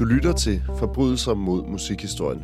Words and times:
Du 0.00 0.04
lytter 0.04 0.32
til 0.32 0.62
Forbrydelser 0.78 1.34
mod 1.34 1.66
musikhistorien. 1.66 2.42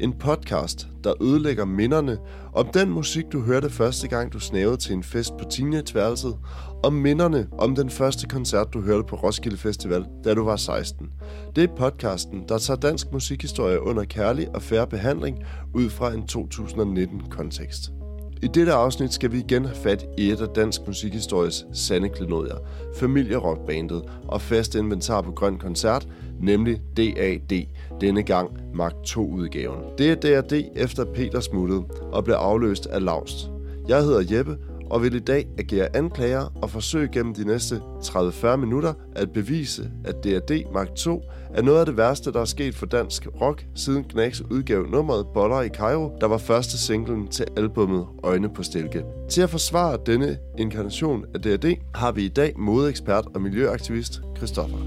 En 0.00 0.12
podcast, 0.12 0.88
der 1.04 1.22
ødelægger 1.22 1.64
minderne 1.64 2.18
om 2.52 2.68
den 2.74 2.90
musik, 2.90 3.24
du 3.32 3.40
hørte 3.40 3.70
første 3.70 4.08
gang, 4.08 4.32
du 4.32 4.38
snævede 4.38 4.76
til 4.76 4.92
en 4.92 5.02
fest 5.02 5.32
på 5.38 5.44
teenageværelset, 5.50 6.36
og 6.84 6.92
minderne 6.92 7.48
om 7.58 7.74
den 7.74 7.90
første 7.90 8.26
koncert, 8.26 8.74
du 8.74 8.80
hørte 8.80 9.04
på 9.08 9.16
Roskilde 9.16 9.56
Festival, 9.56 10.04
da 10.24 10.34
du 10.34 10.44
var 10.44 10.56
16. 10.56 11.10
Det 11.56 11.64
er 11.64 11.76
podcasten, 11.76 12.44
der 12.48 12.58
tager 12.58 12.80
dansk 12.80 13.12
musikhistorie 13.12 13.82
under 13.82 14.04
kærlig 14.04 14.54
og 14.54 14.62
færre 14.62 14.86
behandling 14.86 15.38
ud 15.74 15.90
fra 15.90 16.12
en 16.12 16.22
2019-kontekst. 16.32 18.03
I 18.42 18.46
dette 18.46 18.72
afsnit 18.72 19.12
skal 19.12 19.32
vi 19.32 19.38
igen 19.38 19.64
have 19.64 19.76
fat 19.76 20.06
i 20.18 20.30
et 20.30 20.40
af 20.40 20.48
dansk 20.48 20.80
musikhistories 20.86 21.66
sande 21.72 22.08
klenodier, 22.08 22.56
familierockbandet 22.96 24.02
og 24.28 24.40
fast 24.40 24.74
inventar 24.74 25.20
på 25.20 25.32
Grøn 25.32 25.58
Koncert, 25.58 26.08
nemlig 26.40 26.80
DAD, 26.96 27.66
denne 28.00 28.22
gang 28.22 28.50
Mark 28.74 28.94
2-udgaven. 29.06 29.98
Det 29.98 30.10
er 30.10 30.14
DAD 30.14 30.62
efter 30.76 31.04
Peter 31.04 31.40
smuttede 31.40 31.84
og 32.12 32.24
blev 32.24 32.34
afløst 32.34 32.86
af 32.86 33.04
Laust. 33.04 33.50
Jeg 33.88 34.02
hedder 34.02 34.36
Jeppe, 34.36 34.56
og 34.90 35.02
vil 35.02 35.14
i 35.14 35.18
dag 35.18 35.46
agere 35.58 35.96
anklager 35.96 36.52
og 36.62 36.70
forsøge 36.70 37.08
gennem 37.12 37.34
de 37.34 37.44
næste 37.44 37.80
30-40 38.02 38.56
minutter 38.56 38.92
at 39.16 39.32
bevise, 39.32 39.90
at 40.04 40.24
DAD 40.24 40.72
Mark 40.72 40.94
2 40.94 41.22
er 41.54 41.62
noget 41.62 41.80
af 41.80 41.86
det 41.86 41.96
værste, 41.96 42.32
der 42.32 42.40
er 42.40 42.44
sket 42.44 42.74
for 42.74 42.86
dansk 42.86 43.26
rock, 43.40 43.66
siden 43.74 44.04
Knacks 44.04 44.40
udgav 44.50 44.86
nummeret 44.86 45.26
Boller 45.34 45.60
i 45.62 45.68
Cairo, 45.68 46.16
der 46.20 46.26
var 46.26 46.38
første 46.38 46.78
singlen 46.78 47.28
til 47.28 47.46
albummet 47.56 48.06
Øjne 48.22 48.54
på 48.54 48.62
Stilke. 48.62 49.04
Til 49.30 49.42
at 49.42 49.50
forsvare 49.50 49.98
denne 50.06 50.38
inkarnation 50.58 51.24
af 51.34 51.40
D&D 51.42 51.76
har 51.94 52.12
vi 52.12 52.24
i 52.24 52.28
dag 52.28 52.52
modeekspert 52.58 53.24
og 53.34 53.42
miljøaktivist 53.42 54.20
Christoffer. 54.36 54.78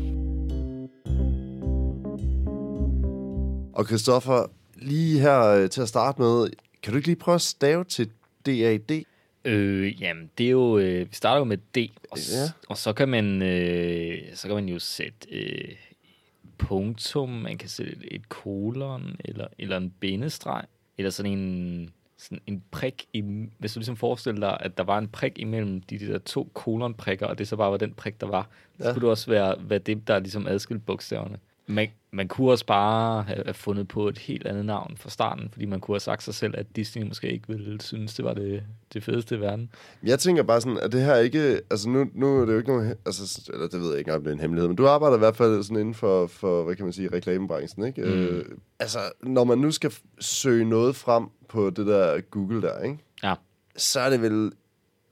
Og 3.74 3.86
Christoffer, 3.86 4.52
lige 4.76 5.20
her 5.20 5.42
øh, 5.42 5.70
til 5.70 5.82
at 5.82 5.88
starte 5.88 6.22
med, 6.22 6.50
kan 6.84 6.92
du 6.94 6.98
ikke 6.98 7.08
lige 7.08 7.16
prøve 7.20 7.36
at 7.36 7.42
stave 7.42 7.84
til 7.84 8.10
DAD? 8.46 9.04
Øh, 9.46 10.02
jamen, 10.02 10.30
det 10.38 10.46
er 10.46 10.52
jo, 10.52 10.78
øh, 10.78 11.00
vi 11.00 11.16
starter 11.16 11.38
jo 11.40 11.44
med 11.44 11.58
D, 11.58 11.78
og, 12.12 12.18
Ja. 12.18 12.50
og 12.70 12.78
så 12.78 12.94
kan 12.94 13.10
man, 13.10 13.42
øh, 13.42 14.18
så 14.34 14.48
kan 14.48 14.56
man 14.56 14.70
jo 14.70 14.80
sætte 14.80 15.28
øh, 15.32 15.72
punktum, 16.58 17.30
man 17.30 17.58
kan 17.58 17.70
sætte 17.70 18.14
et 18.14 18.30
kolon, 18.30 19.16
eller, 19.26 19.48
eller 19.60 19.78
en 19.78 19.90
bindestreg, 20.00 20.64
eller 20.98 21.10
sådan 21.10 21.32
en, 21.32 21.90
sådan 22.18 22.40
en 22.48 22.64
prik, 22.72 23.06
i, 23.14 23.22
hvis 23.58 23.74
du 23.74 23.80
ligesom 23.80 23.96
forestiller 23.98 24.40
dig, 24.50 24.58
at 24.62 24.78
der 24.78 24.84
var 24.84 24.98
en 24.98 25.08
prik 25.08 25.34
imellem 25.40 25.82
de, 25.82 26.00
de 26.00 26.08
der 26.08 26.18
to 26.20 26.50
kolonprikker, 26.54 27.26
og 27.26 27.38
det 27.38 27.48
så 27.48 27.56
bare 27.56 27.72
var 27.72 27.78
den 27.78 27.94
prik, 27.94 28.22
der 28.22 28.28
var, 28.28 28.50
så 28.78 28.84
Ja. 28.84 28.92
skulle 28.92 29.02
det 29.02 29.10
også 29.10 29.30
være, 29.32 29.56
hvad 29.56 29.80
det, 29.80 30.08
der 30.08 30.20
ligesom 30.20 30.48
adskilte 30.48 30.84
bogstaverne. 30.86 31.38
Man, 31.68 31.88
man 32.18 32.28
kunne 32.28 32.52
også 32.52 32.66
bare 32.66 33.24
have, 33.24 33.54
fundet 33.54 33.88
på 33.88 34.08
et 34.08 34.18
helt 34.18 34.48
andet 34.48 34.66
navn 34.66 34.98
fra 34.98 35.10
starten, 35.10 35.50
fordi 35.52 35.66
man 35.66 35.80
kunne 35.80 35.96
have 35.96 36.00
sagt 36.00 36.24
sig 36.24 36.34
selv, 36.34 36.54
at 36.58 36.76
Disney 36.76 37.04
måske 37.04 37.32
ikke 37.32 37.48
ville 37.48 37.82
synes, 37.82 38.14
det 38.14 38.26
var 38.26 38.34
det, 38.34 38.64
det 38.94 39.04
fedeste 39.04 39.36
i 39.36 39.40
verden. 39.40 39.70
Jeg 40.04 40.20
tænker 40.20 40.44
bare 40.44 40.62
sådan, 40.62 40.78
at 40.78 40.92
det 40.92 41.02
her 41.02 41.16
ikke... 41.16 41.62
Altså 41.70 41.90
nu, 41.90 42.10
nu 42.14 42.42
er 42.42 42.46
det 42.46 42.54
jo 42.54 42.58
ikke 42.58 42.70
nogen... 42.70 42.94
Altså, 43.06 43.52
eller 43.54 43.68
det 43.68 43.82
ved 43.82 43.90
jeg 43.90 44.00
ikke 44.00 44.16
om 44.16 44.22
det 44.24 44.30
er 44.30 44.34
en 44.34 44.40
hemmelighed, 44.40 44.68
men 44.68 44.78
du 44.78 44.88
arbejder 44.88 45.16
i 45.16 45.20
hvert 45.20 45.36
fald 45.36 45.64
sådan 45.64 45.78
inden 45.78 45.94
for, 45.94 46.28
for 46.28 46.64
hvad 46.64 46.76
kan 46.76 46.86
man 46.86 46.94
sige, 46.94 47.10
reklamebranchen, 47.14 47.86
ikke? 47.86 48.02
Mm. 48.02 48.08
Øh, 48.08 48.46
altså, 48.80 49.00
når 49.24 49.44
man 49.44 49.58
nu 49.58 49.72
skal 49.72 49.94
søge 50.20 50.66
noget 50.66 50.96
frem 50.96 51.26
på 51.50 51.70
det 51.70 51.88
der 51.88 52.22
Google 52.22 52.62
der, 52.62 52.80
ikke? 52.80 52.98
Ja. 53.24 53.34
Så 53.76 54.00
er 54.00 54.10
det 54.10 54.22
vel 54.22 54.52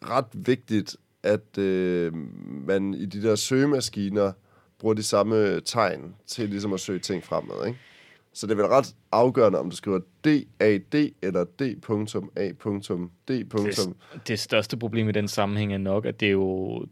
ret 0.02 0.26
vigtigt, 0.34 0.96
at 1.24 1.58
øh, 1.58 2.14
man 2.68 2.94
i 2.94 3.06
de 3.06 3.22
der 3.22 3.36
søgemaskiner 3.36 4.32
bruger 4.86 4.96
de 4.96 5.04
samme 5.04 5.60
tegn 5.60 6.16
til 6.28 6.50
ligesom 6.50 6.74
at 6.74 6.80
søge 6.80 7.00
ting 7.00 7.24
fremad, 7.24 7.68
ikke? 7.68 7.80
Så 8.34 8.48
det 8.48 8.52
er 8.52 8.56
vel 8.56 8.66
ret 8.66 8.96
afgørende, 9.12 9.60
om 9.60 9.70
du 9.70 9.76
skriver 9.76 10.00
DAD 10.26 11.10
eller 11.22 11.44
D.A.D. 11.60 11.76
Det, 13.28 13.94
det 14.28 14.40
største 14.40 14.78
problem 14.78 15.10
i 15.10 15.12
den 15.12 15.28
sammenhæng 15.28 15.74
er 15.74 15.78
nok, 15.78 16.06
at 16.06 16.20
det 16.20 16.26
er 16.28 16.32
jo 16.32 16.86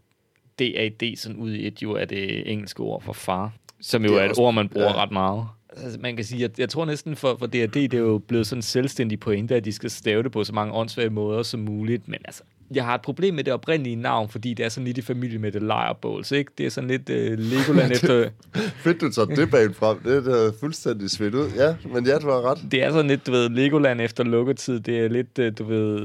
DAD 0.58 1.16
sådan 1.16 1.36
ud 1.36 1.52
i 1.52 1.66
et 1.66 1.82
jo 1.82 1.92
er 1.92 2.04
det 2.04 2.52
engelske 2.52 2.80
ord 2.80 3.02
for 3.02 3.12
far, 3.12 3.52
som 3.80 4.02
jo 4.04 4.08
Det 4.08 4.16
er 4.16 4.20
er, 4.20 4.24
et 4.24 4.30
også- 4.30 4.42
ord, 4.42 4.54
man 4.54 4.68
bruger 4.68 4.86
ja. 4.86 5.02
ret 5.02 5.10
meget. 5.12 5.46
Altså, 5.76 5.98
man 6.00 6.16
kan 6.16 6.24
sige, 6.24 6.40
jeg, 6.40 6.50
jeg 6.58 6.68
tror 6.68 6.84
næsten 6.84 7.16
for, 7.16 7.36
for 7.38 7.46
DAD, 7.46 7.68
det 7.68 7.94
er 7.94 7.98
jo 7.98 8.18
blevet 8.18 8.46
sådan 8.46 8.58
en 8.58 8.62
selvstændig 8.62 9.20
pointe, 9.20 9.54
at 9.56 9.64
de 9.64 9.72
skal 9.72 9.90
stave 9.90 10.22
det 10.22 10.32
på 10.32 10.44
så 10.44 10.52
mange 10.52 10.74
åndssvage 10.74 11.10
måder 11.10 11.42
som 11.42 11.60
muligt, 11.60 12.08
men 12.08 12.18
altså, 12.24 12.42
jeg 12.74 12.84
har 12.84 12.94
et 12.94 13.00
problem 13.00 13.34
med 13.34 13.44
det 13.44 13.52
oprindelige 13.52 13.96
navn, 13.96 14.28
fordi 14.28 14.54
det 14.54 14.64
er 14.64 14.68
sådan 14.68 14.84
lidt 14.84 14.98
i 14.98 15.02
familie 15.02 15.38
med 15.38 15.52
det 15.52 15.62
Lireballs, 15.62 16.32
ikke? 16.32 16.52
Det 16.58 16.66
er 16.66 16.70
sådan 16.70 16.90
lidt 16.90 17.10
uh, 17.10 17.38
Legoland 17.38 17.92
efter... 17.96 18.28
Fedt, 18.54 19.00
du 19.00 19.10
tager 19.10 19.26
det 19.26 19.50
bag 19.50 19.74
frem. 19.74 19.98
Det 19.98 20.16
er 20.16 20.32
da 20.32 20.50
fuldstændig 20.60 21.10
svedt 21.10 21.34
ud. 21.34 21.48
Ja, 21.56 21.76
men 21.92 22.06
ja, 22.06 22.18
du 22.18 22.26
har 22.26 22.50
ret. 22.50 22.58
Det 22.70 22.82
er 22.82 22.90
sådan 22.90 23.06
lidt, 23.10 23.26
du 23.26 23.30
ved, 23.30 23.48
Legoland 23.48 24.00
efter 24.00 24.24
lukketid. 24.24 24.80
Det 24.80 24.98
er 24.98 25.08
lidt, 25.08 25.38
øh, 25.38 25.52
du 25.58 25.64
ved... 25.64 25.98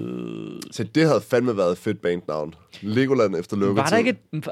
Så 0.72 0.84
det 0.84 1.08
havde 1.08 1.22
fandme 1.22 1.58
været 1.58 1.72
et 1.72 1.78
fedt 1.78 2.02
bandnavn. 2.02 2.54
Legoland 2.82 3.36
efter 3.36 3.58
lukketid. 3.58 3.84
Var 3.84 3.90
der 3.90 3.98
ikke 3.98 4.18
et, 4.34 4.50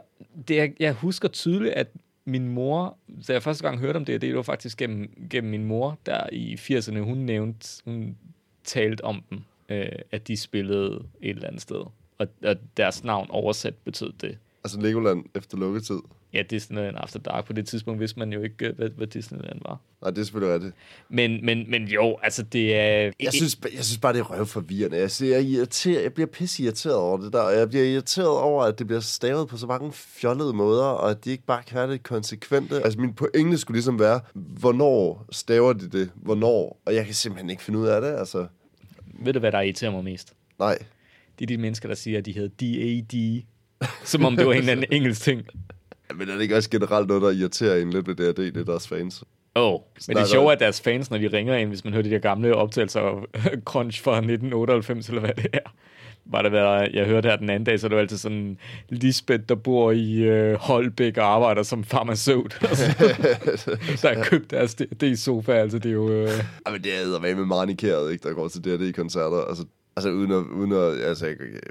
det 0.47 0.61
er, 0.61 0.67
Jeg 0.79 0.94
husker 0.94 1.28
tydeligt, 1.28 1.73
at 1.73 1.88
min 2.28 2.48
mor, 2.48 2.98
da 3.28 3.34
jeg 3.34 3.44
første 3.44 3.64
gang 3.64 3.80
hørte 3.80 3.98
om 3.98 4.06
det, 4.06 4.22
det 4.22 4.36
var 4.36 4.42
faktisk 4.42 4.78
gennem, 4.78 5.28
gennem 5.30 5.52
min 5.52 5.66
mor, 5.66 5.98
der 6.06 6.30
i 6.32 6.56
80'erne, 6.56 7.00
hun 7.00 7.18
nævnte, 7.18 7.82
hun 7.86 8.18
talte 8.64 9.04
om 9.04 9.24
dem, 9.30 9.40
øh, 9.70 10.00
at 10.12 10.28
de 10.28 10.38
spillede 10.38 11.04
et 11.22 11.30
eller 11.30 11.48
andet 11.48 11.62
sted. 11.62 11.82
Og, 12.18 12.28
og 12.44 12.56
deres 12.78 13.04
navn 13.04 13.28
oversat 13.30 13.76
betød 13.76 14.14
det. 14.22 14.38
Altså 14.64 14.82
Legoland 14.82 15.26
efter 15.36 15.58
lukketid. 15.58 16.00
Ja, 16.34 16.42
Disneyland 16.50 16.96
After 17.00 17.20
Dark. 17.20 17.46
På 17.46 17.54
det 17.54 17.68
tidspunkt 17.68 18.00
vidste 18.00 18.20
man 18.20 18.34
jo 18.34 18.42
ikke, 18.42 18.68
øh, 18.68 18.76
hvad, 18.76 18.90
hvad 18.90 19.08
Disneyland 19.08 19.60
var. 19.66 19.80
Nej, 20.02 20.12
det 20.12 20.18
er 20.18 20.24
selvfølgelig 20.24 20.54
rigtigt. 20.54 20.76
Men, 21.10 21.46
men, 21.46 21.72
men 21.72 21.88
jo, 21.88 22.18
altså 22.24 22.44
det 22.44 22.76
er... 22.76 23.12
Jeg 23.20 23.34
synes, 23.34 23.60
jeg 23.76 23.86
synes 23.86 23.98
bare, 23.98 24.14
det 24.14 24.20
er 24.20 24.24
røvforvirrende. 24.24 24.98
Jeg, 24.98 25.12
siger, 25.12 25.36
jeg, 25.36 25.46
irriterer, 25.46 26.02
jeg 26.02 26.14
bliver 26.14 26.28
pisse 26.28 26.64
irriteret 26.64 26.96
over 26.96 27.18
det 27.18 27.34
der, 27.34 27.40
og 27.40 27.58
jeg 27.58 27.70
bliver 27.70 27.86
irriteret 27.86 28.28
over, 28.28 28.64
at 28.64 28.80
det 28.80 28.88
bliver 28.88 29.00
stavet 29.00 29.48
på 29.48 29.58
så 29.58 29.68
mange 29.68 29.92
fjollede 29.94 30.54
måder, 30.54 30.84
og 30.84 31.12
at 31.12 31.26
de 31.26 31.32
ikke 31.32 31.46
bare 31.46 31.64
kan 31.64 31.78
være 31.78 31.92
det 31.92 32.04
konsekvente. 32.04 32.84
Altså, 32.84 33.00
min 33.00 33.14
pointe 33.14 33.58
skulle 33.58 33.76
ligesom 33.76 34.00
være, 34.00 34.20
hvornår 34.34 35.26
staver 35.32 35.74
de 35.74 35.90
det? 35.90 36.12
Hvornår? 36.16 36.82
Og 36.86 36.96
jeg 36.96 37.06
kan 37.06 37.14
simpelthen 37.14 37.50
ikke 37.50 37.64
finde 37.64 37.80
ud 37.80 37.88
af 37.88 38.02
det, 38.02 38.09
altså. 38.09 38.48
Ved 39.20 39.34
du, 39.34 39.40
hvad 39.40 39.52
der 39.52 39.62
irriterer 39.62 39.92
mig 39.92 40.04
mest? 40.04 40.34
Nej. 40.59 40.78
Det 41.40 41.46
er 41.46 41.48
de 41.48 41.58
mennesker, 41.58 41.88
der 41.88 41.96
siger, 41.96 42.18
at 42.18 42.26
de 42.26 42.32
hedder 42.32 42.50
DAD. 42.59 43.44
Som 44.04 44.26
om 44.26 44.36
det 44.36 44.46
var 44.46 44.54
en 44.54 44.58
eller 44.58 44.72
anden 44.72 44.86
engelsk 44.98 45.22
ting. 45.22 45.48
Men 46.16 46.29
er 46.29 46.34
det 46.34 46.41
ikke 46.41 46.56
også 46.56 46.69
generelt 46.69 47.07
noget, 47.07 47.23
der 47.23 47.31
irriterer 47.31 47.81
en 47.81 47.90
lidt 47.90 48.07
ved 48.07 48.16
det, 48.16 48.38
det 48.38 48.57
er 48.57 48.63
deres 48.63 48.88
fans? 48.88 49.23
Åh, 49.56 49.73
oh, 49.73 49.79
men 50.07 50.18
det 50.18 50.23
er 50.23 50.28
sjovt, 50.28 50.51
at 50.53 50.59
deres 50.59 50.81
fans, 50.81 51.12
når 51.12 51.18
de 51.18 51.28
ringer 51.28 51.56
ind, 51.56 51.69
hvis 51.69 51.84
man 51.84 51.94
hører 51.94 52.03
de 52.03 52.09
der 52.09 52.19
gamle 52.19 52.56
optagelser 52.56 53.00
af 53.00 53.23
Crunch 53.69 54.03
fra 54.03 54.12
1998, 54.12 55.07
eller 55.09 55.22
hvad 55.22 55.34
det 55.34 55.47
er. 55.53 55.69
Var 56.25 56.41
det 56.41 56.51
været, 56.51 56.90
jeg 56.94 57.06
hørte 57.06 57.29
her 57.29 57.35
den 57.35 57.50
anden 57.50 57.63
dag, 57.63 57.79
så 57.79 57.88
det 57.88 57.96
jo 57.96 58.00
altid 58.00 58.17
sådan 58.17 58.57
Lisbeth, 58.90 59.44
der 59.50 59.56
bor 59.56 59.91
i 59.91 60.16
øh, 60.16 60.53
Holbæk 60.53 61.17
og 61.17 61.25
arbejder 61.25 61.63
som 61.63 61.84
farmaceut. 61.84 62.57
der 64.01 64.16
har 64.16 64.23
købt 64.23 64.51
deres 64.51 64.75
D-sofa, 64.75 65.51
altså 65.51 65.79
det 65.79 65.90
er 65.90 65.94
jo... 65.94 66.12
Øh, 66.12 66.29
Ja, 66.67 66.72
men 66.72 66.81
det 66.84 66.91
er 66.96 67.35
med 67.35 67.46
manikeret, 67.46 68.12
ikke, 68.12 68.28
der 68.29 68.34
går 68.34 68.47
til 68.47 68.63
D&D-koncerter. 68.63 69.38
Altså, 69.50 69.66
altså 69.96 70.09
uden 70.09 70.31
at, 70.31 70.38
uden 70.38 70.72
at 70.72 71.07
altså, 71.07 71.25
jeg, 71.25 71.35
jeg 71.40 71.62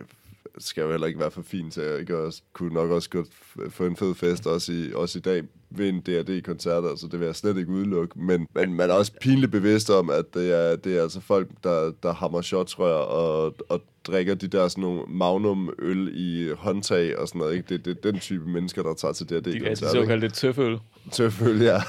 skal 0.59 0.83
jo 0.83 0.91
heller 0.91 1.07
ikke 1.07 1.21
være 1.21 1.31
for 1.31 1.43
fin 1.43 1.71
til, 1.71 1.83
jeg 1.83 2.01
ikke 2.01 2.17
også, 2.17 2.43
kunne 2.53 2.75
nok 2.75 2.91
også 2.91 3.11
godt 3.11 3.27
få 3.71 3.87
en 3.87 3.97
fed 3.97 4.15
fest, 4.15 4.47
også 4.47 4.73
i, 4.73 4.93
også 4.93 5.19
i 5.19 5.23
dag, 5.23 5.43
ved 5.71 5.89
en 5.89 6.01
D&D-koncert, 6.01 6.85
altså 6.85 7.09
det 7.13 7.21
vil 7.21 7.27
jeg 7.27 7.37
slet 7.37 7.57
ikke 7.57 7.71
udelukke, 7.71 8.21
men, 8.21 8.47
men 8.55 8.75
man 8.75 8.91
er 8.91 8.95
også 8.95 9.13
pinligt 9.21 9.53
bevidst 9.53 9.91
om, 9.91 10.11
at 10.11 10.25
det 10.35 10.53
er, 10.53 10.77
det 10.77 10.99
er 10.99 11.03
altså 11.03 11.21
folk, 11.21 11.49
der, 11.65 11.93
der 12.03 12.13
hammer 12.13 12.41
shotsrør 12.41 12.95
og, 12.95 13.55
og 13.69 13.83
drikker 14.07 14.35
de 14.35 14.49
der 14.49 14.69
sådan 14.69 14.83
nogle 14.83 15.03
magnum-øl 15.09 16.11
i 16.15 16.51
håndtag 16.59 17.19
og 17.19 17.29
sådan 17.29 17.39
noget, 17.39 17.55
ikke? 17.55 17.69
Det, 17.69 17.85
det 17.85 17.97
er 17.97 18.11
den 18.11 18.21
type 18.21 18.49
mennesker, 18.49 18.83
der 18.83 18.95
tager 18.95 19.13
til 19.13 19.29
de 19.29 19.37
er 19.37 19.41
de 19.41 19.77
såkaldte 19.77 20.29
tøføl. 20.29 20.79
Selvfølgelig, 21.13 21.65
ja. 21.65 21.81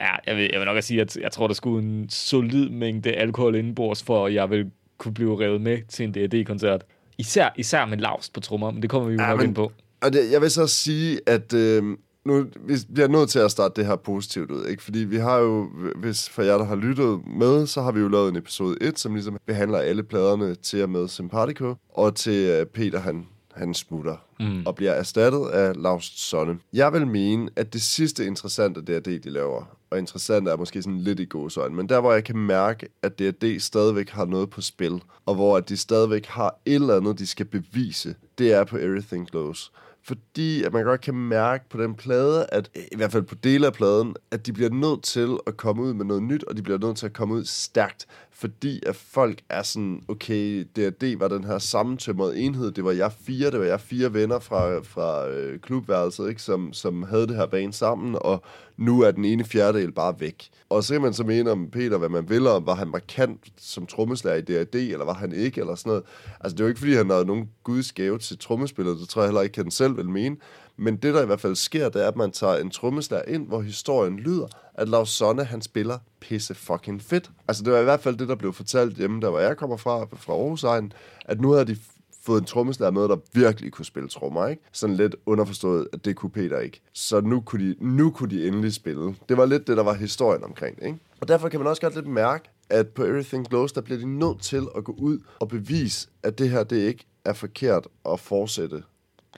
Ja, 0.00 0.14
jeg 0.26 0.36
vil, 0.36 0.48
jeg 0.52 0.60
vil 0.60 0.66
nok 0.66 0.76
at 0.76 0.84
sige, 0.84 1.00
at 1.00 1.16
jeg 1.16 1.32
tror, 1.32 1.46
der 1.46 1.54
skulle 1.54 1.84
en 1.84 2.08
solid 2.10 2.68
mængde 2.68 3.12
alkohol 3.12 3.54
indenbords, 3.54 4.02
for 4.02 4.26
at 4.26 4.34
jeg 4.34 4.50
vil 4.50 4.70
kunne 4.98 5.14
blive 5.14 5.40
revet 5.40 5.60
med 5.60 5.78
til 5.88 6.04
en 6.04 6.12
D&D-koncert. 6.14 6.84
Især, 7.18 7.48
især 7.56 7.84
med 7.86 7.98
lavst 7.98 8.32
på 8.32 8.40
trommer, 8.40 8.70
men 8.70 8.82
det 8.82 8.90
kommer 8.90 9.08
vi 9.08 9.14
jo 9.14 9.20
Ja, 9.22 9.28
nok 9.28 9.38
men- 9.38 9.46
ind 9.46 9.54
på. 9.54 9.72
Og 10.02 10.12
det, 10.12 10.30
jeg 10.32 10.40
vil 10.40 10.50
så 10.50 10.66
sige, 10.66 11.20
at 11.26 11.52
øh, 11.54 11.96
nu, 12.24 12.46
vi 12.66 12.74
bliver 12.94 13.08
nødt 13.08 13.30
til 13.30 13.38
at 13.38 13.50
starte 13.50 13.74
det 13.76 13.86
her 13.86 13.96
positivt 13.96 14.50
ud, 14.50 14.66
ikke? 14.66 14.82
Fordi 14.82 14.98
vi 14.98 15.16
har 15.16 15.36
jo, 15.38 15.68
hvis 15.96 16.28
for 16.28 16.42
jer, 16.42 16.58
der 16.58 16.64
har 16.64 16.76
lyttet 16.76 17.20
med, 17.26 17.66
så 17.66 17.82
har 17.82 17.92
vi 17.92 18.00
jo 18.00 18.08
lavet 18.08 18.28
en 18.30 18.36
episode 18.36 18.76
1, 18.80 18.98
som 18.98 19.14
ligesom 19.14 19.36
behandler 19.46 19.78
alle 19.78 20.02
pladerne 20.02 20.54
til 20.54 20.82
og 20.82 20.90
med 20.90 21.08
Sympatico, 21.08 21.74
og 21.94 22.14
til 22.14 22.48
øh, 22.48 22.66
Peter, 22.66 23.00
han, 23.00 23.26
han 23.54 23.74
smutter 23.74 24.16
mm. 24.40 24.62
og 24.66 24.74
bliver 24.74 24.92
erstattet 24.92 25.46
af 25.52 25.72
Laust 25.82 26.28
Sonne. 26.28 26.58
Jeg 26.72 26.92
vil 26.92 27.06
mene, 27.06 27.48
at 27.56 27.72
det 27.72 27.82
sidste 27.82 28.26
interessante 28.26 28.84
det 28.84 28.96
er 28.96 29.00
det, 29.00 29.24
de 29.24 29.30
laver. 29.30 29.76
Og 29.92 29.98
interessant 29.98 30.48
er 30.48 30.56
måske 30.56 30.82
sådan 30.82 30.98
lidt 31.00 31.20
i 31.20 31.24
gåsøjne, 31.24 31.74
men 31.74 31.88
der, 31.88 32.00
hvor 32.00 32.12
jeg 32.12 32.24
kan 32.24 32.38
mærke, 32.38 32.88
at 33.02 33.18
D&D 33.18 33.60
stadigvæk 33.60 34.10
har 34.10 34.24
noget 34.24 34.50
på 34.50 34.60
spil, 34.60 35.02
og 35.26 35.34
hvor 35.34 35.56
at 35.56 35.68
de 35.68 35.76
stadigvæk 35.76 36.26
har 36.26 36.60
et 36.64 36.74
eller 36.74 36.96
andet, 36.96 37.18
de 37.18 37.26
skal 37.26 37.46
bevise, 37.46 38.14
det 38.38 38.52
er 38.52 38.64
på 38.64 38.76
Everything 38.76 39.30
Glows. 39.30 39.72
Fordi 40.04 40.62
at 40.62 40.72
man 40.72 40.84
godt 40.84 41.00
kan 41.00 41.14
mærke 41.14 41.68
på 41.68 41.82
den 41.82 41.94
plade, 41.94 42.46
at 42.52 42.70
i 42.92 42.96
hvert 42.96 43.12
fald 43.12 43.22
på 43.22 43.34
dele 43.34 43.66
af 43.66 43.72
pladen, 43.72 44.16
at 44.30 44.46
de 44.46 44.52
bliver 44.52 44.70
nødt 44.70 45.02
til 45.02 45.36
at 45.46 45.56
komme 45.56 45.82
ud 45.82 45.94
med 45.94 46.04
noget 46.04 46.22
nyt, 46.22 46.44
og 46.44 46.56
de 46.56 46.62
bliver 46.62 46.78
nødt 46.78 46.96
til 46.96 47.06
at 47.06 47.12
komme 47.12 47.34
ud 47.34 47.44
stærkt, 47.44 48.06
fordi 48.34 48.82
at 48.86 48.96
folk 48.96 49.38
er 49.48 49.62
sådan, 49.62 50.02
okay, 50.08 50.66
D&D 50.76 51.18
var 51.18 51.28
den 51.28 51.44
her 51.44 51.58
sammentømrede 51.58 52.38
enhed, 52.38 52.72
det 52.72 52.84
var 52.84 52.92
jeg 52.92 53.12
fire, 53.26 53.50
det 53.50 53.60
var 53.60 53.66
jeg 53.66 53.80
fire 53.80 54.14
venner 54.14 54.38
fra, 54.38 54.78
fra 54.78 55.28
øh, 55.28 55.60
klubværelset, 55.60 56.28
ikke, 56.28 56.42
som, 56.42 56.72
som 56.72 57.02
havde 57.02 57.26
det 57.26 57.36
her 57.36 57.46
bane 57.46 57.72
sammen, 57.72 58.16
og 58.20 58.42
nu 58.76 59.00
er 59.00 59.10
den 59.10 59.24
ene 59.24 59.44
fjerdedel 59.44 59.92
bare 59.92 60.14
væk. 60.20 60.50
Og 60.68 60.84
så 60.84 60.94
kan 60.94 61.02
man 61.02 61.14
så 61.14 61.24
mene 61.24 61.50
om 61.50 61.70
Peter, 61.70 61.98
hvad 61.98 62.08
man 62.08 62.28
vil, 62.28 62.46
om 62.46 62.66
var 62.66 62.74
han 62.74 62.88
markant 62.88 63.40
som 63.58 63.86
trommeslager 63.86 64.36
i 64.36 64.64
D&D, 64.64 64.74
eller 64.74 65.04
var 65.04 65.14
han 65.14 65.32
ikke, 65.32 65.60
eller 65.60 65.74
sådan 65.74 65.90
noget. 65.90 66.04
Altså, 66.40 66.54
det 66.54 66.60
er 66.60 66.64
jo 66.64 66.68
ikke, 66.68 66.80
fordi 66.80 66.94
han 66.94 67.10
havde 67.10 67.24
nogen 67.24 67.48
gudsgave 67.62 68.18
til 68.18 68.38
trommespillet, 68.38 69.00
det 69.00 69.08
tror 69.08 69.22
jeg 69.22 69.28
heller 69.28 69.42
ikke, 69.42 69.62
han 69.62 69.70
selv 69.70 69.96
vil 69.96 70.08
mene. 70.08 70.36
Men 70.76 70.96
det, 70.96 71.14
der 71.14 71.22
i 71.22 71.26
hvert 71.26 71.40
fald 71.40 71.56
sker, 71.56 71.88
det 71.88 72.02
er, 72.02 72.08
at 72.08 72.16
man 72.16 72.30
tager 72.30 72.56
en 72.56 72.70
trommeslager 72.70 73.24
ind, 73.24 73.46
hvor 73.46 73.60
historien 73.60 74.16
lyder, 74.16 74.46
at 74.74 74.88
Lars 74.88 75.08
Sonne, 75.08 75.44
han 75.44 75.62
spiller 75.62 75.98
pisse 76.20 76.54
fucking 76.54 77.02
fedt. 77.02 77.30
Altså, 77.48 77.62
det 77.62 77.72
var 77.72 77.78
i 77.78 77.84
hvert 77.84 78.00
fald 78.00 78.16
det, 78.16 78.28
der 78.28 78.34
blev 78.34 78.52
fortalt 78.52 78.96
hjemme, 78.96 79.20
der 79.20 79.30
hvor 79.30 79.40
jeg 79.40 79.56
kommer 79.56 79.76
fra, 79.76 80.06
fra 80.16 80.32
Aarhus 80.32 80.64
Egen, 80.64 80.92
at 81.24 81.40
nu 81.40 81.50
havde 81.50 81.64
de 81.64 81.76
fået 82.22 82.40
en 82.40 82.46
trommeslager 82.46 82.90
med, 82.90 83.02
der 83.02 83.16
virkelig 83.32 83.72
kunne 83.72 83.84
spille 83.84 84.08
trommer, 84.08 84.46
ikke? 84.46 84.62
Sådan 84.72 84.96
lidt 84.96 85.16
underforstået, 85.26 85.88
at 85.92 86.04
det 86.04 86.16
kunne 86.16 86.30
Peter 86.30 86.58
ikke. 86.58 86.80
Så 86.92 87.20
nu 87.20 87.40
kunne, 87.40 87.70
de, 87.70 87.76
nu 87.80 88.10
kunne 88.10 88.30
de 88.30 88.46
endelig 88.46 88.72
spille. 88.72 89.14
Det 89.28 89.36
var 89.36 89.46
lidt 89.46 89.66
det, 89.66 89.76
der 89.76 89.82
var 89.82 89.94
historien 89.94 90.44
omkring 90.44 90.76
det, 90.76 90.86
ikke? 90.86 90.98
Og 91.20 91.28
derfor 91.28 91.48
kan 91.48 91.60
man 91.60 91.66
også 91.66 91.82
godt 91.82 91.94
lidt 91.94 92.06
mærke, 92.06 92.50
at 92.70 92.88
på 92.88 93.04
Everything 93.04 93.48
Glows, 93.48 93.72
der 93.72 93.80
bliver 93.80 93.98
de 93.98 94.18
nødt 94.18 94.40
til 94.42 94.66
at 94.76 94.84
gå 94.84 94.92
ud 94.92 95.18
og 95.40 95.48
bevise, 95.48 96.08
at 96.22 96.38
det 96.38 96.50
her, 96.50 96.64
det 96.64 96.76
ikke 96.76 97.06
er 97.24 97.32
forkert 97.32 97.88
at 98.12 98.20
fortsætte 98.20 98.82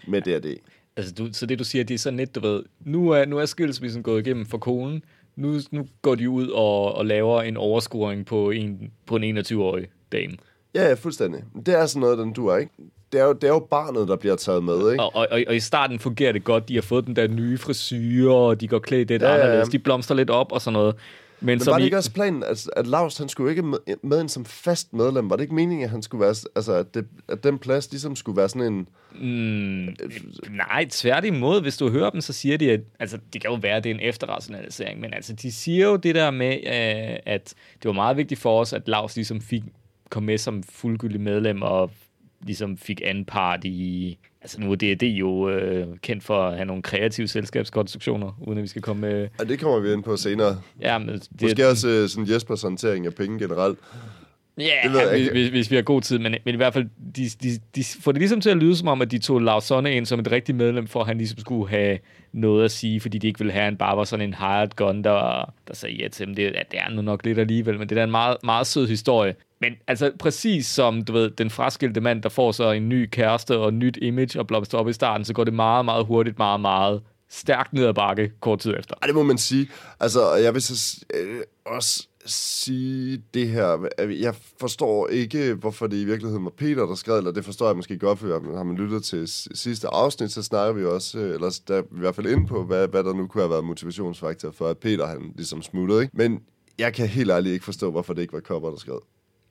med 0.08 0.22
det. 0.22 0.58
Altså, 0.96 1.14
du, 1.14 1.28
så 1.32 1.46
det 1.46 1.58
du 1.58 1.64
siger, 1.64 1.84
det 1.84 1.94
er 1.94 1.98
sådan 1.98 2.16
lidt, 2.16 2.34
du 2.34 2.40
ved, 2.40 2.62
nu 2.80 3.10
er, 3.10 3.24
nu 3.24 3.38
er 3.38 3.46
skilsmissen 3.46 4.02
gået 4.02 4.26
igennem 4.26 4.46
for 4.46 4.58
konen, 4.58 5.04
nu, 5.36 5.60
nu 5.70 5.86
går 6.02 6.14
de 6.14 6.30
ud 6.30 6.48
og, 6.48 6.94
og 6.94 7.06
laver 7.06 7.42
en 7.42 7.56
overscoring 7.56 8.26
på 8.26 8.50
en, 8.50 8.92
på 9.06 9.16
en 9.16 9.38
21-årig 9.38 9.86
dame. 10.12 10.36
Ja, 10.74 10.88
ja, 10.88 10.94
fuldstændig. 10.94 11.44
Det 11.66 11.74
er 11.74 11.86
sådan 11.86 12.00
noget, 12.00 12.18
den 12.18 12.32
du 12.32 12.46
er, 12.46 12.56
ikke? 12.56 12.72
Det 13.12 13.20
er, 13.20 13.24
jo, 13.24 13.32
det 13.32 13.44
er 13.44 13.48
jo 13.48 13.58
barnet, 13.58 14.08
der 14.08 14.16
bliver 14.16 14.36
taget 14.36 14.64
med, 14.64 14.92
ikke? 14.92 15.02
Og, 15.02 15.16
og, 15.16 15.28
og, 15.30 15.42
og 15.48 15.56
i 15.56 15.60
starten 15.60 15.98
fungerer 15.98 16.32
det 16.32 16.44
godt. 16.44 16.68
De 16.68 16.74
har 16.74 16.82
fået 16.82 17.06
den 17.06 17.16
der 17.16 17.28
nye 17.28 17.58
frisyr, 17.58 18.30
og 18.30 18.60
de 18.60 18.68
går 18.68 18.78
klædt 18.78 19.08
lidt 19.08 19.22
ja, 19.22 19.34
anderledes. 19.34 19.54
Ja, 19.54 19.58
ja. 19.58 19.72
De 19.72 19.78
blomster 19.78 20.14
lidt 20.14 20.30
op 20.30 20.52
og 20.52 20.60
sådan 20.60 20.72
noget. 20.72 20.94
Men, 21.44 21.58
Men 21.58 21.66
var 21.66 21.78
det 21.78 21.84
ikke 21.84 21.96
også 21.96 22.12
planen, 22.12 22.42
at, 22.42 22.70
at 22.76 22.86
Lars, 22.86 23.18
han 23.18 23.28
skulle 23.28 23.50
ikke 23.50 23.62
med, 23.62 23.78
med 24.02 24.20
ind 24.20 24.28
som 24.28 24.44
fast 24.44 24.92
medlem? 24.92 25.30
Var 25.30 25.36
det 25.36 25.42
ikke 25.42 25.54
meningen, 25.54 25.84
at 25.84 25.90
han 25.90 26.02
skulle 26.02 26.20
være, 26.20 26.34
altså, 26.56 26.72
at, 26.72 26.94
det, 26.94 27.06
at 27.28 27.44
den 27.44 27.58
plads 27.58 27.90
ligesom 27.90 28.16
skulle 28.16 28.36
være 28.36 28.48
sådan 28.48 28.72
en... 28.72 28.88
Mm, 29.20 29.96
nej, 30.50 30.86
tværtimod, 30.90 31.62
hvis 31.62 31.76
du 31.76 31.90
hører 31.90 32.10
dem, 32.10 32.20
så 32.20 32.32
siger 32.32 32.58
de, 32.58 32.70
at 32.70 32.80
altså, 33.00 33.18
det 33.32 33.40
kan 33.40 33.50
jo 33.50 33.58
være, 33.62 33.76
at 33.76 33.84
det 33.84 33.90
er 33.90 33.94
en 33.94 34.00
efterrationalisering, 34.00 35.00
men 35.00 35.14
altså, 35.14 35.32
de 35.32 35.52
siger 35.52 35.86
jo 35.88 35.96
det 35.96 36.14
der 36.14 36.30
med, 36.30 36.52
øh, 36.52 37.18
at 37.26 37.54
det 37.82 37.84
var 37.84 37.92
meget 37.92 38.16
vigtigt 38.16 38.40
for 38.40 38.60
os, 38.60 38.72
at 38.72 38.88
Lars 38.88 39.16
ligesom 39.16 39.40
fik 39.40 39.62
kom 40.10 40.22
med 40.22 40.38
som 40.38 40.62
fuldgyldig 40.62 41.20
medlem 41.20 41.62
og 41.62 41.90
ligesom 42.46 42.76
fik 42.76 43.00
anden 43.04 43.24
part 43.24 43.64
i... 43.64 44.18
Altså 44.42 44.60
nu 44.60 44.72
er 44.72 44.76
det 44.76 45.02
jo 45.02 45.50
øh, 45.50 45.86
kendt 46.02 46.24
for 46.24 46.42
at 46.42 46.56
have 46.56 46.64
nogle 46.64 46.82
kreative 46.82 47.28
selskabskonstruktioner, 47.28 48.38
uden 48.46 48.58
at 48.58 48.62
vi 48.62 48.68
skal 48.68 48.82
komme 48.82 49.00
med... 49.00 49.28
Ja, 49.38 49.44
det 49.44 49.60
kommer 49.60 49.78
vi 49.78 49.92
ind 49.92 50.02
på 50.02 50.16
senere. 50.16 50.60
Ja, 50.80 50.98
men 50.98 51.08
det, 51.08 51.42
Måske 51.42 51.68
også 51.68 51.88
øh, 51.88 52.08
sådan 52.08 52.30
Jespers 52.30 52.62
håndtering 52.62 53.06
af 53.06 53.14
penge 53.14 53.38
generelt. 53.38 53.78
Ja, 54.58 54.88
yeah, 54.88 55.30
hvis, 55.30 55.48
hvis 55.48 55.70
vi 55.70 55.76
har 55.76 55.82
god 55.82 56.00
tid, 56.00 56.18
men, 56.18 56.34
men 56.44 56.54
i 56.54 56.56
hvert 56.56 56.74
fald, 56.74 56.86
de, 57.16 57.28
de, 57.42 57.48
de 57.76 57.84
får 58.00 58.12
det 58.12 58.20
ligesom 58.20 58.40
til 58.40 58.50
at 58.50 58.56
lyde 58.56 58.76
som 58.76 58.88
om, 58.88 59.02
at 59.02 59.10
de 59.10 59.18
tog 59.18 59.40
Lars 59.40 59.64
Sonne 59.64 59.96
ind 59.96 60.06
som 60.06 60.20
et 60.20 60.32
rigtigt 60.32 60.58
medlem, 60.58 60.86
for 60.86 61.00
at 61.00 61.06
han 61.06 61.18
ligesom 61.18 61.38
skulle 61.38 61.70
have 61.70 61.98
noget 62.32 62.64
at 62.64 62.70
sige, 62.70 63.00
fordi 63.00 63.18
de 63.18 63.26
ikke 63.26 63.38
ville 63.38 63.52
have, 63.52 63.68
en 63.68 63.76
bare 63.76 63.96
var 63.96 64.04
sådan 64.04 64.28
en 64.28 64.34
hired 64.34 64.76
gun, 64.76 65.04
der, 65.04 65.52
der 65.68 65.74
sagde 65.74 65.96
ja 65.96 66.08
til 66.08 66.26
dem. 66.26 66.34
Det, 66.34 66.52
det 66.70 66.80
er 66.80 66.90
nu 66.90 67.02
nok 67.02 67.24
lidt 67.24 67.38
alligevel, 67.38 67.78
men 67.78 67.88
det 67.88 67.98
er 67.98 68.04
en 68.04 68.10
meget, 68.10 68.36
meget 68.44 68.66
sød 68.66 68.88
historie. 68.88 69.34
Men 69.64 69.74
altså 69.86 70.12
præcis 70.18 70.66
som, 70.66 71.04
du 71.04 71.12
ved, 71.12 71.30
den 71.30 71.50
fraskilte 71.50 72.00
mand, 72.00 72.22
der 72.22 72.28
får 72.28 72.52
så 72.52 72.70
en 72.70 72.88
ny 72.88 73.08
kæreste 73.12 73.58
og 73.58 73.74
nyt 73.74 73.98
image 74.02 74.38
og 74.38 74.46
blomster 74.46 74.78
op 74.78 74.88
i 74.88 74.92
starten, 74.92 75.24
så 75.24 75.32
går 75.32 75.44
det 75.44 75.54
meget, 75.54 75.84
meget 75.84 76.06
hurtigt, 76.06 76.38
meget, 76.38 76.60
meget 76.60 77.02
stærkt 77.30 77.72
ned 77.72 77.86
ad 77.86 77.94
bakke 77.94 78.32
kort 78.40 78.58
tid 78.58 78.74
efter. 78.78 78.94
Ej, 79.02 79.06
det 79.06 79.14
må 79.14 79.22
man 79.22 79.38
sige. 79.38 79.70
Altså, 80.00 80.34
jeg 80.34 80.54
vil 80.54 80.62
så 80.62 81.04
øh, 81.14 81.40
også 81.66 82.08
sige 82.26 83.22
det 83.34 83.48
her. 83.48 83.86
Øh, 83.98 84.20
jeg 84.20 84.34
forstår 84.60 85.08
ikke, 85.08 85.54
hvorfor 85.54 85.86
det 85.86 85.96
i 85.96 86.04
virkeligheden 86.04 86.44
var 86.44 86.50
Peter, 86.50 86.86
der 86.86 86.94
skrev, 86.94 87.16
eller 87.16 87.32
det 87.32 87.44
forstår 87.44 87.66
jeg 87.66 87.76
måske 87.76 87.98
godt, 87.98 88.18
for 88.18 88.56
har 88.56 88.64
man 88.64 88.76
lyttet 88.76 89.04
til 89.04 89.28
sidste 89.54 89.88
afsnit, 89.88 90.32
så 90.32 90.42
snakker 90.42 90.72
vi 90.72 90.84
også, 90.84 91.18
øh, 91.18 91.34
eller 91.34 91.60
der 91.68 91.82
i 91.82 91.84
hvert 91.90 92.14
fald 92.14 92.26
ind 92.26 92.46
på, 92.48 92.64
hvad, 92.64 92.88
hvad 92.88 93.04
der 93.04 93.12
nu 93.12 93.26
kunne 93.26 93.42
have 93.42 93.50
været 93.50 93.64
motivationsfaktor 93.64 94.50
for, 94.50 94.68
at 94.68 94.78
Peter 94.78 95.06
han 95.06 95.32
ligesom 95.36 95.62
smuttede. 95.62 96.02
Ikke? 96.02 96.16
Men 96.16 96.40
jeg 96.78 96.94
kan 96.94 97.08
helt 97.08 97.30
ærligt 97.30 97.52
ikke 97.52 97.64
forstå, 97.64 97.90
hvorfor 97.90 98.14
det 98.14 98.22
ikke 98.22 98.32
var 98.32 98.40
Kopper, 98.40 98.70
der 98.70 98.76
skrev. 98.76 99.02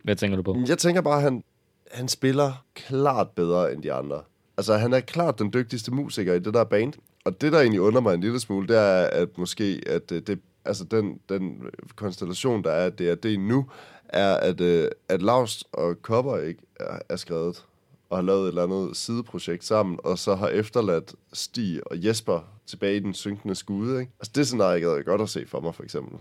Hvad 0.04 0.16
tænker 0.16 0.36
du 0.38 0.44
på? 0.44 0.58
Jeg 0.68 0.78
tænker 0.78 1.02
bare, 1.02 1.18
at 1.18 1.22
han, 1.22 1.44
han 1.92 2.08
spiller 2.08 2.66
klart 2.74 3.30
bedre 3.30 3.74
end 3.74 3.84
de 3.84 3.94
andre. 3.94 4.22
Altså, 4.58 4.78
han 4.78 4.94
er 4.94 5.00
klart 5.00 5.40
den 5.40 5.54
dygtigste 5.54 5.92
musiker 5.92 6.34
i 6.34 6.40
det 6.40 6.54
der 6.54 6.64
band. 6.64 6.94
Og 7.26 7.42
det, 7.42 7.52
der 7.52 7.60
egentlig 7.60 7.82
under 7.82 8.02
mig 8.02 8.14
en 8.14 8.22
lille 8.22 8.40
smule, 8.40 8.68
det 8.68 8.78
er, 8.78 9.06
at 9.06 9.38
måske, 9.38 9.82
at 9.88 10.12
øh, 10.12 10.22
det, 10.28 10.40
altså 10.66 10.84
den, 10.84 11.20
den 11.30 11.62
konstellation, 11.96 12.64
der 12.64 12.72
er, 12.72 12.90
det 12.90 13.10
er 13.10 13.16
det 13.16 13.40
nu, 13.40 13.66
er, 14.10 14.34
at, 14.34 14.62
øh, 14.62 14.88
at 15.10 15.22
Laust 15.22 15.64
og 15.74 16.02
Kopper 16.02 16.38
ikke 16.38 16.62
er, 16.80 17.00
er 17.10 17.16
skrevet 17.16 17.66
og 18.10 18.18
har 18.18 18.24
lavet 18.24 18.44
et 18.44 18.48
eller 18.48 18.64
andet 18.64 18.98
sideprojekt 18.98 19.66
sammen, 19.66 20.00
og 20.04 20.20
så 20.20 20.36
har 20.36 20.48
efterladt 20.48 21.16
Stig 21.34 21.82
og 21.86 22.06
Jesper 22.06 22.40
tilbage 22.66 22.96
i 22.96 23.00
den 23.00 23.14
synkende 23.14 23.56
skude. 23.56 24.00
Ikke? 24.00 24.12
Altså 24.20 24.32
det 24.36 24.48
scenarie 24.48 24.80
gad 24.80 24.96
jeg 24.96 25.06
godt 25.06 25.22
at 25.22 25.30
se 25.30 25.46
for 25.48 25.60
mig, 25.60 25.76
for 25.76 25.84
eksempel 25.84 26.20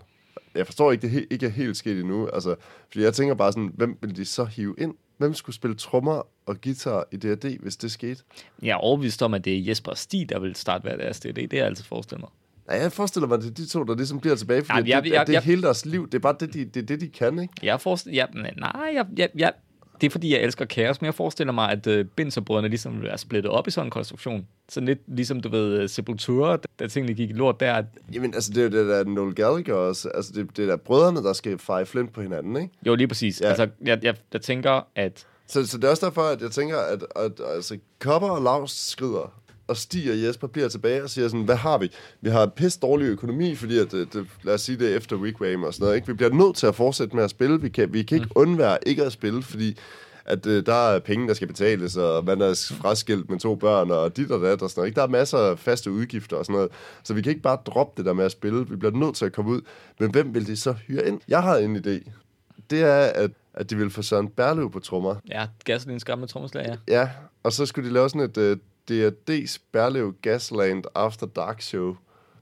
jeg 0.55 0.67
forstår 0.67 0.93
ikke, 0.93 1.03
det 1.09 1.11
he- 1.23 1.27
ikke 1.31 1.47
er 1.47 1.51
helt 1.51 1.77
sket 1.77 2.01
endnu. 2.01 2.29
Altså, 2.29 2.55
fordi 2.93 3.05
jeg 3.05 3.15
tænker 3.15 3.35
bare 3.35 3.53
sådan, 3.53 3.71
hvem 3.75 3.99
vil 4.01 4.17
de 4.17 4.25
så 4.25 4.45
hive 4.45 4.75
ind? 4.79 4.95
Hvem 5.19 5.35
skulle 5.35 5.57
spille 5.57 5.77
trommer 5.77 6.27
og 6.47 6.61
guitar 6.61 7.07
i 7.13 7.17
D&D, 7.17 7.57
hvis 7.61 7.77
det 7.77 7.93
skete? 7.93 8.23
Jeg 8.63 8.71
er 8.71 8.75
overbevist 8.75 9.23
om, 9.23 9.35
at 9.35 9.45
det 9.45 9.59
er 9.59 9.63
Jesper 9.65 9.95
Stig, 9.95 10.29
der 10.29 10.39
vil 10.39 10.55
starte 10.57 10.83
hver 10.83 10.97
deres 10.97 11.21
D&D. 11.21 11.35
Det 11.35 11.53
er 11.53 11.57
jeg 11.57 11.67
altid 11.67 11.85
forestillet 11.85 12.21
mig. 12.21 12.31
Ja, 12.77 12.83
jeg 12.83 12.93
forestiller 12.93 13.27
mig, 13.29 13.37
at 13.37 13.43
det 13.43 13.51
er 13.51 13.55
de 13.55 13.67
to, 13.67 13.83
der 13.85 13.95
ligesom 13.97 14.21
bliver 14.21 14.37
tilbage, 14.37 14.65
fordi 14.65 14.89
ja, 14.91 14.97
jeg, 14.97 15.07
jeg, 15.13 15.21
det, 15.21 15.27
det 15.27 15.37
er 15.37 15.41
hele 15.41 15.63
deres 15.63 15.87
liv. 15.87 16.07
Det 16.07 16.15
er 16.15 16.19
bare 16.19 16.37
det, 16.41 16.55
de, 16.55 16.65
det, 16.65 16.89
det, 16.89 17.01
de 17.01 17.09
kan, 17.09 17.39
ikke? 17.39 17.55
Jeg 17.63 17.81
forestiller... 17.81 18.27
Ja, 18.35 18.51
nej, 18.57 18.91
jeg, 18.95 19.07
jeg, 19.17 19.29
jeg, 19.37 19.53
det 20.03 20.09
er 20.09 20.11
fordi, 20.11 20.33
jeg 20.33 20.41
elsker 20.41 20.65
kaos, 20.65 21.01
men 21.01 21.07
jeg 21.07 21.15
forestiller 21.15 21.53
mig, 21.53 21.71
at 21.71 21.87
uh, 21.87 22.07
Binserbrødrene 22.17 22.69
ligesom 22.69 23.05
er 23.07 23.17
splittet 23.17 23.53
op 23.53 23.69
i 23.69 23.71
sådan 23.71 23.87
en 23.87 23.91
konstruktion. 23.91 24.47
Så 24.69 24.81
lidt 24.81 24.99
ligesom, 25.07 25.41
du 25.41 25.49
ved, 25.49 25.83
uh, 25.83 25.89
Sepultura, 25.89 26.59
da 26.79 26.87
tingene 26.87 27.15
gik 27.15 27.31
lort 27.37 27.61
der. 27.61 27.83
Jamen, 28.13 28.35
altså, 28.35 28.51
det 28.53 28.59
er 28.59 28.63
jo 28.63 28.69
det 28.69 28.89
der 28.89 29.05
Noel 29.05 29.35
Gallagher 29.35 29.75
også. 29.75 30.09
Altså, 30.15 30.33
det, 30.35 30.57
det 30.57 30.63
er 30.63 30.67
der 30.67 30.77
brødrene, 30.77 31.23
der 31.23 31.33
skal 31.33 31.59
feje 31.59 31.87
flint 31.87 32.13
på 32.13 32.23
hinanden, 32.23 32.57
ikke? 32.57 32.75
Jo, 32.87 32.95
lige 32.95 33.09
præcis. 33.09 33.41
Ja. 33.41 33.49
Altså, 33.49 33.69
jeg, 33.85 34.05
jeg, 34.05 34.17
jeg 34.33 34.41
tænker, 34.41 34.87
at... 34.95 35.27
Så, 35.47 35.67
så 35.67 35.77
det 35.77 35.85
er 35.85 35.89
også 35.89 36.07
derfor, 36.07 36.23
at 36.23 36.43
jeg 36.43 36.51
tænker, 36.51 36.79
at, 36.79 37.05
at, 37.17 37.25
at 37.25 37.55
altså, 37.55 37.79
Kopper 37.99 38.29
og 38.29 38.43
Lars 38.43 38.71
skrider 38.71 39.42
og 39.73 39.77
Stig 39.77 40.11
og 40.11 40.23
Jesper 40.23 40.47
bliver 40.47 40.69
tilbage 40.69 41.03
og 41.03 41.11
siger 41.11 41.29
sådan, 41.29 41.45
hvad 41.45 41.57
har 41.57 41.79
vi? 41.79 41.91
Vi 42.21 42.31
har 42.31 42.47
pisse 42.47 42.81
dårlig 42.81 43.07
økonomi, 43.07 43.55
fordi 43.55 43.79
at, 43.79 43.93
det, 43.93 44.13
det, 44.13 44.27
lad 44.43 44.55
os 44.55 44.61
sige 44.61 44.79
det 44.79 44.97
efter 44.97 45.17
Wigwam 45.17 45.63
og 45.63 45.75
sådan 45.75 45.85
noget. 45.85 45.97
Ikke? 45.97 46.07
Vi 46.07 46.13
bliver 46.13 46.33
nødt 46.33 46.57
til 46.57 46.67
at 46.67 46.75
fortsætte 46.75 47.17
med 47.17 47.25
at 47.25 47.31
spille. 47.31 47.61
Vi 47.61 47.69
kan, 47.69 47.93
vi 47.93 48.03
kan 48.03 48.17
ikke 48.17 48.31
mm. 48.37 48.43
undvære 48.43 48.79
ikke 48.87 49.05
at 49.05 49.13
spille, 49.13 49.43
fordi 49.43 49.79
at 50.25 50.47
øh, 50.47 50.67
der 50.67 50.75
er 50.75 50.99
penge, 50.99 51.29
der 51.29 51.35
skal 51.35 51.49
betales, 51.49 51.97
og 51.97 52.25
man 52.25 52.41
er 52.41 52.75
fraskilt 52.81 53.31
med 53.31 53.39
to 53.39 53.55
børn, 53.55 53.91
og 53.91 54.17
dit 54.17 54.31
og 54.31 54.41
dat 54.41 54.63
og 54.63 54.71
sådan 54.71 54.81
noget. 54.81 54.89
Ikke? 54.89 54.97
Der 54.97 55.03
er 55.03 55.11
masser 55.11 55.39
af 55.39 55.59
faste 55.59 55.91
udgifter 55.91 56.37
og 56.37 56.45
sådan 56.45 56.55
noget. 56.55 56.71
Så 57.03 57.15
vi 57.15 57.23
kan 57.23 57.31
ikke 57.31 57.43
bare 57.43 57.59
droppe 57.67 57.93
det 57.97 58.07
der 58.07 58.13
med 58.13 58.25
at 58.25 58.33
spille. 58.33 58.69
Vi 58.69 58.77
bliver 58.77 58.95
nødt 58.95 59.17
til 59.17 59.25
at 59.25 59.33
komme 59.33 59.51
ud. 59.51 59.61
Men 60.01 60.11
hvem 60.11 60.35
vil 60.35 60.47
de 60.47 60.57
så 60.57 60.73
hyre 60.73 61.09
ind? 61.09 61.21
Jeg 61.29 61.43
har 61.43 61.57
en 61.57 61.77
idé. 61.77 62.11
Det 62.71 62.83
er, 62.83 63.01
at, 63.01 63.31
at 63.55 63.71
de 63.71 63.77
vil 63.77 63.91
få 63.91 64.03
Søren 64.03 64.29
Berløv 64.29 64.71
på 64.71 64.81
trommer. 64.81 65.15
Ja, 65.29 65.47
Gasolins 65.65 66.05
gamle 66.05 66.27
trommeslager. 66.27 66.77
Ja. 66.89 67.01
ja, 67.01 67.09
og 67.43 67.53
så 67.53 67.67
skulle 67.67 67.89
de 67.89 67.95
lave 67.95 68.09
sådan 68.09 68.31
et 68.31 68.39
øh, 68.39 68.57
D&D's 68.91 69.59
Berløv 69.73 70.15
Gasland 70.23 70.85
After 70.95 71.27
Dark 71.27 71.61
Show 71.61 71.97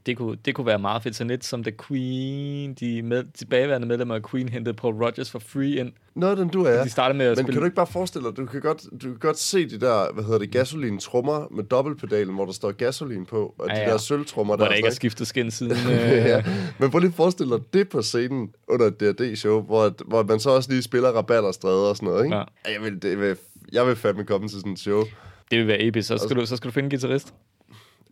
det 0.07 0.17
kunne, 0.17 0.37
det 0.45 0.55
kunne 0.55 0.67
være 0.67 0.79
meget 0.79 1.03
fedt. 1.03 1.17
Så 1.17 1.25
lidt 1.25 1.45
som 1.45 1.63
The 1.63 1.73
Queen, 1.89 2.75
de 2.75 3.03
med, 3.03 3.25
tilbageværende 3.35 3.87
medlemmer 3.87 4.15
af 4.15 4.23
Queen 4.23 4.49
hentede 4.49 4.75
Paul 4.75 4.95
Rogers 4.95 5.31
for 5.31 5.39
free 5.39 5.77
ind. 5.77 5.93
Noget 6.15 6.39
den 6.39 6.49
du 6.49 6.65
er. 6.65 6.83
De 6.83 6.91
startede 6.91 7.19
med 7.19 7.27
at 7.27 7.31
Men 7.31 7.37
spille... 7.37 7.53
kan 7.53 7.61
du 7.61 7.65
ikke 7.65 7.75
bare 7.75 7.87
forestille 7.87 8.29
dig, 8.29 8.37
du 8.37 8.47
kan 8.47 8.61
godt, 8.61 8.83
du 9.03 9.09
kan 9.09 9.19
godt 9.19 9.39
se 9.39 9.69
de 9.69 9.81
der, 9.81 10.13
hvad 10.13 10.25
hedder 10.25 10.39
det, 10.39 10.51
gasolin 10.51 10.99
trommer 10.99 11.47
med 11.51 11.65
dobbeltpedalen, 11.65 12.35
hvor 12.35 12.45
der 12.45 12.53
står 12.53 12.73
gasolin 12.73 13.27
på, 13.27 13.55
og 13.59 13.69
ja, 13.69 13.79
ja. 13.79 13.85
de 13.85 13.91
der 13.91 13.99
sølvtrummer 13.99 14.57
der. 14.57 14.65
Hvor 14.65 14.69
der 14.69 14.75
ikke 14.75 14.89
er 14.89 14.93
skiftet 14.93 15.27
skin 15.27 15.51
siden. 15.51 15.73
Øh... 15.91 16.01
ja. 16.01 16.45
Men 16.79 16.91
prøv 16.91 16.99
lige 16.99 17.09
at 17.09 17.15
forestille 17.15 17.57
dig 17.57 17.65
det 17.73 17.89
på 17.89 18.03
scenen 18.03 18.51
under 18.69 18.87
et 18.87 19.01
D&D-show, 19.01 19.63
hvor, 19.63 19.95
hvor 20.07 20.23
man 20.23 20.41
så 20.41 20.51
også 20.51 20.71
lige 20.71 20.83
spiller 20.83 21.11
rabat 21.11 21.45
og 21.45 21.55
stræder 21.55 21.89
og 21.89 21.97
sådan 21.97 22.09
noget, 22.09 22.25
ikke? 22.25 22.37
Ja. 22.37 22.43
Jeg 22.73 22.83
vil, 22.83 23.03
det 23.03 23.21
vil, 23.21 23.37
jeg 23.73 23.87
vil 23.87 23.97
fandme 23.97 24.25
komme 24.25 24.49
til 24.49 24.59
sådan 24.59 24.73
et 24.73 24.79
show. 24.79 25.05
Det 25.51 25.59
vil 25.59 25.67
være 25.67 25.83
episk. 25.83 26.09
Så 26.09 26.19
skal, 26.19 26.37
du, 26.37 26.47
så 26.47 26.57
skal 26.57 26.69
du 26.69 26.73
finde 26.73 26.87
en 26.87 26.91
guitarist. 26.91 27.35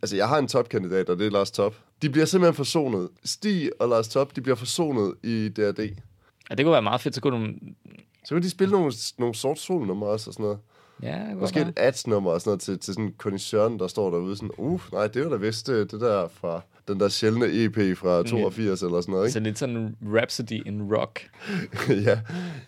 Altså, 0.01 0.15
jeg 0.15 0.27
har 0.27 0.37
en 0.37 0.47
topkandidat, 0.47 1.09
og 1.09 1.19
det 1.19 1.27
er 1.27 1.31
Lars 1.31 1.51
Top. 1.51 1.75
De 2.01 2.09
bliver 2.09 2.25
simpelthen 2.25 2.55
forsonet. 2.55 3.09
Stig 3.25 3.71
og 3.79 3.89
Lars 3.89 4.07
Top, 4.07 4.35
de 4.35 4.41
bliver 4.41 4.55
forsonet 4.55 5.13
i 5.23 5.49
D&D. 5.55 5.79
Ja, 6.49 6.55
det 6.55 6.65
kunne 6.65 6.71
være 6.71 6.81
meget 6.81 7.01
fedt. 7.01 7.15
Så 7.15 7.21
kunne 7.21 7.47
du... 7.47 7.53
Så 8.25 8.35
kunne 8.35 8.43
de 8.43 8.49
spille 8.49 8.71
nogle, 8.71 8.93
nogle 9.17 9.35
sort 9.35 9.59
solnumre 9.59 10.09
også 10.09 10.29
og 10.29 10.33
sådan 10.33 10.43
noget. 10.43 10.59
Ja, 11.03 11.35
Måske 11.35 11.61
et 11.61 11.73
ads-nummer 11.77 12.31
og 12.31 12.41
sådan 12.41 12.49
noget 12.49 12.61
til, 12.61 12.79
til 12.79 12.93
sådan 12.93 13.13
kondisøren, 13.17 13.79
der 13.79 13.87
står 13.87 14.09
derude 14.09 14.35
sådan, 14.35 14.51
uh, 14.57 14.81
nej, 14.93 15.07
det 15.07 15.23
var 15.23 15.29
da 15.29 15.35
vist 15.35 15.69
øh, 15.69 15.91
det 15.91 16.01
der 16.01 16.27
fra 16.27 16.61
den 16.87 16.99
der 16.99 17.09
sjældne 17.09 17.45
EP 17.51 17.97
fra 17.97 18.23
82 18.23 18.81
eller 18.81 19.01
sådan 19.01 19.11
noget, 19.11 19.25
ikke? 19.25 19.33
Så 19.33 19.39
lidt 19.39 19.59
sådan 19.59 19.77
en 19.77 19.95
Rhapsody 20.03 20.67
in 20.67 20.95
rock. 20.95 21.29
ja. 22.07 22.19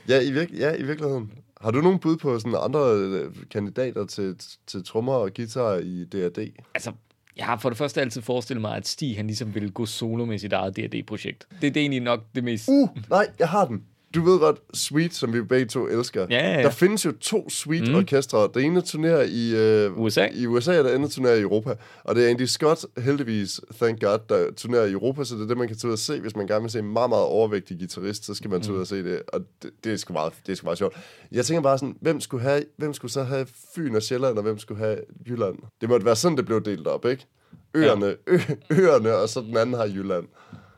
Ja, 0.08 0.22
i 0.22 0.32
virke, 0.32 0.58
ja, 0.58 0.76
i 0.76 0.84
virkeligheden. 0.84 1.32
Har 1.64 1.72
du 1.72 1.82
nogen 1.82 2.00
bud 2.00 2.18
på 2.18 2.40
sådan 2.40 2.56
andre 2.60 2.80
øh, 2.96 3.34
kandidater 3.52 4.06
til, 4.06 4.36
til 4.68 4.86
trommer 4.86 5.14
og 5.14 5.34
guitar 5.34 5.78
i 5.78 6.06
D&D? 6.06 6.52
Altså, 6.74 6.92
jeg 7.38 7.46
har 7.46 7.58
for 7.58 7.70
det 7.70 7.78
første 7.78 8.02
altid 8.02 8.22
forestillet 8.22 8.62
mig, 8.62 8.78
at 8.78 8.88
Stig 8.88 9.16
han 9.16 9.28
ligesom 9.28 9.54
ville 9.56 9.70
gå 9.70 9.86
solo 9.86 10.26
med 10.26 10.40
sit 10.40 10.54
eget 10.54 10.78
D&D-projekt. 10.78 11.48
Det, 11.50 11.62
det 11.62 11.78
er 11.78 11.82
egentlig 11.82 12.02
nok 12.02 12.20
det 12.36 12.44
mest... 12.44 12.70
Uh, 12.70 12.90
nej, 13.10 13.28
jeg 13.40 13.50
har 13.50 13.66
den. 13.66 13.84
Du 14.16 14.22
ved 14.22 14.40
godt, 14.40 14.62
Sweet, 14.74 15.14
som 15.14 15.34
vi 15.34 15.42
begge 15.42 15.66
to 15.66 15.88
elsker. 15.88 16.28
Ja, 16.30 16.36
ja, 16.36 16.58
ja. 16.58 16.64
Der 16.64 16.70
findes 16.70 17.06
jo 17.06 17.12
to 17.12 17.50
Sweet-orkestre. 17.50 18.50
Det 18.54 18.64
ene 18.64 18.82
turnerer 18.82 19.22
i, 19.22 19.56
øh, 19.56 20.00
USA. 20.00 20.28
i 20.34 20.46
USA, 20.48 20.80
og 20.80 20.84
det 20.84 20.90
andet 20.90 21.12
turnerer 21.12 21.36
i 21.36 21.42
Europa. 21.42 21.76
Og 22.04 22.16
det 22.16 22.26
er 22.26 22.30
Andy 22.30 22.42
Scott, 22.42 22.86
heldigvis, 22.98 23.62
thank 23.76 24.02
God, 24.02 24.20
der 24.30 24.52
turnerer 24.52 24.86
i 24.86 24.92
Europa, 24.92 25.24
så 25.24 25.36
det 25.36 25.44
er 25.44 25.48
det, 25.48 25.58
man 25.58 25.68
kan 25.68 25.78
tage 25.78 25.88
ud 25.88 25.94
og 25.94 26.00
se. 26.00 26.20
Hvis 26.20 26.36
man 26.36 26.48
gerne 26.48 26.62
vil 26.62 26.72
se 26.72 26.80
en 26.80 26.94
meget, 26.94 27.10
meget 27.10 27.26
overvægtig 27.26 27.78
guitarist, 27.78 28.26
så 28.26 28.34
skal 28.34 28.50
man 28.50 28.62
tage 28.62 28.74
ud 28.74 28.80
og 28.80 28.88
se 28.88 29.04
det. 29.04 29.22
Og 29.28 29.42
det, 29.64 29.72
det, 29.84 29.94
er 29.94 29.98
sgu 29.98 30.14
meget, 30.14 30.34
det 30.46 30.52
er 30.52 30.56
sgu 30.56 30.66
meget 30.66 30.78
sjovt. 30.78 30.96
Jeg 31.32 31.46
tænker 31.46 31.62
bare 31.62 31.78
sådan, 31.78 31.96
hvem 32.02 32.22
skulle, 32.22 32.44
have, 32.44 32.64
hvem 32.78 32.94
skulle 32.94 33.12
så 33.12 33.24
have 33.24 33.48
Fyn 33.76 33.96
og 33.96 34.04
Sjælland, 34.04 34.38
og 34.38 34.44
hvem 34.44 34.60
skulle 34.60 34.80
have 34.80 34.98
Jylland? 35.28 35.56
Det 35.82 35.90
måtte 35.90 36.06
være 36.06 36.16
sådan, 36.16 36.38
det 36.38 36.46
blev 36.46 36.66
delt 36.66 36.88
op, 36.88 37.06
ikke? 37.06 37.26
Øerne, 37.74 38.06
ja. 38.06 38.14
ø, 38.28 38.40
øerne, 38.70 39.16
og 39.16 39.30
så 39.30 39.42
den 39.42 39.58
anden 39.58 39.76
har 39.76 39.86
Jylland. 39.86 40.26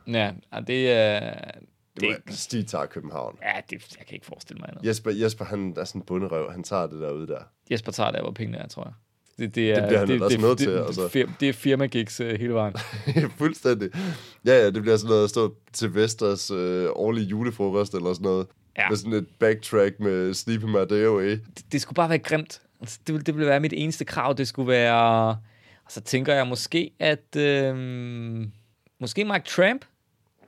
Ja, 0.06 0.32
det 0.66 0.92
er... 0.92 1.30
Det, 2.00 2.02
Det, 2.02 2.16
det 2.28 2.38
Stig 2.38 2.66
tager 2.66 2.86
København. 2.86 3.38
ja, 3.42 3.60
det, 3.70 3.96
jeg 3.98 4.06
kan 4.06 4.14
ikke 4.14 4.26
forestille 4.26 4.60
mig 4.60 4.68
andet. 4.72 4.86
Jesper, 4.86 5.10
Jesper, 5.10 5.44
han 5.44 5.74
er 5.76 5.84
sådan 5.84 6.00
en 6.00 6.04
bunderøv. 6.06 6.50
Han 6.50 6.62
tager 6.62 6.86
det 6.86 7.00
derude 7.00 7.26
der. 7.26 7.38
Jesper 7.70 7.92
tager 7.92 8.10
der, 8.10 8.22
hvor 8.22 8.30
pengene 8.32 8.58
er, 8.58 8.66
tror 8.68 8.84
jeg. 8.84 8.92
Det, 9.38 9.54
det, 9.54 9.70
er, 9.70 9.74
Det 9.80 9.88
bliver 9.88 10.06
han 10.06 10.22
også 10.22 10.38
nødt 10.40 10.58
til, 10.58 10.68
det, 10.72 10.78
altså. 10.86 11.08
Det, 11.12 11.28
det 11.40 11.48
er 11.48 11.52
firma 11.52 11.86
gigs 11.86 12.20
uh, 12.20 12.26
hele 12.26 12.54
vejen. 12.54 12.74
Fuldstændig. 13.38 13.90
Ja, 14.46 14.52
ja, 14.58 14.70
det 14.70 14.82
bliver 14.82 14.96
sådan 14.96 15.08
noget 15.08 15.24
at 15.24 15.30
stå 15.30 15.54
til 15.72 15.94
Vesters 15.94 16.50
øh, 16.50 16.88
årlige 16.92 17.26
julefrokost 17.26 17.94
eller 17.94 18.12
sådan 18.12 18.24
noget. 18.24 18.46
Ja. 18.78 18.88
Med 18.88 18.96
sådan 18.96 19.12
et 19.12 19.26
backtrack 19.38 20.00
med 20.00 20.34
Sleepy 20.34 20.64
Madeo 20.64 21.20
i. 21.20 21.30
Det, 21.30 21.72
det 21.72 21.80
skulle 21.80 21.96
bare 21.96 22.08
være 22.08 22.18
grimt. 22.18 22.60
Altså, 22.80 22.98
det, 23.06 23.12
ville- 23.12 23.24
det 23.24 23.34
ville 23.34 23.48
være 23.48 23.60
mit 23.60 23.72
eneste 23.76 24.04
krav. 24.04 24.34
Det 24.38 24.48
skulle 24.48 24.68
være... 24.68 25.28
Og 25.84 25.92
så 25.92 26.00
tænker 26.00 26.34
jeg 26.34 26.46
måske, 26.46 26.90
at... 26.98 27.36
Øhm, 27.36 28.50
måske 29.00 29.24
Mike 29.24 29.44
Tramp 29.46 29.84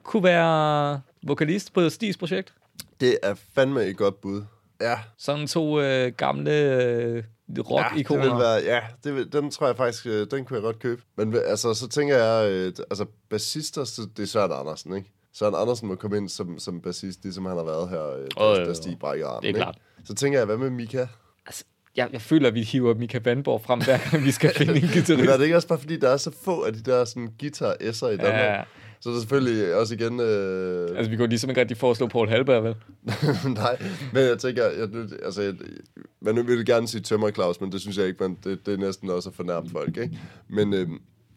kunne 0.02 0.22
være 0.24 1.00
vokalist 1.26 1.72
på 1.72 1.88
Stigs 1.88 2.16
projekt. 2.16 2.52
Det 3.00 3.18
er 3.22 3.34
fandme 3.54 3.84
et 3.84 3.96
godt 3.96 4.20
bud. 4.20 4.42
Ja. 4.80 4.98
Sådan 5.18 5.46
to 5.46 5.80
øh, 5.80 6.12
gamle 6.12 6.50
øh, 6.52 7.22
Ja, 7.48 7.54
det 7.56 7.70
rock-ikoner. 7.70 8.22
vil 8.22 8.30
være, 8.30 8.54
ja, 8.74 8.80
det 9.04 9.14
vil, 9.14 9.32
den 9.32 9.50
tror 9.50 9.66
jeg 9.66 9.76
faktisk, 9.76 10.06
øh, 10.06 10.26
den 10.30 10.44
kunne 10.44 10.54
jeg 10.54 10.62
godt 10.62 10.78
købe. 10.78 11.02
Men 11.16 11.36
altså, 11.46 11.74
så 11.74 11.88
tænker 11.88 12.16
jeg, 12.16 12.50
øh, 12.50 12.72
altså 12.90 13.06
bassister, 13.30 13.84
så 13.84 14.02
det 14.16 14.22
er 14.22 14.26
Søren 14.26 14.52
Andersen, 14.52 14.96
ikke? 14.96 15.10
Søren 15.32 15.54
Andersen 15.54 15.88
må 15.88 15.94
komme 15.94 16.16
ind 16.16 16.28
som, 16.28 16.58
som 16.58 16.80
bassist, 16.80 17.22
ligesom 17.22 17.46
han 17.46 17.56
har 17.56 17.64
været 17.64 17.88
her, 17.88 18.10
øh, 18.12 18.26
da 18.56 18.64
jo. 18.68 18.74
Stig 18.74 18.98
brækker 18.98 19.26
armen, 19.26 19.42
Det 19.42 19.44
er 19.44 19.48
ikke? 19.48 19.58
klart. 19.58 19.78
Så 20.04 20.14
tænker 20.14 20.38
jeg, 20.38 20.46
hvad 20.46 20.56
med 20.56 20.70
Mika? 20.70 21.06
Altså, 21.46 21.64
jeg, 21.96 22.08
jeg 22.12 22.20
føler, 22.22 22.48
at 22.48 22.54
vi 22.54 22.62
hiver 22.62 22.94
Mika 22.94 23.18
Vandborg 23.24 23.62
frem, 23.64 23.80
hver 23.84 24.10
gang 24.10 24.24
vi 24.24 24.30
skal 24.30 24.54
finde 24.54 24.74
en 24.76 24.80
Men 24.82 24.90
guitarist. 24.92 25.30
er 25.30 25.36
det 25.36 25.44
ikke 25.44 25.56
også 25.56 25.68
bare, 25.68 25.78
fordi 25.78 25.96
der 25.98 26.08
er 26.08 26.16
så 26.16 26.30
få 26.44 26.62
af 26.62 26.72
de 26.72 26.82
der 26.82 27.04
sådan, 27.04 27.28
guitar-s'er 27.42 28.06
i 28.06 28.16
Danmark? 28.16 28.34
Ja, 28.34 28.62
Så 29.00 29.08
er 29.08 29.12
der 29.12 29.20
selvfølgelig 29.20 29.74
også 29.74 29.94
igen... 29.94 30.20
Øh... 30.20 30.96
altså 30.96 31.10
vi 31.10 31.16
kunne 31.16 31.28
ligesom 31.28 31.50
ikke 31.50 31.60
rigtig 31.60 31.76
foreslå 31.76 32.06
Paul 32.06 32.28
Halberg, 32.28 32.64
vel? 32.64 32.74
Nej, 33.62 33.82
men 34.12 34.22
jeg 34.22 34.38
tænker, 34.38 34.64
jeg, 34.64 34.88
altså, 35.24 35.42
jeg, 35.42 35.54
man 36.20 36.46
vil 36.46 36.66
gerne 36.66 36.88
sige 36.88 37.00
tømmer 37.00 37.30
Claus, 37.30 37.60
men 37.60 37.72
det 37.72 37.80
synes 37.80 37.98
jeg 37.98 38.06
ikke, 38.06 38.22
man, 38.22 38.38
det, 38.44 38.66
det 38.66 38.74
er 38.74 38.78
næsten 38.78 39.10
også 39.10 39.28
at 39.28 39.34
fornærme 39.34 39.70
folk, 39.70 39.96
ikke? 39.96 40.18
Men, 40.48 40.74
øh, 40.74 40.88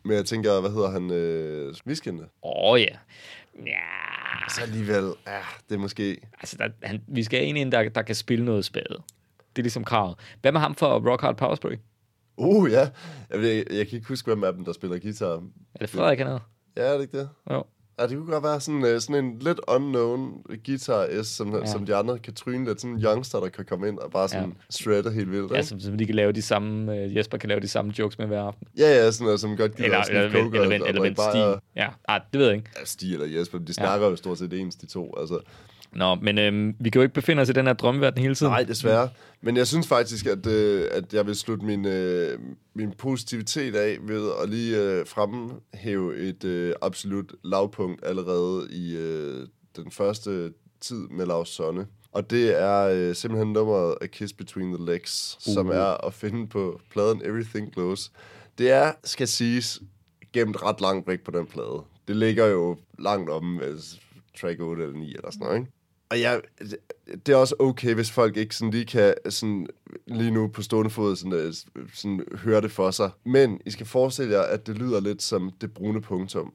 men 0.03 0.15
jeg 0.15 0.25
tænker, 0.25 0.61
hvad 0.61 0.71
hedder 0.71 0.91
han? 0.91 1.11
Øh, 1.11 1.75
Viskende? 1.85 2.23
Åh 2.23 2.71
oh, 2.71 2.81
ja. 2.81 2.95
Ja, 3.65 4.49
Så 4.49 4.61
alligevel, 4.61 5.13
ja, 5.27 5.39
det 5.69 5.75
er 5.75 5.79
måske... 5.79 6.17
altså 6.39 6.57
der, 6.59 6.69
han, 6.83 7.01
vi 7.07 7.23
skal 7.23 7.43
i 7.43 7.61
en, 7.61 7.71
der, 7.71 7.89
der 7.89 8.01
kan 8.01 8.15
spille 8.15 8.45
noget 8.45 8.65
spade. 8.65 8.97
Det 9.55 9.61
er 9.61 9.63
ligesom 9.63 9.83
kravet. 9.83 10.15
Hvad 10.41 10.51
med 10.51 10.61
ham 10.61 10.75
for 10.75 11.09
Rock 11.09 11.21
Hard 11.21 11.37
Power 11.37 11.55
Spray? 11.55 11.75
Uh, 12.37 12.71
ja. 12.71 12.89
Jeg, 13.29 13.39
ved, 13.39 13.49
jeg 13.49 13.87
kan 13.87 13.95
ikke 13.95 14.07
huske, 14.07 14.25
hvem 14.27 14.43
af 14.43 14.53
dem, 14.53 14.65
der 14.65 14.73
spiller 14.73 14.99
guitar. 14.99 15.33
Er 15.75 15.79
det 15.79 15.89
Frederik, 15.89 16.19
hedder? 16.19 16.39
Ja, 16.79 16.83
er 16.83 16.93
det 16.93 17.01
ikke 17.01 17.17
det? 17.17 17.29
Jo. 17.51 17.63
Ja, 17.99 18.07
det 18.07 18.17
kunne 18.17 18.31
godt 18.31 18.43
være 18.43 18.61
sådan, 18.61 18.85
øh, 18.85 19.01
sådan 19.01 19.25
en 19.25 19.39
lidt 19.39 19.59
unknown 19.67 20.43
guitar 20.65 21.23
S, 21.23 21.27
som, 21.27 21.53
ja. 21.53 21.57
Ja. 21.57 21.65
som 21.65 21.85
de 21.85 21.95
andre 21.95 22.19
kan 22.19 22.33
tryne 22.33 22.65
lidt. 22.65 22.81
Sådan 22.81 22.95
en 22.95 23.03
youngster, 23.03 23.39
der 23.39 23.49
kan 23.49 23.65
komme 23.65 23.87
ind 23.87 23.99
og 23.99 24.11
bare 24.11 24.29
sådan 24.29 24.49
ja. 24.49 24.53
shredder 24.69 25.11
helt 25.11 25.31
vildt. 25.31 25.51
Ja, 25.51 25.55
ikke? 25.55 25.67
så, 25.67 25.75
så 25.79 25.91
de 25.91 26.05
kan 26.05 26.15
lave 26.15 26.31
de 26.31 26.41
samme, 26.41 26.91
uh, 26.91 27.15
Jesper 27.17 27.37
kan 27.37 27.49
lave 27.49 27.61
de 27.61 27.67
samme 27.67 27.93
jokes 27.99 28.17
med 28.17 28.27
hver 28.27 28.43
aften. 28.43 28.67
Ja, 28.77 28.95
ja, 28.95 29.11
sådan 29.11 29.25
noget, 29.25 29.39
som 29.39 29.57
godt 29.57 29.75
gider 29.75 29.85
Eller, 29.85 30.03
sådan 30.03 30.23
eller, 30.23 30.39
eller, 30.39 30.61
eller, 30.61 30.85
eller 30.87 31.01
vent 31.01 31.17
bajer. 31.17 31.51
Stig. 31.51 31.61
Ja, 31.75 31.87
ah, 32.07 32.21
det 32.33 32.39
ved 32.39 32.47
jeg 32.47 32.55
ikke. 32.55 32.69
Ja, 32.79 32.85
Stig 32.85 33.13
eller 33.13 33.39
Jesper, 33.39 33.57
de 33.57 33.73
snakker 33.73 34.05
ja. 34.05 34.09
jo 34.09 34.15
stort 34.15 34.37
set 34.37 34.53
ens, 34.53 34.75
de 34.75 34.85
to. 34.85 35.15
Altså. 35.19 35.39
Nå, 35.91 36.15
men 36.15 36.37
øhm, 36.37 36.75
vi 36.79 36.89
kan 36.89 36.99
jo 36.99 37.03
ikke 37.03 37.13
befinde 37.13 37.41
os 37.41 37.49
i 37.49 37.53
den 37.53 37.65
her 37.65 37.73
drømmeverden 37.73 38.21
hele 38.21 38.35
tiden. 38.35 38.51
Nej, 38.51 38.63
desværre. 38.63 39.09
Men 39.41 39.57
jeg 39.57 39.67
synes 39.67 39.87
faktisk, 39.87 40.25
at, 40.25 40.47
øh, 40.47 40.87
at 40.91 41.13
jeg 41.13 41.27
vil 41.27 41.35
slutte 41.35 41.65
min, 41.65 41.85
øh, 41.85 42.39
min 42.73 42.91
positivitet 42.91 43.75
af 43.75 43.97
ved 44.01 44.31
at 44.43 44.49
lige 44.49 44.77
øh, 44.81 45.07
fremhæve 45.07 46.17
et 46.17 46.43
øh, 46.43 46.73
absolut 46.81 47.33
lavpunkt 47.43 48.05
allerede 48.05 48.67
i 48.71 48.95
øh, 48.95 49.47
den 49.75 49.91
første 49.91 50.53
tid 50.81 51.07
med 51.07 51.25
Lars 51.25 51.49
Sonne. 51.49 51.87
Og 52.11 52.29
det 52.29 52.61
er 52.61 52.79
øh, 52.81 53.15
simpelthen 53.15 53.53
nummeret 53.53 53.95
A 54.01 54.05
Kiss 54.05 54.33
Between 54.33 54.73
the 54.73 54.85
Legs, 54.85 55.37
uh. 55.47 55.53
som 55.53 55.69
er 55.69 56.05
at 56.07 56.13
finde 56.13 56.47
på 56.47 56.81
pladen 56.91 57.21
Everything 57.25 57.73
Glows. 57.73 58.11
Det 58.57 58.71
er, 58.71 58.91
skal 59.03 59.27
siges, 59.27 59.81
gemt 60.33 60.63
ret 60.63 60.81
langt 60.81 61.07
væk 61.07 61.23
på 61.23 61.31
den 61.31 61.45
plade. 61.45 61.83
Det 62.07 62.15
ligger 62.15 62.45
jo 62.45 62.77
langt 62.99 63.29
om 63.29 63.59
altså, 63.61 63.97
track 64.41 64.59
8 64.59 64.83
eller 64.83 64.99
9 64.99 65.15
eller 65.15 65.31
sådan 65.31 65.45
noget, 65.45 65.59
ikke? 65.59 65.71
Og 66.09 66.21
jeg, 66.21 66.41
det 67.25 67.29
er 67.29 67.35
også 67.35 67.55
okay, 67.59 67.93
hvis 67.93 68.11
folk 68.11 68.37
ikke 68.37 68.55
sådan 68.55 68.71
lige 68.71 68.85
kan 68.85 69.15
sådan, 69.29 69.67
lige 70.05 70.31
nu 70.31 70.47
på 70.47 70.61
stående 70.61 70.89
fod 70.89 71.15
sådan, 71.15 71.33
øh, 71.33 71.53
sådan, 71.93 72.25
høre 72.33 72.61
det 72.61 72.71
for 72.71 72.91
sig. 72.91 73.11
Men 73.23 73.61
I 73.65 73.71
skal 73.71 73.85
forestille 73.85 74.33
jer, 74.33 74.41
at 74.41 74.67
det 74.67 74.77
lyder 74.77 74.99
lidt 74.99 75.21
som 75.21 75.51
det 75.61 75.73
brune 75.73 76.01
punktum. 76.01 76.53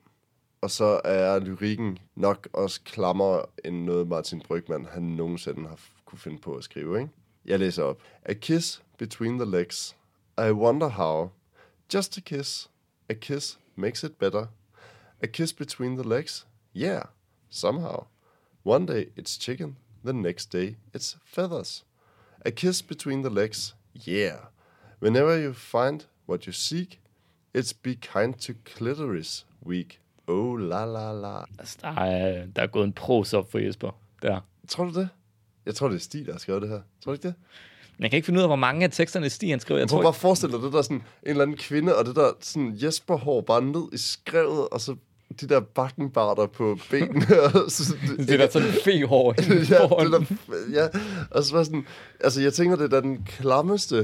Og 0.60 0.70
så 0.70 1.00
er 1.04 1.38
lyrikken 1.38 1.98
nok 2.14 2.48
også 2.52 2.80
klammer 2.84 3.42
end 3.64 3.84
noget 3.84 4.08
Martin 4.08 4.40
Brygman, 4.40 4.86
han 4.92 5.02
nogensinde 5.02 5.68
har 5.68 5.78
kunne 6.04 6.18
finde 6.18 6.38
på 6.38 6.54
at 6.54 6.64
skrive. 6.64 7.00
Ikke? 7.00 7.10
Jeg 7.44 7.58
læser 7.58 7.82
op. 7.82 8.02
A 8.22 8.32
kiss 8.32 8.82
between 8.98 9.38
the 9.38 9.50
legs. 9.50 9.96
I 10.38 10.50
wonder 10.50 10.88
how. 10.88 11.30
Just 11.94 12.18
a 12.18 12.20
kiss. 12.20 12.70
A 13.08 13.14
kiss 13.14 13.58
makes 13.76 14.02
it 14.02 14.16
better. 14.16 14.46
A 15.22 15.26
kiss 15.26 15.52
between 15.52 15.96
the 15.96 16.08
legs. 16.08 16.46
Yeah, 16.76 17.02
somehow. 17.50 18.06
One 18.66 18.86
day 18.86 19.06
it's 19.16 19.36
chicken, 19.36 19.76
the 20.04 20.12
next 20.12 20.52
day 20.52 20.76
it's 20.94 21.16
feathers. 21.24 21.84
A 22.46 22.50
kiss 22.50 22.82
between 22.82 23.22
the 23.22 23.30
legs, 23.30 23.74
yeah. 24.06 24.36
Whenever 25.00 25.38
you 25.38 25.52
find 25.52 26.06
what 26.26 26.46
you 26.46 26.52
seek, 26.52 27.00
it's 27.54 27.74
be 27.74 27.94
kind 27.94 28.34
to 28.40 28.54
clitoris 28.64 29.44
week. 29.66 30.00
Oh 30.26 30.56
la 30.56 30.84
la 30.84 31.12
la. 31.12 31.44
Altså, 31.58 31.78
der, 31.82 31.88
er, 31.88 32.46
der 32.46 32.62
er 32.62 32.66
gået 32.66 32.84
en 32.84 32.92
pros 32.92 33.32
op 33.32 33.50
for 33.50 33.58
Jesper. 33.58 33.90
Der. 34.22 34.40
Tror 34.68 34.84
du 34.84 35.00
det? 35.00 35.08
Jeg 35.66 35.74
tror, 35.74 35.88
det 35.88 35.94
er 35.94 36.00
Stig, 36.00 36.26
der 36.26 36.32
har 36.32 36.38
skrevet 36.38 36.62
det 36.62 36.70
her. 36.70 36.80
Tror 37.04 37.12
du 37.12 37.14
ikke 37.14 37.28
det? 37.28 37.34
Men 37.96 38.02
jeg 38.02 38.10
kan 38.10 38.16
ikke 38.16 38.26
finde 38.26 38.38
ud 38.38 38.42
af, 38.42 38.48
hvor 38.48 38.56
mange 38.56 38.84
af 38.84 38.90
teksterne 38.90 39.30
Stig 39.30 39.50
han 39.50 39.60
skriver. 39.60 39.78
Jeg 39.78 39.82
Jeg 39.82 39.88
tror 39.88 40.02
bare 40.02 40.14
forestille 40.14 40.56
dig 40.56 40.64
det 40.64 40.72
der 40.72 40.82
sådan, 40.82 40.96
en 40.96 41.02
eller 41.22 41.42
anden 41.42 41.56
kvinde, 41.56 41.96
og 41.98 42.04
det 42.04 42.16
der 42.16 42.32
sådan 42.40 42.72
Jesper 42.82 43.16
hår 43.16 43.40
bare 43.40 43.62
ned 43.62 43.92
i 43.92 43.96
skrevet, 43.98 44.68
og 44.68 44.80
så 44.80 44.96
de 45.40 45.48
der 45.48 45.60
bakkenbarter 45.60 46.46
på 46.46 46.78
benene. 46.90 47.26
og 47.64 47.70
så, 47.70 47.96
det 48.18 48.30
er 48.30 48.36
der 48.36 48.48
sådan 48.50 48.68
en 48.68 48.74
fe 48.84 49.06
hår 49.06 49.34
ja, 49.38 49.54
det 49.54 49.68
der, 49.68 50.24
ja, 50.72 50.88
og 51.30 51.44
så 51.44 51.56
var 51.56 51.62
sådan, 51.62 51.86
altså 52.20 52.40
jeg 52.40 52.52
tænker, 52.52 52.76
det 52.76 52.84
er 52.84 52.88
da 52.88 53.00
den 53.00 53.24
klammeste, 53.26 53.96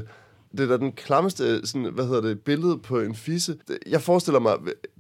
det 0.52 0.60
er 0.60 0.66
da 0.66 0.76
den 0.76 0.92
klammeste, 0.92 1.66
sådan, 1.66 1.92
hvad 1.94 2.06
hedder 2.06 2.20
det, 2.20 2.40
billede 2.40 2.78
på 2.78 3.00
en 3.00 3.14
fisse. 3.14 3.56
Det- 3.68 3.78
Jeg 3.86 4.02
forestiller 4.02 4.40
mig, 4.40 4.54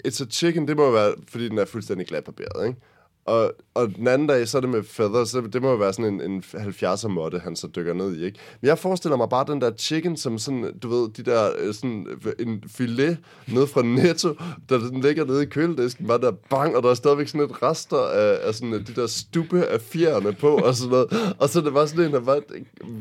it's 0.08 0.22
a 0.22 0.26
chicken, 0.30 0.68
det 0.68 0.76
må 0.76 0.90
være, 0.90 1.14
fordi 1.28 1.48
den 1.48 1.58
er 1.58 1.64
fuldstændig 1.64 2.06
glatbarberet, 2.06 2.66
ikke? 2.68 2.80
Og, 3.24 3.52
og 3.74 3.94
den 3.96 4.08
anden 4.08 4.28
dag, 4.28 4.48
så 4.48 4.56
er 4.56 4.60
det 4.60 4.70
med 4.70 4.82
feather, 4.82 5.24
så 5.24 5.40
det 5.52 5.62
må 5.62 5.70
jo 5.70 5.76
være 5.76 5.92
sådan 5.92 6.20
en, 6.20 6.30
en 6.30 6.44
70'er 6.54 7.08
måtte, 7.08 7.38
han 7.38 7.56
så 7.56 7.66
dykker 7.76 7.94
ned 7.94 8.16
i, 8.16 8.24
ikke? 8.24 8.38
Men 8.60 8.68
jeg 8.68 8.78
forestiller 8.78 9.16
mig 9.16 9.28
bare 9.28 9.44
den 9.48 9.60
der 9.60 9.70
chicken, 9.78 10.16
som 10.16 10.38
sådan, 10.38 10.78
du 10.78 10.88
ved, 10.88 11.08
de 11.08 11.22
der, 11.22 11.50
øh, 11.58 11.74
sådan 11.74 12.06
en 12.38 12.64
filet 12.68 13.18
ned 13.48 13.66
fra 13.66 13.82
Netto, 13.82 14.34
der 14.68 14.78
den 14.78 15.00
ligger 15.00 15.24
nede 15.24 15.42
i 15.42 15.46
køledisken, 15.46 16.06
bare 16.06 16.20
der 16.20 16.32
bang, 16.50 16.76
og 16.76 16.82
der 16.82 16.90
er 16.90 16.94
stadigvæk 16.94 17.28
sådan 17.28 17.50
et 17.50 17.62
rester 17.62 17.96
af, 17.96 18.48
af 18.48 18.54
sådan 18.54 18.72
de 18.72 18.94
der 18.94 19.06
stube 19.06 19.66
af 19.66 19.80
fjerne 19.80 20.32
på, 20.32 20.56
og 20.56 20.74
sådan 20.74 20.90
noget. 20.90 21.34
Og 21.38 21.48
så 21.48 21.58
er 21.58 21.62
det 21.62 21.72
bare 21.72 21.88
sådan 21.88 22.04
en, 22.04 22.12
der 22.12 22.20
var 22.20 22.40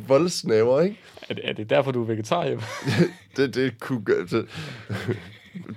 voldsnæver, 0.08 0.82
ikke? 0.82 1.00
Er 1.30 1.34
det, 1.34 1.50
er 1.50 1.54
det 1.54 1.70
derfor, 1.70 1.92
du 1.92 2.02
er 2.02 2.06
vegetar? 2.06 2.46
Det, 3.38 3.56
det 3.56 3.80
kunne 3.80 4.02
gøre 4.02 4.26
det. 4.26 4.48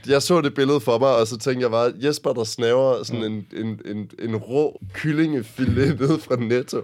Jeg 0.08 0.22
så 0.22 0.40
det 0.40 0.54
billede 0.54 0.80
for 0.80 0.98
mig, 0.98 1.16
og 1.16 1.26
så 1.26 1.38
tænkte 1.38 1.62
jeg 1.62 1.70
bare, 1.70 1.92
Jesper, 2.04 2.32
der 2.32 2.44
snaver 2.44 3.02
sådan 3.02 3.24
en, 3.24 3.46
en, 3.56 3.80
en, 3.84 4.10
en 4.18 4.36
rå 4.36 4.80
kyllingefilet 4.92 6.00
ned 6.00 6.18
fra 6.18 6.36
Netto. 6.36 6.78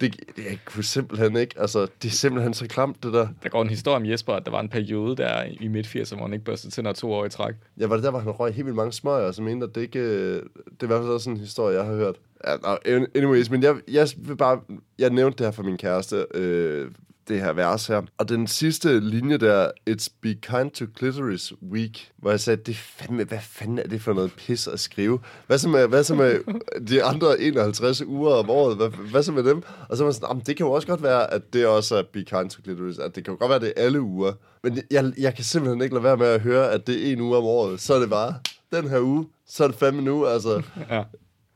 Det, 0.00 0.16
det 0.36 0.44
jeg 0.44 0.58
kunne 0.64 0.84
simpelthen 0.84 1.36
ikke, 1.36 1.54
altså, 1.60 1.80
det 2.02 2.08
er 2.08 2.12
simpelthen 2.12 2.54
så 2.54 2.66
klamt, 2.66 3.02
det 3.02 3.12
der. 3.12 3.28
Der 3.42 3.48
går 3.48 3.62
en 3.62 3.68
historie 3.68 3.96
om 3.96 4.06
Jesper, 4.06 4.32
at 4.32 4.44
der 4.44 4.50
var 4.50 4.60
en 4.60 4.68
periode 4.68 5.16
der 5.16 5.42
i 5.60 5.68
midt-80'erne, 5.68 6.14
hvor 6.16 6.24
han 6.24 6.32
ikke 6.32 6.44
børstede 6.44 6.72
tænder 6.72 6.92
to 6.92 7.12
år 7.12 7.24
i 7.24 7.28
træk. 7.28 7.54
Ja, 7.80 7.86
var 7.86 7.94
det 7.94 8.04
der, 8.04 8.10
hvor 8.10 8.20
han 8.20 8.30
røg 8.30 8.54
helt 8.54 8.66
vildt 8.66 8.76
mange 8.76 8.92
smøger, 8.92 9.26
og 9.26 9.34
så 9.34 9.42
mente, 9.42 9.66
at 9.66 9.74
det 9.74 9.80
ikke... 9.80 9.98
øh, 9.98 10.34
Det 10.34 10.42
er 10.80 10.84
i 10.84 10.86
hvert 10.86 11.00
fald 11.00 11.10
også 11.10 11.24
sådan 11.24 11.36
en 11.36 11.40
historie, 11.40 11.76
jeg 11.76 11.86
har 11.86 11.94
hørt. 11.94 12.14
Ja, 12.46 12.56
no, 12.56 13.04
anyways, 13.14 13.50
men 13.50 13.62
jeg, 13.62 13.76
jeg 13.88 14.08
vil 14.16 14.36
bare... 14.36 14.60
Jeg 14.98 15.10
nævnte 15.10 15.38
det 15.38 15.46
her 15.46 15.52
for 15.52 15.62
min 15.62 15.76
kæreste, 15.76 16.26
øh, 16.34 16.90
det 17.30 17.40
her 17.40 17.52
vers 17.52 17.86
her. 17.86 18.02
Og 18.18 18.28
den 18.28 18.46
sidste 18.46 19.00
linje 19.00 19.38
der, 19.38 19.70
It's 19.90 20.08
Be 20.20 20.34
Kind 20.34 20.70
to 20.70 20.84
Clitoris 20.98 21.52
Week, 21.62 22.10
hvor 22.16 22.30
jeg 22.30 22.40
sagde, 22.40 22.62
det 22.66 22.76
fandme, 22.76 23.24
hvad 23.24 23.38
fanden 23.42 23.78
er 23.78 23.86
det 23.86 24.02
for 24.02 24.12
noget 24.12 24.32
pis 24.32 24.66
at 24.68 24.80
skrive? 24.80 25.18
Hvad 25.46 25.58
så 25.58 25.68
med, 25.68 25.86
hvad 25.88 26.04
så 26.04 26.14
med 26.14 26.40
de 26.88 27.04
andre 27.04 27.40
51 27.40 28.02
uger 28.02 28.34
om 28.34 28.50
året? 28.50 28.76
Hvad, 28.76 28.88
hvad 28.88 29.22
så 29.22 29.32
med 29.32 29.44
dem? 29.44 29.62
Og 29.88 29.96
så 29.96 30.04
var 30.04 30.10
sådan, 30.12 30.28
"Jamen, 30.28 30.42
det 30.46 30.56
kan 30.56 30.66
jo 30.66 30.72
også 30.72 30.88
godt 30.88 31.02
være, 31.02 31.34
at 31.34 31.52
det 31.52 31.66
også 31.66 31.96
er 31.96 32.02
Be 32.12 32.24
Kind 32.24 32.50
to 32.50 32.62
Clitoris. 32.62 32.98
At 32.98 33.14
det 33.16 33.24
kan 33.24 33.34
jo 33.34 33.38
godt 33.40 33.50
være, 33.50 33.60
det 33.60 33.72
er 33.76 33.82
alle 33.84 34.00
uger. 34.00 34.32
Men 34.62 34.78
jeg, 34.90 35.12
jeg 35.18 35.34
kan 35.34 35.44
simpelthen 35.44 35.82
ikke 35.82 35.94
lade 35.94 36.04
være 36.04 36.16
med 36.16 36.26
at 36.26 36.40
høre, 36.40 36.70
at 36.70 36.86
det 36.86 37.08
er 37.08 37.12
en 37.12 37.20
uge 37.20 37.36
om 37.36 37.44
året. 37.44 37.80
Så 37.80 37.94
er 37.94 37.98
det 38.00 38.10
bare 38.10 38.34
den 38.72 38.88
her 38.88 39.00
uge. 39.00 39.26
Så 39.46 39.64
er 39.64 39.68
det 39.68 39.76
fandme 39.76 40.02
nu, 40.02 40.26
altså. 40.26 40.62
Ja. 40.90 41.02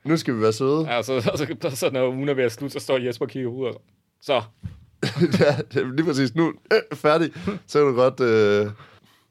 Nu 0.05 0.17
skal 0.17 0.37
vi 0.37 0.41
være 0.41 0.53
søde. 0.53 0.81
Ja, 0.95 1.03
så, 1.03 1.21
så, 1.21 1.47
så, 1.63 1.77
så 1.77 1.91
når 1.91 2.09
ugen 2.09 2.29
er 2.29 2.35
ved 2.35 2.45
at 2.45 2.53
slutte, 2.53 2.73
så 2.73 2.81
står 2.85 2.99
Jesper 2.99 3.25
og 3.27 3.31
kigger 3.31 3.51
ud 3.51 3.67
og 3.67 3.83
så, 4.23 4.43
ja, 5.41 5.81
er 5.81 5.95
lige 5.95 6.07
præcis 6.07 6.35
nu. 6.35 6.53
Øh, 6.73 6.97
færdig. 6.97 7.31
Så 7.67 7.79
kan 7.79 7.89
du 7.89 7.95
godt... 7.95 8.21
Øh... 8.21 8.71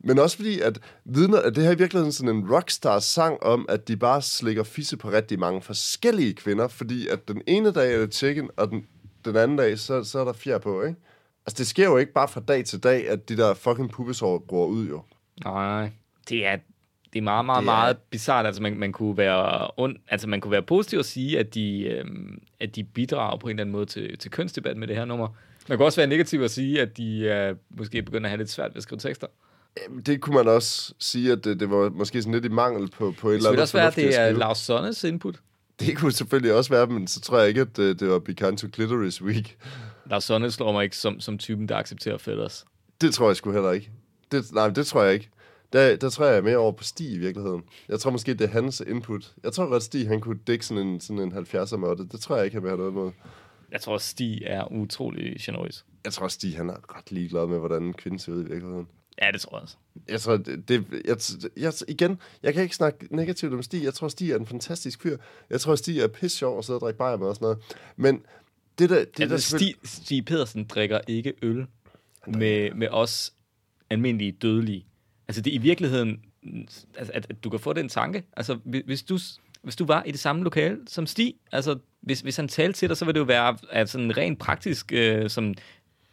Men 0.05 0.19
også 0.19 0.35
fordi, 0.35 0.59
at 0.59 0.79
vidner, 1.05 1.39
at 1.39 1.55
det 1.55 1.63
her 1.63 1.69
er 1.71 1.75
i 1.75 1.77
virkeligheden 1.77 2.11
sådan 2.11 2.35
en 2.35 2.51
rockstar-sang 2.51 3.43
om, 3.43 3.65
at 3.69 3.87
de 3.87 3.97
bare 3.97 4.21
slikker 4.21 4.63
fisse 4.63 4.97
på 4.97 5.09
rigtig 5.09 5.39
mange 5.39 5.61
forskellige 5.61 6.33
kvinder, 6.33 6.67
fordi 6.67 7.07
at 7.07 7.27
den 7.27 7.41
ene 7.47 7.71
dag 7.71 7.93
er 7.95 7.99
det 7.99 8.13
chicken, 8.15 8.49
og 8.57 8.69
den, 8.69 8.85
den 9.25 9.35
anden 9.35 9.57
dag, 9.57 9.79
så, 9.79 10.03
så 10.03 10.19
er 10.19 10.25
der 10.25 10.33
fjer 10.33 10.57
på, 10.57 10.83
ikke? 10.83 10.99
Altså, 11.45 11.57
det 11.57 11.67
sker 11.67 11.85
jo 11.85 11.97
ikke 11.97 12.13
bare 12.13 12.27
fra 12.27 12.41
dag 12.47 12.65
til 12.65 12.79
dag, 12.83 13.09
at 13.09 13.29
de 13.29 13.37
der 13.37 13.53
fucking 13.53 13.91
pubesår 13.91 14.45
går 14.47 14.65
ud, 14.65 14.87
jo. 14.89 15.01
Nej, 15.45 15.89
det 16.29 16.45
er, 16.47 16.57
det 17.13 17.19
er 17.19 17.23
meget, 17.23 17.45
meget, 17.45 17.61
Det 17.61 17.67
er- 17.69 17.71
er... 17.73 17.75
meget 17.77 17.97
bizart. 17.97 18.45
Altså, 18.45 18.61
man, 18.61 18.77
man, 18.79 18.91
kunne 18.91 19.17
være 19.17 19.71
ond, 19.77 19.95
altså, 20.07 20.27
man 20.29 20.41
kunne 20.41 20.51
være 20.51 20.61
positiv 20.63 20.99
og 20.99 21.05
sige, 21.05 21.39
at 21.39 21.53
de, 21.53 21.81
øhm, 21.83 22.41
at 22.59 22.75
de 22.75 22.83
bidrager 22.83 23.37
på 23.37 23.47
en 23.47 23.49
eller 23.51 23.61
anden 23.63 23.71
måde 23.71 23.85
til, 23.85 24.17
til 24.17 24.31
kønsdebat 24.31 24.77
med 24.77 24.87
det 24.87 24.95
her 24.95 25.05
nummer. 25.05 25.27
Man 25.69 25.77
kan 25.77 25.85
også 25.85 25.99
være 25.99 26.07
negativ 26.07 26.41
og 26.41 26.49
sige, 26.49 26.81
at 26.81 26.97
de 26.97 27.19
øh, 27.19 27.55
måske 27.77 28.01
begynder 28.01 28.25
at 28.25 28.29
have 28.29 28.37
lidt 28.37 28.49
svært 28.49 28.71
ved 28.71 28.77
at 28.77 28.83
skrive 28.83 28.99
tekster. 28.99 29.27
Det 30.05 30.21
kunne 30.21 30.35
man 30.35 30.47
også 30.47 30.93
sige, 30.99 31.31
at 31.31 31.43
det, 31.43 31.59
det 31.59 31.69
var 31.69 31.89
måske 31.89 32.21
sådan 32.21 32.33
lidt 32.33 32.45
i 32.45 32.49
mangel 32.49 32.89
på, 32.89 33.13
på 33.19 33.29
et 33.29 33.31
Det 33.31 33.37
eller 33.37 33.49
andet 33.49 33.61
også 33.61 33.77
være, 33.77 33.87
at 33.87 33.95
det 33.95 34.19
er. 34.19 34.31
Lars 34.31 34.57
Sonnes 34.57 35.03
input. 35.03 35.39
Det 35.79 35.97
kunne 35.97 36.11
selvfølgelig 36.11 36.53
også 36.53 36.69
være, 36.69 36.87
men 36.87 37.07
så 37.07 37.21
tror 37.21 37.39
jeg 37.39 37.47
ikke, 37.47 37.61
at 37.61 37.77
det, 37.77 37.99
det 37.99 38.09
var 38.09 38.19
Become 38.19 38.57
to 38.57 38.67
Clitoris 38.73 39.21
Week. 39.21 39.57
Lars 40.09 40.23
Sonne 40.23 40.51
slår 40.51 40.71
mig 40.71 40.83
ikke 40.83 40.97
som, 40.97 41.19
som 41.19 41.37
typen, 41.37 41.67
der 41.69 41.75
accepterer 41.75 42.17
fætters. 42.17 42.65
Det 43.01 43.13
tror 43.13 43.29
jeg 43.29 43.35
sgu 43.35 43.51
heller 43.51 43.71
ikke. 43.71 43.91
Det, 44.31 44.53
nej, 44.53 44.69
det 44.69 44.87
tror 44.87 45.03
jeg 45.03 45.13
ikke. 45.13 45.29
Der, 45.73 45.95
der 45.95 46.09
tror 46.09 46.25
jeg 46.25 46.43
mere 46.43 46.57
over 46.57 46.71
på 46.71 46.83
Stig 46.83 47.11
i 47.11 47.17
virkeligheden. 47.17 47.63
Jeg 47.89 47.99
tror 47.99 48.11
måske, 48.11 48.33
det 48.33 48.41
er 48.41 48.47
hans 48.47 48.83
input. 48.87 49.31
Jeg 49.43 49.53
tror 49.53 49.69
godt, 49.69 49.83
Stig 49.83 50.07
han 50.07 50.21
kunne 50.21 50.39
dække 50.47 50.65
sådan 50.65 50.87
en, 50.87 50.99
sådan 50.99 51.19
en 51.19 51.33
70'er 51.33 51.75
måtte. 51.77 52.07
Det 52.11 52.19
tror 52.19 52.35
jeg 52.35 52.45
ikke, 52.45 52.55
han 52.55 52.63
vil 52.63 52.69
have 52.69 52.77
noget 52.77 52.93
med. 52.93 53.11
Jeg 53.73 53.81
tror, 53.81 53.97
Stig 53.97 54.41
er 54.45 54.71
utrolig 54.71 55.35
generøs. 55.41 55.85
Jeg 56.05 56.13
tror, 56.13 56.27
Stig 56.27 56.57
han 56.57 56.69
er 56.69 56.97
ret 56.97 57.11
ligeglad 57.11 57.47
med, 57.47 57.59
hvordan 57.59 57.83
en 57.83 57.93
kvinde 57.93 58.19
ser 58.19 58.31
ud 58.31 58.45
i 58.45 58.47
virkeligheden. 58.47 58.87
Ja, 59.21 59.31
det 59.31 59.41
tror 59.41 59.57
jeg 59.57 59.61
også. 59.61 59.77
Jeg 60.09 60.21
tror, 60.21 60.37
det, 60.37 60.69
det 60.69 60.85
jeg, 61.05 61.17
jeg, 61.57 61.73
igen, 61.87 62.19
jeg 62.43 62.53
kan 62.53 62.63
ikke 62.63 62.75
snakke 62.75 63.15
negativt 63.15 63.53
om 63.53 63.63
Stig. 63.63 63.83
Jeg 63.83 63.93
tror, 63.93 64.07
Stig 64.07 64.31
er 64.31 64.37
en 64.37 64.45
fantastisk 64.45 65.01
fyr. 65.01 65.17
Jeg 65.49 65.61
tror, 65.61 65.75
Stig 65.75 65.99
er 65.99 66.07
pisse 66.07 66.37
sjov 66.37 66.57
og 66.57 66.63
sidde 66.63 66.77
og 66.77 66.81
drikke 66.81 66.97
bajer 66.97 67.17
med 67.17 67.27
og 67.27 67.35
sådan 67.35 67.45
noget. 67.45 67.77
Men 67.95 68.21
det 68.79 68.89
der... 68.89 68.99
Det 68.99 69.17
Det 69.17 69.29
der 69.29 69.33
altså, 69.35 69.57
Stig, 69.57 69.75
Stig 69.83 70.25
Pedersen 70.25 70.63
drikker 70.63 70.99
ikke 71.07 71.33
øl 71.41 71.65
med, 72.27 72.73
med 72.73 72.87
os 72.91 73.33
almindelige 73.89 74.31
dødelige. 74.31 74.85
Altså 75.27 75.41
det 75.41 75.51
er 75.51 75.55
i 75.55 75.61
virkeligheden, 75.61 76.21
altså, 76.97 77.13
at, 77.13 77.25
at 77.29 77.43
du 77.43 77.49
kan 77.49 77.59
få 77.59 77.73
den 77.73 77.89
tanke. 77.89 78.23
Altså 78.37 78.59
hvis, 78.65 78.83
hvis 78.85 79.03
du, 79.03 79.19
hvis 79.61 79.75
du 79.75 79.85
var 79.85 80.03
i 80.03 80.11
det 80.11 80.19
samme 80.19 80.43
lokale 80.43 80.77
som 80.87 81.05
Stig, 81.05 81.33
altså 81.51 81.79
hvis, 82.03 82.19
hvis 82.19 82.35
han 82.35 82.47
talte 82.47 82.79
til 82.79 82.89
dig, 82.89 82.97
så 82.97 83.05
vil 83.05 83.13
det 83.13 83.19
jo 83.19 83.25
være 83.25 83.57
at 83.71 83.89
sådan 83.89 84.17
rent 84.17 84.39
praktisk, 84.39 84.91
øh, 84.93 85.29
som, 85.29 85.53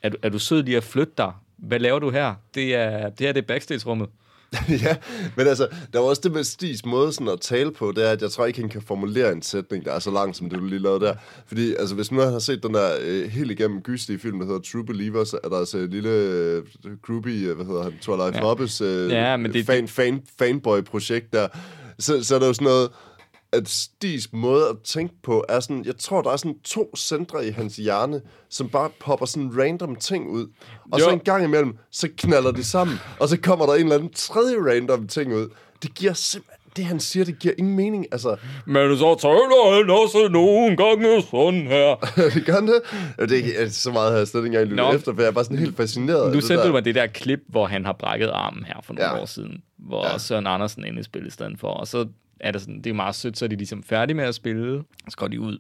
er, 0.02 0.08
du, 0.08 0.16
er 0.22 0.28
du 0.28 0.38
sød 0.38 0.62
lige 0.62 0.76
at 0.76 0.84
flytte 0.84 1.12
dig? 1.18 1.32
Hvad 1.58 1.78
laver 1.78 1.98
du 1.98 2.10
her? 2.10 2.34
Det 2.54 2.74
er 2.74 3.08
det, 3.08 3.26
her, 3.26 3.32
det 3.32 3.42
er 3.42 3.46
backstage-rummet. 3.46 4.08
ja, 4.84 4.96
men 5.36 5.46
altså, 5.46 5.68
der 5.92 5.98
var 5.98 6.06
også 6.06 6.20
det 6.24 6.32
med 6.32 6.44
Stigs 6.44 6.84
måde 6.84 7.12
sådan 7.12 7.28
at 7.28 7.40
tale 7.40 7.72
på, 7.72 7.92
det 7.96 8.06
er, 8.06 8.10
at 8.12 8.22
jeg 8.22 8.30
tror 8.30 8.46
ikke, 8.46 8.60
han 8.60 8.68
kan 8.68 8.82
formulere 8.82 9.32
en 9.32 9.42
sætning, 9.42 9.84
der 9.84 9.92
er 9.92 9.98
så 9.98 10.10
lang, 10.10 10.36
som 10.36 10.50
det 10.50 10.58
du 10.58 10.64
lige 10.64 10.78
lavede 10.78 11.00
der. 11.04 11.14
Fordi, 11.46 11.74
altså, 11.74 11.94
hvis 11.94 12.12
nu 12.12 12.20
har 12.20 12.38
set 12.38 12.62
den 12.62 12.74
der 12.74 12.90
øh, 13.02 13.30
helt 13.30 13.50
igennem 13.50 13.80
gystige 13.82 14.18
film, 14.18 14.38
der 14.38 14.46
hedder 14.46 14.60
True 14.60 14.84
Believers, 14.86 15.32
er 15.32 15.48
der 15.48 15.58
altså 15.58 15.78
et 15.78 15.90
lille 15.90 16.08
øh, 16.10 16.62
groupie, 17.06 17.48
øh, 17.48 17.56
hvad 17.56 17.66
hedder 17.66 17.82
han, 17.82 17.92
Twilight 18.00 18.36
ja. 18.36 18.40
Hobbes 18.40 18.80
øh, 18.80 19.10
Ja, 19.10 19.36
men 19.36 19.52
det- 19.52 19.66
fan, 19.66 19.88
fan, 19.88 20.22
fanboy-projekt 20.38 21.32
der. 21.32 21.48
Så, 21.98 22.24
så 22.24 22.34
er 22.34 22.38
der 22.38 22.46
jo 22.46 22.52
sådan 22.52 22.64
noget, 22.64 22.90
at 23.52 23.68
Stigs 23.68 24.28
måde 24.32 24.68
at 24.68 24.76
tænke 24.84 25.14
på 25.22 25.44
er 25.48 25.60
sådan, 25.60 25.84
jeg 25.84 25.96
tror, 25.98 26.22
der 26.22 26.30
er 26.30 26.36
sådan 26.36 26.58
to 26.64 26.96
centre 26.96 27.46
i 27.46 27.50
hans 27.50 27.76
hjerne, 27.76 28.20
som 28.48 28.68
bare 28.68 28.90
popper 29.00 29.26
sådan 29.26 29.50
random 29.58 29.96
ting 29.96 30.30
ud. 30.30 30.46
Og 30.92 30.98
Jo. 31.00 31.04
så 31.04 31.10
en 31.10 31.18
gang 31.20 31.44
imellem, 31.44 31.76
så 31.90 32.08
knaller 32.16 32.50
de 32.50 32.64
sammen, 32.64 32.96
og 33.20 33.28
så 33.28 33.36
kommer 33.40 33.66
der 33.66 33.74
en 33.74 33.80
eller 33.82 33.94
anden 33.94 34.12
tredje 34.12 34.56
random 34.70 35.08
ting 35.08 35.34
ud. 35.34 35.48
Det 35.82 35.94
giver 35.94 36.12
simpelthen, 36.12 36.56
det 36.76 36.84
han 36.84 37.00
siger, 37.00 37.24
det 37.24 37.38
giver 37.38 37.54
ingen 37.58 37.76
mening. 37.76 38.06
Altså, 38.12 38.36
Men 38.66 38.96
så 38.98 39.14
taler 39.20 39.80
han 39.80 39.90
også 39.90 40.28
nogle 40.30 40.76
gange 40.76 41.22
sådan 41.22 41.66
her. 41.66 41.96
det 42.34 42.46
gør 42.46 42.52
han 42.52 42.66
det? 42.66 42.80
Det 43.18 43.32
er 43.32 43.36
ikke 43.36 43.56
altså, 43.58 43.80
så 43.80 43.90
meget, 43.92 44.10
har 44.10 44.18
jeg 44.18 44.28
slet 44.28 44.40
ikke 44.40 44.46
engang 44.46 44.64
lyttet 44.64 44.86
Nå. 44.86 44.92
efter, 44.92 45.14
for 45.14 45.20
jeg 45.22 45.28
er 45.28 45.32
bare 45.32 45.44
sådan 45.44 45.58
helt 45.58 45.76
fascineret. 45.76 46.34
Nu 46.34 46.40
sendte 46.40 46.66
du 46.66 46.72
mig 46.72 46.84
det 46.84 46.94
der 46.94 47.06
klip, 47.06 47.40
hvor 47.48 47.66
han 47.66 47.84
har 47.84 47.92
brækket 47.92 48.28
armen 48.28 48.64
her 48.64 48.80
for 48.84 48.92
nogle 48.92 49.10
Ja. 49.10 49.22
år 49.22 49.26
siden, 49.26 49.62
hvor 49.78 50.06
Ja. 50.06 50.18
Søren 50.18 50.46
Andersen 50.46 50.84
inde 50.84 51.00
i 51.00 51.02
spil 51.02 51.26
i 51.26 51.30
stedet 51.30 51.58
for. 51.60 51.68
Og 51.68 51.86
så 51.88 52.06
er 52.40 52.50
det 52.50 52.60
sådan, 52.60 52.82
det 52.82 52.90
er 52.90 52.94
meget 52.94 53.14
sødt, 53.14 53.38
så 53.38 53.44
er 53.44 53.48
de 53.48 53.56
ligesom 53.56 53.82
færdige 53.82 54.16
med 54.16 54.24
at 54.24 54.34
spille. 54.34 54.84
Så 55.08 55.16
går 55.16 55.28
de 55.28 55.40
ud, 55.40 55.58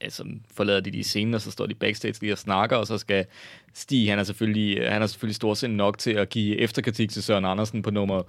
altså 0.00 0.24
forlader 0.54 0.80
de 0.80 0.90
de 0.90 1.04
scenen, 1.04 1.34
og 1.34 1.40
så 1.40 1.50
står 1.50 1.66
de 1.66 1.74
backstage 1.74 2.14
lige 2.20 2.32
og 2.32 2.38
snakker, 2.38 2.76
og 2.76 2.86
så 2.86 2.98
skal 2.98 3.26
Stig, 3.74 4.10
han 4.10 4.18
er 4.18 4.22
selvfølgelig, 4.22 4.90
han 4.90 5.02
er 5.02 5.06
selvfølgelig 5.06 5.36
storsind 5.36 5.74
nok 5.74 5.98
til 5.98 6.10
at 6.10 6.28
give 6.28 6.56
efterkritik 6.56 7.10
til 7.10 7.22
Søren 7.22 7.44
Andersen 7.44 7.82
på 7.82 7.90
nummer, 7.90 8.22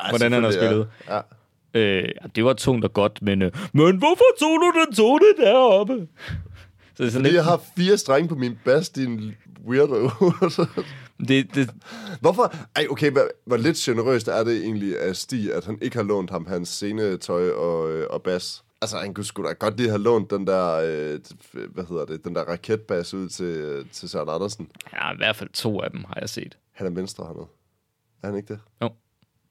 Ej, 0.00 0.10
hvordan 0.10 0.32
han 0.32 0.44
har 0.44 0.50
spillet. 0.50 0.88
Ja. 1.08 1.14
ja. 1.14 1.20
Øh, 1.74 2.08
ja, 2.22 2.28
det 2.36 2.44
var 2.44 2.52
tungt 2.52 2.84
og 2.84 2.92
godt, 2.92 3.22
men, 3.22 3.42
øh, 3.42 3.52
men 3.72 3.96
hvorfor 3.96 4.24
tog 4.38 4.58
du 4.60 4.72
den 4.86 4.94
tone 4.94 5.24
deroppe? 5.38 6.08
Så 6.94 7.02
det 7.02 7.06
er 7.06 7.10
sådan 7.10 7.12
Fordi 7.12 7.22
lidt, 7.22 7.34
jeg 7.34 7.44
har 7.44 7.62
fire 7.76 7.98
strenge 7.98 8.28
på 8.28 8.34
min 8.34 8.58
bass, 8.64 8.88
din 8.88 9.34
weirdo. 9.66 10.10
det, 11.28 11.54
det, 11.54 11.70
Hvorfor? 12.20 12.54
Ej, 12.76 12.86
okay, 12.90 13.10
hvor, 13.10 13.28
hvor 13.44 13.56
lidt 13.56 13.76
generøst 13.76 14.28
er 14.28 14.44
det 14.44 14.56
egentlig 14.64 15.00
af 15.00 15.16
Stig, 15.16 15.54
at 15.54 15.64
han 15.64 15.78
ikke 15.82 15.96
har 15.96 16.04
lånt 16.04 16.30
ham 16.30 16.46
hans 16.46 16.68
scenetøj 16.68 17.50
og, 17.50 17.92
øh, 17.92 18.06
og 18.10 18.22
bas? 18.22 18.64
Altså, 18.82 18.98
han 18.98 19.14
kunne 19.14 19.24
sgu 19.24 19.42
da 19.44 19.52
godt 19.52 19.76
lige 19.76 19.88
have 19.88 20.02
lånt 20.02 20.30
den 20.30 20.46
der, 20.46 20.72
øh, 20.74 21.20
hvad 21.70 21.84
hedder 21.88 22.04
det, 22.04 22.24
den 22.24 22.34
der 22.34 22.42
raketbas 22.42 23.14
ud 23.14 23.28
til, 23.28 23.44
øh, 23.44 23.86
til 23.92 24.08
Søren 24.08 24.28
Andersen. 24.28 24.68
ja, 24.92 25.12
i 25.12 25.16
hvert 25.16 25.36
fald 25.36 25.50
to 25.50 25.80
af 25.80 25.90
dem 25.90 26.04
har 26.04 26.18
jeg 26.20 26.28
set. 26.28 26.58
Han 26.72 26.86
er 26.86 26.90
venstre 26.90 27.26
hernede. 27.26 27.46
Er 28.22 28.26
han 28.26 28.36
ikke 28.36 28.48
det? 28.48 28.60
Jo. 28.82 28.90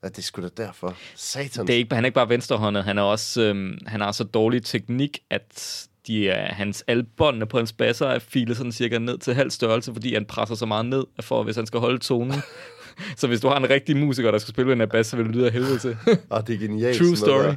Ja, 0.03 0.07
det 0.07 0.17
er 0.17 0.21
sgu 0.21 0.41
da 0.41 0.49
derfor. 0.57 0.95
Satan. 1.15 1.67
Det 1.67 1.73
er 1.73 1.77
ikke, 1.77 1.95
han 1.95 2.03
er 2.03 2.05
ikke 2.05 2.15
bare 2.15 2.29
venstrehåndet, 2.29 2.83
han 2.83 2.97
er 2.97 3.01
også 3.01 3.41
øhm, 3.41 3.77
han 3.87 4.01
har 4.01 4.11
så 4.11 4.23
dårlig 4.23 4.63
teknik, 4.63 5.19
at 5.29 5.87
de 6.07 6.29
er, 6.29 6.53
hans 6.53 6.83
alle 6.87 7.03
båndene 7.03 7.45
på 7.45 7.57
hans 7.57 7.73
basser 7.73 8.07
er 8.07 8.19
filet 8.19 8.57
sådan 8.57 8.71
cirka 8.71 8.97
ned 8.97 9.17
til 9.17 9.33
halv 9.33 9.51
størrelse, 9.51 9.93
fordi 9.93 10.13
han 10.13 10.25
presser 10.25 10.55
så 10.55 10.65
meget 10.65 10.85
ned, 10.85 11.03
for 11.21 11.43
hvis 11.43 11.55
han 11.55 11.65
skal 11.65 11.79
holde 11.79 11.97
tonen. 11.97 12.35
så 13.17 13.27
hvis 13.27 13.41
du 13.41 13.47
har 13.47 13.57
en 13.57 13.69
rigtig 13.69 13.97
musiker, 13.97 14.31
der 14.31 14.37
skal 14.37 14.53
spille 14.53 14.83
en 14.83 14.89
bass, 14.89 15.09
så 15.09 15.17
vil 15.17 15.25
det 15.25 15.35
lyde 15.35 15.45
af 15.45 15.51
helvede 15.51 15.79
til. 15.79 15.97
Ah, 16.31 16.47
det 16.47 16.55
er 16.55 16.59
genialt. 16.59 16.97
True 16.97 17.15
story. 17.15 17.43
der. 17.43 17.55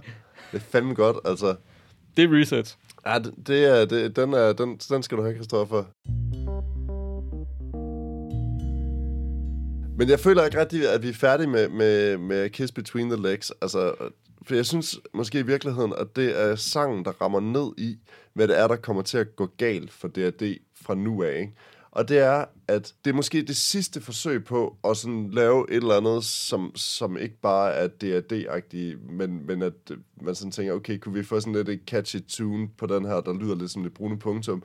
Det 0.53 0.61
er 0.61 0.65
fandme 0.71 0.95
godt, 0.95 1.17
altså. 1.25 1.55
det 2.17 2.25
er 2.25 2.41
research. 2.41 2.77
Ja, 3.07 3.19
det, 3.19 3.35
det 3.47 3.65
er, 3.65 3.85
det, 3.85 4.17
den, 4.17 4.33
er, 4.33 4.53
den, 4.53 4.77
den 4.77 5.03
skal 5.03 5.19
du 5.19 5.23
have, 5.23 5.35
Christoffer. 5.35 5.85
Men 9.99 10.09
jeg 10.09 10.21
føler 10.21 10.45
ikke 10.45 10.61
rigtig, 10.61 10.89
at 10.89 11.03
vi 11.03 11.09
er 11.09 11.15
færdige 11.15 11.47
med, 11.47 11.69
med, 11.69 12.19
med 12.19 12.51
Kiss 12.51 12.73
Between 12.73 13.11
the 13.11 13.23
Legs. 13.23 13.53
Altså, 13.63 13.95
for 14.47 14.55
jeg 14.55 14.67
synes 14.67 15.01
måske 15.15 15.39
i 15.39 15.43
virkeligheden, 15.43 15.93
at 15.99 16.17
det 16.17 16.41
er 16.41 16.57
sangen, 16.57 17.05
der 17.05 17.11
rammer 17.11 17.41
ned 17.41 17.73
i, 17.79 17.99
hvad 18.33 18.49
det 18.49 18.59
er, 18.59 18.69
der 18.69 18.77
kommer 18.77 19.03
til 19.03 19.19
at 19.19 19.37
gå 19.37 19.47
galt 19.47 19.93
for 19.93 20.09
D&D 20.09 20.59
fra 20.75 20.95
nu 20.95 21.23
af. 21.23 21.39
Ikke? 21.41 21.53
Og 21.91 22.09
det 22.09 22.19
er, 22.19 22.45
at 22.69 22.95
det 23.05 23.11
er 23.11 23.15
måske 23.15 23.43
det 23.43 23.57
sidste 23.57 24.01
forsøg 24.01 24.45
på 24.45 24.77
at 24.85 24.97
sådan 24.97 25.31
lave 25.31 25.71
et 25.71 25.77
eller 25.77 25.97
andet, 25.97 26.25
som, 26.25 26.73
som 26.75 27.17
ikke 27.17 27.41
bare 27.41 27.73
er 27.73 27.89
D&D-agtigt, 27.89 29.13
men, 29.13 29.47
men 29.47 29.63
at 29.63 29.73
man 30.23 30.35
sådan 30.35 30.53
tænker, 30.53 30.73
okay, 30.73 30.99
kunne 30.99 31.15
vi 31.15 31.23
få 31.23 31.41
sådan 31.41 31.53
lidt 31.53 31.69
et 31.69 31.81
catchy 31.87 32.21
tune 32.29 32.69
på 32.69 32.87
den 32.87 33.05
her, 33.05 33.21
der 33.21 33.35
lyder 33.35 33.55
lidt 33.55 33.71
som 33.71 33.83
det 33.83 33.95
brune 33.95 34.19
punktum. 34.19 34.63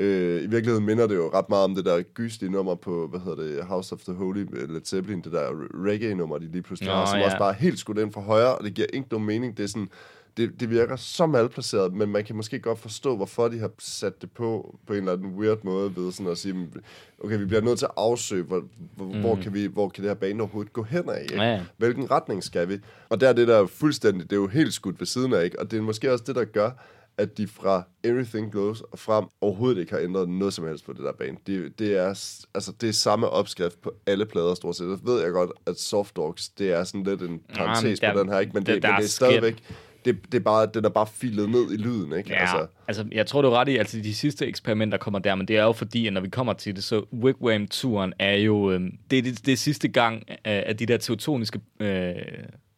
Øh, 0.00 0.42
I 0.42 0.46
virkeligheden 0.46 0.86
minder 0.86 1.06
det 1.06 1.16
jo 1.16 1.30
ret 1.34 1.48
meget 1.48 1.64
om 1.64 1.74
det 1.74 1.84
der 1.84 2.02
gyslige 2.02 2.50
nummer 2.50 2.74
på, 2.74 3.06
hvad 3.06 3.20
hedder 3.20 3.42
det, 3.42 3.64
House 3.64 3.94
of 3.94 4.00
the 4.00 4.12
Holy, 4.12 4.46
Led 4.68 4.84
Zeppelin, 4.84 5.20
det 5.20 5.32
der 5.32 5.48
reggae-nummer, 5.84 6.38
de 6.38 6.50
lige 6.52 6.62
pludselig 6.62 6.88
Nå, 6.92 6.96
har, 6.96 7.06
som 7.06 7.18
ja. 7.18 7.24
også 7.24 7.38
bare 7.38 7.50
er 7.50 7.58
helt 7.58 7.78
skudt 7.78 7.98
ind 7.98 8.12
for 8.12 8.20
højre, 8.20 8.54
og 8.54 8.64
det 8.64 8.74
giver 8.74 8.86
ikke 8.92 9.08
nogen 9.10 9.26
mening. 9.26 9.56
Det 9.56 9.62
er 9.62 9.66
sådan, 9.66 9.88
det, 10.36 10.60
det 10.60 10.70
virker 10.70 10.96
så 10.96 11.26
malplaceret, 11.26 11.94
men 11.94 12.12
man 12.12 12.24
kan 12.24 12.36
måske 12.36 12.58
godt 12.58 12.78
forstå, 12.78 13.16
hvorfor 13.16 13.48
de 13.48 13.58
har 13.58 13.70
sat 13.78 14.22
det 14.22 14.30
på 14.30 14.78
på 14.86 14.92
en 14.92 14.98
eller 14.98 15.12
anden 15.12 15.34
weird 15.38 15.58
måde 15.64 15.96
ved 15.96 16.12
sådan 16.12 16.32
at 16.32 16.38
sige, 16.38 16.68
okay, 17.24 17.38
vi 17.38 17.44
bliver 17.44 17.62
nødt 17.62 17.78
til 17.78 17.86
at 17.86 17.92
afsøge, 17.96 18.42
hvor, 18.42 18.62
hvor, 18.96 19.04
mm. 19.04 19.20
hvor, 19.20 19.36
kan, 19.36 19.54
vi, 19.54 19.66
hvor 19.66 19.88
kan 19.88 20.04
det 20.04 20.10
her 20.10 20.14
bane 20.14 20.42
overhovedet 20.42 20.72
gå 20.72 20.82
hen 20.82 21.08
af, 21.08 21.22
ikke? 21.22 21.42
Ja. 21.42 21.60
Hvilken 21.76 22.10
retning 22.10 22.44
skal 22.44 22.68
vi? 22.68 22.78
Og 23.08 23.20
der 23.20 23.28
er 23.28 23.32
det 23.32 23.48
der 23.48 23.66
fuldstændig, 23.66 24.30
det 24.30 24.36
er 24.36 24.40
jo 24.40 24.46
helt 24.46 24.72
skudt 24.72 25.00
ved 25.00 25.06
siden 25.06 25.32
af, 25.32 25.44
ikke? 25.44 25.60
Og 25.60 25.70
det 25.70 25.78
er 25.78 25.82
måske 25.82 26.12
også 26.12 26.24
det, 26.26 26.34
der 26.34 26.44
gør, 26.44 26.70
at 27.20 27.38
de 27.38 27.46
fra 27.46 27.82
Everything 28.04 28.52
Glows 28.52 28.80
og 28.80 28.98
frem 28.98 29.24
overhovedet 29.40 29.80
ikke 29.80 29.92
har 29.92 30.00
ændret 30.00 30.28
noget 30.28 30.54
som 30.54 30.66
helst 30.66 30.84
på 30.86 30.92
det 30.92 31.00
der 31.00 31.12
bane. 31.12 31.36
Det, 31.46 31.78
det, 31.78 31.96
er, 31.98 32.06
altså, 32.54 32.72
det 32.80 32.88
er 32.88 32.92
samme 32.92 33.28
opskrift 33.28 33.82
på 33.82 33.92
alle 34.06 34.26
plader 34.26 34.54
stort 34.54 34.76
set. 34.76 34.98
Så 34.98 35.04
ved 35.12 35.22
jeg 35.22 35.30
godt, 35.30 35.50
at 35.66 35.80
Soft 35.80 36.16
Dogs, 36.16 36.48
det 36.48 36.72
er 36.72 36.84
sådan 36.84 37.04
lidt 37.04 37.22
en 37.22 37.40
parentes 37.54 38.00
på 38.00 38.20
den 38.20 38.28
her, 38.28 38.38
ikke? 38.38 38.52
Men 38.54 38.66
det, 38.66 38.82
der 38.82 38.88
men 38.88 38.94
er 38.94 38.96
det 38.96 39.04
er 39.04 39.08
stadigvæk... 39.08 39.62
Det, 40.04 40.32
det 40.32 40.34
er 40.34 40.42
bare, 40.42 40.68
den 40.74 40.84
er 40.84 40.88
bare 40.88 41.06
filet 41.06 41.50
ned 41.50 41.72
i 41.72 41.76
lyden, 41.76 42.12
ikke? 42.12 42.30
Ja, 42.30 42.40
altså, 42.40 42.66
altså 42.88 43.06
jeg 43.12 43.26
tror, 43.26 43.42
du 43.42 43.48
er 43.48 43.60
ret 43.60 43.68
i, 43.68 43.76
altså 43.76 44.00
de 44.00 44.14
sidste 44.14 44.46
eksperimenter 44.46 44.98
kommer 44.98 45.18
der, 45.18 45.34
men 45.34 45.48
det 45.48 45.56
er 45.56 45.62
jo 45.62 45.72
fordi, 45.72 46.06
at 46.06 46.12
når 46.12 46.20
vi 46.20 46.28
kommer 46.28 46.52
til 46.52 46.76
det, 46.76 46.84
så 46.84 47.04
Wigwam-turen 47.12 48.12
er 48.18 48.36
jo, 48.36 48.70
øh, 48.70 48.80
det, 49.10 49.18
er 49.18 49.22
det, 49.22 49.46
det 49.46 49.52
er 49.52 49.56
sidste 49.56 49.88
gang, 49.88 50.24
øh, 50.28 50.36
at 50.44 50.78
de 50.78 50.86
der 50.86 50.96
tektoniske, 50.96 51.60
øh, 51.80 52.14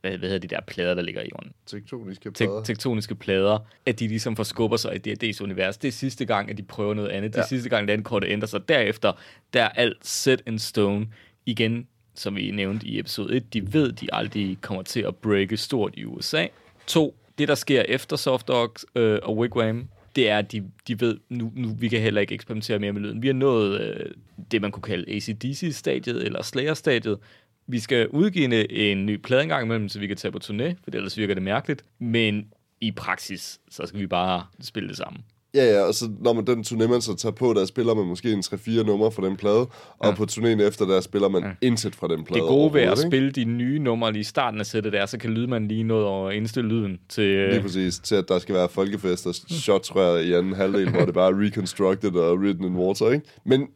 hvad, 0.02 0.10
hvad 0.18 0.28
hedder 0.28 0.38
de 0.48 0.48
der 0.54 0.60
plader, 0.66 0.94
der 0.94 1.02
ligger 1.02 1.22
i 1.22 1.28
jorden? 1.32 1.52
Tektoniske 1.66 2.28
Tek- 2.28 2.32
plader. 2.36 2.62
tektoniske 2.64 3.14
plader, 3.14 3.58
at 3.86 3.98
de 4.00 4.08
ligesom 4.08 4.36
forskubber 4.36 4.76
sig 4.76 4.94
i 5.06 5.14
D&D's 5.14 5.42
univers. 5.42 5.76
Det 5.76 5.88
er 5.88 5.92
sidste 5.92 6.24
gang, 6.24 6.50
at 6.50 6.56
de 6.58 6.62
prøver 6.62 6.94
noget 6.94 7.08
andet. 7.08 7.32
Det 7.32 7.38
er 7.38 7.42
Ja. 7.42 7.46
sidste 7.48 7.68
gang, 7.68 7.86
landkortet 7.86 8.28
ændrer 8.30 8.46
sig. 8.46 8.68
Derefter, 8.68 9.12
der 9.52 9.62
er 9.62 9.68
alt 9.68 10.06
set 10.06 10.42
in 10.46 10.58
stone. 10.58 11.06
Igen, 11.46 11.86
som 12.14 12.36
vi 12.36 12.50
nævnte 12.50 12.86
i 12.86 12.98
episode 12.98 13.36
1, 13.36 13.54
de 13.54 13.72
ved, 13.72 13.92
de 13.92 14.08
aldrig 14.14 14.58
kommer 14.60 14.82
til 14.82 15.00
at 15.00 15.16
breake 15.16 15.56
stort 15.56 15.94
i 15.96 16.04
USA. 16.04 16.46
To, 16.86 17.16
det 17.38 17.48
der 17.48 17.54
sker 17.54 17.82
efter 17.82 18.16
Soft 18.16 18.48
Dogs 18.48 18.86
øh, 18.94 19.18
og 19.22 19.36
Wigwam, 19.38 19.88
det 20.16 20.28
er, 20.30 20.38
at 20.38 20.52
de, 20.52 20.70
de 20.88 21.00
ved, 21.00 21.18
nu, 21.28 21.52
nu 21.56 21.68
vi 21.78 21.88
kan 21.88 22.00
heller 22.00 22.20
ikke 22.20 22.34
eksperimentere 22.34 22.78
mere 22.78 22.92
med 22.92 23.00
lyden. 23.00 23.22
Vi 23.22 23.26
har 23.26 23.34
nået 23.34 23.80
øh, 23.80 24.10
det, 24.50 24.62
man 24.62 24.70
kunne 24.72 24.82
kalde 24.82 25.12
ACDC-stadiet 25.16 26.24
eller 26.24 26.42
Slayer-stadiet. 26.42 27.18
Vi 27.66 27.80
skal 27.80 28.08
udgive 28.08 28.70
en 28.72 29.06
ny 29.06 29.16
plade 29.16 29.42
engang 29.42 29.64
imellem, 29.64 29.88
så 29.88 29.98
vi 29.98 30.06
kan 30.06 30.16
tage 30.16 30.32
på 30.32 30.38
turné, 30.44 30.74
for 30.84 30.90
ellers 30.94 31.18
virker 31.18 31.34
det 31.34 31.42
mærkeligt. 31.42 31.82
Men 31.98 32.44
i 32.80 32.90
praksis, 32.90 33.60
så 33.70 33.86
skal 33.86 34.00
vi 34.00 34.06
bare 34.06 34.44
spille 34.62 34.88
det 34.88 34.96
sammen. 34.96 35.22
Ja, 35.54 35.64
ja, 35.72 35.80
og 35.82 35.94
så 35.94 36.10
når 36.20 36.32
man 36.32 36.46
den 36.46 36.60
turné, 36.60 36.86
man 36.86 37.00
så 37.00 37.16
tager 37.16 37.32
på, 37.32 37.52
der 37.52 37.64
spiller 37.64 37.94
man 37.94 38.06
måske 38.06 38.32
en 38.32 38.38
3-4 38.40 38.82
numre 38.86 39.12
fra 39.12 39.26
den 39.26 39.36
plade, 39.36 39.58
og 39.58 39.68
Ja. 40.04 40.14
på 40.14 40.26
turnéen 40.30 40.62
efter, 40.62 40.86
der 40.86 41.00
spiller 41.00 41.28
man 41.28 41.42
ja. 41.42 41.50
intet 41.66 41.94
fra 41.94 42.08
den 42.08 42.24
plade 42.24 42.40
Det 42.40 42.48
gode 42.48 42.74
ved 42.74 42.80
at 42.80 42.88
ikke? 42.98 43.08
spille 43.08 43.30
de 43.30 43.44
nye 43.44 43.78
numre 43.78 44.12
lige 44.12 44.20
i 44.20 44.24
starten 44.24 44.60
af 44.60 44.66
sættet 44.66 44.92
der, 44.92 45.06
så 45.06 45.18
kan 45.18 45.30
lydmanden 45.30 45.68
lige 45.68 45.82
noget 45.82 46.30
at 46.30 46.36
indstille 46.36 46.68
lyden 46.68 46.98
til... 47.08 47.24
Lige 47.24 47.56
Øh, 47.56 47.62
præcis, 47.62 47.98
til 47.98 48.14
at 48.14 48.28
der 48.28 48.38
skal 48.38 48.54
være 48.54 48.68
folkefest 48.68 49.26
og 49.26 49.34
shotsrør 49.34 50.16
i 50.18 50.32
anden 50.32 50.52
halvdel, 50.54 50.90
hvor 50.90 51.04
det 51.04 51.14
bare 51.14 51.30
er 51.30 51.46
reconstructed 51.46 52.14
og 52.14 52.38
written 52.38 52.64
in 52.64 52.76
water, 52.76 53.10
ikke? 53.10 53.26
Men 53.44 53.66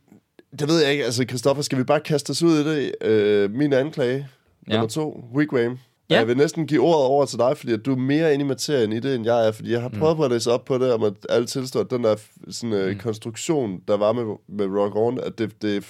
det 0.58 0.68
ved 0.68 0.82
jeg 0.82 0.92
ikke, 0.92 1.04
altså 1.04 1.24
Christoffer, 1.28 1.62
skal 1.62 1.78
vi 1.78 1.84
bare 1.84 2.00
kaste 2.00 2.30
os 2.30 2.42
ud 2.42 2.58
i 2.58 2.64
det? 2.74 2.94
Øh, 3.00 3.50
min 3.50 3.72
anklage, 3.72 4.28
Ja. 4.68 4.72
nummer 4.72 4.88
to, 4.88 5.24
Wigwam. 5.34 5.78
Ja. 6.10 6.16
Jeg 6.16 6.28
vil 6.28 6.36
næsten 6.36 6.66
give 6.66 6.80
ordet 6.80 7.04
over 7.04 7.26
til 7.26 7.38
dig, 7.38 7.56
fordi 7.56 7.72
at 7.72 7.86
du 7.86 7.92
er 7.92 7.96
mere 7.96 8.34
inde 8.34 8.44
i 8.44 8.48
materien 8.48 8.92
i 8.92 9.00
det, 9.00 9.14
end 9.14 9.24
jeg 9.24 9.48
er, 9.48 9.52
fordi 9.52 9.72
jeg 9.72 9.80
har 9.82 9.88
prøvet 9.88 10.14
mm. 10.14 10.16
på 10.16 10.24
at 10.24 10.30
læse 10.30 10.50
op 10.50 10.64
på 10.64 10.78
det, 10.78 10.92
om 10.92 11.02
at 11.02 11.12
alle 11.28 11.46
tilstår, 11.46 11.80
at 11.80 11.90
den 11.90 12.04
der 12.04 12.16
sådan, 12.50 12.72
uh, 12.72 12.88
mm. 12.88 12.98
konstruktion, 12.98 13.80
der 13.88 13.96
var 13.96 14.12
med, 14.12 14.24
med 14.48 14.66
Rock 14.80 14.96
On, 14.96 15.20
at 15.20 15.38
det, 15.38 15.62
det 15.62 15.84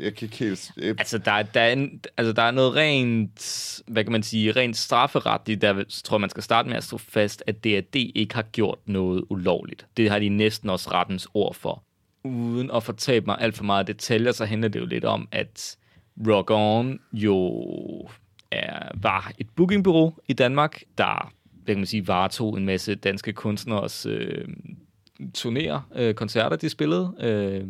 jeg 0.00 0.14
kan 0.14 0.26
ikke 0.26 0.36
helt... 0.36 0.70
Jeg, 0.76 0.88
altså, 0.98 1.18
der, 1.18 1.32
er- 1.32 1.42
der, 1.42 1.60
er 1.60 1.72
en, 1.72 2.00
altså, 2.16 2.32
der 2.32 2.42
er 2.42 2.50
noget 2.50 2.74
rent, 2.76 3.80
hvad 3.86 4.04
kan 4.04 4.12
man 4.12 4.22
sige, 4.22 4.52
rent 4.52 4.76
strafferetligt, 4.76 5.62
der 5.62 5.84
tror 6.04 6.16
jeg, 6.16 6.20
man 6.20 6.30
skal 6.30 6.42
starte 6.42 6.68
med 6.68 6.76
at 6.76 6.84
slå 6.84 6.98
fast, 6.98 7.42
at 7.46 7.64
D&D 7.64 8.12
ikke 8.14 8.34
har 8.34 8.42
gjort 8.52 8.78
noget 8.86 9.24
ulovligt. 9.30 9.86
Det 9.96 10.10
har 10.10 10.18
de 10.18 10.28
næsten 10.28 10.70
også 10.70 10.90
rettens 10.92 11.28
ord 11.34 11.54
for. 11.54 11.82
Uden 12.24 12.70
at 12.70 12.82
fortabe 12.82 13.26
mig 13.26 13.36
alt 13.40 13.56
for 13.56 13.64
meget 13.64 13.86
detaljer, 13.86 14.32
så 14.32 14.44
handler 14.44 14.68
det 14.68 14.80
jo 14.80 14.86
lidt 14.86 15.04
om, 15.04 15.28
at 15.32 15.76
Rock 16.28 16.50
On 16.50 17.00
jo 17.12 17.62
er, 18.50 18.88
var 18.94 19.32
et 19.38 19.46
bookingbureau 19.56 20.14
i 20.28 20.32
Danmark, 20.32 20.82
der 20.98 21.32
hvad 21.64 21.74
kan 21.74 21.80
man 21.80 21.86
sige, 21.86 22.08
varetog 22.08 22.58
en 22.58 22.66
masse 22.66 22.94
danske 22.94 23.32
kunstneres 23.32 24.06
øh, 24.06 24.48
turnéer, 25.38 25.78
øh, 25.94 26.14
koncerter, 26.14 26.56
de 26.56 26.68
spillede, 26.68 27.14
øh, 27.20 27.66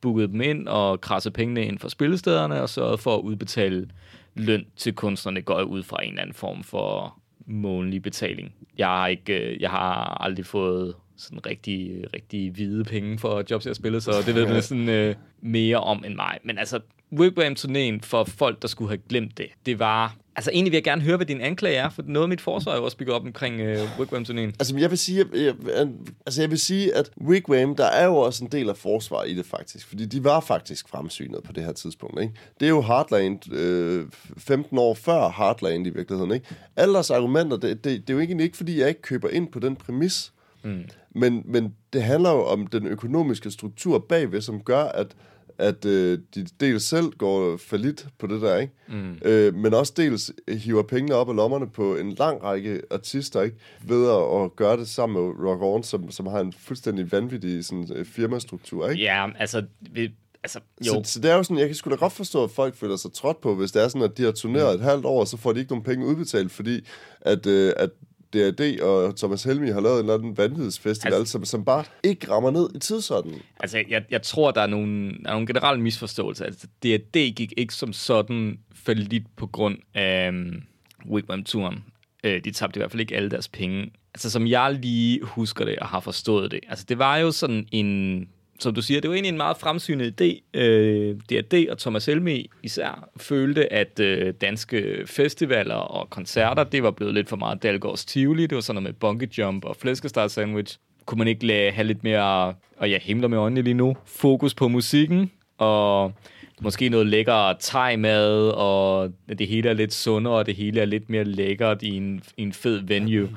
bookede 0.00 0.28
dem 0.28 0.40
ind 0.40 0.68
og 0.68 1.00
krassede 1.00 1.32
pengene 1.32 1.66
ind 1.66 1.78
fra 1.78 1.88
spillestederne 1.88 2.62
og 2.62 2.68
sørgede 2.68 2.98
for 2.98 3.16
at 3.16 3.20
udbetale 3.20 3.88
løn 4.34 4.66
til 4.76 4.94
kunstnerne, 4.94 5.42
går 5.42 5.62
ud 5.62 5.82
fra 5.82 6.02
en 6.02 6.08
eller 6.08 6.22
anden 6.22 6.34
form 6.34 6.62
for 6.62 7.18
månedlig 7.46 8.02
betaling. 8.02 8.54
Jeg 8.78 8.86
har, 8.86 9.06
ikke, 9.06 9.38
øh, 9.38 9.60
jeg 9.60 9.70
har 9.70 10.22
aldrig 10.22 10.46
fået 10.46 10.94
sådan 11.16 11.46
rigtig, 11.46 12.04
rigtig 12.14 12.50
hvide 12.50 12.84
penge 12.84 13.18
for 13.18 13.44
jobs, 13.50 13.64
jeg 13.64 13.70
har 13.70 13.74
spillet, 13.74 14.02
så 14.02 14.12
det 14.26 14.34
ved 14.34 14.46
man 14.46 14.62
sådan 14.62 14.88
øh, 14.88 15.14
mere 15.40 15.76
om 15.76 16.04
end 16.06 16.14
mig. 16.14 16.38
Men 16.44 16.58
altså, 16.58 16.80
Wigwam-turnéen 17.12 18.00
for 18.02 18.24
folk, 18.24 18.62
der 18.62 18.68
skulle 18.68 18.88
have 18.88 19.00
glemt 19.08 19.38
det, 19.38 19.46
det 19.66 19.78
var... 19.78 20.16
Altså 20.36 20.50
egentlig 20.50 20.70
vil 20.70 20.76
jeg 20.76 20.84
gerne 20.84 21.02
høre, 21.02 21.16
hvad 21.16 21.26
din 21.26 21.40
anklage 21.40 21.76
er, 21.76 21.90
for 21.90 22.02
noget 22.06 22.24
af 22.24 22.28
mit 22.28 22.40
forsvar 22.40 22.72
er 22.72 22.76
jo 22.76 22.84
også 22.84 22.96
bygget 22.96 23.14
op 23.14 23.24
omkring 23.24 23.60
øh, 23.60 23.98
Wigwam-turnéen. 23.98 24.52
Altså, 24.60 24.76
jeg 24.78 24.90
vil 24.90 24.98
sige, 24.98 25.18
jeg, 25.32 25.54
jeg, 25.66 25.88
altså, 26.26 26.42
jeg 26.42 26.50
vil 26.50 26.58
sige, 26.58 26.94
at 26.94 27.10
Wigwam, 27.20 27.76
der 27.76 27.84
er 27.84 28.06
jo 28.06 28.16
også 28.16 28.44
en 28.44 28.52
del 28.52 28.68
af 28.68 28.76
forsvar 28.76 29.22
i 29.22 29.34
det 29.34 29.46
faktisk, 29.46 29.88
fordi 29.88 30.06
de 30.06 30.24
var 30.24 30.40
faktisk 30.40 30.88
fremsynet 30.88 31.42
på 31.44 31.52
det 31.52 31.64
her 31.64 31.72
tidspunkt, 31.72 32.20
ikke? 32.20 32.34
Det 32.60 32.66
er 32.66 32.70
jo 32.70 32.82
Heartland, 32.82 33.52
øh, 33.52 34.06
15 34.38 34.78
år 34.78 34.94
før 34.94 35.34
Heartland 35.36 35.86
i 35.86 35.90
virkeligheden, 35.90 36.32
ikke? 36.32 36.46
Alle 36.76 36.94
deres 36.94 37.10
argumenter, 37.10 37.56
det, 37.56 37.84
det, 37.84 38.08
det 38.08 38.10
er 38.10 38.14
jo 38.14 38.20
ikke, 38.20 38.42
ikke, 38.42 38.56
fordi 38.56 38.80
jeg 38.80 38.88
ikke 38.88 39.02
køber 39.02 39.28
ind 39.28 39.48
på 39.48 39.58
den 39.58 39.76
præmis, 39.76 40.32
mm. 40.64 40.84
men, 41.14 41.42
men 41.44 41.74
det 41.92 42.02
handler 42.02 42.30
jo 42.30 42.44
om 42.44 42.66
den 42.66 42.86
økonomiske 42.86 43.50
struktur 43.50 43.98
bagved, 43.98 44.40
som 44.40 44.60
gør, 44.60 44.82
at 44.82 45.16
at 45.58 45.84
øh, 45.84 46.18
de 46.34 46.46
dels 46.60 46.84
selv 46.84 47.10
går 47.10 47.56
falit 47.56 48.06
på 48.18 48.26
det 48.26 48.42
der, 48.42 48.58
ikke? 48.58 48.72
Mm. 48.88 49.18
Øh, 49.24 49.54
men 49.54 49.74
også 49.74 49.92
dels 49.96 50.32
hiver 50.48 50.82
pengene 50.82 51.14
op 51.14 51.28
af 51.28 51.36
lommerne 51.36 51.70
på 51.70 51.96
en 51.96 52.12
lang 52.12 52.42
række 52.42 52.82
artister, 52.90 53.42
ikke? 53.42 53.56
Ved 53.82 54.10
at, 54.10 54.44
at 54.44 54.56
gøre 54.56 54.76
det 54.76 54.88
sammen 54.88 55.22
med 55.22 55.46
Rock 55.46 55.62
On, 55.62 55.82
som, 55.82 56.10
som 56.10 56.26
har 56.26 56.40
en 56.40 56.52
fuldstændig 56.52 57.12
vanvittig 57.12 57.64
sådan, 57.64 57.88
øh, 57.94 58.04
firmastruktur, 58.04 58.88
ikke? 58.88 59.02
Ja, 59.02 59.26
altså... 59.38 59.64
Vi, 59.80 60.10
altså 60.42 60.60
jo. 60.86 61.04
Så, 61.04 61.12
så 61.12 61.20
det 61.20 61.30
er 61.30 61.34
jo 61.36 61.42
sådan, 61.42 61.58
jeg 61.58 61.66
kan 61.66 61.74
sgu 61.74 61.90
da 61.90 61.96
godt 61.96 62.12
forstå, 62.12 62.44
at 62.44 62.50
folk 62.50 62.74
føler 62.74 62.96
sig 62.96 63.12
trådt 63.12 63.40
på, 63.40 63.54
hvis 63.54 63.72
det 63.72 63.82
er 63.82 63.88
sådan, 63.88 64.02
at 64.02 64.18
de 64.18 64.22
har 64.22 64.32
turneret 64.32 64.74
et 64.74 64.80
halvt 64.80 65.04
år, 65.04 65.24
så 65.24 65.36
får 65.36 65.52
de 65.52 65.60
ikke 65.60 65.72
nogen 65.72 65.84
penge 65.84 66.06
udbetalt, 66.06 66.52
fordi 66.52 66.86
at, 67.20 67.46
øh, 67.46 67.72
at 67.76 67.90
D&D 68.34 68.80
og 68.82 69.16
Thomas 69.16 69.44
Helmi 69.44 69.70
har 69.70 69.80
lavet 69.80 69.94
en 69.94 70.00
eller 70.00 70.14
anden 70.14 70.38
vanvidsfestival, 70.38 71.14
Altså- 71.14 71.32
som, 71.32 71.44
som 71.44 71.64
bare 71.64 71.84
ikke 72.02 72.30
rammer 72.30 72.50
ned 72.50 72.68
i 72.74 72.78
tidsånden. 72.78 73.42
Altså, 73.60 73.82
jeg, 73.88 74.04
jeg 74.10 74.22
tror, 74.22 74.50
der 74.50 74.60
er 74.60 74.66
nogle, 74.66 75.08
der 75.10 75.28
er 75.28 75.32
nogle 75.32 75.46
generelle 75.46 75.82
misforståelser. 75.82 76.44
Altså, 76.44 76.66
D&D 76.82 77.34
gik 77.36 77.52
ikke 77.56 77.74
som 77.74 77.92
sådan 77.92 78.58
fallit 78.74 79.22
på 79.36 79.46
grund 79.46 79.78
af 79.94 80.28
um, 80.28 80.62
Wigwam-turen. 81.10 81.84
Øh, 82.24 82.44
de 82.44 82.50
tabte 82.50 82.78
i 82.78 82.80
hvert 82.80 82.90
fald 82.90 83.00
ikke 83.00 83.16
alle 83.16 83.30
deres 83.30 83.48
penge. 83.48 83.90
Altså, 84.14 84.30
som 84.30 84.46
jeg 84.46 84.78
lige 84.82 85.20
husker 85.22 85.64
det 85.64 85.78
og 85.78 85.88
har 85.88 86.00
forstået 86.00 86.50
det. 86.50 86.60
Altså, 86.68 86.84
det 86.88 86.98
var 86.98 87.16
jo 87.16 87.30
sådan 87.30 87.66
en... 87.72 88.28
Som 88.58 88.74
du 88.74 88.82
siger, 88.82 89.00
det 89.00 89.10
var 89.10 89.14
egentlig 89.14 89.28
en 89.28 89.36
meget 89.36 89.56
fremsynet 89.56 90.20
idé. 90.20 90.58
Øh, 90.60 91.16
DRD 91.30 91.68
og 91.70 91.78
Thomas 91.78 92.06
Helmi 92.06 92.50
især 92.62 93.08
følte, 93.16 93.72
at 93.72 94.00
øh, 94.00 94.34
danske 94.40 95.02
festivaler 95.06 95.74
og 95.74 96.10
koncerter, 96.10 96.64
det 96.64 96.82
var 96.82 96.90
blevet 96.90 97.14
lidt 97.14 97.28
for 97.28 97.36
meget 97.36 97.62
Dalgårds 97.62 98.04
Tivoli. 98.04 98.46
Det 98.46 98.54
var 98.54 98.60
sådan 98.60 98.82
noget 98.82 98.94
med 98.94 99.00
bungee 99.00 99.28
jump 99.38 99.64
og 99.64 99.76
flæskesteg 99.76 100.30
sandwich. 100.30 100.78
Kunne 101.06 101.18
man 101.18 101.28
ikke 101.28 101.46
lade, 101.46 101.70
have 101.70 101.86
lidt 101.86 102.04
mere, 102.04 102.54
og 102.76 102.90
jeg 102.90 103.00
himler 103.02 103.28
med 103.28 103.38
øjnene 103.38 103.62
lige 103.62 103.74
nu, 103.74 103.96
fokus 104.04 104.54
på 104.54 104.68
musikken, 104.68 105.30
og 105.58 106.12
måske 106.60 106.88
noget 106.88 107.06
lækker 107.06 107.54
thai-mad, 107.60 108.48
og 108.48 109.12
det 109.38 109.48
hele 109.48 109.68
er 109.68 109.74
lidt 109.74 109.94
sundere, 109.94 110.34
og 110.34 110.46
det 110.46 110.54
hele 110.54 110.80
er 110.80 110.84
lidt 110.84 111.10
mere 111.10 111.24
lækkert 111.24 111.82
i 111.82 111.96
en, 111.96 112.22
i 112.36 112.42
en 112.42 112.52
fed 112.52 112.80
venue. 112.86 113.28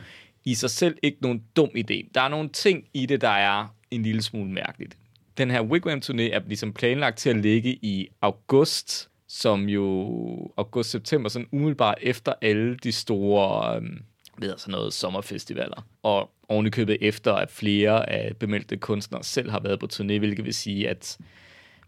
I 0.45 0.53
sig 0.53 0.69
selv 0.69 0.97
ikke 1.03 1.17
nogen 1.21 1.43
dum 1.55 1.69
idé. 1.77 2.09
Der 2.15 2.21
er 2.21 2.27
nogle 2.27 2.49
ting 2.49 2.83
i 2.93 3.05
det, 3.05 3.21
der 3.21 3.29
er 3.29 3.75
en 3.91 4.03
lille 4.03 4.21
smule 4.21 4.51
mærkeligt. 4.51 4.97
Den 5.37 5.51
her 5.51 5.61
Wigwam-turné 5.61 6.33
er 6.33 6.41
ligesom 6.47 6.73
planlagt 6.73 7.17
til 7.17 7.29
at 7.29 7.35
ligge 7.35 7.73
i 7.81 8.07
august, 8.21 9.09
som 9.27 9.69
jo 9.69 10.51
august-september, 10.57 11.29
sådan 11.29 11.47
umiddelbart 11.51 11.97
efter 12.01 12.33
alle 12.41 12.77
de 12.77 12.91
store 12.91 13.75
øhm, 13.75 14.01
ved 14.37 14.53
sådan 14.57 14.71
noget 14.71 14.93
sommerfestivaler. 14.93 15.85
Og 16.03 16.29
ovenikøbet 16.49 16.97
efter, 17.01 17.33
at 17.33 17.51
flere 17.51 18.09
af 18.09 18.35
bemeldte 18.37 18.77
kunstnere 18.77 19.23
selv 19.23 19.51
har 19.51 19.59
været 19.59 19.79
på 19.79 19.87
turné, 19.93 20.17
hvilket 20.17 20.45
vil 20.45 20.53
sige, 20.53 20.89
at 20.89 21.17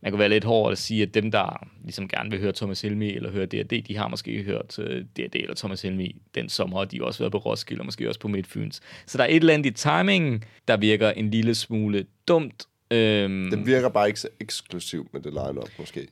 man 0.01 0.11
kan 0.11 0.19
være 0.19 0.29
lidt 0.29 0.43
hård 0.43 0.71
at 0.71 0.77
sige, 0.77 1.03
at 1.03 1.13
dem, 1.13 1.31
der 1.31 1.67
ligesom 1.83 2.07
gerne 2.07 2.29
vil 2.31 2.39
høre 2.39 2.51
Thomas 2.51 2.81
Helmi 2.81 3.13
eller 3.13 3.31
høre 3.31 3.45
D&D, 3.45 3.83
de 3.87 3.97
har 3.97 4.07
måske 4.07 4.43
hørt 4.43 4.79
øh, 4.79 5.05
D&D 5.17 5.35
eller 5.35 5.55
Thomas 5.55 5.81
Helmi 5.81 6.15
den 6.35 6.49
sommer, 6.49 6.79
og 6.79 6.91
de 6.91 6.97
har 6.97 7.05
også 7.05 7.19
været 7.19 7.31
på 7.31 7.37
Roskilde 7.37 7.81
og 7.81 7.85
måske 7.85 8.07
også 8.07 8.19
på 8.19 8.27
Midtfyns. 8.27 8.81
Så 9.05 9.17
der 9.17 9.23
er 9.23 9.27
et 9.27 9.35
eller 9.35 9.53
andet 9.53 9.65
i 9.65 9.73
timingen, 9.73 10.43
der 10.67 10.77
virker 10.77 11.11
en 11.11 11.31
lille 11.31 11.55
smule 11.55 12.05
dumt, 12.27 12.67
Øhm, 12.91 13.49
den 13.51 13.65
virker 13.65 13.89
bare 13.89 14.07
ikke 14.07 14.19
så 14.19 14.27
eksklusiv 14.39 15.09
med 15.13 15.21
det 15.21 15.33
line-up, 15.33 15.69
måske. 15.79 16.07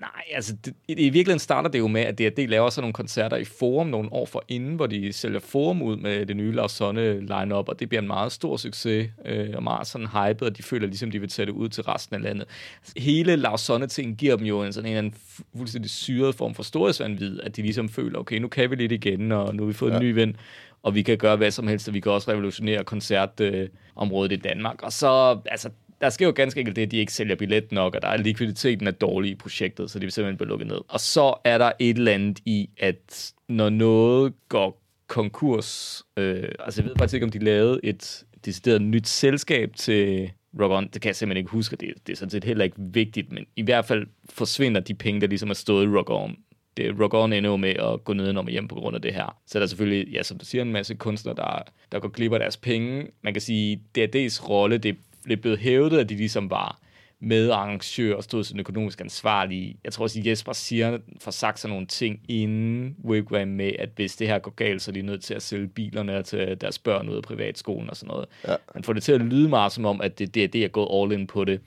Nej, 0.00 0.22
altså 0.34 0.56
det, 0.64 0.74
i, 0.88 0.92
i 0.92 1.08
virkeligheden 1.08 1.38
starter 1.38 1.70
det 1.70 1.78
jo 1.78 1.88
med, 1.88 2.00
at 2.00 2.18
D&D 2.18 2.46
laver 2.48 2.70
sådan 2.70 2.82
nogle 2.82 2.92
koncerter 2.92 3.36
i 3.36 3.44
Forum 3.44 3.86
nogle 3.86 4.12
år 4.12 4.26
for 4.26 4.44
inden, 4.48 4.76
hvor 4.76 4.86
de 4.86 5.12
sælger 5.12 5.40
Forum 5.40 5.82
ud 5.82 5.96
med 5.96 6.26
det 6.26 6.36
nye 6.36 6.52
Lars 6.52 6.72
Sonne 6.72 7.20
line-up, 7.20 7.68
og 7.68 7.80
det 7.80 7.88
bliver 7.88 8.02
en 8.02 8.06
meget 8.06 8.32
stor 8.32 8.56
succes, 8.56 9.10
øh, 9.24 9.48
og 9.54 9.62
meget 9.62 9.86
sådan 9.86 10.06
hyped, 10.06 10.42
og 10.42 10.56
de 10.56 10.62
føler 10.62 10.86
ligesom, 10.86 11.10
de 11.10 11.18
vil 11.20 11.28
tage 11.28 11.46
det 11.46 11.52
ud 11.52 11.68
til 11.68 11.82
resten 11.84 12.16
af 12.16 12.22
landet. 12.22 12.48
Hele 12.96 13.36
Lars 13.36 13.60
Sonne-ting 13.60 14.16
giver 14.16 14.36
dem 14.36 14.46
jo 14.46 14.62
en 14.62 14.72
sådan 14.72 14.96
en, 14.96 15.04
en 15.04 15.14
fuldstændig 15.56 15.90
syret 15.90 16.34
form 16.34 16.54
for 16.54 16.62
storhedsvandvid, 16.62 17.40
at 17.40 17.56
de 17.56 17.62
ligesom 17.62 17.88
føler, 17.88 18.18
okay, 18.18 18.38
nu 18.38 18.48
kan 18.48 18.70
vi 18.70 18.76
lidt 18.76 18.92
igen, 18.92 19.32
og 19.32 19.54
nu 19.54 19.62
har 19.62 19.66
vi 19.66 19.72
fået 19.72 19.90
ja. 19.90 19.96
en 19.96 20.02
ny 20.02 20.10
ven, 20.10 20.36
og 20.82 20.94
vi 20.94 21.02
kan 21.02 21.18
gøre 21.18 21.36
hvad 21.36 21.50
som 21.50 21.68
helst, 21.68 21.88
og 21.88 21.94
vi 21.94 22.00
kan 22.00 22.12
også 22.12 22.30
revolutionere 22.30 22.84
koncertområdet 22.84 24.32
øh, 24.32 24.38
i 24.38 24.40
Danmark. 24.40 24.82
Og 24.82 24.92
så, 24.92 25.38
altså, 25.46 25.70
der 26.00 26.10
sker 26.10 26.26
jo 26.26 26.32
ganske 26.36 26.60
enkelt 26.60 26.76
det, 26.76 26.82
at 26.82 26.90
de 26.90 26.96
ikke 26.96 27.12
sælger 27.12 27.34
billet 27.34 27.72
nok, 27.72 27.94
og 27.94 28.02
der 28.02 28.08
er 28.08 28.16
likviditeten 28.16 28.86
er 28.86 28.90
dårlig 28.90 29.30
i 29.30 29.34
projektet, 29.34 29.90
så 29.90 29.98
de 29.98 30.04
vil 30.04 30.12
simpelthen 30.12 30.36
blive 30.36 30.48
lukket 30.48 30.68
ned. 30.68 30.80
Og 30.88 31.00
så 31.00 31.34
er 31.44 31.58
der 31.58 31.72
et 31.78 31.96
eller 31.96 32.12
andet 32.12 32.40
i, 32.44 32.70
at 32.78 33.32
når 33.48 33.68
noget 33.68 34.32
går 34.48 34.82
konkurs, 35.06 36.02
øh, 36.16 36.48
altså 36.58 36.82
jeg 36.82 36.88
ved 36.88 36.96
faktisk 36.98 37.14
ikke, 37.14 37.24
om 37.24 37.30
de 37.30 37.38
lavede 37.38 37.80
et 37.82 38.24
decideret 38.44 38.82
nyt 38.82 39.08
selskab 39.08 39.72
til 39.76 40.30
Rock 40.60 40.72
On, 40.72 40.88
det 40.92 41.02
kan 41.02 41.08
jeg 41.08 41.16
simpelthen 41.16 41.40
ikke 41.40 41.50
huske, 41.50 41.76
det, 41.76 41.94
det 42.06 42.12
er 42.12 42.16
sådan 42.16 42.30
set 42.30 42.44
heller 42.44 42.64
ikke 42.64 42.76
vigtigt, 42.78 43.32
men 43.32 43.46
i 43.56 43.62
hvert 43.62 43.84
fald 43.84 44.06
forsvinder 44.30 44.80
de 44.80 44.94
penge, 44.94 45.20
der 45.20 45.26
ligesom 45.26 45.50
er 45.50 45.54
stået 45.54 45.84
i 45.84 45.88
Rock 45.88 46.10
On. 46.10 46.36
Det, 46.76 47.00
Rock 47.00 47.14
On 47.14 47.32
ender 47.32 47.50
jo 47.50 47.56
med 47.56 47.70
at 47.70 48.04
gå 48.04 48.12
ned 48.12 48.36
og 48.36 48.48
hjem 48.48 48.68
på 48.68 48.74
grund 48.74 48.96
af 48.96 49.02
det 49.02 49.14
her. 49.14 49.38
Så 49.46 49.58
der 49.58 49.64
er 49.64 49.68
selvfølgelig, 49.68 50.12
ja, 50.12 50.22
som 50.22 50.38
du 50.38 50.44
siger, 50.44 50.62
en 50.62 50.72
masse 50.72 50.94
kunstnere, 50.94 51.36
der, 51.36 51.62
der 51.92 51.98
går 51.98 52.08
glip 52.08 52.32
af 52.32 52.38
deres 52.38 52.56
penge. 52.56 53.06
Man 53.22 53.34
kan 53.34 53.40
sige, 53.40 53.80
DRD's 53.98 54.48
rolle, 54.48 54.78
det 54.78 54.96
det 55.28 55.40
blevet 55.40 55.58
hævdet, 55.58 55.98
at 55.98 56.08
de 56.08 56.14
ligesom 56.14 56.50
var 56.50 56.80
medarrangør 57.20 58.14
og 58.14 58.24
stod 58.24 58.44
som 58.44 58.60
økonomisk 58.60 59.00
ansvarlige. 59.00 59.76
Jeg 59.84 59.92
tror 59.92 60.02
også, 60.02 60.18
at 60.18 60.26
Jesper 60.26 60.52
siger, 60.52 60.98
for 61.20 61.30
sagt 61.30 61.58
sådan 61.58 61.72
nogle 61.72 61.86
ting 61.86 62.20
inden 62.28 62.96
Wigwam 63.04 63.48
med, 63.48 63.72
at 63.78 63.88
hvis 63.96 64.16
det 64.16 64.28
her 64.28 64.38
går 64.38 64.50
galt, 64.50 64.82
så 64.82 64.90
er 64.90 64.92
de 64.92 65.02
nødt 65.02 65.22
til 65.22 65.34
at 65.34 65.42
sælge 65.42 65.68
bilerne 65.68 66.22
til 66.22 66.60
deres 66.60 66.78
børn 66.78 67.08
ud 67.08 67.16
af 67.16 67.22
privatskolen 67.22 67.90
og 67.90 67.96
sådan 67.96 68.08
noget. 68.08 68.26
Ja. 68.48 68.56
Man 68.74 68.84
får 68.84 68.92
det 68.92 69.02
til 69.02 69.12
at 69.12 69.20
lyde 69.20 69.48
meget 69.48 69.72
som 69.72 69.84
om, 69.84 70.00
at 70.00 70.18
det, 70.18 70.34
det, 70.34 70.52
det 70.52 70.64
er 70.64 70.68
gået 70.68 70.88
all 70.92 71.20
in 71.20 71.26
på 71.26 71.44
det 71.44 71.60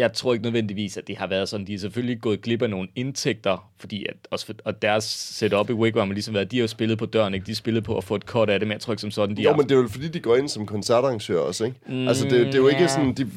jeg 0.00 0.12
tror 0.12 0.32
ikke 0.32 0.42
nødvendigvis, 0.42 0.96
at 0.96 1.08
det 1.08 1.16
har 1.16 1.26
været 1.26 1.48
sådan. 1.48 1.66
De 1.66 1.74
er 1.74 1.78
selvfølgelig 1.78 2.20
gået 2.20 2.40
glip 2.40 2.62
af 2.62 2.70
nogle 2.70 2.88
indtægter, 2.96 3.70
fordi 3.76 4.06
at, 4.08 4.16
også 4.30 4.46
for, 4.46 4.54
og 4.64 4.82
deres 4.82 5.04
setup 5.04 5.70
i 5.70 5.72
Wigwam 5.72 6.08
har 6.08 6.14
ligesom 6.14 6.34
været, 6.34 6.50
de 6.50 6.56
har 6.56 6.60
jo 6.60 6.66
spillet 6.66 6.98
på 6.98 7.06
døren, 7.06 7.34
ikke? 7.34 7.46
De 7.46 7.54
spillet 7.54 7.84
på 7.84 7.96
at 7.96 8.04
få 8.04 8.14
et 8.14 8.26
kort 8.26 8.50
af 8.50 8.58
det, 8.58 8.68
men 8.68 8.72
jeg 8.72 8.80
tror 8.80 8.92
ikke 8.92 9.00
som 9.00 9.10
sådan, 9.10 9.36
de 9.36 9.42
Jo, 9.42 9.50
har... 9.50 9.56
men 9.56 9.68
det 9.68 9.74
er 9.76 9.80
jo 9.80 9.88
fordi, 9.88 10.08
de 10.08 10.20
går 10.20 10.36
ind 10.36 10.48
som 10.48 10.66
koncertarrangør 10.66 11.38
også, 11.38 11.64
ikke? 11.64 11.76
Mm, 11.86 12.08
altså, 12.08 12.24
det, 12.24 12.46
det 12.46 12.54
er 12.54 12.58
jo 12.58 12.68
ikke 12.68 12.88
sådan... 12.88 13.14
De, 13.14 13.30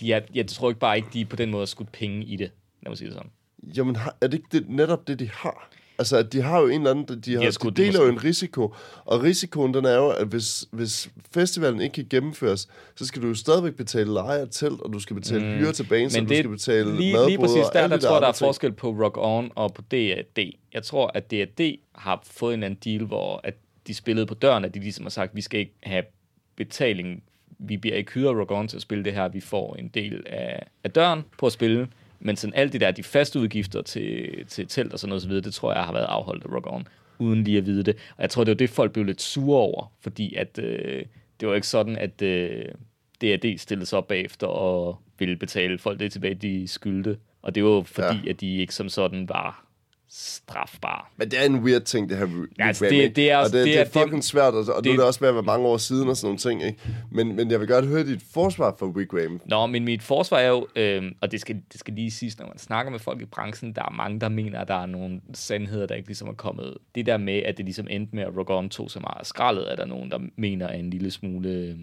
de 0.00 0.12
er, 0.12 0.20
jeg 0.34 0.46
tror 0.46 0.68
ikke 0.70 0.80
bare 0.80 0.96
ikke, 0.96 1.08
de 1.12 1.24
på 1.24 1.36
den 1.36 1.50
måde 1.50 1.60
har 1.60 1.66
skudt 1.66 1.92
penge 1.92 2.24
i 2.24 2.36
det, 2.36 2.50
lad 2.82 2.90
mig 2.90 2.98
sige 2.98 3.08
det 3.08 3.14
sådan. 3.16 3.30
Jamen, 3.76 3.96
er 4.20 4.26
det 4.26 4.34
ikke 4.34 4.48
det, 4.52 4.68
netop 4.68 5.08
det, 5.08 5.18
de 5.18 5.30
har? 5.32 5.70
Altså, 5.98 6.22
de 6.22 6.42
har 6.42 6.60
jo 6.60 6.66
en 6.66 6.80
eller 6.80 6.90
anden, 6.90 7.20
de, 7.20 7.34
har, 7.34 7.50
de 7.64 7.70
deler 7.70 8.02
jo 8.02 8.08
en 8.08 8.24
risiko, 8.24 8.74
og 9.04 9.22
risikoen 9.22 9.74
den 9.74 9.84
er 9.84 9.96
jo, 9.96 10.08
at 10.08 10.26
hvis, 10.26 10.66
hvis 10.70 11.10
festivalen 11.34 11.80
ikke 11.80 11.92
kan 11.92 12.06
gennemføres, 12.10 12.68
så 12.96 13.06
skal 13.06 13.22
du 13.22 13.26
jo 13.26 13.34
stadigvæk 13.34 13.74
betale 13.74 14.12
leje 14.12 14.42
og 14.42 14.50
telt, 14.50 14.80
og 14.80 14.92
du 14.92 14.98
skal 14.98 15.16
betale 15.16 15.44
mm. 15.44 15.58
hyre 15.58 15.72
til 15.72 15.84
banen, 15.84 16.10
så 16.10 16.20
du 16.20 16.26
skal 16.26 16.48
betale 16.48 16.96
lige, 16.96 17.12
madbrød 17.12 17.28
Lige 17.28 17.38
præcis 17.38 17.66
der, 17.72 17.86
der, 17.86 17.96
tror 17.96 18.20
der 18.20 18.26
er 18.26 18.32
ting. 18.32 18.46
forskel 18.46 18.72
på 18.72 18.90
Rock 18.90 19.16
On 19.18 19.50
og 19.54 19.74
på 19.74 19.82
D&D. 19.82 20.52
Jeg 20.74 20.82
tror, 20.82 21.10
at 21.14 21.30
D&D 21.30 21.78
har 21.94 22.20
fået 22.30 22.54
en 22.54 22.62
anden 22.62 22.80
deal, 22.84 23.04
hvor 23.04 23.40
at 23.44 23.54
de 23.86 23.94
spillede 23.94 24.26
på 24.26 24.34
døren, 24.34 24.64
at 24.64 24.74
de 24.74 24.80
ligesom 24.80 25.04
har 25.04 25.10
sagt, 25.10 25.36
vi 25.36 25.40
skal 25.40 25.60
ikke 25.60 25.74
have 25.82 26.04
betaling, 26.56 27.22
vi 27.58 27.76
bliver 27.76 27.96
ikke 27.96 28.12
hyret 28.12 28.36
Rock 28.36 28.50
On 28.50 28.68
til 28.68 28.76
at 28.76 28.82
spille 28.82 29.04
det 29.04 29.12
her, 29.12 29.28
vi 29.28 29.40
får 29.40 29.76
en 29.76 29.88
del 29.88 30.22
af, 30.26 30.66
af 30.84 30.90
døren 30.90 31.24
på 31.38 31.46
at 31.46 31.52
spille, 31.52 31.88
men 32.24 32.36
sådan 32.36 32.54
alt 32.54 32.72
det 32.72 32.80
der, 32.80 32.90
de 32.90 33.02
faste 33.02 33.40
udgifter 33.40 33.82
til, 33.82 34.28
til 34.48 34.66
telt 34.68 34.92
og 34.92 34.98
sådan 34.98 35.08
noget, 35.08 35.22
så 35.22 35.28
videre, 35.28 35.44
det 35.44 35.54
tror 35.54 35.72
jeg 35.72 35.84
har 35.84 35.92
været 35.92 36.04
afholdt 36.04 36.44
af 36.44 36.52
Rock 36.54 36.66
On, 36.66 36.88
uden 37.18 37.44
lige 37.44 37.58
at 37.58 37.66
vide 37.66 37.82
det. 37.82 37.96
Og 38.16 38.22
jeg 38.22 38.30
tror, 38.30 38.44
det 38.44 38.50
var 38.50 38.56
det, 38.56 38.70
folk 38.70 38.92
blev 38.92 39.04
lidt 39.04 39.22
sure 39.22 39.58
over, 39.58 39.92
fordi 40.00 40.34
at, 40.34 40.58
øh, 40.58 41.04
det 41.40 41.48
var 41.48 41.54
ikke 41.54 41.66
sådan, 41.66 41.96
at 41.96 42.22
øh, 42.22 42.64
DRD 43.20 43.58
stillede 43.58 43.86
sig 43.86 43.98
op 43.98 44.08
bagefter 44.08 44.46
og 44.46 44.98
ville 45.18 45.36
betale 45.36 45.78
folk 45.78 46.00
det 46.00 46.12
tilbage, 46.12 46.34
de 46.34 46.68
skyldte. 46.68 47.18
Og 47.42 47.54
det 47.54 47.64
var 47.64 47.82
fordi, 47.82 48.20
ja. 48.24 48.30
at 48.30 48.40
de 48.40 48.56
ikke 48.56 48.74
som 48.74 48.88
sådan 48.88 49.28
var 49.28 49.64
strafbar. 50.16 51.12
Men 51.16 51.30
det 51.30 51.40
er 51.40 51.44
en 51.46 51.58
weird 51.58 51.82
ting, 51.82 52.08
det 52.08 52.18
her 52.18 52.46
ja, 52.58 52.66
altså, 52.66 52.84
det, 52.84 53.16
det, 53.16 53.30
er, 53.30 53.38
og 53.38 53.44
det, 53.44 53.52
det, 53.52 53.64
det 53.64 53.80
er 53.80 53.84
fucking 53.84 54.14
det, 54.14 54.24
svært, 54.24 54.54
og, 54.54 54.74
og 54.76 54.84
det, 54.84 54.90
nu 54.90 54.92
er 54.92 54.96
det 54.96 55.06
også 55.06 55.20
ved 55.20 55.28
at 55.28 55.34
være 55.34 55.42
mange 55.42 55.66
år 55.66 55.76
siden 55.76 56.08
og 56.08 56.16
sådan 56.16 56.26
nogle 56.26 56.38
ting, 56.38 56.64
ikke? 56.64 56.78
Men, 57.10 57.36
men 57.36 57.50
jeg 57.50 57.60
vil 57.60 57.68
godt 57.68 57.86
høre 57.86 58.06
dit 58.06 58.22
forsvar 58.32 58.74
for 58.78 58.86
Wigwam. 58.86 59.40
Nå, 59.44 59.66
men 59.66 59.84
mit 59.84 60.02
forsvar 60.02 60.38
er 60.38 60.48
jo, 60.48 60.66
øh, 60.76 61.12
og 61.20 61.32
det 61.32 61.40
skal, 61.40 61.62
det 61.72 61.80
skal 61.80 61.94
lige 61.94 62.10
siges, 62.10 62.38
når 62.38 62.46
man 62.46 62.58
snakker 62.58 62.92
med 62.92 62.98
folk 62.98 63.22
i 63.22 63.24
branchen, 63.24 63.72
der 63.72 63.82
er 63.82 63.90
mange, 63.90 64.20
der 64.20 64.28
mener, 64.28 64.60
at 64.60 64.68
der 64.68 64.82
er 64.82 64.86
nogle 64.86 65.20
sandheder, 65.34 65.86
der 65.86 65.94
ikke 65.94 66.08
ligesom 66.08 66.28
er 66.28 66.32
kommet. 66.32 66.76
Det 66.94 67.06
der 67.06 67.16
med, 67.16 67.36
at 67.36 67.56
det 67.56 67.64
ligesom 67.64 67.86
endte 67.90 68.16
med, 68.16 68.22
at 68.22 68.36
Rock 68.36 68.50
On 68.50 68.68
tog 68.68 68.90
så 68.90 69.00
meget 69.00 69.26
skraldet, 69.26 69.72
er 69.72 69.76
der 69.76 69.84
nogen, 69.84 70.10
der 70.10 70.18
mener 70.36 70.66
er 70.66 70.78
en 70.78 70.90
lille 70.90 71.10
smule, 71.10 71.48
øh, 71.48 71.74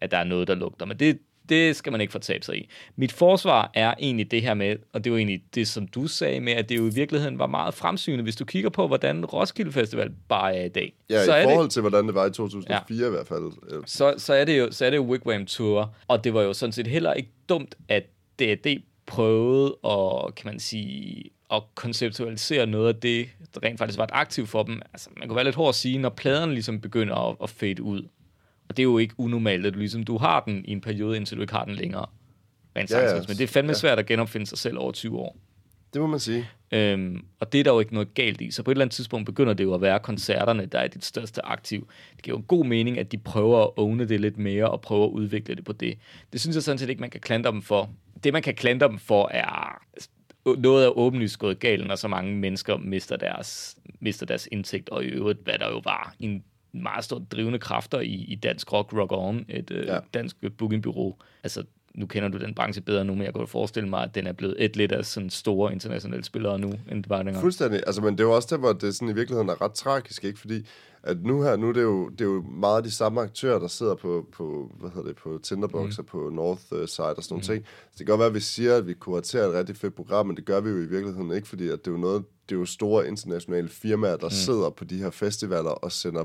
at 0.00 0.10
der 0.10 0.16
er 0.16 0.24
noget, 0.24 0.48
der 0.48 0.54
lugter. 0.54 0.86
Men 0.86 0.96
det, 0.96 1.18
det 1.48 1.76
skal 1.76 1.92
man 1.92 2.00
ikke 2.00 2.10
fortabe 2.10 2.44
sig 2.44 2.58
i. 2.58 2.68
Mit 2.96 3.12
forsvar 3.12 3.70
er 3.74 3.94
egentlig 3.98 4.30
det 4.30 4.42
her 4.42 4.54
med, 4.54 4.76
og 4.92 5.04
det 5.04 5.12
var 5.12 5.18
egentlig 5.18 5.42
det, 5.54 5.68
som 5.68 5.86
du 5.86 6.06
sagde 6.06 6.40
med, 6.40 6.52
at 6.52 6.68
det 6.68 6.78
jo 6.78 6.86
i 6.86 6.94
virkeligheden 6.94 7.38
var 7.38 7.46
meget 7.46 7.74
fremsynet, 7.74 8.22
hvis 8.22 8.36
du 8.36 8.44
kigger 8.44 8.70
på, 8.70 8.86
hvordan 8.86 9.24
Roskilde 9.24 9.72
Festival 9.72 10.10
bare 10.28 10.56
er 10.56 10.64
i 10.64 10.68
dag. 10.68 10.94
Ja, 11.10 11.24
så 11.24 11.36
i 11.36 11.42
forhold 11.42 11.64
det, 11.64 11.72
til, 11.72 11.80
hvordan 11.80 12.06
det 12.06 12.14
var 12.14 12.26
i 12.26 12.30
2004 12.30 13.00
ja. 13.00 13.06
i 13.06 13.10
hvert 13.10 13.26
fald. 13.26 13.52
Så, 13.86 14.14
så, 14.18 14.34
er 14.34 14.44
det 14.44 14.58
jo, 14.58 14.72
så 14.72 14.84
er 14.86 14.90
det 14.90 14.96
jo 14.96 15.02
Wigwam 15.02 15.46
Tour, 15.46 15.94
og 16.08 16.24
det 16.24 16.34
var 16.34 16.42
jo 16.42 16.52
sådan 16.52 16.72
set 16.72 16.86
heller 16.86 17.12
ikke 17.12 17.30
dumt, 17.48 17.74
at 17.88 18.02
D&D 18.38 18.82
prøvede 19.06 19.76
at, 19.84 20.34
kan 20.34 20.46
man 20.46 20.60
sige, 20.60 21.30
at 21.52 21.62
konceptualisere 21.74 22.66
noget 22.66 22.88
af 22.88 23.00
det, 23.00 23.28
der 23.54 23.62
rent 23.62 23.78
faktisk 23.78 23.98
var 23.98 24.04
et 24.04 24.10
aktiv 24.12 24.46
for 24.46 24.62
dem. 24.62 24.82
Altså, 24.92 25.10
man 25.16 25.28
kunne 25.28 25.36
være 25.36 25.44
lidt 25.44 25.56
hård 25.56 25.68
at 25.68 25.74
sige, 25.74 25.98
når 25.98 26.08
pladerne 26.08 26.52
ligesom 26.52 26.80
begynder 26.80 27.30
at, 27.30 27.36
at 27.42 27.50
fade 27.50 27.82
ud, 27.82 28.08
og 28.72 28.76
det 28.76 28.82
er 28.82 28.84
jo 28.84 28.98
ikke 28.98 29.14
unormalt, 29.18 29.66
at 29.66 29.74
du, 29.74 29.78
ligesom, 29.78 30.02
du 30.02 30.18
har 30.18 30.40
den 30.40 30.64
i 30.64 30.72
en 30.72 30.80
periode, 30.80 31.16
indtil 31.16 31.36
du 31.36 31.42
ikke 31.42 31.52
har 31.52 31.64
den 31.64 31.74
længere. 31.74 32.06
Rent 32.76 32.90
ja, 32.90 33.00
ja. 33.00 33.14
Men 33.14 33.36
det 33.36 33.40
er 33.40 33.46
fandme 33.46 33.70
ja. 33.70 33.74
svært 33.74 33.98
at 33.98 34.06
genopfinde 34.06 34.46
sig 34.46 34.58
selv 34.58 34.78
over 34.78 34.92
20 34.92 35.18
år. 35.18 35.36
Det 35.92 36.00
må 36.00 36.06
man 36.06 36.20
sige. 36.20 36.48
Øhm, 36.72 37.24
og 37.40 37.52
det 37.52 37.60
er 37.60 37.64
der 37.64 37.72
jo 37.72 37.80
ikke 37.80 37.94
noget 37.94 38.14
galt 38.14 38.40
i. 38.40 38.50
Så 38.50 38.62
på 38.62 38.70
et 38.70 38.74
eller 38.74 38.84
andet 38.84 38.94
tidspunkt 38.94 39.26
begynder 39.26 39.54
det 39.54 39.64
jo 39.64 39.74
at 39.74 39.80
være 39.80 39.98
koncerterne, 39.98 40.66
der 40.66 40.78
er 40.78 40.86
dit 40.88 41.04
største 41.04 41.46
aktiv. 41.46 41.88
Det 42.16 42.22
giver 42.22 42.36
jo 42.36 42.44
god 42.48 42.64
mening, 42.64 42.98
at 42.98 43.12
de 43.12 43.18
prøver 43.18 43.62
at 43.62 43.70
åne 43.76 44.08
det 44.08 44.20
lidt 44.20 44.38
mere 44.38 44.70
og 44.70 44.80
prøver 44.80 45.06
at 45.06 45.10
udvikle 45.10 45.54
det 45.54 45.64
på 45.64 45.72
det. 45.72 45.98
Det 46.32 46.40
synes 46.40 46.54
jeg 46.54 46.62
sådan 46.62 46.78
set 46.78 46.88
ikke, 46.88 47.00
man 47.00 47.10
kan 47.10 47.20
klandre 47.20 47.50
dem 47.50 47.62
for. 47.62 47.90
Det, 48.24 48.32
man 48.32 48.42
kan 48.42 48.54
klandre 48.54 48.88
dem 48.88 48.98
for, 48.98 49.28
er 49.28 49.82
noget 50.58 50.84
er 50.84 50.98
åbenlyst 50.98 51.38
gået 51.38 51.58
galt, 51.58 51.86
når 51.86 51.96
så 51.96 52.08
mange 52.08 52.34
mennesker 52.36 52.76
mister 52.76 53.16
deres, 53.16 53.76
mister 54.00 54.26
deres 54.26 54.48
indtægt, 54.52 54.88
og 54.88 55.04
i 55.04 55.06
øvrigt, 55.06 55.38
hvad 55.44 55.58
der 55.58 55.70
jo 55.70 55.80
var 55.84 56.14
en 56.18 56.44
meget 56.74 57.04
store 57.04 57.24
drivende 57.32 57.58
kræfter 57.58 58.00
i, 58.00 58.14
i 58.14 58.34
dansk 58.34 58.72
rock, 58.72 58.92
Rock 58.92 59.12
On, 59.12 59.44
et 59.48 59.70
øh, 59.70 59.86
ja. 59.86 59.98
dansk 60.14 60.36
bookingbureau. 60.58 61.16
Altså, 61.42 61.64
nu 61.94 62.06
kender 62.06 62.28
du 62.28 62.38
den 62.38 62.54
branche 62.54 62.82
bedre 62.82 63.04
nu, 63.04 63.14
men 63.14 63.22
jeg 63.22 63.34
kan 63.34 63.46
forestille 63.46 63.88
mig, 63.88 64.02
at 64.02 64.14
den 64.14 64.26
er 64.26 64.32
blevet 64.32 64.56
et 64.58 64.76
lidt 64.76 64.92
af 64.92 65.04
sådan 65.04 65.30
store 65.30 65.72
internationale 65.72 66.24
spillere 66.24 66.58
nu, 66.58 66.72
end 66.90 67.02
det 67.02 67.10
var 67.10 67.16
dengang. 67.16 67.40
Fuldstændig. 67.40 67.82
Altså, 67.86 68.02
men 68.02 68.12
det 68.12 68.20
er 68.20 68.24
jo 68.24 68.34
også 68.34 68.48
der, 68.50 68.56
hvor 68.56 68.72
det 68.72 68.94
sådan 68.94 69.08
i 69.08 69.14
virkeligheden 69.14 69.48
er 69.48 69.62
ret 69.62 69.72
tragisk, 69.72 70.24
ikke? 70.24 70.38
Fordi 70.38 70.66
at 71.02 71.22
nu 71.22 71.42
her, 71.42 71.56
nu 71.56 71.68
er 71.68 71.72
det 71.72 71.82
jo, 71.82 72.08
det 72.08 72.20
er 72.20 72.24
jo 72.24 72.42
meget 72.42 72.84
de 72.84 72.90
samme 72.90 73.20
aktører, 73.20 73.58
der 73.58 73.66
sidder 73.66 73.94
på, 73.94 74.26
på 74.32 74.76
hvad 74.80 74.90
hedder 74.90 75.08
det, 75.08 75.16
på 75.16 75.40
Tinderbox 75.42 75.98
mm. 75.98 76.02
og 76.02 76.06
på 76.06 76.30
North 76.32 76.60
Side 76.62 76.76
og 76.76 76.88
sådan 76.88 77.24
nogle 77.30 77.40
mm. 77.40 77.42
ting. 77.42 77.64
Så 77.66 77.98
det 77.98 78.06
kan 78.06 78.06
godt 78.06 78.18
være, 78.18 78.28
at 78.28 78.34
vi 78.34 78.40
siger, 78.40 78.76
at 78.76 78.86
vi 78.86 78.94
kuraterer 78.94 79.48
et 79.48 79.54
rigtig 79.54 79.76
fedt 79.76 79.94
program, 79.94 80.26
men 80.26 80.36
det 80.36 80.44
gør 80.44 80.60
vi 80.60 80.70
jo 80.70 80.76
i 80.76 80.86
virkeligheden 80.86 81.32
ikke, 81.32 81.48
fordi 81.48 81.68
at 81.68 81.78
det 81.78 81.86
er 81.86 81.92
jo 81.92 81.98
noget, 81.98 82.24
det 82.48 82.54
er 82.54 82.58
jo 82.58 82.64
store 82.64 83.08
internationale 83.08 83.68
firmaer, 83.68 84.16
der 84.16 84.26
mm. 84.26 84.30
sidder 84.30 84.70
på 84.70 84.84
de 84.84 84.98
her 84.98 85.10
festivaler 85.10 85.70
og 85.70 85.92
sender 85.92 86.24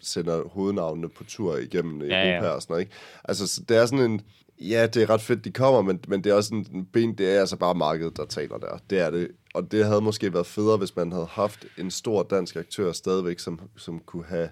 sender 0.00 0.48
hovednavnene 0.48 1.08
på 1.08 1.24
tur 1.24 1.56
igennem 1.56 2.02
ja, 2.02 2.30
Europa 2.30 2.46
ja. 2.46 2.52
og 2.52 2.62
sådan 2.62 2.72
noget, 2.72 2.82
ikke? 2.82 2.96
Altså, 3.24 3.62
det 3.68 3.76
er 3.76 3.86
sådan 3.86 4.10
en... 4.10 4.20
Ja, 4.60 4.86
det 4.86 5.02
er 5.02 5.10
ret 5.10 5.20
fedt, 5.20 5.44
de 5.44 5.50
kommer, 5.50 5.82
men, 5.82 6.00
men 6.08 6.24
det 6.24 6.30
er 6.30 6.34
også 6.34 6.54
en 6.54 6.86
ben, 6.92 7.14
det 7.14 7.34
er 7.34 7.40
altså 7.40 7.56
bare 7.56 7.74
markedet, 7.74 8.16
der 8.16 8.24
taler 8.26 8.58
der. 8.58 8.78
Det 8.90 8.98
er 9.00 9.10
det. 9.10 9.28
Og 9.54 9.72
det 9.72 9.84
havde 9.84 10.00
måske 10.00 10.32
været 10.32 10.46
federe, 10.46 10.76
hvis 10.76 10.96
man 10.96 11.12
havde 11.12 11.26
haft 11.30 11.66
en 11.78 11.90
stor 11.90 12.22
dansk 12.22 12.56
aktør 12.56 12.92
stadigvæk, 12.92 13.38
som, 13.38 13.60
som 13.76 13.98
kunne 13.98 14.24
have 14.24 14.48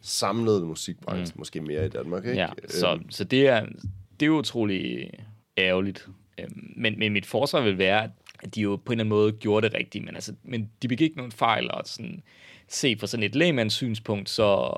samlet 0.00 0.66
musikbranchen, 0.66 1.34
mm. 1.34 1.38
måske 1.38 1.60
mere 1.60 1.86
i 1.86 1.88
Danmark, 1.88 2.24
ikke? 2.24 2.38
Ja, 2.38 2.48
så, 2.68 2.92
øhm. 2.92 3.10
så 3.10 3.24
det, 3.24 3.48
er, 3.48 3.66
det 4.20 4.26
er 4.26 4.30
utrolig 4.30 5.10
ærgerligt. 5.58 6.08
Øhm, 6.40 6.72
men, 6.76 6.98
men 6.98 7.12
mit 7.12 7.26
forsvar 7.26 7.60
vil 7.60 7.78
være, 7.78 8.10
at 8.40 8.54
de 8.54 8.60
jo 8.60 8.76
på 8.76 8.92
en 8.92 9.00
eller 9.00 9.04
anden 9.04 9.18
måde 9.18 9.32
gjorde 9.32 9.68
det 9.68 9.76
rigtigt, 9.76 10.04
men, 10.04 10.14
altså, 10.14 10.34
men 10.42 10.70
de 10.82 10.88
begik 10.88 11.16
nogle 11.16 11.32
fejl, 11.32 11.70
og 11.70 11.82
sådan, 11.84 12.22
se 12.68 12.96
fra 13.00 13.06
sådan 13.06 13.24
et 13.24 13.34
lægemands 13.34 13.74
synspunkt, 13.74 14.30
så 14.30 14.72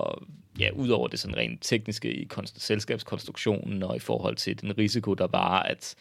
ja, 0.58 0.70
udover 0.70 1.08
det 1.08 1.18
sådan 1.18 1.36
rent 1.36 1.62
tekniske 1.62 2.14
i 2.14 2.28
selskabskonstruktionen 2.56 3.82
og 3.82 3.96
i 3.96 3.98
forhold 3.98 4.36
til 4.36 4.60
den 4.60 4.78
risiko, 4.78 5.14
der 5.14 5.26
var, 5.26 5.62
at 5.62 5.94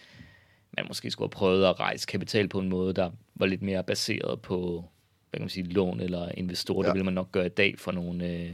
man 0.77 0.85
måske 0.87 1.11
skulle 1.11 1.25
have 1.25 1.37
prøvet 1.37 1.65
at 1.65 1.79
rejse 1.79 2.07
kapital 2.07 2.47
på 2.47 2.59
en 2.59 2.69
måde, 2.69 2.93
der 2.93 3.11
var 3.35 3.45
lidt 3.45 3.61
mere 3.61 3.83
baseret 3.83 4.41
på 4.41 4.85
hvad 5.29 5.39
kan 5.39 5.43
man 5.43 5.49
sige, 5.49 5.73
lån 5.73 5.99
eller 5.99 6.31
investorer. 6.37 6.85
Ja. 6.85 6.87
Det 6.87 6.95
vil 6.95 7.05
man 7.05 7.13
nok 7.13 7.31
gøre 7.31 7.45
i 7.45 7.49
dag 7.49 7.75
for 7.77 7.91
nogle 7.91 8.25
øh, 8.25 8.49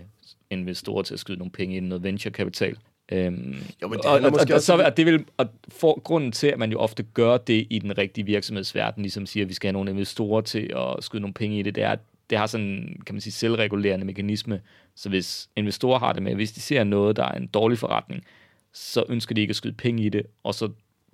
investorer 0.50 1.04
til 1.04 1.13
at 1.13 1.19
skyde 1.19 1.38
nogle 1.38 1.52
penge 1.52 1.78
i 1.78 1.80
noget 1.80 2.04
venture-kapital. 2.04 2.78
Øhm, 3.12 3.56
jo, 3.82 3.88
men 3.88 3.98
det 3.98 4.06
og, 4.06 4.12
og, 4.12 4.26
og, 4.26 4.54
og, 4.54 4.62
så, 4.62 4.84
og 4.86 4.98
det 4.98 5.06
vil, 5.06 5.26
og 5.38 5.48
for 5.67 6.00
grunden 6.00 6.32
til, 6.32 6.48
at 6.48 6.60
man 6.60 6.72
jo 6.72 6.80
ofte 6.80 7.04
gør 7.04 7.38
det 7.38 7.67
i 7.69 7.80
den 7.80 7.98
rigtige 7.98 8.26
virksomhedsverden, 8.26 9.04
ligesom 9.04 9.26
siger, 9.26 9.43
at 9.43 9.50
vi 9.50 9.54
skal 9.54 9.67
have 9.67 9.74
nogle 9.74 9.91
investorer 9.91 10.41
til 10.41 10.74
at 10.76 11.04
skyde 11.04 11.22
nogle 11.22 11.34
penge 11.34 11.60
i 11.60 11.62
det, 11.62 11.76
det 11.76 11.84
er, 11.84 11.91
at 11.91 12.00
det 12.30 12.38
har 12.38 12.48
sådan, 12.48 12.96
kan 13.06 13.16
man 13.16 13.22
sige, 13.22 13.34
selvregulerende 13.34 14.06
mekanisme. 14.06 14.62
Så 14.96 15.10
hvis 15.10 15.50
investorer 15.56 16.00
har 16.00 16.14
det 16.14 16.24
med, 16.24 16.36
hvis 16.36 16.52
de 16.52 16.62
ser 16.62 16.84
noget, 16.84 17.16
der 17.16 17.24
er 17.24 17.32
en 17.32 17.48
dårlig 17.48 17.78
forretning, 17.78 18.24
så 18.74 19.04
ønsker 19.10 19.36
de 19.36 19.42
ikke 19.42 19.52
at 19.52 19.56
skyde 19.56 19.74
penge 19.74 20.04
i 20.04 20.10
det, 20.10 20.26
og 20.44 20.56
så 20.56 20.70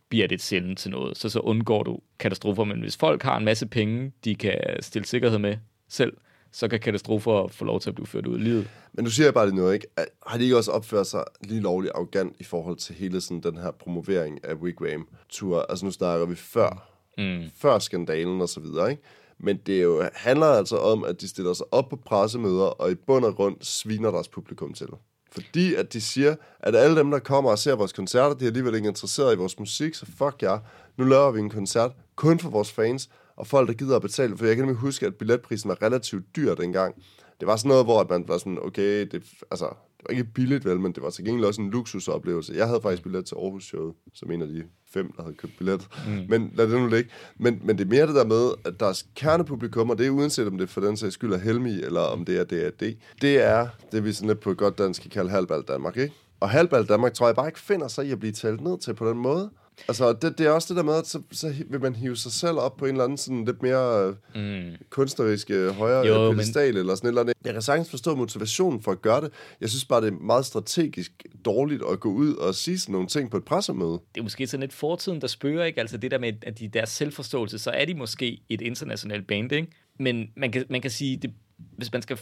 bliver 0.09 0.27
det 0.27 0.35
et 0.35 0.41
sjældent 0.41 0.79
til 0.79 0.91
noget. 0.91 1.17
Så 1.17 1.29
så 1.29 1.39
undgår 1.39 1.83
du 1.83 1.99
katastrofer. 2.19 2.63
Men 2.63 2.79
hvis 2.79 2.97
folk 2.97 3.23
har 3.23 3.37
en 3.37 3.45
masse 3.45 3.67
penge, 3.67 4.11
de 4.25 4.35
kan 4.35 4.61
stille 4.81 5.05
sikkerhed 5.05 5.37
med 5.37 5.57
selv, 5.87 6.13
så 6.51 6.67
kan 6.67 6.79
katastrofer 6.79 7.47
få 7.47 7.65
lov 7.65 7.79
til 7.79 7.89
at 7.89 7.95
blive 7.95 8.07
ført 8.07 8.27
ud 8.27 8.39
i 8.39 8.41
livet. 8.41 8.69
Men 8.93 9.05
du 9.05 9.11
siger 9.11 9.31
bare 9.31 9.45
det 9.45 9.53
nu, 9.53 9.69
ikke? 9.69 9.87
Har 10.27 10.37
de 10.37 10.43
ikke 10.43 10.57
også 10.57 10.71
opført 10.71 11.07
sig 11.07 11.23
lige 11.41 11.61
lovligt 11.61 11.93
arrogant 11.95 12.35
i 12.39 12.43
forhold 12.43 12.77
til 12.77 12.95
hele 12.95 13.21
sådan 13.21 13.41
den 13.41 13.57
her 13.57 13.71
promovering 13.71 14.45
af 14.45 14.53
Wigwam-tur? 14.53 15.65
Altså 15.69 15.85
nu 15.85 15.91
snakker 15.91 16.25
vi 16.25 16.35
før, 16.35 16.89
mm. 17.17 17.49
før 17.55 17.79
skandalen 17.79 18.41
og 18.41 18.49
så 18.49 18.59
videre, 18.59 18.91
ikke? 18.91 19.03
Men 19.39 19.57
det 19.65 19.83
jo, 19.83 20.03
handler 20.13 20.45
altså 20.45 20.77
om, 20.77 21.03
at 21.03 21.21
de 21.21 21.27
stiller 21.27 21.53
sig 21.53 21.65
op 21.71 21.89
på 21.89 21.95
pressemøder, 21.95 22.65
og 22.65 22.91
i 22.91 22.95
bund 22.95 23.25
og 23.25 23.35
grund 23.35 23.55
sviner 23.61 24.11
deres 24.11 24.27
publikum 24.27 24.73
til. 24.73 24.87
Fordi 25.31 25.75
at 25.75 25.93
de 25.93 26.01
siger, 26.01 26.35
at 26.59 26.75
alle 26.75 26.95
dem, 26.95 27.11
der 27.11 27.19
kommer 27.19 27.51
og 27.51 27.59
ser 27.59 27.75
vores 27.75 27.93
koncerter, 27.93 28.35
de 28.35 28.45
er 28.45 28.49
alligevel 28.49 28.75
ikke 28.75 28.87
interesseret 28.87 29.35
i 29.35 29.37
vores 29.37 29.59
musik, 29.59 29.95
så 29.95 30.05
fuck 30.05 30.41
jer. 30.41 30.51
Ja. 30.51 30.57
Nu 30.97 31.03
laver 31.05 31.31
vi 31.31 31.39
en 31.39 31.49
koncert 31.49 31.91
kun 32.15 32.39
for 32.39 32.49
vores 32.49 32.71
fans, 32.71 33.09
og 33.35 33.47
folk, 33.47 33.67
der 33.67 33.73
gider 33.73 33.95
at 33.95 34.01
betale. 34.01 34.37
For 34.37 34.45
jeg 34.45 34.55
kan 34.55 34.65
nemlig 34.65 34.79
huske, 34.79 35.05
at 35.05 35.15
billetprisen 35.15 35.69
var 35.69 35.81
relativt 35.81 36.35
dyr 36.35 36.55
dengang. 36.55 36.95
Det 37.39 37.47
var 37.47 37.55
sådan 37.55 37.69
noget, 37.69 37.85
hvor 37.85 38.07
man 38.09 38.27
var 38.27 38.37
sådan, 38.37 38.59
okay, 38.61 39.07
det, 39.11 39.23
altså, 39.51 39.75
det 39.99 40.05
var 40.09 40.11
ikke 40.11 40.23
billigt 40.23 40.65
vel, 40.65 40.79
men 40.79 40.91
det 40.91 41.03
var 41.03 41.09
til 41.09 41.25
gengæld 41.25 41.45
også 41.45 41.61
en 41.61 41.69
luksusoplevelse. 41.69 42.53
Jeg 42.55 42.67
havde 42.67 42.81
faktisk 42.81 43.03
billet 43.03 43.25
til 43.25 43.35
Aarhus 43.35 43.63
Show, 43.63 43.93
som 44.13 44.31
en 44.31 44.41
af 44.41 44.47
de 44.47 44.63
fem, 44.93 45.11
der 45.11 45.23
havde 45.23 45.35
købt 45.35 45.53
billet. 45.57 45.87
Mm. 46.07 46.25
Men 46.29 46.51
lad 46.55 46.67
det 46.67 46.81
nu 46.81 46.87
ligge. 46.87 47.09
Men, 47.37 47.61
men 47.63 47.77
det 47.77 47.83
er 47.85 47.89
mere 47.89 48.07
det 48.07 48.15
der 48.15 48.25
med, 48.25 48.51
at 48.65 48.79
der 48.79 48.85
er 48.85 49.03
kernepublikum, 49.15 49.89
og 49.89 49.97
det 49.97 50.05
er 50.05 50.09
uanset 50.09 50.47
om 50.47 50.57
det 50.57 50.69
for 50.69 50.81
den 50.81 50.97
sags 50.97 51.13
skyld 51.13 51.33
er 51.33 51.37
Helmi, 51.37 51.81
eller 51.81 52.01
om 52.01 52.25
det 52.25 52.39
er 52.39 52.43
DAD. 52.43 52.93
Det 53.21 53.43
er 53.45 53.67
det, 53.91 54.03
vi 54.03 54.13
sådan 54.13 54.27
lidt 54.27 54.39
på 54.39 54.53
godt 54.53 54.77
dansk 54.77 55.01
kan 55.01 55.11
kalde 55.11 55.29
halvbal 55.29 55.61
Danmark, 55.61 55.97
ikke? 55.97 56.13
Og 56.39 56.49
halvbal 56.49 56.85
Danmark 56.85 57.13
tror 57.13 57.27
jeg 57.27 57.35
bare 57.35 57.47
ikke 57.47 57.59
finder 57.59 57.87
sig 57.87 58.05
i 58.05 58.11
at 58.11 58.19
blive 58.19 58.33
talt 58.33 58.61
ned 58.61 58.79
til 58.79 58.93
på 58.93 59.09
den 59.09 59.17
måde. 59.17 59.49
Altså, 59.87 60.13
det, 60.13 60.37
det 60.37 60.45
er 60.45 60.51
også 60.51 60.67
det 60.73 60.77
der 60.77 60.83
med, 60.83 60.93
at 60.93 61.07
så, 61.07 61.21
så 61.31 61.53
vil 61.69 61.81
man 61.81 61.95
hive 61.95 62.15
sig 62.15 62.31
selv 62.31 62.57
op 62.57 62.77
på 62.77 62.85
en 62.85 62.91
eller 62.91 63.03
anden 63.03 63.17
sådan 63.17 63.45
lidt 63.45 63.61
mere 63.61 64.15
mm. 64.35 64.75
kunstnerisk 64.89 65.51
højere 65.71 66.07
jo, 66.07 66.31
pedestal, 66.31 66.73
men... 66.73 66.79
eller 66.79 66.95
sådan 66.95 67.07
et 67.07 67.11
eller 67.11 67.21
andet. 67.21 67.35
Jeg 67.45 67.53
kan 67.53 67.61
sagtens 67.61 67.89
forstå 67.89 68.15
motivationen 68.15 68.81
for 68.81 68.91
at 68.91 69.01
gøre 69.01 69.21
det. 69.21 69.31
Jeg 69.61 69.69
synes 69.69 69.85
bare, 69.85 70.01
det 70.01 70.07
er 70.07 70.17
meget 70.17 70.45
strategisk 70.45 71.25
dårligt 71.45 71.83
at 71.91 71.99
gå 71.99 72.09
ud 72.09 72.33
og 72.33 72.55
sige 72.55 72.79
sådan 72.79 72.93
nogle 72.93 73.07
ting 73.07 73.31
på 73.31 73.37
et 73.37 73.45
pressemøde. 73.45 73.99
Det 74.15 74.19
er 74.19 74.23
måske 74.23 74.47
sådan 74.47 74.61
lidt 74.61 74.73
fortiden, 74.73 75.21
der 75.21 75.27
spørger, 75.27 75.65
ikke? 75.65 75.79
Altså 75.79 75.97
det 75.97 76.11
der 76.11 76.19
med, 76.19 76.33
at 76.41 76.59
de 76.59 76.67
deres 76.67 76.89
selvforståelse, 76.89 77.59
så 77.59 77.71
er 77.71 77.85
de 77.85 77.93
måske 77.93 78.41
et 78.49 78.61
internationalt 78.61 79.27
band, 79.27 79.51
ikke? 79.51 79.67
Men 79.99 80.29
man 80.37 80.51
kan, 80.51 80.65
man 80.69 80.81
kan 80.81 80.91
sige, 80.91 81.17
det, 81.17 81.33
hvis 81.77 81.93
man 81.93 82.01
skal 82.01 82.19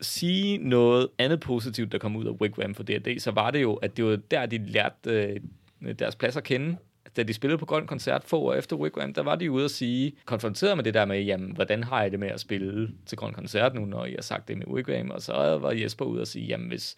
sige 0.00 0.58
noget 0.58 1.08
andet 1.18 1.40
positivt, 1.40 1.92
der 1.92 1.98
kom 1.98 2.16
ud 2.16 2.26
af 2.26 2.30
Wigwam 2.30 2.74
for 2.74 2.82
D&D, 2.82 3.18
så 3.18 3.30
var 3.30 3.50
det 3.50 3.62
jo, 3.62 3.74
at 3.74 3.96
det 3.96 4.04
var 4.04 4.16
der, 4.30 4.46
de 4.46 4.58
lærte 4.58 5.10
øh, 5.10 5.40
deres 5.98 6.16
plads 6.16 6.36
at 6.36 6.44
kende. 6.44 6.76
Da 7.16 7.22
de 7.22 7.34
spillede 7.34 7.58
på 7.58 7.66
Grøn 7.66 7.86
Koncert 7.86 8.24
få 8.24 8.38
år 8.38 8.54
efter 8.54 8.76
Wigwam, 8.76 9.14
der 9.14 9.22
var 9.22 9.34
de 9.34 9.50
ude 9.50 9.64
at 9.64 9.70
sige, 9.70 10.12
konfronteret 10.24 10.76
med 10.76 10.84
det 10.84 10.94
der 10.94 11.04
med, 11.04 11.22
jamen, 11.22 11.52
hvordan 11.54 11.84
har 11.84 12.04
I 12.04 12.10
det 12.10 12.20
med 12.20 12.28
at 12.28 12.40
spille 12.40 12.90
til 13.06 13.18
Grøn 13.18 13.32
Koncert 13.32 13.74
nu, 13.74 13.84
når 13.84 14.04
I 14.04 14.12
har 14.12 14.22
sagt 14.22 14.48
det 14.48 14.58
med 14.58 14.66
Wigwam? 14.66 15.10
Og 15.10 15.22
så 15.22 15.32
var 15.32 15.72
Jesper 15.72 16.04
ude 16.04 16.20
at 16.20 16.28
sige, 16.28 16.46
jamen, 16.46 16.68
hvis, 16.68 16.96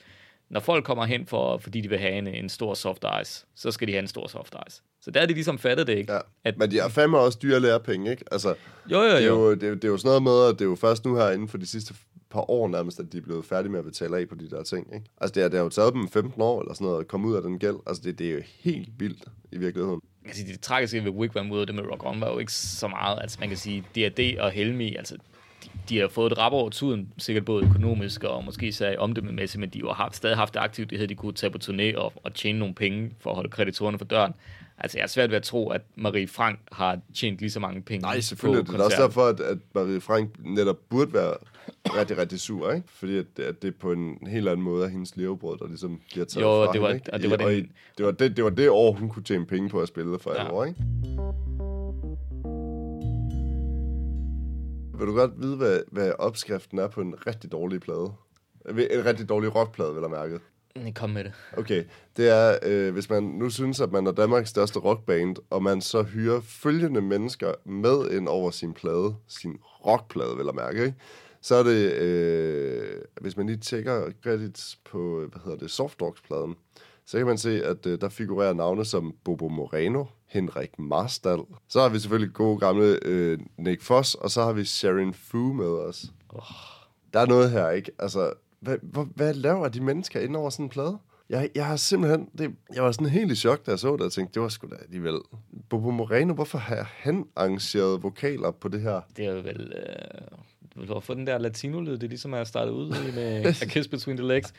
når 0.51 0.61
folk 0.61 0.85
kommer 0.85 1.05
hen, 1.05 1.27
for, 1.27 1.59
fordi 1.59 1.81
de 1.81 1.89
vil 1.89 1.99
have 1.99 2.13
en, 2.13 2.27
en 2.27 2.49
stor 2.49 2.75
soft 2.75 3.05
ice, 3.23 3.47
så 3.57 3.71
skal 3.71 3.89
de 3.89 3.93
have 3.93 4.03
en 4.03 4.09
stor 4.09 4.27
soft 4.27 4.55
ice. 4.69 4.83
Så 5.03 5.11
der 5.11 5.21
er 5.21 5.27
de 5.27 5.35
ligesom 5.35 5.59
fattet 5.59 5.87
det, 5.87 5.99
ikke? 5.99 6.13
Ja. 6.13 6.19
At, 6.45 6.59
men 6.59 6.71
de 6.71 6.81
har 6.81 6.89
fandme 6.89 7.19
også 7.19 7.39
dyre 7.43 7.61
lærepenge, 7.61 8.11
ikke? 8.11 8.25
Altså, 8.33 8.55
jo, 8.91 9.03
jo, 9.03 9.17
jo. 9.17 9.17
Det 9.17 9.25
er 9.25 9.29
jo, 9.29 9.51
det, 9.51 9.61
det 9.61 9.85
er 9.85 9.89
jo 9.89 9.97
sådan 9.97 10.09
noget 10.09 10.23
med, 10.23 10.49
at 10.49 10.59
det 10.59 10.65
er 10.65 10.69
jo 10.69 10.77
først 10.77 11.05
nu 11.05 11.17
her 11.17 11.31
inden 11.31 11.49
for 11.49 11.59
de 11.59 11.67
sidste 11.67 11.95
par 12.31 12.51
år 12.51 12.69
nærmest, 12.69 13.01
at 13.01 13.13
de 13.13 13.19
er 13.19 13.23
blevet 13.23 13.45
færdige 13.45 13.73
med 13.73 13.79
at 13.79 13.85
betale 13.85 14.17
af 14.17 14.29
på 14.29 14.35
de 14.35 14.51
der 14.51 14.63
ting. 14.63 14.95
Ikke? 14.95 15.07
Altså 15.21 15.35
det, 15.35 15.45
er, 15.45 15.49
det 15.49 15.57
har 15.57 15.65
jo 15.65 15.71
taget 15.71 15.95
dem 15.95 16.09
15 16.09 16.43
år 16.43 16.61
eller 16.61 16.75
sådan 16.75 16.87
noget 16.87 17.01
at 17.01 17.09
komme 17.09 17.29
ud 17.29 17.35
af 17.35 17.43
den 17.43 17.59
gæld. 17.59 17.77
Altså 17.87 18.03
det, 18.03 18.19
det 18.19 18.31
er 18.31 18.35
jo 18.35 18.41
helt 18.61 18.89
vildt 18.99 19.25
i 19.53 19.59
virkeligheden. 19.59 20.01
Man 20.23 20.27
kan 20.27 20.35
sige, 20.35 20.53
det 20.53 20.61
tragiske 20.61 21.05
ved 21.05 21.11
Wigwam 21.11 21.51
ud 21.51 21.61
af 21.61 21.67
det 21.67 21.75
med 21.75 21.85
Rock 21.85 22.07
On 22.07 22.21
var 22.21 22.31
jo 22.33 22.39
ikke 22.39 22.53
så 22.53 22.89
meget. 22.89 23.19
Altså 23.23 23.37
man 23.41 23.49
kan 23.49 23.59
sige, 23.59 23.85
D&D 23.95 24.39
og 24.41 24.51
Helmi, 24.51 24.97
altså 24.97 25.17
de, 25.65 25.69
de 25.89 25.99
har 25.99 26.09
fået 26.09 26.33
et 26.33 26.39
rap 26.39 26.53
over 26.53 26.71
tiden, 26.71 27.13
sikkert 27.19 27.45
både 27.45 27.65
økonomisk 27.65 28.25
og 28.25 28.45
måske 28.45 28.73
så 28.73 28.95
omdømmemæssigt, 28.99 29.61
men 29.61 29.71
de 29.71 29.81
har 29.81 29.93
haft, 29.93 30.17
stadig 30.17 30.37
haft 30.37 30.55
det 30.55 30.61
aktivt, 30.61 30.91
det 30.91 30.99
havde 30.99 31.09
de 31.09 31.15
kunne 31.15 31.33
tage 31.33 31.51
på 31.51 31.59
turné 31.65 31.97
og, 31.97 32.13
og 32.25 32.35
tjene 32.35 32.59
nogle 32.59 32.75
penge 32.75 33.11
for 33.21 33.31
at 33.31 33.37
holde 33.37 33.51
kreditorerne 33.51 33.99
for 33.99 34.05
døren. 34.05 34.33
Altså, 34.79 34.99
jeg 34.99 35.03
er 35.03 35.09
svært 35.09 35.31
ved 35.31 35.37
at 35.37 35.43
tro, 35.43 35.71
at 35.71 35.81
Marie 35.97 36.29
Frank 36.29 36.59
har 36.73 36.99
tjent 37.15 37.39
lige 37.39 37.51
så 37.51 37.61
mange 37.61 37.83
penge 37.83 38.03
Nej, 38.03 38.21
selvfølgelig. 38.21 38.67
På 38.67 38.73
det 38.73 38.81
er 38.81 38.85
også 38.85 39.03
derfor, 39.03 39.27
at, 39.27 39.41
at 39.41 39.59
Marie 39.75 40.01
Frank 40.01 40.31
netop 40.45 40.77
burde 40.89 41.13
være 41.13 41.35
rigtig, 41.99 42.19
rigtig 42.19 42.41
sur, 42.41 42.73
ikke? 42.73 42.89
Fordi 42.89 43.19
at, 43.19 43.39
at 43.39 43.63
det 43.63 43.69
er 43.69 43.79
på 43.81 43.93
en 43.93 44.27
helt 44.27 44.49
anden 44.49 44.65
måde 44.65 44.85
af 44.85 44.91
hendes 44.91 45.17
levebrød, 45.17 45.59
der 45.59 45.67
ligesom 45.67 46.01
bliver 46.13 46.27
taget 46.27 46.45
jo, 46.45 46.65
fra 46.65 46.73
det 46.73 46.83
var, 46.83 46.89
hende, 46.89 46.99
ikke? 46.99 47.13
Og 47.13 47.21
det 47.21 47.31
var, 47.31 47.37
den... 47.37 47.51
I, 47.51 47.61
det, 47.99 48.07
var 48.07 48.11
det, 48.11 48.37
det 48.37 48.45
var 48.45 48.51
det 48.51 48.71
år, 48.71 48.93
hun 48.93 49.09
kunne 49.09 49.23
tjene 49.23 49.47
penge 49.47 49.69
på 49.69 49.81
at 49.81 49.89
spille 49.89 50.19
for 50.19 50.35
ja. 50.35 50.53
år, 50.53 50.65
ikke? 50.65 50.81
Vil 54.99 55.07
du 55.07 55.15
godt 55.15 55.31
vide, 55.43 55.57
hvad, 55.57 55.81
hvad 55.93 56.13
opskriften 56.19 56.79
er 56.79 56.89
på 56.89 57.01
en 57.01 57.15
rigtig 57.27 57.53
dårlig 57.53 57.81
plade? 57.81 58.13
En 58.69 59.05
rigtig 59.05 59.29
dårlig 59.29 59.55
rockplade, 59.55 59.95
vil 59.95 60.01
jeg 60.01 60.11
mærke. 60.11 60.39
Kom 60.95 61.11
med 61.11 61.25
det. 61.25 61.33
Okay, 61.57 61.85
det 62.17 62.29
er, 62.29 62.59
øh, 62.63 62.93
hvis 62.93 63.11
man 63.11 63.23
nu 63.23 63.51
synes, 63.51 63.81
at 63.81 63.93
man 63.93 64.07
er 64.07 64.13
Danmarks 64.13 64.51
største 64.51 64.79
rockband, 64.79 65.37
og 65.51 65.63
man 65.63 65.81
så 65.81 66.03
hyrer 66.03 66.41
følgende 66.41 67.01
mennesker 67.01 67.53
med 67.65 68.11
ind 68.11 68.29
over 68.29 68.51
sin 68.51 68.73
plade, 68.73 69.15
sin 69.29 69.59
rockplade, 69.87 70.37
vil 70.37 70.47
jeg 70.47 70.55
mærke, 70.55 70.85
ikke? 70.85 70.95
Så 71.43 71.55
er 71.55 71.63
det, 71.63 71.93
øh, 71.93 73.01
hvis 73.21 73.37
man 73.37 73.47
lige 73.47 73.57
tjekker 73.57 74.13
credits 74.23 74.79
på, 74.85 75.27
hvad 75.31 75.41
hedder 75.45 75.59
det, 75.59 75.71
Softdogs-pladen, 75.71 76.57
så 77.07 77.19
kan 77.19 77.27
man 77.27 77.39
se, 77.39 77.65
at 77.65 77.87
øh, 77.87 78.01
der 78.01 78.09
figurerer 78.09 78.53
navne 78.53 78.85
som 78.85 79.15
Bobo 79.25 79.49
Moreno, 79.49 80.05
Henrik 80.27 80.79
Marstal. 80.79 81.39
Så 81.69 81.81
har 81.81 81.89
vi 81.89 81.99
selvfølgelig 81.99 82.35
gode 82.35 82.59
gamle 82.59 82.99
øh, 83.03 83.39
Nick 83.59 83.83
Foss, 83.83 84.15
og 84.15 84.31
så 84.31 84.43
har 84.43 84.53
vi 84.53 84.65
Sharon 84.65 85.15
Fu 85.15 85.53
med 85.53 85.67
os. 85.67 86.05
Oh. 86.29 86.43
Der 87.13 87.21
er 87.21 87.27
noget 87.27 87.51
her, 87.51 87.71
ikke? 87.71 87.93
Altså, 87.99 88.33
hvad, 88.61 88.77
hvad, 88.83 89.05
hvad 89.15 89.35
laver 89.35 89.69
de 89.69 89.81
mennesker 89.81 90.21
ind 90.21 90.37
over 90.37 90.51
sådan 90.51 90.67
en 90.67 90.71
plade? 90.71 90.99
Jeg, 91.31 91.51
jeg 91.55 91.67
har 91.67 91.77
simpelthen... 91.77 92.29
Det, 92.39 92.55
jeg 92.75 92.85
var 92.85 92.93
sådan 92.93 93.09
helt 93.09 93.33
i 93.33 93.37
chok, 93.37 93.67
da 93.67 93.71
jeg 93.71 93.79
så 93.79 93.93
det, 93.93 94.01
og 94.01 94.13
tænkte, 94.13 94.35
det 94.35 94.43
var 94.43 94.49
sgu 94.49 94.69
da 94.71 94.77
alligevel... 94.83 95.19
Bobo 95.69 95.91
Moreno, 95.91 96.35
hvorfor 96.35 96.59
har 96.59 96.91
han 96.97 97.27
arrangeret 97.37 98.03
vokaler 98.03 98.51
på 98.51 98.69
det 98.69 98.81
her? 98.81 99.01
Det 99.17 99.25
er 99.25 99.33
jo 99.33 99.41
vel... 99.41 99.73
Øh, 99.77 100.39
du 100.77 100.93
har 100.93 101.01
fået 101.01 101.19
den 101.19 101.27
der 101.27 101.39
latino-lyd, 101.39 101.93
det 101.93 102.03
er 102.03 102.09
ligesom 102.09 102.35
at 102.35 102.49
starte 102.49 102.73
ud 102.73 102.89
med 103.15 103.47
A 103.63 103.67
Kiss 103.67 103.89
Between 103.89 104.17
the 104.17 104.27
Legs. 104.27 104.55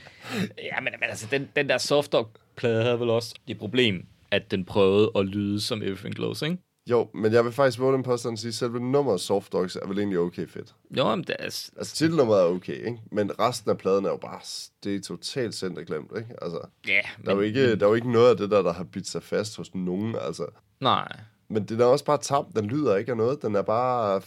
Ja, 0.58 0.82
men, 0.82 0.94
men 1.00 1.10
altså, 1.10 1.28
den, 1.32 1.50
den 1.56 1.70
der 1.70 1.78
soft 1.78 2.16
plade 2.56 2.84
havde 2.84 3.00
vel 3.00 3.10
også 3.10 3.36
det 3.48 3.58
problem, 3.58 4.06
at 4.32 4.52
den 4.52 4.66
prøvede 4.66 5.12
at 5.16 5.26
lyde 5.26 5.62
som 5.62 5.82
Everything 5.82 6.16
Glows, 6.16 6.42
ikke? 6.42 6.58
Jo, 6.90 7.10
men 7.14 7.34
jeg 7.34 7.46
vil 7.46 7.52
faktisk 7.52 7.80
våge 7.80 7.94
den 7.94 8.04
påstand 8.04 8.34
at 8.34 8.40
sige, 8.40 8.50
at 8.50 8.54
selve 8.54 8.80
nummeret 8.80 9.22
Soft 9.22 9.54
Dogs 9.54 9.76
er 9.76 9.88
vel 9.88 9.98
egentlig 9.98 10.20
okay 10.20 10.48
fedt. 10.48 10.76
Jo, 10.98 11.16
men 11.16 11.24
det 11.24 11.36
er... 11.40 11.44
Altså, 11.44 11.96
titelnummeret 11.96 12.42
er 12.42 12.46
okay, 12.46 12.74
ikke? 12.74 12.98
Men 13.12 13.40
resten 13.40 13.72
af 13.72 13.78
pladen 13.78 14.06
er 14.06 14.10
jo 14.10 14.18
bare... 14.18 14.40
Det 14.84 14.96
er 14.96 15.02
totalt 15.02 15.56
centerglemt, 15.56 16.12
ikke? 16.18 16.30
Altså, 16.42 16.60
ja, 16.88 16.94
yeah, 16.94 17.06
der, 17.26 17.32
er 17.32 17.36
jo 17.36 17.42
ikke, 17.42 17.76
der 17.76 17.86
er 17.86 17.90
jo 17.90 17.96
ikke 17.96 18.12
noget 18.12 18.30
af 18.30 18.38
det 18.38 18.52
der, 18.52 18.62
der 18.62 18.74
har 18.74 18.84
bidt 18.84 19.08
sig 19.08 19.24
fast 19.24 19.58
hos 19.58 19.76
nogen, 19.76 20.16
altså. 20.22 20.46
Nej. 20.80 21.08
Men 21.48 21.66
den 21.66 21.82
er 21.82 21.86
også 21.86 22.06
bare 22.06 22.18
tabt. 22.18 22.56
Den 22.56 22.66
lyder 22.66 22.96
ikke 22.96 23.12
af 23.12 23.18
noget. 23.18 23.42
Den 23.42 23.56
er 23.56 23.62
bare... 23.62 24.22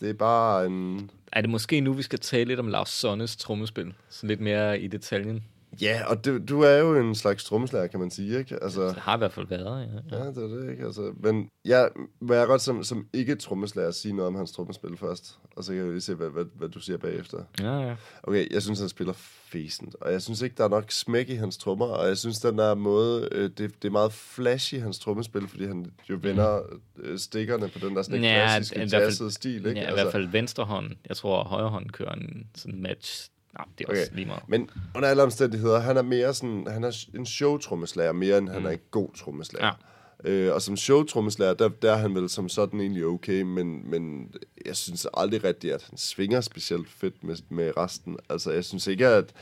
Det 0.00 0.10
er 0.10 0.14
bare 0.14 0.66
en... 0.66 1.10
Er 1.32 1.40
det 1.40 1.50
måske 1.50 1.80
nu, 1.80 1.92
vi 1.92 2.02
skal 2.02 2.18
tale 2.18 2.44
lidt 2.44 2.60
om 2.60 2.68
Lars 2.68 2.88
Sonnes 2.88 3.36
trommespil? 3.36 3.94
Så 4.08 4.26
lidt 4.26 4.40
mere 4.40 4.80
i 4.80 4.86
detaljen. 4.86 5.44
Ja, 5.80 6.02
og 6.06 6.24
du, 6.24 6.38
du 6.38 6.60
er 6.60 6.76
jo 6.76 6.96
en 6.96 7.14
slags 7.14 7.44
trommeslager, 7.44 7.86
kan 7.86 8.00
man 8.00 8.10
sige, 8.10 8.38
ikke? 8.38 8.62
Altså, 8.62 8.86
det 8.86 8.96
har 8.96 9.14
i 9.14 9.18
hvert 9.18 9.32
fald 9.32 9.46
været, 9.46 9.88
ja. 10.10 10.18
Ja, 10.18 10.26
det 10.26 10.36
er 10.36 10.56
det, 10.56 10.70
ikke? 10.70 10.84
Altså, 10.84 11.12
men 11.20 11.48
jeg 11.64 11.88
vil 12.20 12.36
jeg 12.36 12.46
godt 12.46 12.62
som, 12.62 12.84
som 12.84 13.06
ikke 13.12 13.34
trommeslager 13.34 13.90
sige 13.90 14.14
noget 14.14 14.26
om 14.26 14.34
hans 14.34 14.52
trommespil 14.52 14.96
først, 14.96 15.38
og 15.56 15.64
så 15.64 15.72
kan 15.72 15.82
jeg 15.82 15.90
lige 15.90 16.00
se, 16.00 16.14
hvad, 16.14 16.28
hvad, 16.28 16.44
hvad 16.54 16.68
du 16.68 16.80
siger 16.80 16.96
bagefter. 16.96 17.38
Ja, 17.60 17.78
ja. 17.78 17.96
Okay, 18.22 18.52
jeg 18.52 18.62
synes, 18.62 18.80
han 18.80 18.88
spiller 18.88 19.12
fæsent, 19.52 19.96
og 20.00 20.12
jeg 20.12 20.22
synes 20.22 20.42
ikke, 20.42 20.54
der 20.58 20.64
er 20.64 20.68
nok 20.68 20.90
smæk 20.90 21.28
i 21.28 21.34
hans 21.34 21.58
trommer, 21.58 21.86
og 21.86 22.08
jeg 22.08 22.18
synes, 22.18 22.38
den 22.38 22.58
der 22.58 22.74
måde, 22.74 23.28
øh, 23.32 23.42
det, 23.42 23.58
det 23.58 23.84
er 23.84 23.90
meget 23.92 24.12
flashy, 24.12 24.80
hans 24.80 24.98
trommespil, 24.98 25.48
fordi 25.48 25.66
han 25.66 25.92
jo 26.10 26.18
vender 26.22 26.60
øh, 26.98 27.18
stikkerne 27.18 27.68
på 27.68 27.78
den 27.78 27.96
der 27.96 28.02
sådan 28.02 28.22
ja, 28.22 28.44
klassiske 28.46 28.88
jazzede 28.92 29.32
stil, 29.32 29.66
ikke? 29.66 29.70
Ja, 29.70 29.80
altså, 29.80 29.90
i 29.90 30.02
hvert 30.02 30.12
fald 30.12 30.28
venstre 30.28 30.64
hånd. 30.64 30.90
Jeg 31.08 31.16
tror, 31.16 31.44
højre 31.44 31.68
hånd 31.68 31.90
kører 31.90 32.12
en 32.12 32.46
sådan 32.54 32.82
match 32.82 33.30
Nej, 33.58 33.66
det 33.78 33.84
er 33.84 33.88
okay. 33.88 34.00
også 34.00 34.14
lige 34.14 34.26
meget. 34.26 34.42
Men 34.48 34.70
under 34.94 35.08
alle 35.08 35.22
omstændigheder, 35.22 35.80
han 35.80 35.96
er 35.96 36.02
mere 36.02 36.34
sådan, 36.34 36.66
han 36.70 36.84
er 36.84 37.06
en 37.14 37.26
show-trommeslager, 37.26 38.12
mere 38.12 38.38
end 38.38 38.48
han 38.48 38.60
mm. 38.60 38.66
er 38.66 38.70
en 38.70 38.78
god 38.90 39.08
trommeslager. 39.16 39.72
Øh, 40.24 40.54
og 40.54 40.62
som 40.62 40.76
showtrommeslager, 40.76 41.54
der, 41.54 41.68
der 41.68 41.92
er 41.92 41.96
han 41.96 42.14
vel 42.14 42.28
som 42.28 42.48
sådan 42.48 42.80
egentlig 42.80 43.06
okay, 43.06 43.42
men, 43.42 43.90
men 43.90 44.34
jeg 44.66 44.76
synes 44.76 45.06
aldrig 45.14 45.44
rigtigt, 45.44 45.74
at 45.74 45.86
han 45.90 45.98
svinger 45.98 46.40
specielt 46.40 46.88
fedt 46.90 47.24
med, 47.24 47.36
med 47.48 47.76
resten. 47.76 48.16
Altså, 48.28 48.50
jeg 48.52 48.64
synes 48.64 48.86
ikke, 48.86 49.06
at... 49.06 49.32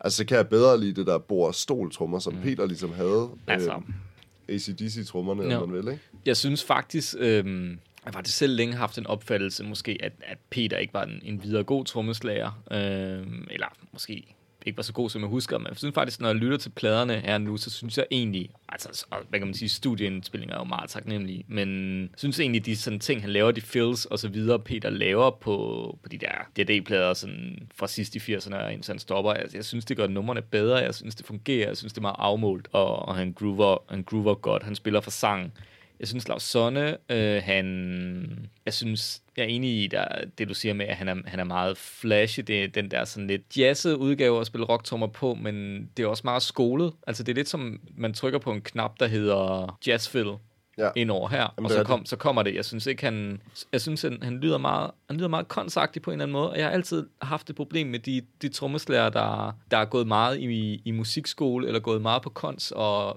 Altså, 0.00 0.16
så 0.16 0.24
kan 0.24 0.36
jeg 0.36 0.48
bedre 0.48 0.80
lide 0.80 0.94
det 0.94 1.06
der 1.06 1.18
bord 1.18 1.52
stoltrummer, 1.52 2.18
som 2.18 2.32
mm. 2.34 2.42
Peter 2.42 2.66
ligesom 2.66 2.92
havde. 2.92 3.28
Altså. 3.46 3.70
Øh, 3.70 4.54
ACDC-trummerne, 4.54 5.42
eller 5.42 5.54
Jo. 5.54 5.66
man 5.66 5.76
vil, 5.76 5.92
ikke? 5.92 6.02
Jeg 6.26 6.36
synes 6.36 6.64
faktisk, 6.64 7.14
øhm, 7.18 7.78
jeg 8.06 8.12
har 8.12 8.18
faktisk 8.18 8.36
selv 8.36 8.56
længe 8.56 8.74
haft 8.74 8.98
en 8.98 9.06
opfattelse, 9.06 9.64
måske, 9.64 9.98
at, 10.00 10.12
at 10.22 10.38
Peter 10.50 10.78
ikke 10.78 10.94
var 10.94 11.04
en, 11.04 11.20
en 11.22 11.42
videre 11.42 11.64
god 11.64 11.84
trommeslager. 11.84 12.62
øh, 12.70 13.26
eller 13.50 13.66
måske 13.92 14.36
ikke 14.66 14.76
var 14.76 14.82
så 14.82 14.92
god, 14.92 15.10
som 15.10 15.22
jeg 15.22 15.28
husker. 15.28 15.58
Men 15.58 15.66
jeg 15.66 15.76
synes 15.76 15.94
faktisk, 15.94 16.20
når 16.20 16.28
jeg 16.28 16.36
lytter 16.36 16.56
til 16.56 16.70
pladerne 16.70 17.20
her 17.20 17.38
nu, 17.38 17.56
så 17.56 17.70
synes 17.70 17.98
jeg 17.98 18.06
egentlig, 18.10 18.50
altså, 18.68 19.06
hvad 19.28 19.40
kan 19.40 19.46
man 19.46 19.54
sige, 19.54 19.68
studieindspillinger 19.68 20.54
er 20.54 20.60
jo 20.60 20.64
meget 20.64 20.90
taknemmelige, 20.90 21.44
men 21.48 22.00
jeg 22.02 22.08
synes 22.16 22.40
egentlig, 22.40 22.66
de 22.66 22.76
sådan 22.76 23.00
ting, 23.00 23.20
han 23.20 23.30
laver, 23.30 23.50
de 23.50 23.60
fills 23.60 24.04
og 24.04 24.18
så 24.18 24.28
videre, 24.28 24.58
Peter 24.58 24.90
laver 24.90 25.30
på, 25.30 25.98
på 26.02 26.08
de 26.08 26.18
der 26.18 26.64
DD-plader 26.64 27.14
sådan 27.14 27.68
fra 27.76 27.86
sidst 27.86 28.16
i 28.16 28.18
80'erne, 28.18 28.56
og 28.56 28.72
indtil 28.72 28.92
han 28.92 28.98
stopper, 28.98 29.34
jeg, 29.34 29.44
jeg 29.54 29.64
synes, 29.64 29.84
det 29.84 29.96
gør 29.96 30.06
numrene 30.06 30.42
bedre, 30.42 30.76
jeg 30.76 30.94
synes, 30.94 31.14
det 31.14 31.26
fungerer, 31.26 31.68
jeg 31.68 31.76
synes, 31.76 31.92
det 31.92 31.98
er 31.98 32.02
meget 32.02 32.16
afmålt, 32.18 32.68
og, 32.72 32.96
og 32.96 33.16
han, 33.16 33.32
groover, 33.32 33.78
han 33.88 34.02
groover 34.02 34.34
godt, 34.34 34.62
han 34.62 34.74
spiller 34.74 35.00
for 35.00 35.10
sang. 35.10 35.52
Jeg 36.00 36.08
synes, 36.08 36.28
Lars 36.28 36.42
Sonne, 36.42 36.96
øh, 37.08 37.42
han... 37.42 38.48
Jeg 38.64 38.74
synes, 38.74 39.22
jeg 39.36 39.42
er 39.42 39.48
enig 39.48 39.84
i 39.84 39.86
der, 39.86 40.06
det, 40.38 40.48
du 40.48 40.54
siger 40.54 40.74
med, 40.74 40.86
at 40.86 40.96
han 40.96 41.08
er, 41.08 41.16
han 41.26 41.40
er 41.40 41.44
meget 41.44 41.76
flashy. 41.78 42.40
Det 42.40 42.64
er 42.64 42.68
den 42.68 42.90
der 42.90 43.04
sådan 43.04 43.26
lidt 43.26 43.56
jazzet 43.56 43.94
udgave 43.94 44.40
at 44.40 44.46
spille 44.46 44.66
rocktrummer 44.66 45.06
på, 45.06 45.34
men 45.34 45.86
det 45.96 46.02
er 46.02 46.06
også 46.06 46.22
meget 46.24 46.42
skolet. 46.42 46.92
Altså, 47.06 47.22
det 47.22 47.32
er 47.32 47.36
lidt 47.36 47.48
som, 47.48 47.80
man 47.96 48.14
trykker 48.14 48.38
på 48.38 48.52
en 48.52 48.60
knap, 48.60 49.00
der 49.00 49.06
hedder 49.06 49.78
jazzfill 49.86 50.30
Ja. 50.78 50.88
ind 50.96 51.10
over 51.10 51.28
her, 51.28 51.38
Jamen, 51.58 51.64
og 51.64 51.70
så, 51.70 51.84
kom, 51.84 52.06
så 52.06 52.16
kommer 52.16 52.42
det. 52.42 52.54
Jeg 52.54 52.64
synes 52.64 52.86
ikke, 52.86 53.04
han, 53.04 53.40
jeg 53.72 53.80
synes, 53.80 54.02
han, 54.02 54.18
han 54.22 54.36
lyder 54.38 54.58
meget, 54.58 54.90
han 55.08 55.16
lyder 55.16 55.28
meget 55.28 55.48
konsagtig 55.48 56.02
på 56.02 56.10
en 56.10 56.12
eller 56.14 56.24
anden 56.24 56.32
måde, 56.32 56.50
og 56.50 56.56
jeg 56.58 56.66
har 56.66 56.72
altid 56.72 57.06
haft 57.22 57.50
et 57.50 57.56
problem 57.56 57.86
med 57.86 57.98
de, 57.98 58.22
de 58.42 58.48
trommeslager, 58.48 59.08
der, 59.08 59.56
der 59.70 59.76
er 59.78 59.84
gået 59.84 60.06
meget 60.06 60.38
i, 60.40 60.82
i 60.84 60.90
musikskole, 60.90 61.66
eller 61.66 61.80
gået 61.80 62.02
meget 62.02 62.22
på 62.22 62.30
kons, 62.30 62.72
og 62.76 63.08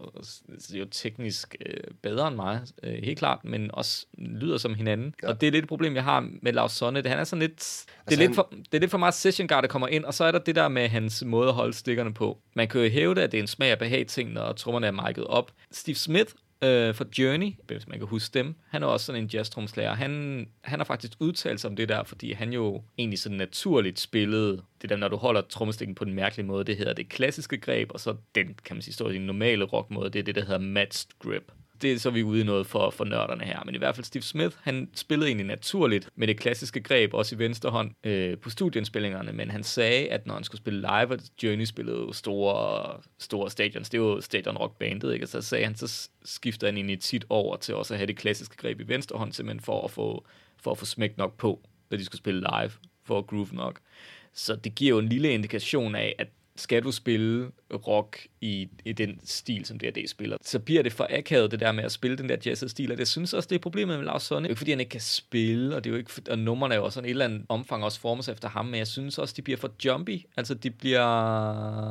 er 0.74 0.78
jo 0.80 0.86
teknisk 0.92 1.56
øh, 1.66 1.78
bedre 2.02 2.28
end 2.28 2.36
mig, 2.36 2.62
øh, 2.84 3.04
helt 3.04 3.20
klart, 3.20 3.40
men 3.44 3.70
også 3.74 4.06
lyder 4.18 4.58
som 4.58 4.74
hinanden. 4.76 5.16
Ja. 5.24 5.28
Og 5.28 5.42
det 5.42 5.48
er 5.48 5.52
lidt 5.52 5.64
et 5.64 5.70
problem, 5.70 5.96
jeg 5.96 6.04
har 6.04 6.30
med 6.42 6.54
Lars 6.54 6.72
Sonne. 6.72 7.02
Det, 7.02 7.10
han 7.12 7.20
er 7.20 7.24
sådan 7.24 7.42
lidt, 7.42 7.58
det, 7.58 7.86
er 7.88 8.02
Altså, 8.06 8.20
lidt 8.20 8.28
han- 8.30 8.36
for, 8.36 8.50
det 8.72 8.74
er 8.74 8.80
lidt 8.80 8.92
for 8.92 8.98
meget 8.98 9.14
session 9.14 9.48
guard, 9.48 9.62
der 9.64 9.68
kommer 9.70 9.88
ind, 9.88 10.06
og 10.06 10.14
så 10.14 10.24
er 10.24 10.32
der 10.32 10.40
det 10.40 10.56
der 10.56 10.68
med 10.68 10.88
hans 10.88 11.24
måde 11.26 11.48
at 11.48 11.54
holde 11.54 11.74
stikkerne 11.74 12.14
på. 12.14 12.38
Man 12.56 12.68
kan 12.68 12.82
jo 12.82 12.90
hæve 12.90 13.16
det, 13.16 13.22
at 13.22 13.32
det 13.32 13.38
er 13.38 13.42
en 13.42 13.48
smag 13.48 13.72
af 13.72 13.80
behag 13.80 14.08
ting, 14.08 14.34
når 14.34 14.54
trommerne 14.54 14.88
er 14.88 14.92
mic'et 14.92 15.26
op. 15.26 15.52
Steve 15.72 15.96
Smith 15.96 16.32
øh, 16.62 16.96
fra 16.96 17.06
Journey, 17.18 17.52
hvis 17.68 17.88
man 17.88 18.00
kan 18.00 18.08
huske 18.08 18.40
dem, 18.40 18.56
han 18.68 18.84
er 18.84 18.88
også 18.88 19.06
sådan 19.06 19.24
en 19.24 19.30
jazztromslærer. 19.34 19.94
Han, 19.94 20.48
han 20.62 20.80
har 20.80 20.86
faktisk 20.86 21.14
udtalt 21.20 21.60
sig 21.60 21.70
om 21.70 21.76
det 21.76 21.90
der, 21.90 22.04
fordi 22.04 22.32
han 22.32 22.54
jo 22.54 22.84
egentlig 22.98 23.20
sådan 23.20 23.38
naturligt 23.38 24.00
spillede 24.00 24.62
det 24.82 24.90
der, 24.90 24.96
når 24.96 25.08
du 25.08 25.16
holder 25.16 25.42
trommestikken 25.42 25.96
på 25.96 26.06
den 26.06 26.14
mærkelige 26.14 26.46
måde, 26.46 26.64
det 26.64 26.78
hedder 26.78 26.94
det 26.94 27.10
klassiske 27.10 27.58
greb, 27.58 27.92
og 27.92 28.00
så 28.00 28.16
den, 28.36 28.56
kan 28.66 28.76
man 28.76 28.82
sige, 28.82 28.94
står 28.94 29.10
i 29.10 29.14
den 29.14 29.26
normale 29.26 29.66
rockmåde, 29.66 30.10
det 30.10 30.20
er 30.20 30.24
det, 30.24 30.36
der 30.36 30.46
hedder 30.46 30.60
matched 30.60 31.10
grip 31.20 31.52
det 31.82 31.94
er 31.94 32.00
så 32.00 32.10
vi 32.10 32.20
er 32.20 32.24
ude 32.24 32.42
i 32.42 32.44
noget 32.44 32.68
for, 32.68 32.90
for 32.90 33.06
nørderne 33.06 33.44
her. 33.44 33.64
Men 33.66 33.76
i 33.76 33.78
hvert 33.78 33.96
fald 33.96 34.06
Steve 34.06 34.22
Smith, 34.22 34.56
han 34.62 34.90
spillede 34.96 35.30
egentlig 35.30 35.48
naturligt 35.48 36.10
med 36.16 36.28
det 36.28 36.40
klassiske 36.40 36.80
greb, 36.82 37.14
også 37.14 37.36
i 37.36 37.40
venstre 37.40 37.70
hånd 37.70 37.92
øh, 38.04 38.38
på 38.38 38.50
studieindspillingerne, 38.50 39.32
men 39.32 39.52
han 39.52 39.64
sagde, 39.64 40.10
at 40.10 40.28
når 40.28 40.34
han 40.34 40.44
skulle 40.44 40.62
spille 40.62 40.80
live, 40.80 41.12
og 41.12 41.20
Journey 41.44 41.66
spillede 41.66 41.98
jo 41.98 42.14
store, 42.14 43.02
store 43.20 43.50
stadions, 43.50 43.90
det 43.90 44.02
var 44.02 44.08
jo 44.08 44.22
stadion 44.22 44.58
rock 44.58 44.78
bandet, 44.78 45.14
ikke? 45.14 45.26
Og 45.26 45.30
så 45.30 45.42
sagde 45.42 45.66
han, 45.66 45.76
så 45.76 46.10
skifter 46.26 46.68
han 46.68 46.78
egentlig 46.78 47.00
tit 47.00 47.26
over 47.30 47.58
til 47.58 47.76
også 47.76 47.94
at 47.94 47.98
have 47.98 48.08
det 48.08 48.18
klassiske 48.18 48.56
greb 48.58 48.82
i 48.82 48.88
venstre 48.88 49.18
hånd, 49.18 49.34
simpelthen 49.34 49.60
for 49.60 49.84
at 49.84 49.92
få, 49.92 50.26
for 50.58 50.72
at 50.72 50.78
få 50.78 50.86
smæk 50.86 51.18
nok 51.18 51.38
på, 51.38 51.62
når 51.90 51.98
de 51.98 52.06
skulle 52.06 52.20
spille 52.20 52.40
live, 52.40 52.72
for 53.06 53.18
at 53.18 53.28
groove 53.28 53.54
nok. 53.54 53.80
Så 54.34 54.56
det 54.56 54.76
giver 54.76 54.90
jo 54.90 55.00
en 55.00 55.10
lille 55.10 55.34
indikation 55.34 55.96
af, 55.96 56.16
at 56.18 56.28
skal 56.60 56.84
du 56.84 56.92
spille 56.92 57.48
rock 57.88 58.28
i, 58.42 58.70
i 58.86 58.92
den 58.94 59.20
stil, 59.26 59.66
som 59.66 59.80
D&D 59.80 60.08
spiller, 60.08 60.38
så 60.42 60.60
bliver 60.60 60.84
det 60.84 60.94
for 60.94 61.08
akavet, 61.10 61.52
det 61.52 61.60
der 61.60 61.72
med 61.72 61.84
at 61.84 61.92
spille 61.92 62.18
den 62.18 62.30
der 62.30 62.36
jazzede 62.46 62.72
stil, 62.72 62.92
og 62.92 62.98
det 62.98 63.08
synes 63.08 63.34
også, 63.34 63.48
det 63.50 63.56
er 63.56 63.60
problemet 63.60 63.98
med 63.98 64.06
Lars 64.06 64.24
Sonne. 64.24 64.40
Det 64.44 64.46
er 64.46 64.50
jo 64.50 64.52
ikke, 64.52 64.58
fordi 64.60 64.72
han 64.72 64.80
ikke 64.80 64.90
kan 64.90 65.02
spille, 65.02 65.76
og 65.76 65.84
det 65.84 65.90
er 65.90 65.92
jo 65.94 65.98
ikke, 65.98 66.12
og 66.32 66.40
numrene 66.40 66.74
er 66.74 66.78
jo 66.80 66.86
også 66.86 66.94
sådan 66.94 67.06
et 67.06 67.10
eller 67.10 67.26
andet 67.26 67.42
omfang 67.50 67.84
også 67.84 68.00
formes 68.00 68.28
efter 68.30 68.50
ham, 68.50 68.66
men 68.66 68.76
jeg 68.76 68.88
synes 68.88 69.18
også, 69.18 69.34
de 69.38 69.42
bliver 69.42 69.58
for 69.58 69.72
jumpy. 69.86 70.22
Altså, 70.38 70.54
de 70.54 70.70
bliver... 70.72 71.02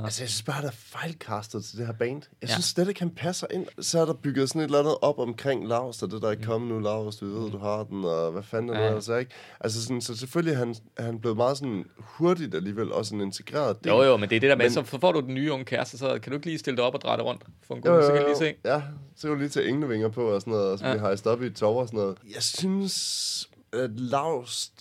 Altså, 0.05 0.23
jeg 0.23 0.29
synes 0.29 0.43
bare, 0.43 0.63
der 0.63 0.69
er 0.69 0.73
fejlkastet 0.77 1.65
til 1.65 1.79
det 1.79 1.87
her 1.87 1.93
band. 1.95 2.23
Jeg 2.43 2.49
Ja. 2.49 2.53
synes 2.55 2.65
slet 2.65 2.89
ikke, 2.89 3.01
han 3.01 3.11
passer 3.11 3.47
ind. 3.55 3.67
Så 3.83 4.01
er 4.01 4.05
der 4.05 4.13
bygget 4.15 4.49
sådan 4.49 4.61
et 4.61 4.65
eller 4.65 4.79
andet 4.79 4.95
op 5.03 5.19
omkring 5.19 5.69
Lars, 5.69 6.03
og 6.03 6.11
det 6.11 6.23
der 6.23 6.31
er 6.31 6.35
kommet 6.45 6.71
nu, 6.71 6.79
Lars, 6.79 7.17
du 7.17 7.41
ved, 7.41 7.51
du 7.51 7.59
har 7.59 7.85
den, 7.85 8.05
og 8.05 8.33
hvad 8.33 8.43
fanden 8.43 8.71
er 8.71 8.75
det 8.75 8.87
Ja. 8.89 8.95
altså 8.95 9.17
ikke? 9.17 9.31
Altså, 9.61 9.83
sådan, 9.83 10.01
så 10.01 10.17
selvfølgelig 10.17 10.57
han, 10.57 10.75
han 10.99 11.21
blevet 11.21 11.37
meget 11.37 11.59
sådan 11.59 11.85
hurtigt 11.99 12.55
alligevel, 12.55 12.93
og 12.93 13.07
sådan 13.07 13.21
integreret. 13.21 13.85
del. 13.85 13.91
Jo, 13.91 14.03
jo, 14.03 14.17
men 14.17 14.31
det 14.31 14.37
er 14.37 14.41
det 14.41 14.51
der 14.51 14.57
med, 14.59 14.65
Men- 14.65 14.73
så 14.87 14.99
får 14.99 15.13
du 15.13 15.21
den 15.21 15.35
nye 15.35 15.53
unge 15.53 15.65
kæreste, 15.65 15.99
så 15.99 16.19
kan 16.23 16.31
du 16.33 16.37
ikke 16.37 16.47
lige 16.47 16.59
stille 16.59 16.77
dig 16.77 16.85
op 16.85 16.95
og 16.95 17.01
dreje 17.01 17.17
dig 17.17 17.25
rundt 17.25 17.43
for 17.67 17.75
en 17.75 17.81
god 17.83 17.97
musik, 17.97 18.09
jo, 18.11 18.15
kan 18.15 18.23
jo. 18.23 18.29
lige 18.29 18.39
se. 18.39 18.55
Ja, 18.65 18.83
så 19.17 19.23
kan 19.23 19.31
du 19.31 19.39
lige 19.41 19.49
tage 19.49 19.69
englevinger 19.69 20.09
på 20.09 20.31
og 20.31 20.41
sådan 20.41 20.51
noget, 20.53 20.67
og 20.73 20.79
så 20.79 20.87
Ja. 20.87 20.93
bliver 20.93 21.03
hejst 21.07 21.27
op 21.27 21.43
i 21.43 21.47
et 21.47 21.63
og 21.63 21.87
sådan 21.89 21.99
noget. 22.01 22.19
Jeg 22.35 22.43
synes, 22.43 23.49
at 23.73 24.01
Lars 24.01 24.73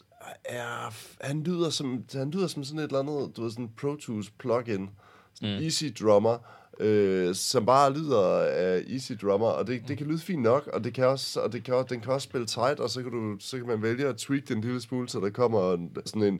er... 0.45 0.93
Han 1.21 1.43
lyder 1.43 1.69
som, 1.69 2.03
han 2.13 2.31
lyder 2.31 2.47
som 2.47 2.63
sådan 2.63 2.79
et 2.79 2.83
eller 2.83 2.99
andet, 2.99 3.37
du 3.37 3.41
ved, 3.43 3.51
sådan 3.51 3.65
en 3.65 3.71
Pro 3.81 3.95
Tools 3.95 4.29
plugin. 4.29 4.89
Sådan 5.33 5.57
mm. 5.57 5.63
Easy 5.63 5.85
Drummer, 6.01 6.37
øh, 6.79 7.35
som 7.35 7.65
bare 7.65 7.93
lyder 7.93 8.21
af 8.39 8.83
Easy 8.89 9.11
Drummer, 9.21 9.47
og 9.47 9.67
det, 9.67 9.81
det 9.87 9.97
kan 9.97 10.07
lyde 10.07 10.19
fint 10.19 10.41
nok, 10.41 10.67
og 10.73 10.83
det 10.83 10.93
kan 10.93 11.05
også, 11.05 11.39
og 11.41 11.53
det 11.53 11.63
kan, 11.63 11.85
den 11.89 12.01
kan 12.01 12.13
også 12.13 12.25
spille 12.25 12.47
tight, 12.47 12.79
og 12.79 12.89
så 12.89 13.03
kan, 13.03 13.11
du, 13.11 13.35
så 13.39 13.57
kan 13.57 13.67
man 13.67 13.81
vælge 13.81 14.07
at 14.07 14.17
tweak 14.17 14.41
den 14.47 14.57
en 14.57 14.63
lille 14.63 14.81
smule, 14.81 15.09
så 15.09 15.19
der 15.19 15.29
kommer 15.29 15.73
en, 15.73 15.95
sådan 16.05 16.23
en 16.23 16.39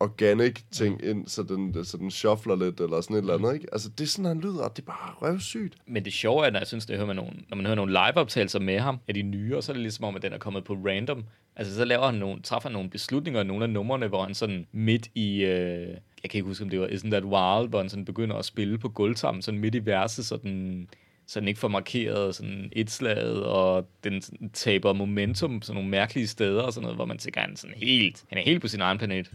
organic 0.00 0.62
ting 0.70 1.04
ind, 1.04 1.26
så 1.26 1.42
den, 1.42 1.84
så 1.84 1.96
den 1.96 2.10
shuffler 2.10 2.56
lidt, 2.56 2.80
eller 2.80 3.00
sådan 3.00 3.16
et 3.16 3.20
eller 3.20 3.34
andet, 3.34 3.54
ikke? 3.54 3.66
Altså, 3.72 3.88
det 3.88 4.04
er 4.04 4.08
sådan, 4.08 4.24
han 4.24 4.40
lyder, 4.40 4.62
og 4.62 4.76
det 4.76 4.82
er 4.82 4.86
bare 4.86 5.14
røvsygt. 5.22 5.74
Men 5.86 6.04
det 6.04 6.12
sjove 6.12 6.46
er, 6.46 6.50
når 6.50 6.58
jeg 6.58 6.66
synes, 6.66 6.86
det 6.86 6.96
hører 6.96 7.06
man 7.06 7.16
nogle, 7.16 7.32
når 7.48 7.56
man 7.56 7.66
hører 7.66 7.76
nogle 7.76 7.92
liveoptagelser 7.92 8.60
med 8.60 8.78
ham, 8.78 8.98
af 9.08 9.14
de 9.14 9.22
nye, 9.22 9.56
og 9.56 9.62
så 9.62 9.72
er 9.72 9.74
det 9.74 9.82
ligesom 9.82 10.04
om, 10.04 10.16
at 10.16 10.22
den 10.22 10.32
er 10.32 10.38
kommet 10.38 10.64
på 10.64 10.74
random. 10.74 11.24
Altså, 11.56 11.74
så 11.74 11.84
laver 11.84 12.06
han 12.06 12.14
nogle, 12.14 12.42
træffer 12.42 12.68
han 12.68 12.72
nogle 12.72 12.90
beslutninger 12.90 13.42
nogle 13.42 13.64
af 13.64 13.70
numrene, 13.70 14.08
hvor 14.08 14.24
han 14.24 14.34
sådan 14.34 14.66
midt 14.72 15.10
i, 15.14 15.44
øh, 15.44 15.88
jeg 16.22 16.30
kan 16.30 16.38
ikke 16.38 16.48
huske, 16.48 16.64
om 16.64 16.70
det 16.70 16.80
var 16.80 16.86
Isn't 16.86 17.10
That 17.10 17.24
Wild, 17.24 17.68
hvor 17.68 17.78
han 17.78 17.88
sådan 17.88 18.04
begynder 18.04 18.36
at 18.36 18.44
spille 18.44 18.78
på 18.78 18.88
gulvtammen, 18.88 19.42
sådan 19.42 19.60
midt 19.60 19.74
i 19.74 19.86
verset, 19.86 20.26
så 20.26 20.36
den, 20.36 20.88
så 21.30 21.40
den 21.40 21.48
ikke 21.48 21.60
får 21.60 21.68
markeret 21.68 22.34
sådan 22.34 22.68
et 22.72 22.90
slaget, 22.90 23.44
og 23.44 23.86
den 24.04 24.22
taber 24.52 24.92
momentum 24.92 25.62
sådan 25.62 25.74
nogle 25.74 25.90
mærkelige 25.90 26.26
steder, 26.26 26.62
og 26.62 26.72
sådan 26.72 26.82
noget, 26.82 26.96
hvor 26.96 27.04
man 27.04 27.18
tænker, 27.18 27.40
han 27.40 27.56
sådan 27.56 27.76
helt, 27.76 28.24
han 28.28 28.38
er 28.38 28.42
helt 28.42 28.60
på 28.60 28.68
sin 28.68 28.80
egen 28.80 28.98
planet. 28.98 29.30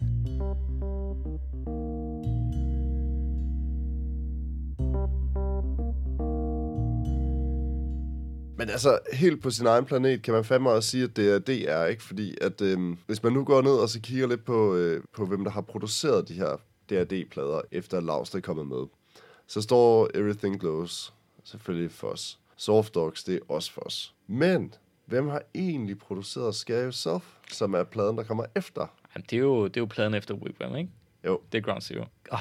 Men 8.58 8.70
altså, 8.70 8.98
helt 9.12 9.42
på 9.42 9.50
sin 9.50 9.66
egen 9.66 9.84
planet 9.84 10.22
kan 10.22 10.34
man 10.34 10.44
fandme 10.44 10.70
også 10.70 10.90
sige, 10.90 11.04
at 11.04 11.16
det 11.16 11.34
er 11.34 11.38
DR, 11.38 11.86
ikke? 11.86 12.02
Fordi 12.02 12.34
at 12.40 12.60
øhm, 12.60 12.98
hvis 13.06 13.22
man 13.22 13.32
nu 13.32 13.44
går 13.44 13.62
ned 13.62 13.74
og 13.74 13.88
så 13.88 14.00
kigger 14.00 14.28
lidt 14.28 14.44
på, 14.44 14.74
øh, 14.74 15.02
på 15.16 15.26
hvem 15.26 15.44
der 15.44 15.50
har 15.50 15.60
produceret 15.60 16.28
de 16.28 16.34
her 16.34 16.60
DRD-plader, 16.90 17.60
efter 17.72 18.00
Lars 18.00 18.34
er 18.34 18.40
kommet 18.40 18.66
med, 18.66 18.86
så 19.46 19.60
står 19.62 20.10
Everything 20.14 20.60
Glows 20.60 21.12
selvfølgelig 21.46 21.90
for 21.90 22.08
os. 22.08 22.38
Soft 22.56 22.94
Dogs, 22.94 23.24
det 23.24 23.34
er 23.34 23.38
også 23.48 23.72
for 23.72 23.80
os. 23.80 24.14
Men 24.26 24.74
hvem 25.04 25.28
har 25.28 25.42
egentlig 25.54 25.98
produceret 25.98 26.54
Scare 26.54 26.84
Yourself, 26.84 27.24
som 27.52 27.74
er 27.74 27.84
pladen, 27.84 28.16
der 28.18 28.22
kommer 28.24 28.44
efter? 28.56 28.86
Jamen, 29.14 29.24
det, 29.30 29.36
er 29.36 29.40
jo, 29.40 29.64
det 29.66 29.76
er 29.76 29.80
jo 29.80 29.86
pladen 29.86 30.14
efter 30.14 30.34
Wigwam, 30.34 30.76
ikke? 30.76 30.90
Jo, 31.26 31.40
Det 31.52 31.58
er 31.58 31.62
Ground 31.62 31.80
Zero. 31.82 32.04
Oh, 32.32 32.38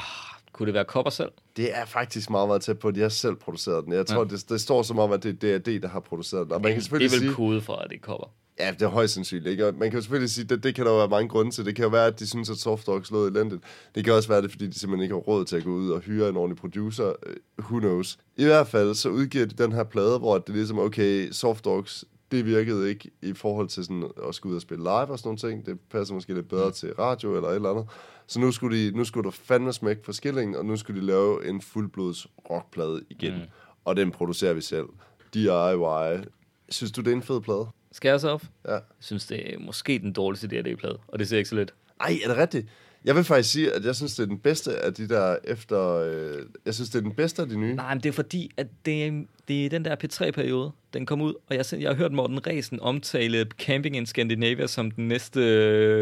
kunne 0.51 0.65
det 0.65 0.73
være 0.73 0.83
Copper 0.83 1.09
selv? 1.11 1.31
det 1.57 1.77
er 1.77 1.85
faktisk 1.85 2.29
meget, 2.29 2.47
meget 2.49 2.61
tæt 2.61 2.79
på, 2.79 2.87
at 2.87 2.95
de 2.95 2.99
har 3.01 3.09
selv 3.09 3.35
produceret 3.35 3.85
den. 3.85 3.93
Jeg 3.93 4.05
tror, 4.05 4.17
Ja. 4.17 4.23
det, 4.27 4.49
det 4.49 4.61
står 4.61 4.81
som 4.83 4.99
om, 4.99 5.11
at 5.11 5.23
det 5.23 5.43
er 5.43 5.57
DRD, 5.59 5.79
der 5.81 5.87
har 5.87 5.99
produceret 5.99 6.45
den. 6.45 6.53
Og 6.53 6.61
man 6.61 6.71
kan 6.73 6.81
det 6.81 6.91
er 6.93 6.97
vel 6.99 7.09
sige... 7.09 7.33
kode 7.33 7.61
for, 7.61 7.75
at 7.75 7.89
det 7.89 7.95
er 7.95 7.99
Copper. 8.01 8.27
Ja, 8.59 8.71
det 8.71 8.81
er 8.81 8.87
højst 8.87 9.13
sandsynligt. 9.13 9.51
Ikke? 9.51 9.67
Og 9.67 9.73
man 9.73 9.89
kan 9.89 9.97
jo 9.97 10.01
selvfølgelig 10.01 10.29
sige, 10.29 10.43
at 10.43 10.49
det, 10.49 10.63
det 10.63 10.75
kan 10.75 10.85
der 10.85 10.91
jo 10.91 10.97
være 10.97 11.09
mange 11.09 11.29
grunde 11.29 11.51
til. 11.51 11.65
Det 11.65 11.75
kan 11.75 11.83
jo 11.83 11.89
være, 11.89 12.07
at 12.07 12.19
de 12.19 12.27
synes, 12.27 12.49
at 12.49 12.57
Soft 12.57 12.87
Dogs 12.87 13.11
lød 13.11 13.27
elendigt. 13.27 13.61
Det 13.95 14.03
kan 14.03 14.13
også 14.13 14.29
være 14.29 14.41
det, 14.41 14.51
fordi 14.51 14.67
de 14.67 14.79
simpelthen 14.79 15.03
ikke 15.03 15.15
har 15.15 15.19
råd 15.19 15.45
til 15.45 15.55
at 15.55 15.63
gå 15.63 15.71
ud 15.71 15.89
og 15.89 15.99
hyre 15.99 16.29
en 16.29 16.37
ordentlig 16.37 16.57
producer. 16.57 17.13
Øh, 17.25 17.35
Who 17.59 17.79
knows? 17.79 18.19
I 18.37 18.43
hvert 18.43 18.67
fald, 18.67 18.95
så 18.95 19.09
udgiver 19.09 19.45
de 19.45 19.63
den 19.63 19.71
her 19.71 19.83
plade, 19.83 20.19
hvor 20.19 20.37
det 20.37 20.49
er 20.49 20.53
ligesom, 20.53 20.79
okay, 20.79 21.31
Soft 21.31 21.65
Dogs, 21.65 22.05
det 22.31 22.45
virkede 22.45 22.89
ikke 22.89 23.11
i 23.21 23.33
forhold 23.33 23.67
til 23.67 23.83
sådan 23.85 24.09
at 24.27 24.35
skulle 24.35 24.51
ud 24.51 24.55
og 24.55 24.61
spille 24.61 24.83
live 24.83 24.91
og 24.91 25.19
sådan 25.19 25.27
nogle 25.27 25.37
ting. 25.37 25.65
Det 25.65 25.79
passer 25.91 26.13
måske 26.13 26.33
lidt 26.33 26.49
bedre 26.49 26.71
til 26.71 26.93
radio 26.93 27.35
eller 27.35 27.49
et 27.49 27.55
eller 27.55 27.69
andet. 27.69 27.85
Så 28.27 28.39
nu 28.39 28.51
skulle, 28.51 28.77
de, 28.77 28.97
nu 28.97 29.03
skulle 29.03 29.25
der 29.25 29.31
fandme 29.31 29.73
smæk 29.73 29.97
på 29.97 30.13
skillingen, 30.13 30.55
og 30.55 30.65
nu 30.65 30.77
skulle 30.77 31.01
de 31.01 31.05
lave 31.05 31.49
en 31.49 31.61
fuldblods 31.61 32.27
rockplade 32.49 33.01
igen. 33.09 33.33
Mm. 33.33 33.41
Og 33.85 33.95
den 33.95 34.11
producerer 34.11 34.53
vi 34.53 34.61
selv. 34.61 34.85
DIY. 35.33 36.23
Synes 36.69 36.91
du, 36.91 37.01
det 37.01 37.11
er 37.11 37.15
en 37.15 37.21
fed 37.21 37.41
plade? 37.41 37.67
Scare 37.95 38.11
Yourself? 38.11 38.43
Ja. 38.67 38.71
Jeg 38.73 38.81
synes, 38.99 39.25
det 39.25 39.53
er 39.53 39.59
måske 39.59 39.99
den 39.99 40.13
dårligste 40.13 40.47
DRD-plade, 40.47 40.97
og 41.07 41.19
det 41.19 41.27
ser 41.29 41.37
ikke 41.37 41.49
så 41.49 41.55
lidt. 41.55 41.73
Ej, 42.01 42.17
er 42.23 42.27
det 42.27 42.37
rigtigt? 42.37 42.67
Jeg 43.05 43.15
vil 43.15 43.23
faktisk 43.23 43.51
sige, 43.51 43.71
at 43.73 43.85
jeg 43.85 43.95
synes, 43.95 44.15
det 44.15 44.23
er 44.23 44.27
den 44.27 44.37
bedste 44.39 44.75
af 44.79 44.93
de 44.93 45.09
der 45.09 45.35
efter... 45.43 45.95
Øh, 45.95 46.41
jeg 46.65 46.73
synes, 46.73 46.89
det 46.89 46.97
er 46.97 47.01
den 47.03 47.11
bedste 47.11 47.41
af 47.41 47.47
de 47.49 47.59
nye. 47.59 47.75
Nej, 47.75 47.93
men 47.93 48.03
det 48.03 48.09
er 48.09 48.13
fordi, 48.13 48.51
at 48.57 48.67
det, 48.85 49.05
er- 49.05 49.23
det 49.47 49.65
er 49.65 49.69
den 49.69 49.85
der 49.85 49.95
P3-periode, 50.03 50.71
den 50.93 51.05
kom 51.05 51.21
ud, 51.21 51.33
og 51.49 51.55
jeg, 51.55 51.65
jeg 51.79 51.89
har 51.89 51.95
hørt 51.95 52.11
Morten 52.11 52.47
Resen 52.47 52.79
omtale 52.79 53.45
Camping 53.59 53.95
in 53.97 54.05
Scandinavia 54.05 54.67
som 54.67 54.91
den 54.91 55.07
næste 55.07 55.39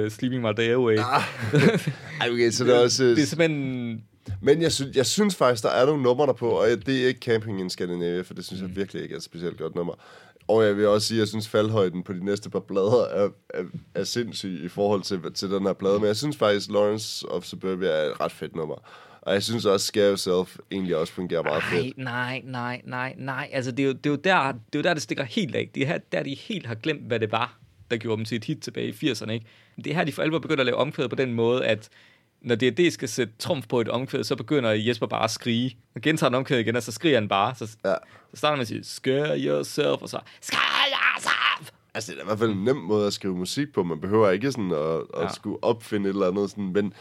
uh, 0.06 0.12
Sleeping 0.12 0.42
My 0.42 0.50
Day 0.58 0.70
Away. 0.74 0.98
Ah, 0.98 1.24
okay, 2.32 2.52
så 2.52 2.64
det 2.64 2.76
er 2.76 2.80
også... 2.80 3.04
øh, 3.04 3.10
det 3.16 3.22
er 3.22 3.26
simpelthen... 3.26 4.04
Men 4.42 4.62
jeg, 4.62 4.72
synes, 4.72 4.96
jeg 4.96 5.06
synes 5.06 5.36
faktisk, 5.36 5.64
der 5.64 5.70
er 5.70 5.86
nogle 5.86 6.04
numre 6.04 6.28
der 6.28 6.34
på, 6.34 6.50
og 6.50 6.68
det 6.86 7.04
er 7.04 7.08
ikke 7.08 7.20
Camping 7.20 7.60
in 7.60 7.70
Scandinavia, 7.70 8.22
for 8.22 8.34
det 8.34 8.46
synes 8.46 8.62
jeg 8.62 8.76
virkelig 8.76 9.04
ikke 9.04 9.14
er 9.14 9.18
et 9.18 9.24
specielt 9.24 9.58
godt 9.58 9.76
nummer. 9.76 9.94
Og 10.48 10.66
jeg 10.66 10.78
vil 10.78 10.88
også 10.88 11.08
sige, 11.08 11.18
at 11.18 11.20
jeg 11.20 11.28
synes, 11.28 11.48
faldhøjden 11.48 12.04
på 12.04 12.14
de 12.14 12.26
næste 12.26 12.50
par 12.50 12.60
plader 12.60 13.06
er, 13.06 13.30
er, 13.50 13.64
er 13.96 14.04
sindssyg 14.04 14.62
i 14.64 14.68
forhold 14.68 15.02
til, 15.02 15.34
til 15.34 15.52
den 15.52 15.64
her 15.66 15.74
plade. 15.74 16.00
Men 16.00 16.08
jeg 16.08 16.16
synes 16.16 16.38
faktisk, 16.38 16.70
Lawrence 16.72 17.30
of 17.30 17.44
Suburbia 17.44 17.88
er 17.90 18.12
et 18.12 18.20
ret 18.22 18.32
fedt 18.32 18.56
nummer. 18.56 18.76
Og 19.22 19.34
jeg 19.34 19.44
synes 19.44 19.66
også, 19.66 19.86
Scare 19.86 20.10
Yourself 20.10 20.58
egentlig 20.72 20.96
også 20.96 21.14
fungerer 21.14 21.44
meget 21.44 21.64
Nej, 21.72 21.82
fedt. 21.82 21.98
nej, 21.98 22.42
nej, 22.46 22.82
nej, 22.86 23.16
nej. 23.18 23.50
Altså, 23.54 23.72
det 23.72 23.84
er 23.84 23.88
jo, 23.88 23.94
det 23.94 24.06
er 24.06 24.10
jo, 24.10 24.16
der, 24.16 24.52
det, 24.52 24.76
er 24.76 24.80
jo 24.80 24.82
der, 24.82 24.94
det 24.94 25.04
stikker 25.04 25.24
helt 25.24 25.56
af. 25.56 25.70
Det 25.76 25.84
er 25.84 25.88
her, 25.88 25.98
der, 26.12 26.24
de 26.24 26.34
helt 26.36 26.66
har 26.66 26.76
glemt, 26.76 27.02
hvad 27.08 27.20
det 27.20 27.32
var, 27.32 27.58
der 27.92 27.98
gjorde 27.98 28.18
dem 28.18 28.26
til 28.26 28.36
et 28.36 28.44
hit 28.44 28.58
tilbage 28.60 28.88
i 29.02 29.12
80'erne. 29.12 29.32
Ikke? 29.32 29.46
Det 29.78 29.88
er 29.88 29.94
her, 29.94 30.04
de 30.04 30.12
for 30.12 30.22
alvor 30.22 30.40
begynder 30.40 30.62
at 30.62 30.66
lave 30.66 30.78
omkvæd 30.78 31.08
på 31.10 31.16
den 31.16 31.34
måde, 31.34 31.66
at 31.66 31.90
når 32.44 32.56
D&D 32.56 32.92
skal 32.92 33.10
sætte 33.10 33.34
trumf 33.40 33.68
på 33.68 33.82
et 33.82 33.90
omkvæd, 33.90 34.24
så 34.24 34.36
begynder 34.36 34.70
Jesper 34.72 35.08
bare 35.08 35.24
at 35.24 35.32
skrige. 35.32 35.78
Og 35.96 36.02
gentager 36.02 36.30
han 36.30 36.36
omkvæd 36.38 36.60
igen, 36.60 36.76
og 36.76 36.84
så 36.84 36.92
skriger 36.92 37.20
han 37.20 37.28
bare. 37.30 37.56
Så, 37.56 37.78
Ja. 37.86 37.94
så 38.32 38.36
starter 38.38 38.52
man 38.52 38.58
med 38.58 38.62
at 38.62 38.68
sige, 38.68 38.84
scare 38.84 39.40
yourself, 39.40 40.02
og 40.02 40.10
så, 40.10 40.20
scare 40.42 40.86
yourself! 40.92 41.70
Altså, 41.96 42.12
det 42.12 42.18
er 42.18 42.24
i 42.24 42.26
hvert 42.26 42.40
fald 42.40 42.50
en 42.52 42.64
nem 42.64 42.76
måde 42.76 43.08
at 43.08 43.14
skrive 43.14 43.36
musik 43.38 43.74
på. 43.74 43.84
Man 43.84 44.02
behøver 44.02 44.30
ikke 44.30 44.52
sådan 44.52 44.72
at, 44.72 44.78
at 45.18 45.24
Ja. 45.24 45.34
skulle 45.34 45.64
opfinde 45.64 46.10
et 46.10 46.14
eller 46.14 46.28
andet. 46.28 46.50
Sådan. 46.50 46.72
Men 46.74 46.94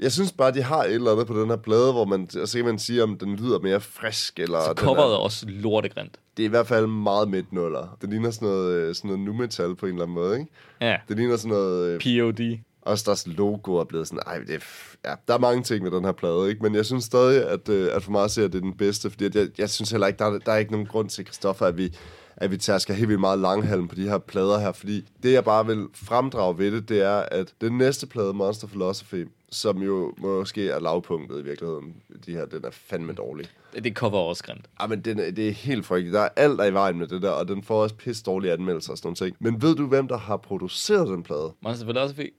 jeg 0.00 0.12
synes 0.12 0.32
bare, 0.32 0.52
de 0.52 0.62
har 0.62 0.82
et 0.84 0.92
eller 0.94 1.12
andet 1.12 1.26
på 1.26 1.40
den 1.40 1.48
her 1.48 1.56
plade, 1.56 1.92
hvor 1.92 2.04
man, 2.04 2.28
og 2.42 2.48
så 2.48 2.58
kan 2.58 2.64
man 2.64 2.78
sige, 2.78 3.02
om 3.02 3.18
den 3.18 3.36
lyder 3.36 3.58
mere 3.58 3.80
frisk. 3.80 4.38
Eller 4.38 4.60
Så 4.60 4.68
den 4.68 4.76
coveret 4.76 5.12
er 5.12 5.16
også 5.16 5.46
lortegrimt. 5.48 6.16
det 6.36 6.42
er 6.42 6.46
i 6.46 6.50
hvert 6.50 6.66
fald 6.66 6.86
meget 6.86 7.28
midtnuller. 7.30 7.96
Det 8.00 8.10
ligner 8.10 8.30
sådan 8.30 8.48
noget, 8.48 8.74
øh, 8.74 8.94
sådan 8.94 9.08
noget 9.08 9.24
nu-metal 9.24 9.74
på 9.74 9.86
en 9.86 9.92
eller 9.92 10.02
anden 10.02 10.14
måde, 10.14 10.38
ikke? 10.38 10.50
Ja, 10.80 10.96
Det 11.08 11.16
ligner 11.16 11.36
sådan 11.36 11.48
noget... 11.50 11.86
Øh, 11.88 12.00
POD. 12.00 12.58
Også 12.84 13.04
deres 13.06 13.26
logo 13.26 13.74
er 13.76 13.84
blevet 13.84 14.08
sådan... 14.08 14.22
Ej, 14.26 14.38
det 14.38 14.62
ja, 15.04 15.14
der 15.28 15.34
er 15.34 15.38
mange 15.38 15.62
ting 15.62 15.82
med 15.84 15.90
den 15.90 16.04
her 16.04 16.12
plade, 16.12 16.48
ikke? 16.50 16.62
Men 16.62 16.74
jeg 16.74 16.86
synes 16.86 17.04
stadig, 17.04 17.48
at, 17.48 17.68
øh, 17.68 17.88
at 17.96 18.02
for 18.02 18.10
mig 18.10 18.24
at 18.24 18.30
se, 18.30 18.44
at 18.44 18.52
det 18.52 18.58
er 18.58 18.62
den 18.62 18.76
bedste. 18.76 19.10
Fordi 19.10 19.38
jeg, 19.38 19.48
jeg 19.58 19.70
synes 19.70 19.90
heller 19.90 20.06
ikke, 20.06 20.18
der 20.18 20.24
er, 20.24 20.38
der 20.38 20.52
er 20.52 20.56
ikke 20.58 20.72
nogen 20.72 20.86
grund 20.86 21.08
til, 21.08 21.24
Christoffer, 21.24 21.66
at 21.66 21.76
vi 21.78 21.96
at 22.36 22.50
vi 22.50 22.56
tærsker 22.56 22.94
helt 22.94 23.08
vildt 23.08 23.20
meget 23.20 23.38
langhalm 23.38 23.88
på 23.88 23.94
de 23.94 24.08
her 24.08 24.18
plader 24.18 24.58
her, 24.58 24.72
fordi 24.72 25.08
det, 25.22 25.32
jeg 25.32 25.44
bare 25.44 25.66
vil 25.66 25.86
fremdrage 25.94 26.58
ved 26.58 26.72
det, 26.72 26.88
det 26.88 27.02
er, 27.02 27.16
at 27.16 27.54
den 27.60 27.78
næste 27.78 28.06
plade, 28.06 28.32
Monster 28.34 28.66
Philosophy, 28.66 29.28
som 29.50 29.82
jo 29.82 30.14
måske 30.18 30.68
er 30.70 30.80
lavpunktet 30.80 31.40
i 31.40 31.44
virkeligheden, 31.44 31.94
de 32.26 32.32
her, 32.32 32.44
den 32.46 32.64
er 32.64 32.70
fandme 32.70 33.12
dårlig. 33.12 33.46
Det 33.84 33.94
cover 33.96 34.18
er 34.18 34.22
også 34.22 34.44
grimt. 34.44 34.64
Ja, 34.80 34.86
men 34.86 35.00
den, 35.00 35.18
er- 35.18 35.30
det 35.30 35.48
er 35.48 35.52
helt 35.52 35.86
frygteligt. 35.86 36.14
Der 36.14 36.20
er 36.20 36.28
alt 36.36 36.58
der 36.58 36.64
er 36.64 36.68
i 36.68 36.72
vejen 36.74 36.98
med 36.98 37.06
det 37.06 37.22
der, 37.22 37.30
og 37.30 37.48
den 37.48 37.62
får 37.62 37.82
også 37.82 37.94
pisse 37.94 38.22
dårlige 38.22 38.52
anmeldelser 38.52 38.92
og 38.92 38.98
sådan 38.98 39.06
nogle 39.06 39.16
ting. 39.16 39.36
Men 39.40 39.62
ved 39.62 39.74
du, 39.76 39.86
hvem 39.86 40.08
der 40.08 40.18
har 40.18 40.36
produceret 40.36 41.08
den 41.08 41.22
plade? 41.22 41.52
Monster 41.62 41.84
Philosophy. 41.86 42.34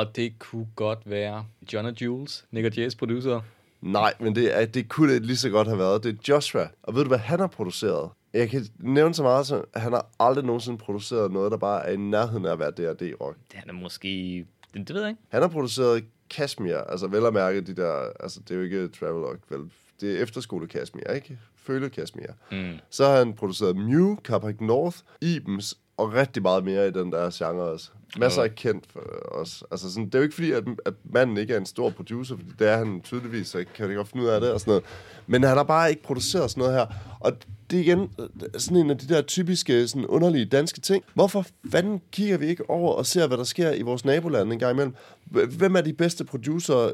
Åh, 0.00 0.06
det 0.16 0.38
kunne 0.38 0.66
godt 0.76 0.98
være 1.04 1.46
John 1.72 1.86
og 1.86 2.02
Jules, 2.02 2.44
Nick 2.50 2.66
og 2.66 2.72
Jay's 2.84 2.96
producer. 2.98 3.40
Nej, 3.80 4.14
men 4.20 4.34
det, 4.34 4.60
er, 4.60 4.66
det 4.66 4.88
kunne 4.88 5.14
det 5.14 5.26
lige 5.26 5.36
så 5.36 5.50
godt 5.50 5.68
have 5.68 5.78
været. 5.78 6.04
Det 6.04 6.12
er 6.12 6.16
Joshua. 6.28 6.68
Og 6.82 6.94
ved 6.94 7.02
du, 7.02 7.08
hvad 7.08 7.18
han 7.18 7.40
har 7.40 7.46
produceret? 7.46 8.10
Jeg 8.32 8.50
kan 8.50 8.66
nævne 8.78 9.14
så 9.14 9.22
meget, 9.22 9.46
som 9.46 9.64
han 9.74 9.92
har 9.92 10.06
aldrig 10.20 10.44
nogensinde 10.44 10.78
produceret 10.78 11.32
noget, 11.32 11.52
der 11.52 11.58
bare 11.58 11.86
er 11.86 11.92
i 11.92 11.96
nærheden 11.96 12.46
af 12.46 12.52
at 12.52 12.58
være 12.58 12.70
D&D-rock. 12.70 13.36
Det 13.52 13.58
er 13.66 13.72
måske... 13.72 14.46
Det, 14.74 14.88
det 14.88 14.94
ved 14.94 15.02
jeg 15.02 15.10
ikke. 15.10 15.22
Han 15.28 15.42
har 15.42 15.48
produceret 15.48 16.04
Kashmir, 16.30 16.76
altså 16.76 17.06
vel 17.06 17.26
at 17.26 17.32
mærke 17.32 17.60
de 17.60 17.76
der, 17.76 18.10
altså 18.20 18.40
det 18.40 18.50
er 18.50 18.54
jo 18.54 18.62
ikke 18.62 18.88
Travelogue, 18.88 19.38
vel? 19.48 19.70
Det 20.00 20.18
er 20.18 20.22
efterskole 20.22 20.66
Kashmir, 20.66 21.12
ikke? 21.14 21.38
Føle 21.56 21.90
Kashmir. 21.90 22.26
Mm. 22.52 22.78
Så 22.90 23.06
har 23.06 23.16
han 23.18 23.34
produceret 23.34 23.76
Mew, 23.76 24.16
Carpac 24.16 24.54
North, 24.60 24.98
Ibens 25.20 25.78
og 25.96 26.12
rigtig 26.12 26.42
meget 26.42 26.64
mere 26.64 26.88
i 26.88 26.90
den 26.90 27.12
der 27.12 27.30
genre 27.32 27.62
også. 27.62 27.90
Masser 28.18 28.42
af 28.42 28.54
kendt 28.54 28.84
for 28.92 29.00
os. 29.32 29.64
Altså 29.70 29.90
sådan, 29.92 30.06
det 30.06 30.14
er 30.14 30.18
jo 30.18 30.22
ikke 30.22 30.34
fordi, 30.34 30.52
at, 30.52 30.64
at 30.86 30.94
manden 31.04 31.36
ikke 31.36 31.54
er 31.54 31.58
en 31.58 31.66
stor 31.66 31.90
producer, 31.90 32.36
fordi 32.36 32.50
det 32.58 32.68
er 32.68 32.76
han 32.76 33.00
tydeligvis, 33.00 33.48
så 33.48 33.64
kan 33.74 33.88
det 33.88 33.96
godt 33.96 34.08
finde 34.08 34.24
ud 34.24 34.30
af 34.30 34.40
det 34.40 34.52
og 34.52 34.60
sådan 34.60 34.70
noget. 34.70 34.84
Men 35.26 35.42
han 35.42 35.56
har 35.56 35.64
bare 35.64 35.90
ikke 35.90 36.02
produceret 36.02 36.50
sådan 36.50 36.60
noget 36.60 36.74
her. 36.74 36.86
Og 37.20 37.32
det 37.74 37.80
er 37.80 37.92
igen 37.92 38.10
øh, 38.18 38.60
sådan 38.60 38.76
en 38.76 38.90
af 38.90 38.98
de 38.98 39.14
der 39.14 39.22
typiske 39.22 39.88
sådan 39.88 40.06
underlige 40.06 40.44
danske 40.44 40.80
ting. 40.80 41.04
Hvorfor 41.14 41.46
fanden 41.70 42.00
kigger 42.12 42.38
vi 42.38 42.46
ikke 42.46 42.70
over 42.70 42.92
og 42.92 43.06
ser, 43.06 43.26
hvad 43.26 43.38
der 43.38 43.44
sker 43.44 43.72
i 43.72 43.82
vores 43.82 44.04
naboland 44.04 44.52
en 44.52 44.58
gang 44.58 44.72
imellem? 44.72 44.94
Hvem 45.58 45.76
er 45.76 45.80
de 45.80 45.92
bedste 45.92 46.24
producer? 46.24 46.90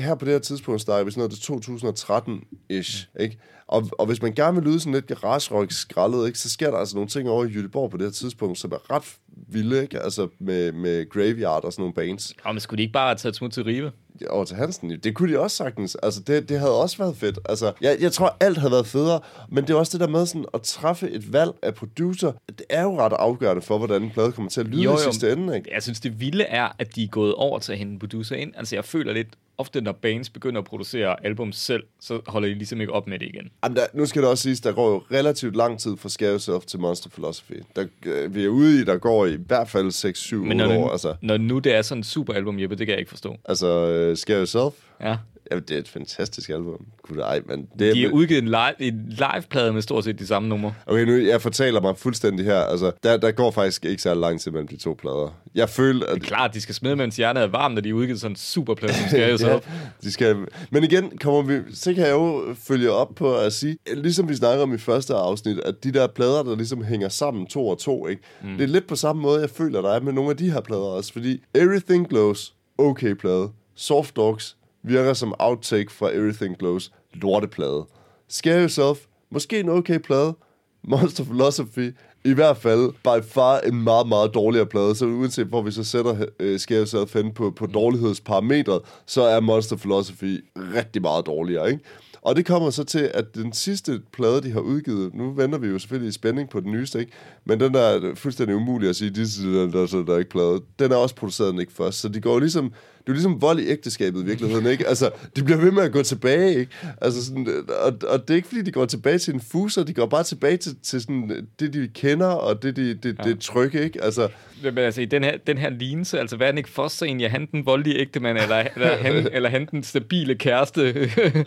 Her 0.00 0.14
på 0.14 0.24
det 0.24 0.32
her 0.32 0.40
tidspunkt 0.40 0.80
starter 0.80 1.04
vi 1.04 1.10
sådan 1.10 1.20
noget 1.20 1.32
til 1.32 1.52
2013-ish, 1.52 3.06
ikke? 3.20 3.38
Og, 3.66 3.90
og 3.98 4.06
hvis 4.06 4.22
man 4.22 4.32
gerne 4.32 4.54
vil 4.54 4.70
lyde 4.70 4.80
sådan 4.80 4.92
lidt 4.94 5.06
garage 5.06 5.70
skraldet, 5.70 6.26
ikke, 6.26 6.38
så 6.38 6.50
sker 6.50 6.70
der 6.70 6.78
altså 6.78 6.94
nogle 6.96 7.08
ting 7.08 7.28
over 7.28 7.44
i 7.44 7.48
Jytteborg 7.48 7.90
på 7.90 7.96
det 7.96 8.06
her 8.06 8.10
tidspunkt, 8.10 8.58
som 8.58 8.72
er 8.72 8.90
ret 8.90 9.16
vilde, 9.48 9.82
ikke? 9.82 10.02
Altså 10.02 10.28
med, 10.38 10.72
med 10.72 11.10
Graveyard 11.10 11.64
og 11.64 11.72
sådan 11.72 11.82
nogle 11.82 11.94
bands. 11.94 12.34
Og 12.44 12.54
men 12.54 12.60
skulle 12.60 12.78
de 12.78 12.82
ikke 12.82 12.92
bare 12.92 13.14
taget 13.14 13.32
et 13.32 13.36
smut 13.36 13.52
til 13.52 13.64
Ribe? 13.64 13.92
Over 14.30 14.44
til 14.44 14.56
Hansen, 14.56 14.90
det 14.90 15.14
kunne 15.14 15.32
de 15.32 15.38
også 15.40 15.56
sagtens. 15.56 15.94
Altså, 16.02 16.20
det, 16.20 16.48
det 16.48 16.58
havde 16.58 16.80
også 16.80 16.98
været 16.98 17.16
fedt. 17.16 17.38
Altså, 17.48 17.72
jeg, 17.80 17.96
jeg 18.00 18.12
tror, 18.12 18.36
alt 18.40 18.58
havde 18.58 18.70
været 18.72 18.86
federe, 18.86 19.20
men 19.48 19.64
det 19.64 19.70
er 19.70 19.74
også 19.74 19.98
det 19.98 20.00
der 20.06 20.12
med 20.12 20.26
sådan 20.26 20.44
at 20.54 20.62
træffe 20.62 21.10
et 21.10 21.32
valg 21.32 21.50
af 21.62 21.74
producer. 21.74 22.32
Det 22.48 22.62
er 22.70 22.82
jo 22.82 22.98
ret 23.00 23.12
afgørende 23.12 23.62
for, 23.62 23.78
hvordan 23.78 24.02
en 24.02 24.10
plade 24.10 24.32
kommer 24.32 24.50
til 24.50 24.60
at 24.60 24.66
lyde 24.66 24.82
Jo, 24.82 24.90
i 24.90 24.92
jo. 24.92 24.98
sidste 25.12 25.32
ende, 25.32 25.56
ikke? 25.56 25.70
Jeg 25.74 25.82
synes, 25.82 26.00
det 26.00 26.20
vilde 26.20 26.44
er, 26.44 26.68
at 26.78 26.96
de 26.96 27.04
er 27.04 27.08
gået 27.08 27.34
over 27.34 27.58
til 27.58 27.72
at 27.72 27.78
hente 27.78 27.92
en 27.92 27.98
producer 27.98 28.36
ind. 28.36 28.52
Altså, 28.56 28.76
jeg 28.76 28.84
føler 28.84 29.12
lidt, 29.12 29.28
ofte 29.58 29.80
når 29.80 29.92
bands 29.92 30.30
begynder 30.30 30.58
at 30.60 30.64
producere 30.64 31.24
album 31.26 31.52
selv, 31.52 31.82
så 32.00 32.20
holder 32.26 32.48
de 32.48 32.54
ligesom 32.54 32.80
ikke 32.80 32.92
op 32.92 33.06
med 33.06 33.18
det 33.18 33.26
igen. 33.26 33.50
Jamen, 33.64 33.76
der, 33.76 33.86
nu 33.94 34.06
skal 34.06 34.22
det 34.22 34.30
også 34.30 34.42
siges, 34.42 34.60
der 34.60 34.72
går 34.72 34.90
jo 34.90 35.02
relativt 35.12 35.56
lang 35.56 35.78
tid 35.80 35.96
fra 35.96 36.08
Scare 36.08 36.30
Yourself 36.30 36.64
til 36.64 36.80
Monster 36.80 37.10
Philosophy. 37.10 37.52
Der, 37.76 37.84
øh, 38.06 38.34
vi 38.34 38.44
er 38.44 38.48
ude 38.48 38.80
i, 38.80 38.84
der 38.84 38.98
går 38.98 39.26
i 39.26 39.36
hvert 39.46 39.68
fald 39.68 39.88
6-7 39.88 40.34
Men 40.36 40.56
når, 40.56 40.66
år. 40.66 40.72
nu, 40.84 40.90
Altså, 40.90 41.14
når 41.22 41.36
nu 41.36 41.58
det 41.58 41.74
er 41.74 41.82
sådan 41.82 42.00
et 42.00 42.06
super 42.06 42.32
album, 42.34 42.60
Jeppe, 42.60 42.76
det 42.76 42.86
kan 42.86 42.92
jeg 42.92 42.98
ikke 43.00 43.10
forstå. 43.10 43.36
altså 43.44 44.06
uh, 44.10 44.16
Scare 44.16 44.38
Yourself, 44.38 44.74
Ja. 45.00 45.16
Ja, 45.50 45.56
det 45.56 45.70
er 45.70 45.78
et 45.78 45.88
fantastisk 45.88 46.50
album. 46.50 46.86
Gud, 47.02 47.16
ej, 47.16 47.40
men 47.46 47.68
det, 47.78 47.94
De 47.94 48.02
har 48.02 48.10
udgivet 48.10 48.42
en, 48.42 48.48
live, 48.48 48.82
en 48.82 49.04
live-plade 49.08 49.72
med 49.72 49.82
stort 49.82 50.04
set 50.04 50.18
de 50.18 50.26
samme 50.26 50.48
numre. 50.48 50.74
Okay, 50.86 51.04
nu 51.04 51.16
jeg 51.16 51.42
fortæller 51.42 51.80
mig 51.80 51.98
fuldstændig 51.98 52.46
her. 52.46 52.58
Altså, 52.58 52.92
der, 53.02 53.16
der 53.16 53.30
går 53.30 53.50
faktisk 53.50 53.84
ikke 53.84 54.02
så 54.02 54.14
lang 54.14 54.40
tid 54.40 54.50
mellem 54.50 54.68
de 54.68 54.76
to 54.76 54.96
plader. 54.98 55.34
Jeg 55.54 55.68
føler, 55.68 56.06
at... 56.06 56.14
Det 56.14 56.22
er 56.22 56.26
klart, 56.26 56.54
de 56.54 56.60
skal 56.60 56.74
smide, 56.74 56.96
mens 56.96 57.16
hjernet 57.16 57.42
er 57.42 57.46
varmt, 57.46 57.74
når 57.74 57.82
de 57.82 57.88
har 57.88 57.96
udgivet 57.96 58.20
sådan 58.20 58.32
en 58.32 58.36
superplade, 58.36 58.94
som 58.94 59.08
skal 59.08 59.20
ja, 59.40 59.58
de 60.02 60.12
skal... 60.12 60.36
Men 60.70 60.84
igen, 60.84 61.18
kommer 61.18 61.42
vi, 61.42 61.74
så 61.74 61.94
kan 61.94 62.02
jeg 62.02 62.12
jo 62.12 62.54
følge 62.54 62.90
op 62.90 63.14
på 63.16 63.36
at 63.36 63.52
sige, 63.52 63.76
ligesom 63.94 64.28
vi 64.28 64.34
snakker 64.34 64.62
om 64.62 64.74
i 64.74 64.78
første 64.78 65.14
afsnit, 65.14 65.58
at 65.58 65.84
de 65.84 65.92
der 65.92 66.06
plader, 66.06 66.42
der 66.42 66.56
ligesom 66.56 66.84
hænger 66.84 67.08
sammen 67.08 67.46
to 67.46 67.68
og 67.68 67.78
to, 67.78 68.06
ikke? 68.06 68.22
Mm. 68.42 68.56
det 68.56 68.64
er 68.64 68.68
lidt 68.68 68.86
på 68.86 68.96
samme 68.96 69.22
måde, 69.22 69.40
jeg 69.40 69.50
føler, 69.50 69.82
der 69.82 69.90
er 69.90 70.00
med 70.00 70.12
nogle 70.12 70.30
af 70.30 70.36
de 70.36 70.50
her 70.50 70.60
plader 70.60 70.82
også, 70.82 71.12
fordi 71.12 71.42
Everything 71.54 72.08
Glows, 72.08 72.54
okay 72.78 73.14
plade. 73.14 73.48
Soft 73.74 74.16
Dogs 74.16 74.56
virker 74.88 75.12
som 75.12 75.34
outtake 75.38 75.92
fra 75.92 76.10
Everything 76.14 76.58
Glows, 76.58 76.92
lorteplade. 77.14 77.86
Scare 78.28 78.60
Yourself, 78.60 78.98
måske 79.30 79.60
en 79.60 79.68
okay 79.68 79.98
plade. 79.98 80.36
Monster 80.84 81.24
Philosophy, 81.24 81.94
i 82.24 82.32
hvert 82.32 82.56
fald 82.56 82.92
by 82.92 83.24
far 83.28 83.58
en 83.58 83.82
meget, 83.82 84.08
meget 84.08 84.34
dårligere 84.34 84.66
plade. 84.66 84.94
Så 84.94 85.06
uanset 85.06 85.46
hvor 85.46 85.62
vi 85.62 85.70
så 85.70 85.84
sætter 85.84 86.26
øh, 86.40 86.52
uh, 86.52 86.58
Scare 86.58 86.78
Yourself 86.78 87.14
hen 87.14 87.32
på, 87.32 87.50
på 87.50 87.66
dårlighedsparametret, 87.66 88.80
så 89.06 89.22
er 89.22 89.40
Monster 89.40 89.76
Philosophy 89.76 90.44
rigtig 90.74 91.02
meget 91.02 91.26
dårligere, 91.26 91.70
ikke? 91.70 91.84
Og 92.22 92.36
det 92.36 92.46
kommer 92.46 92.70
så 92.70 92.84
til, 92.84 93.10
at 93.14 93.34
den 93.34 93.52
sidste 93.52 94.00
plade, 94.12 94.42
de 94.42 94.52
har 94.52 94.60
udgivet, 94.60 95.14
nu 95.14 95.32
venter 95.32 95.58
vi 95.58 95.66
jo 95.66 95.78
selvfølgelig 95.78 96.08
i 96.08 96.12
spænding 96.12 96.50
på 96.50 96.60
den 96.60 96.72
nyeste, 96.72 97.00
ikke? 97.00 97.12
Men 97.44 97.60
den 97.60 97.74
der 97.74 97.80
er 97.80 98.14
fuldstændig 98.14 98.56
umulig 98.56 98.88
at 98.88 98.96
sige, 98.96 99.10
this 99.10 99.36
is 99.36 99.44
der, 99.44 99.66
der, 99.66 100.04
der 100.06 100.14
er 100.14 100.18
ikke 100.18 100.30
plade. 100.30 100.60
Den 100.78 100.92
er 100.92 100.96
også 100.96 101.14
produceret 101.14 101.52
den 101.52 101.60
ikke 101.60 101.72
først, 101.72 102.00
så 102.00 102.08
de 102.08 102.20
går 102.20 102.38
ligesom, 102.38 102.72
det 102.98 103.04
er 103.06 103.08
jo 103.08 103.12
ligesom 103.12 103.42
vold 103.42 103.60
i 103.60 103.68
ægteskabet 103.68 104.22
i 104.22 104.24
virkeligheden, 104.24 104.66
ikke? 104.66 104.86
Altså, 104.88 105.10
de 105.36 105.42
bliver 105.44 105.58
ved 105.60 105.70
med 105.70 105.82
at 105.82 105.92
gå 105.92 106.02
tilbage, 106.02 106.54
ikke? 106.58 106.72
Altså 107.00 107.24
sådan, 107.24 107.46
og, 107.82 107.92
og 108.08 108.28
det 108.28 108.30
er 108.30 108.36
ikke 108.36 108.48
fordi, 108.48 108.62
de 108.62 108.72
går 108.72 108.84
tilbage 108.86 109.18
til 109.18 109.34
en 109.34 109.40
fuser, 109.40 109.84
de 109.84 109.92
går 109.94 110.06
bare 110.06 110.22
tilbage 110.22 110.56
til, 110.56 110.76
til 110.82 111.00
sådan, 111.00 111.46
det, 111.60 111.72
de 111.72 111.88
kender, 111.94 112.26
og 112.26 112.62
det, 112.62 112.76
de, 112.76 112.94
det, 112.94 113.16
ja. 113.18 113.28
det 113.28 113.40
trygge, 113.40 113.84
ikke? 113.84 114.04
Altså, 114.04 114.28
Men 114.62 114.78
altså, 114.78 115.00
i 115.00 115.04
den 115.04 115.24
her, 115.24 115.36
den 115.46 115.58
her 115.58 115.70
lignelse, 115.70 116.20
altså, 116.20 116.36
hvad 116.36 116.48
er 116.48 116.52
ikke 116.52 116.68
for 116.68 117.04
en? 117.04 117.20
Jeg 117.20 117.30
han 117.30 117.48
den 117.52 117.66
voldelige 117.66 117.98
ægtemand, 117.98 118.38
eller, 118.38 118.64
eller, 118.76 118.96
han, 118.96 119.28
eller 119.36 119.48
han 119.48 119.66
den 119.70 119.82
stabile 119.82 120.34
kæreste, 120.34 120.92
de, 120.92 120.98
er 120.98 121.44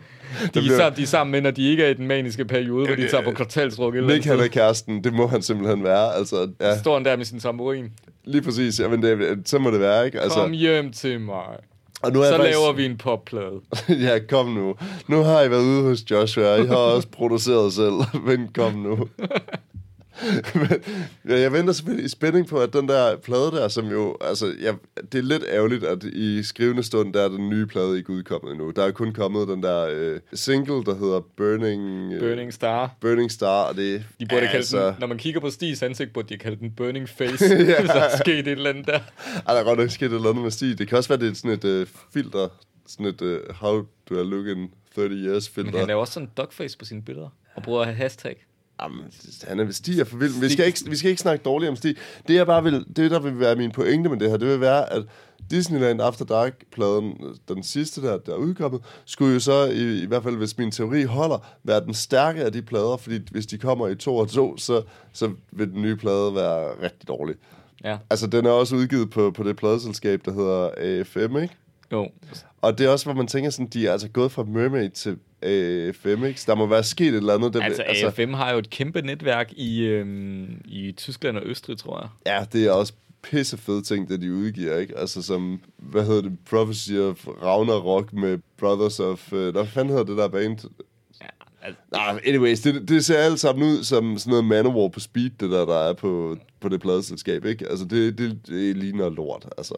bliver- 0.54 0.78
sammen, 0.78 0.98
de 0.98 1.04
er 1.04 1.08
sammen 1.08 1.32
med, 1.32 1.42
når 1.42 1.52
de 1.52 1.70
ikke 1.70 1.84
er 1.84 1.90
i 1.90 1.94
den 1.94 2.08
maniske 2.08 2.46
periode, 2.46 2.88
hvor 2.88 2.96
de 2.96 3.08
tager 3.10 3.24
på 3.24 3.32
kvartalsruk. 3.32 3.96
Eller 3.96 4.14
Nick, 4.14 4.26
han 4.26 4.40
er 4.40 4.48
kæresten, 4.48 5.04
det 5.04 5.14
må 5.14 5.28
han 5.28 5.42
simpelthen 5.42 5.84
være, 5.84 6.16
altså, 6.16 6.50
ja, 6.62 6.78
Står 6.80 6.94
han 6.98 7.06
der 7.06 7.16
med 7.16 7.26
sin 7.26 7.40
tamburin. 7.40 7.92
Lige 8.24 8.42
præcis, 8.42 8.80
jamen, 8.80 9.04
det, 9.04 9.38
så 9.46 9.60
må 9.60 9.72
det 9.72 9.80
være, 9.80 10.06
ikke? 10.06 10.20
Altså, 10.22 10.40
Kom 10.40 10.52
hjem 10.52 10.92
til 10.92 11.20
mig. 11.22 11.58
og 12.02 12.12
nu 12.12 12.20
er 12.22 12.26
Så 12.26 12.32
faktisk- 12.38 12.58
laver 12.58 12.74
vi 12.74 12.86
en 12.86 12.98
popplade. 12.98 13.62
ja, 14.08 14.20
kom 14.30 14.48
nu. 14.48 14.76
Nu 15.08 15.22
har 15.24 15.42
I 15.42 15.50
været 15.52 15.64
ude 15.64 15.84
hos 15.84 16.04
Joshua, 16.12 16.56
I 16.56 16.66
har 16.66 16.76
også 16.76 17.08
produceret 17.08 17.74
selv, 17.74 17.94
men 18.26 18.48
kom 18.56 18.74
nu. 18.74 18.98
Men 21.24 21.40
jeg 21.40 21.54
venter 21.54 21.74
selvfølgelig 21.74 22.06
i 22.06 22.10
spænding 22.10 22.48
på, 22.48 22.60
at 22.60 22.74
den 22.74 22.88
der 22.88 23.18
plade 23.18 23.52
der, 23.52 23.68
som 23.68 23.88
jo, 23.88 24.18
altså, 24.22 24.54
jeg, 24.62 24.76
det 25.12 25.18
er 25.18 25.22
lidt 25.22 25.44
ærgerligt, 25.50 25.84
at 25.84 26.04
i 26.04 26.44
skrivende 26.44 26.84
stund, 26.84 27.14
der 27.14 27.22
er 27.22 27.30
den 27.30 27.50
nye 27.50 27.66
plade 27.66 27.98
ikke 27.98 28.10
udkommet 28.10 28.52
endnu. 28.52 28.72
Der 28.72 28.84
er 28.84 28.92
kun 28.92 29.14
kommet 29.14 29.48
den 29.48 29.64
der 29.64 29.88
øh, 29.92 30.20
single, 30.34 30.84
der 30.84 30.96
hedder 30.96 31.20
Burning... 31.38 32.14
Øh, 32.14 32.20
Burning 32.20 32.54
Star. 32.54 32.96
Burning 33.02 33.32
Star, 33.32 33.64
og 33.64 33.76
det 33.76 34.04
De 34.20 34.26
burde 34.26 34.42
kalde 34.42 34.58
altså, 34.58 34.88
den, 34.88 34.96
når 35.00 35.08
man 35.08 35.18
kigger 35.18 35.40
på 35.40 35.50
Stis 35.50 35.84
ansigt, 35.84 36.14
burde 36.14 36.30
de 36.30 36.38
kalde 36.38 36.58
den 36.58 36.72
Burning 36.72 37.10
Face. 37.10 37.46
ja. 37.72 37.86
Så 37.86 37.94
er 37.94 38.18
sket 38.18 38.40
et 38.40 38.48
eller 38.48 38.70
andet 38.70 38.86
der. 38.86 39.00
Ej, 39.48 39.54
der 39.54 39.60
er 39.60 39.64
godt 39.64 39.80
nok 39.80 39.90
sket 39.90 40.06
et 40.06 40.14
eller 40.14 40.30
andet 40.30 40.44
med 40.44 40.52
Stig. 40.52 40.78
Det 40.78 40.88
kan 40.88 40.98
også 40.98 41.10
være, 41.10 41.20
det 41.20 41.30
er 41.30 41.34
sådan 41.34 41.52
et 41.52 41.66
øh, 41.66 41.88
filter, 42.14 42.48
sådan 42.88 43.06
et 43.06 43.22
øh, 43.22 43.40
how 43.54 43.86
do 44.10 44.22
I 44.22 44.24
look 44.24 44.58
in 44.58 44.70
30 44.96 45.16
years 45.16 45.50
filter. 45.50 45.72
Men 45.72 45.80
han 45.80 45.88
laver 45.88 46.02
også 46.02 46.14
sådan 46.14 46.28
en 46.28 46.32
dogface 46.38 46.78
på 46.78 46.86
sine 46.86 47.02
billeder. 47.02 47.30
Og 47.56 47.64
bruger 47.64 47.84
hashtag. 47.84 48.46
Jamen, 48.82 49.06
han 49.48 49.60
er, 49.60 49.72
Stig 49.72 50.00
er 50.00 50.04
for 50.04 50.18
vild. 50.18 50.40
Vi 50.40 50.50
skal, 50.50 50.66
ikke, 50.66 50.80
vi 50.90 50.96
skal 50.96 51.10
ikke 51.10 51.22
snakke 51.22 51.44
dårligt 51.44 51.70
om 51.70 51.76
Stig. 51.76 51.96
Det, 52.28 52.34
jeg 52.36 52.46
bare 52.46 52.64
vil, 52.64 52.86
det, 52.96 53.12
der 53.12 53.20
vil 53.20 53.40
være 53.40 53.56
min 53.56 53.72
pointe 53.72 54.10
med 54.10 54.20
det 54.20 54.30
her, 54.30 54.38
det 54.38 54.48
vil 54.48 54.62
være, 54.62 54.94
at 54.94 55.04
Disneyland 55.52 56.02
After 56.02 56.26
Dark-pladen, 56.26 57.18
den 57.48 57.64
sidste 57.64 58.02
der, 58.02 58.18
der 58.18 58.32
er 58.32 58.38
udkommet, 58.38 58.82
skulle 59.06 59.34
jo 59.34 59.40
så, 59.40 59.66
i, 59.66 60.04
i 60.04 60.06
hvert 60.06 60.24
fald 60.24 60.36
hvis 60.36 60.58
min 60.58 60.72
teori 60.72 61.04
holder, 61.04 61.38
være 61.64 61.86
den 61.86 61.94
stærke 61.94 62.44
af 62.44 62.52
de 62.52 62.62
plader, 62.62 62.98
fordi 62.98 63.20
hvis 63.32 63.46
de 63.46 63.58
kommer 63.58 63.88
i 63.88 63.96
to 63.96 64.18
og 64.18 64.30
to, 64.30 64.58
så, 64.58 64.82
så 65.14 65.32
vil 65.52 65.72
den 65.72 65.82
nye 65.82 65.96
plade 65.96 66.36
være 66.36 66.84
rigtig 66.84 67.08
dårlig. 67.08 67.36
Ja. 67.84 67.98
Altså, 68.10 68.28
den 68.28 68.46
er 68.46 68.50
også 68.50 68.76
udgivet 68.76 69.10
på, 69.10 69.32
på 69.32 69.44
det 69.44 69.56
pladeselskab, 69.56 70.22
der 70.26 70.34
hedder 70.34 70.70
AFM, 70.78 71.38
ikke? 71.38 71.56
Jo. 71.92 72.10
Og 72.62 72.78
det 72.78 72.86
er 72.86 72.90
også, 72.90 73.06
hvor 73.06 73.14
man 73.14 73.28
tænker 73.28 73.50
sådan, 73.50 73.68
de 73.68 73.88
er 73.88 73.92
altså 73.92 74.08
gået 74.08 74.32
fra 74.32 74.44
Mermaid 74.44 74.90
til 74.90 75.18
AFM, 75.42 76.26
ikke? 76.26 76.42
Så 76.42 76.52
der 76.52 76.56
må 76.56 76.66
være 76.66 76.84
sket 76.84 77.08
et 77.08 77.16
eller 77.16 77.34
andet. 77.34 77.54
Det, 77.54 77.64
Altså, 77.64 77.84
AFM 77.88 78.34
har 78.34 78.52
jo 78.52 78.58
et 78.58 78.70
kæmpe 78.70 79.02
netværk 79.02 79.54
i, 79.54 79.82
øhm, 79.84 80.62
i 80.66 80.92
Tyskland 80.92 81.38
og 81.38 81.44
Østrig, 81.46 81.78
tror 81.78 82.00
jeg. 82.00 82.34
Ja, 82.34 82.46
det 82.54 82.66
er 82.68 82.72
også 82.72 82.94
pisse 83.22 83.58
fede 83.58 83.82
ting, 83.82 84.10
det 84.10 84.22
de 84.22 84.34
udgiver, 84.34 84.78
ikke? 84.78 84.98
Altså 84.98 85.22
som, 85.22 85.62
hvad 85.78 86.06
hedder 86.06 86.22
det, 86.22 86.38
Prophecy 86.50 86.94
of 86.94 87.28
Ragnarok 87.28 88.14
med 88.14 88.38
Brothers 88.58 89.00
of... 89.00 89.34
Øh, 89.34 89.52
hvad 89.52 89.66
fanden 89.66 89.90
hedder 89.90 90.04
det 90.06 90.18
der 90.18 90.28
band? 90.28 90.58
Ja, 91.22 91.28
altså, 91.62 92.20
anyways, 92.28 92.60
det, 92.60 92.90
det 92.90 93.06
ser 93.06 93.18
alt 93.18 93.40
sammen 93.40 93.70
ud 93.70 93.84
som 93.84 94.18
sådan 94.18 94.32
noget 94.32 94.46
Manowar 94.46 94.88
på 94.88 95.00
speed, 95.00 95.30
det 95.40 95.52
der, 95.52 95.66
der 95.66 95.90
er 95.90 95.94
på, 95.94 96.38
på 96.60 96.70
det 96.70 96.82
pladeselskab, 96.82 97.46
ikke? 97.46 97.68
Altså, 97.70 97.86
det, 97.86 98.18
det, 98.18 98.48
det 98.48 98.78
ligner 98.78 99.10
lort, 99.10 99.46
altså. 99.58 99.76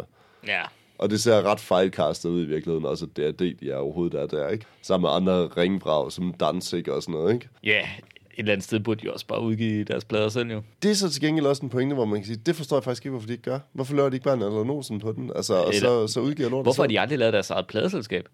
ja. 0.48 0.62
Og 1.04 1.10
det 1.10 1.22
ser 1.22 1.42
ret 1.42 1.60
fejlkastet 1.60 2.30
ud 2.30 2.42
i 2.42 2.46
virkeligheden, 2.46 2.86
også 2.86 3.06
at 3.06 3.18
det 3.18 3.28
er 3.28 3.32
det, 3.32 3.60
de 3.60 3.72
er 3.72 3.76
overhovedet 3.76 4.22
er 4.22 4.28
der, 4.28 4.50
ikke? 4.50 4.66
Sammen 4.82 5.08
med 5.08 5.16
andre 5.16 5.48
ringbrag, 5.48 6.12
som 6.12 6.34
Danzig 6.40 6.92
og 6.92 7.04
sådan 7.04 7.14
noget, 7.14 7.34
ikke? 7.34 7.50
Ja, 7.64 7.80
et 7.80 7.88
eller 8.38 8.52
andet 8.52 8.64
sted 8.64 8.80
burde 8.80 9.02
de 9.08 9.14
også 9.14 9.28
bare 9.28 9.42
udgive 9.42 9.84
deres 9.84 10.06
plader 10.06 10.30
selv, 10.30 10.52
jo. 10.52 10.62
Det 10.84 10.92
er 10.92 10.96
så 10.96 11.10
til 11.10 11.22
gengæld 11.22 11.46
også 11.46 11.64
en 11.64 11.70
pointe, 11.70 11.94
hvor 11.94 12.06
man 12.06 12.20
kan 12.20 12.26
sige, 12.26 12.38
det 12.46 12.56
forstår 12.56 12.78
jeg 12.78 12.84
faktisk 12.84 13.06
ikke, 13.06 13.10
hvorfor 13.10 13.28
de 13.28 13.34
ikke 13.34 13.44
gør. 13.44 13.60
Hvorfor 13.74 13.96
laver 13.96 14.10
de 14.10 14.16
ikke 14.16 14.24
bare 14.24 14.34
en 14.34 14.42
eller 14.42 15.00
på 15.02 15.12
den? 15.12 15.32
Altså, 15.36 15.54
og 15.54 15.74
så, 15.74 16.08
så 16.08 16.20
udgiver 16.20 16.50
lort 16.50 16.66
Hvorfor 16.66 16.84
har 16.84 16.88
de 16.88 17.00
aldrig 17.00 17.20
lavet 17.20 17.34
deres 17.34 17.50
eget 17.50 17.68
pladeselskab? 17.68 18.28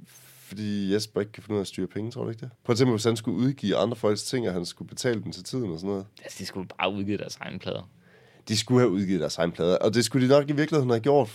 Fordi 0.47 0.93
Jesper 0.93 1.19
ikke 1.19 1.31
kan 1.31 1.43
finde 1.43 1.53
ud 1.53 1.59
af 1.59 1.63
at 1.63 1.67
styre 1.67 1.87
penge, 1.87 2.11
tror 2.11 2.23
du 2.23 2.29
ikke 2.29 2.41
det? 2.41 2.49
Prøv 2.63 2.73
at 2.73 2.77
tænke 2.77 2.91
hvis 2.91 3.03
han 3.03 3.15
skulle 3.15 3.37
udgive 3.37 3.75
andre 3.75 3.95
folks 3.95 4.23
ting, 4.23 4.47
og 4.47 4.53
han 4.53 4.65
skulle 4.65 4.89
betale 4.89 5.23
dem 5.23 5.31
til 5.31 5.43
tiden 5.43 5.71
og 5.71 5.79
sådan 5.79 5.89
noget. 5.89 6.05
Altså, 6.23 6.37
de 6.39 6.45
skulle 6.45 6.67
bare 6.79 6.93
udgive 6.93 7.17
deres 7.17 7.37
egne 7.41 7.59
plader. 7.59 7.89
De 8.47 8.57
skulle 8.57 8.79
have 8.79 8.91
udgivet 8.91 9.21
deres 9.21 9.37
egen 9.37 9.51
plade, 9.51 9.77
og 9.77 9.93
det 9.93 10.05
skulle 10.05 10.27
de 10.27 10.31
nok 10.31 10.49
i 10.49 10.53
virkeligheden 10.53 10.89
have 10.89 10.99
gjort 10.99 11.29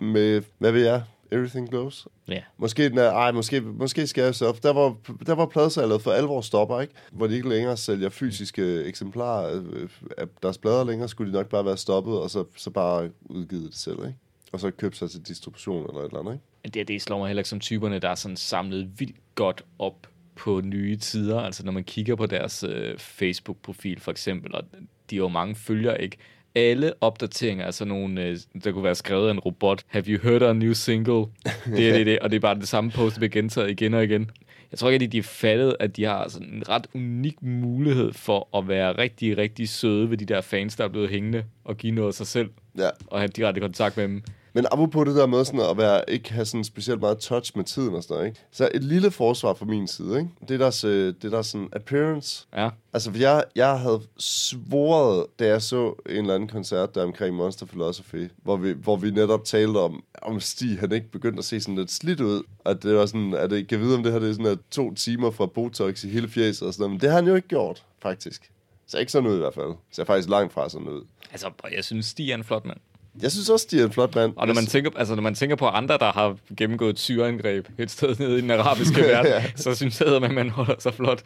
med, 0.00 0.42
hvad 0.58 0.72
ved 0.72 0.84
jeg, 0.84 1.02
Everything 1.32 1.70
Goes. 1.70 2.06
Ja. 2.28 2.42
Måske, 2.56 2.88
den 2.88 2.98
er, 2.98 3.10
ej, 3.10 3.32
måske, 3.32 3.60
måske 3.60 4.06
skal 4.06 4.22
jeg 4.22 4.48
op. 4.48 4.62
Der 4.62 4.72
var, 4.72 4.96
der 5.26 5.34
var 5.34 5.46
pladesalget 5.46 6.02
for 6.02 6.10
alvor 6.10 6.40
stopper, 6.40 6.80
ikke? 6.80 6.94
Hvor 7.12 7.26
de 7.26 7.34
ikke 7.34 7.48
længere 7.48 7.76
sælger 7.76 8.08
fysiske 8.08 8.84
eksemplarer 8.84 9.62
øh, 9.72 9.88
af 10.18 10.26
deres 10.42 10.58
plader 10.58 10.84
længere, 10.84 11.08
skulle 11.08 11.32
de 11.32 11.36
nok 11.36 11.48
bare 11.48 11.64
være 11.64 11.76
stoppet, 11.76 12.18
og 12.20 12.30
så, 12.30 12.44
så 12.56 12.70
bare 12.70 13.10
udgivet 13.20 13.70
det 13.70 13.78
selv, 13.78 13.98
ikke? 13.98 14.18
Og 14.52 14.60
så 14.60 14.70
købe 14.70 14.96
sig 14.96 15.10
til 15.10 15.28
distribution 15.28 15.86
eller 15.88 16.00
et 16.00 16.06
eller 16.06 16.20
andet, 16.20 16.32
ikke? 16.32 16.78
Det, 16.78 16.88
det 16.88 17.02
slår 17.02 17.18
mig 17.18 17.28
heller 17.28 17.40
ikke 17.40 17.48
som 17.48 17.60
typerne, 17.60 17.98
der 17.98 18.08
er 18.08 18.14
sådan 18.14 18.36
samlet 18.36 19.00
vildt 19.00 19.16
godt 19.34 19.64
op 19.78 20.06
på 20.36 20.60
nye 20.64 20.96
tider. 20.96 21.40
Altså 21.40 21.64
når 21.64 21.72
man 21.72 21.84
kigger 21.84 22.16
på 22.16 22.26
deres 22.26 22.64
øh, 22.68 22.98
Facebook-profil 22.98 24.00
for 24.00 24.10
eksempel, 24.10 24.54
og 24.54 24.64
de 25.10 25.16
har 25.16 25.22
jo 25.22 25.28
mange 25.28 25.54
følgere, 25.54 26.02
ikke? 26.02 26.16
Alle 26.54 26.92
opdateringer 27.00 27.64
er 27.64 27.70
sådan 27.70 27.88
nogle, 27.88 28.24
øh, 28.26 28.38
der 28.64 28.72
kunne 28.72 28.84
være 28.84 28.94
skrevet 28.94 29.28
af 29.28 29.32
en 29.32 29.38
robot. 29.38 29.82
Have 29.86 30.04
you 30.08 30.20
heard 30.28 30.42
a 30.42 30.52
new 30.52 30.72
single? 30.72 31.14
Det 31.76 31.88
er 31.88 31.92
det, 31.96 32.06
det. 32.06 32.18
Og 32.18 32.30
det 32.30 32.36
er 32.36 32.40
bare 32.40 32.54
det 32.54 32.68
samme 32.68 32.90
post, 32.90 33.14
der 33.14 33.18
bliver 33.20 33.30
gentaget 33.30 33.70
igen 33.70 33.94
og 33.94 34.04
igen. 34.04 34.30
Jeg 34.70 34.78
tror 34.78 34.90
ikke, 34.90 35.04
at 35.04 35.12
de 35.12 35.18
er 35.18 35.22
fattet, 35.22 35.76
at 35.80 35.96
de 35.96 36.04
har 36.04 36.28
sådan 36.28 36.48
en 36.48 36.68
ret 36.68 36.86
unik 36.94 37.42
mulighed 37.42 38.12
for 38.12 38.58
at 38.58 38.68
være 38.68 38.92
rigtig, 38.98 39.38
rigtig 39.38 39.68
søde 39.68 40.10
ved 40.10 40.16
de 40.16 40.24
der 40.24 40.40
fans, 40.40 40.76
der 40.76 40.84
er 40.84 40.88
blevet 40.88 41.10
hængende 41.10 41.44
og 41.64 41.76
give 41.76 41.92
noget 41.92 42.08
af 42.08 42.14
sig 42.14 42.26
selv 42.26 42.48
Ja. 42.78 42.88
og 43.06 43.18
have 43.20 43.28
direkte 43.28 43.60
kontakt 43.60 43.96
med 43.96 44.04
dem. 44.04 44.22
Men 44.52 44.66
apropos 44.72 45.06
det 45.06 45.16
der 45.16 45.26
med 45.26 45.44
sådan 45.44 45.60
at 45.60 45.76
være, 45.76 46.10
ikke 46.10 46.32
have 46.32 46.44
sådan 46.44 46.64
specielt 46.64 47.00
meget 47.00 47.18
touch 47.18 47.56
med 47.56 47.64
tiden 47.64 47.94
og 47.94 48.02
sådan 48.02 48.14
noget, 48.14 48.28
ikke? 48.28 48.40
Så 48.50 48.68
et 48.74 48.84
lille 48.84 49.10
forsvar 49.10 49.54
fra 49.54 49.66
min 49.66 49.88
side, 49.88 50.18
ikke? 50.18 50.30
Det 50.48 50.54
er 50.54 50.58
deres, 50.58 50.84
øh, 50.84 51.14
det 51.14 51.24
er 51.24 51.28
deres 51.28 51.46
sådan 51.46 51.68
appearance. 51.72 52.46
Ja. 52.56 52.70
Altså, 52.92 53.10
for 53.10 53.18
jeg, 53.18 53.44
jeg 53.54 53.78
havde 53.78 54.02
svoret, 54.18 55.26
da 55.38 55.46
jeg 55.46 55.62
så 55.62 55.94
en 56.06 56.16
eller 56.16 56.34
anden 56.34 56.48
koncert 56.48 56.94
der 56.94 57.04
omkring 57.04 57.36
Monster 57.36 57.66
Philosophy, 57.66 58.28
hvor 58.42 58.56
vi, 58.56 58.72
hvor 58.72 58.96
vi 58.96 59.10
netop 59.10 59.44
talte 59.44 59.78
om, 59.78 60.02
om 60.22 60.40
Stig, 60.40 60.78
han 60.78 60.92
ikke 60.92 61.10
begyndte 61.10 61.38
at 61.38 61.44
se 61.44 61.60
sådan 61.60 61.74
lidt 61.74 61.90
slidt 61.90 62.20
ud. 62.20 62.42
At 62.64 62.82
det 62.82 62.94
var 62.96 63.06
sådan, 63.06 63.34
at 63.34 63.50
det 63.50 63.68
kan 63.68 63.80
vide, 63.80 63.96
om 63.96 64.02
det 64.02 64.12
her 64.12 64.18
det 64.18 64.28
er 64.28 64.32
sådan 64.32 64.46
at 64.46 64.58
to 64.70 64.94
timer 64.94 65.30
fra 65.30 65.46
Botox 65.46 66.04
i 66.04 66.08
hele 66.08 66.28
fjeset 66.28 66.68
og 66.68 66.74
sådan 66.74 66.82
noget. 66.82 66.90
Men 66.90 67.00
det 67.00 67.08
har 67.08 67.16
han 67.16 67.26
jo 67.26 67.34
ikke 67.34 67.48
gjort, 67.48 67.84
faktisk. 68.02 68.50
Så 68.86 68.98
ikke 68.98 69.12
sådan 69.12 69.30
ud 69.30 69.34
i 69.34 69.38
hvert 69.38 69.54
fald. 69.54 69.72
Så 69.92 70.04
faktisk 70.04 70.28
langt 70.28 70.52
fra 70.52 70.68
sådan 70.68 70.88
ud. 70.88 71.02
Altså, 71.30 71.50
jeg 71.72 71.84
synes, 71.84 72.06
Stig 72.06 72.30
er 72.30 72.34
en 72.34 72.44
flot 72.44 72.66
mand. 72.66 72.78
Jeg 73.22 73.32
synes 73.32 73.50
også, 73.50 73.66
de 73.70 73.80
er 73.80 73.84
en 73.84 73.92
flot 73.92 74.14
mand. 74.14 74.32
Og 74.36 74.46
når 74.46 74.54
man, 74.54 74.66
tænker, 74.66 74.90
altså, 74.96 75.14
når 75.14 75.22
man 75.22 75.34
tænker 75.34 75.56
på 75.56 75.66
andre, 75.66 75.98
der 75.98 76.12
har 76.12 76.36
gennemgået 76.56 76.90
et 76.90 76.98
syreangreb 76.98 77.68
et 77.78 77.90
sted 77.90 78.16
nede 78.18 78.38
i 78.38 78.40
den 78.40 78.50
arabiske 78.50 79.00
verden, 79.08 79.42
så 79.56 79.74
synes 79.74 80.00
jeg, 80.00 80.24
at 80.24 80.34
man 80.34 80.50
holder 80.50 80.74
sig 80.78 80.94
flot. 80.94 81.22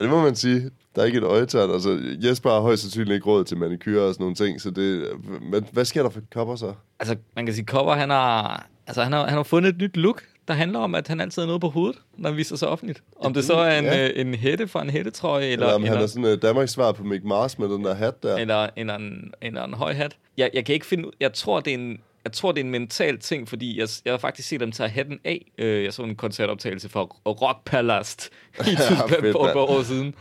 Det 0.00 0.08
må 0.08 0.22
man 0.22 0.36
sige. 0.36 0.70
Der 0.94 1.02
er 1.02 1.06
ikke 1.06 1.18
et 1.18 1.24
øjetørn. 1.24 1.70
Altså, 1.70 2.00
Jesper 2.22 2.50
har 2.50 2.60
højst 2.60 2.82
sandsynligt 2.82 3.14
ikke 3.14 3.26
råd 3.26 3.44
til 3.44 3.56
manikyre 3.56 4.02
og 4.02 4.14
sådan 4.14 4.22
nogle 4.22 4.36
ting, 4.36 4.60
så 4.60 4.70
det... 4.70 5.08
Men 5.42 5.66
hvad 5.72 5.84
sker 5.84 6.02
der 6.02 6.10
for 6.10 6.20
kopper 6.32 6.56
så? 6.56 6.72
Altså, 7.00 7.16
man 7.36 7.46
kan 7.46 7.54
sige, 7.54 7.64
Kopper, 7.66 7.92
han 7.92 8.10
har, 8.10 8.66
altså, 8.86 9.02
han 9.02 9.12
har, 9.12 9.26
han 9.26 9.36
har 9.36 9.42
fundet 9.42 9.68
et 9.68 9.78
nyt 9.78 9.96
look, 9.96 10.22
der 10.48 10.54
handler 10.54 10.78
om, 10.78 10.94
at 10.94 11.08
han 11.08 11.20
altid 11.20 11.42
har 11.42 11.46
noget 11.46 11.60
på 11.60 11.68
hovedet, 11.68 11.98
når 12.16 12.28
han 12.30 12.36
viser 12.36 12.56
sig 12.56 12.68
offentligt. 12.68 13.02
Om 13.16 13.34
det 13.34 13.44
så 13.44 13.54
er 13.54 13.78
en, 13.78 13.84
Ja. 13.84 14.06
ja. 14.06 14.10
en 14.14 14.34
hætte 14.34 14.68
fra 14.68 14.82
en 14.82 14.90
hættetrøje, 14.90 15.44
eller, 15.46 15.66
Eller 15.66 15.74
om 15.76 15.84
han 15.84 15.96
er 15.98 16.06
sådan 16.06 16.24
uh, 16.24 16.38
Danmarks 16.42 16.72
svar 16.72 16.92
på 16.92 17.04
Mick 17.04 17.24
Mars 17.24 17.58
med 17.58 17.68
den 17.68 17.84
der 17.84 17.94
hat 17.94 18.22
der. 18.22 18.36
eller, 18.36 18.68
eller, 18.76 18.94
en, 18.96 19.32
eller 19.42 19.64
en 19.64 19.74
høj 19.74 19.92
hat. 19.92 20.16
Jeg, 20.36 20.50
jeg 20.54 20.64
kan 20.64 20.72
ikke 20.74 20.86
finde 20.86 21.06
ud- 21.06 21.12
Jeg 21.20 21.32
tror, 21.32 21.60
det 21.60 21.70
er 21.70 21.74
en, 21.78 21.98
jeg 22.28 22.32
tror, 22.32 22.52
det 22.52 22.60
er 22.60 22.64
en 22.64 22.70
mental 22.70 23.18
ting, 23.18 23.48
fordi 23.48 23.78
jeg, 23.80 23.88
jeg 24.04 24.12
har 24.12 24.18
faktisk 24.18 24.48
set 24.48 24.60
dem 24.60 24.72
tage 24.72 24.88
hatten 24.88 25.18
af. 25.24 25.52
Øh, 25.58 25.84
Jeg 25.84 25.92
så 25.92 26.02
en 26.02 26.16
koncertoptagelse 26.16 26.88
for 26.88 27.04
Rock 27.26 27.64
Palast 27.64 28.30
i 28.60 28.62
Tyskland 28.62 29.08
fedt, 29.20 29.32
for 29.32 29.46
et 29.46 29.52
par 29.52 29.60
år 29.60 29.82
siden, 29.82 30.14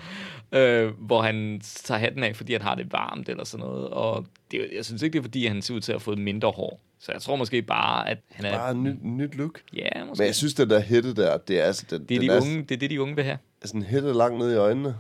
øh, 0.52 0.92
hvor 1.00 1.22
han 1.22 1.62
tager 1.64 2.00
hatten 2.00 2.24
af, 2.24 2.36
fordi 2.36 2.54
han 2.54 2.62
har 2.62 2.76
det 2.76 2.92
varmt 2.92 3.30
eller 3.30 3.44
sådan 3.44 3.66
noget. 3.66 3.88
Og 3.88 4.26
det, 4.52 4.68
jeg 4.76 4.86
synes 4.86 5.02
ikke, 5.02 5.14
det 5.14 5.20
er, 5.20 5.24
fordi 5.24 5.46
han 5.48 5.62
ser 5.62 5.74
ud 5.74 5.82
til 5.82 5.92
at 5.92 5.94
have 5.96 6.00
fået 6.00 6.18
mindre 6.18 6.52
hår. 6.52 6.82
Så 7.00 7.12
jeg 7.12 7.22
tror 7.22 7.36
måske 7.36 7.62
bare, 7.62 8.10
at 8.10 8.18
han 8.32 8.46
er... 8.46 8.58
Bare 8.58 8.72
en 8.72 8.84
nyt, 8.84 9.04
nyt 9.04 9.36
look. 9.36 9.60
Ja, 9.76 10.06
måske. 10.06 10.22
Men 10.22 10.26
jeg 10.28 10.36
synes, 10.36 10.54
den 10.54 10.70
der 10.70 10.80
hætte 10.80 11.14
der, 11.16 11.38
det 11.38 11.60
er 11.60 11.64
altså... 11.64 11.86
Den, 11.90 12.06
det, 12.06 12.16
er 12.16 12.20
den 12.20 12.30
de 12.30 12.36
er 12.36 12.42
unge, 12.42 12.62
det 12.62 12.72
er 12.72 12.78
det, 12.80 12.90
de 12.90 13.02
unge 13.02 13.16
vil 13.16 13.24
have. 13.24 13.38
sådan 13.66 13.84
hætte 13.84 14.14
langt 14.14 14.38
ned 14.40 14.52
i 14.54 14.56
øjnene, 14.56 14.96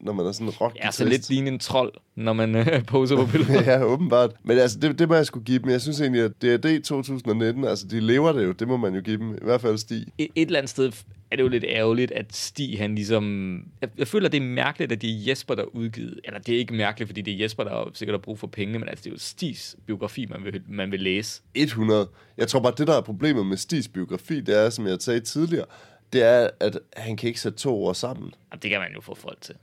når 0.00 0.12
man 0.12 0.26
er 0.26 0.32
sådan 0.32 0.48
rock 0.48 0.76
Ja, 0.76 0.90
så 0.90 1.04
lidt 1.04 1.28
lignende 1.28 1.52
en 1.52 1.58
trold, 1.58 1.92
når 2.16 2.32
man 2.32 2.54
øh, 2.54 2.84
poser 2.86 3.16
på 3.16 3.26
billeder. 3.26 3.62
ja, 3.72 3.84
åbenbart. 3.84 4.32
Men 4.42 4.58
altså, 4.58 4.78
det, 4.78 4.98
det 4.98 5.08
må 5.08 5.14
jeg 5.14 5.26
skulle 5.26 5.44
give 5.44 5.58
dem. 5.58 5.70
Jeg 5.70 5.80
synes 5.80 6.00
egentlig, 6.00 6.22
at 6.22 6.42
DRD 6.42 6.82
2019, 6.82 7.64
altså, 7.64 7.86
de 7.86 8.00
lever 8.00 8.32
det 8.32 8.44
jo. 8.44 8.52
Det 8.52 8.68
må 8.68 8.76
man 8.76 8.94
jo 8.94 9.00
give 9.00 9.18
dem. 9.18 9.34
I 9.34 9.38
hvert 9.42 9.60
fald 9.60 9.78
Stig. 9.78 10.06
et, 10.18 10.28
et 10.34 10.46
eller 10.46 10.58
andet 10.58 10.70
sted 10.70 10.92
er 11.30 11.36
det 11.36 11.42
jo 11.42 11.48
lidt 11.48 11.64
ærgerligt, 11.68 12.12
at 12.12 12.36
Stig, 12.36 12.78
han 12.78 12.94
ligesom... 12.94 13.54
Jeg, 13.80 13.88
jeg 13.98 14.08
føler, 14.08 14.28
det 14.28 14.42
er 14.42 14.46
mærkeligt, 14.46 14.92
at 14.92 15.02
det 15.02 15.10
er 15.10 15.14
Jesper, 15.28 15.54
der 15.54 15.62
er 15.62 15.66
udgivet. 15.66 16.20
Eller 16.24 16.40
det 16.40 16.54
er 16.54 16.58
ikke 16.58 16.74
mærkeligt, 16.74 17.08
fordi 17.08 17.20
det 17.20 17.34
er 17.34 17.38
Jesper, 17.38 17.64
der 17.64 17.70
har 17.70 17.90
sikkert 17.94 18.12
har 18.12 18.18
brug 18.18 18.38
for 18.38 18.46
pengene, 18.46 18.78
men 18.78 18.88
altså, 18.88 19.02
det 19.02 19.10
er 19.10 19.14
jo 19.14 19.18
Stigs 19.18 19.76
biografi, 19.86 20.26
man 20.26 20.44
vil, 20.44 20.62
man 20.68 20.90
vil 20.90 21.00
læse. 21.00 21.42
100. 21.54 22.08
Jeg 22.36 22.48
tror 22.48 22.60
bare, 22.60 22.72
det 22.78 22.86
der 22.86 22.96
er 22.96 23.00
problemet 23.00 23.46
med 23.46 23.56
Stigs 23.56 23.88
biografi, 23.88 24.40
det 24.40 24.58
er, 24.58 24.70
som 24.70 24.86
jeg 24.86 24.96
sagde 25.00 25.20
tidligere, 25.20 25.66
det 26.12 26.22
er, 26.22 26.48
at 26.60 26.78
han 26.96 27.16
kan 27.16 27.26
ikke 27.26 27.40
sætte 27.40 27.58
to 27.58 27.82
ord 27.82 27.94
sammen. 27.94 28.34
Og 28.50 28.62
det 28.62 28.70
kan 28.70 28.80
man 28.80 28.92
jo 28.94 29.00
få 29.00 29.14
folk 29.14 29.40
til. 29.40 29.54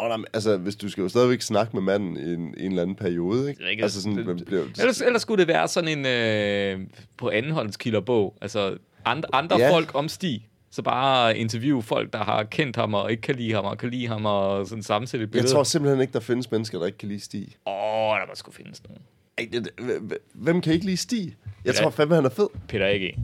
Nå, 0.00 0.08
nej, 0.08 0.16
altså, 0.34 0.56
hvis 0.56 0.76
du 0.76 0.88
skal 0.88 1.02
jo 1.02 1.08
stadigvæk 1.08 1.42
snakke 1.42 1.76
med 1.76 1.82
manden 1.82 2.16
i 2.16 2.32
en, 2.34 2.54
i 2.58 2.64
en 2.64 2.70
eller 2.70 2.82
anden 2.82 2.96
periode, 2.96 3.50
ikke? 3.50 3.70
Ikke- 3.70 3.82
altså 3.82 4.02
sådan, 4.02 4.18
det- 4.18 4.26
man 4.26 4.40
bliver, 4.46 4.62
Ellers, 4.78 5.00
ellers 5.00 5.22
skulle 5.22 5.40
det 5.40 5.48
være 5.48 5.68
sådan 5.68 5.98
en 5.98 6.06
øh, 6.06 6.86
på 7.16 7.30
andenhåndskilderbog. 7.30 8.36
Altså 8.40 8.76
andre, 9.04 9.28
andre 9.32 9.58
Ja. 9.60 9.72
folk 9.72 9.90
om 9.94 10.08
Stig. 10.08 10.48
Så 10.70 10.82
bare 10.82 11.38
interviewe 11.38 11.82
folk, 11.82 12.12
der 12.12 12.18
har 12.24 12.42
kendt 12.44 12.76
ham 12.76 12.94
og 12.94 13.10
ikke 13.10 13.20
kan 13.20 13.34
lide 13.34 13.52
ham 13.52 13.64
og 13.64 13.78
kan 13.78 13.90
lide 13.90 14.06
ham 14.08 14.26
og 14.26 14.66
sådan 14.66 14.82
sammensætte 14.82 15.24
et 15.24 15.26
jeg 15.26 15.32
billede. 15.32 15.52
tror 15.52 15.62
simpelthen 15.62 16.00
ikke, 16.00 16.12
der 16.12 16.20
findes 16.20 16.50
mennesker, 16.50 16.78
der 16.78 16.86
ikke 16.86 16.98
kan 16.98 17.08
lide 17.08 17.20
Stig. 17.20 17.48
Åh, 17.66 17.72
oh, 17.74 18.16
der 18.18 18.26
må 18.26 18.34
sgu 18.34 18.50
findes 18.50 18.82
nogen. 18.88 19.02
Hvem 20.34 20.60
kan 20.60 20.72
ikke 20.72 20.86
lide 20.86 20.96
Stig? 20.96 21.36
Jeg 21.64 21.74
Ja. 21.74 21.80
tror 21.82 21.90
fandme, 21.90 22.14
han 22.14 22.24
er 22.24 22.28
fed. 22.28 22.46
Peter 22.68 22.86
A.G. 22.86 23.14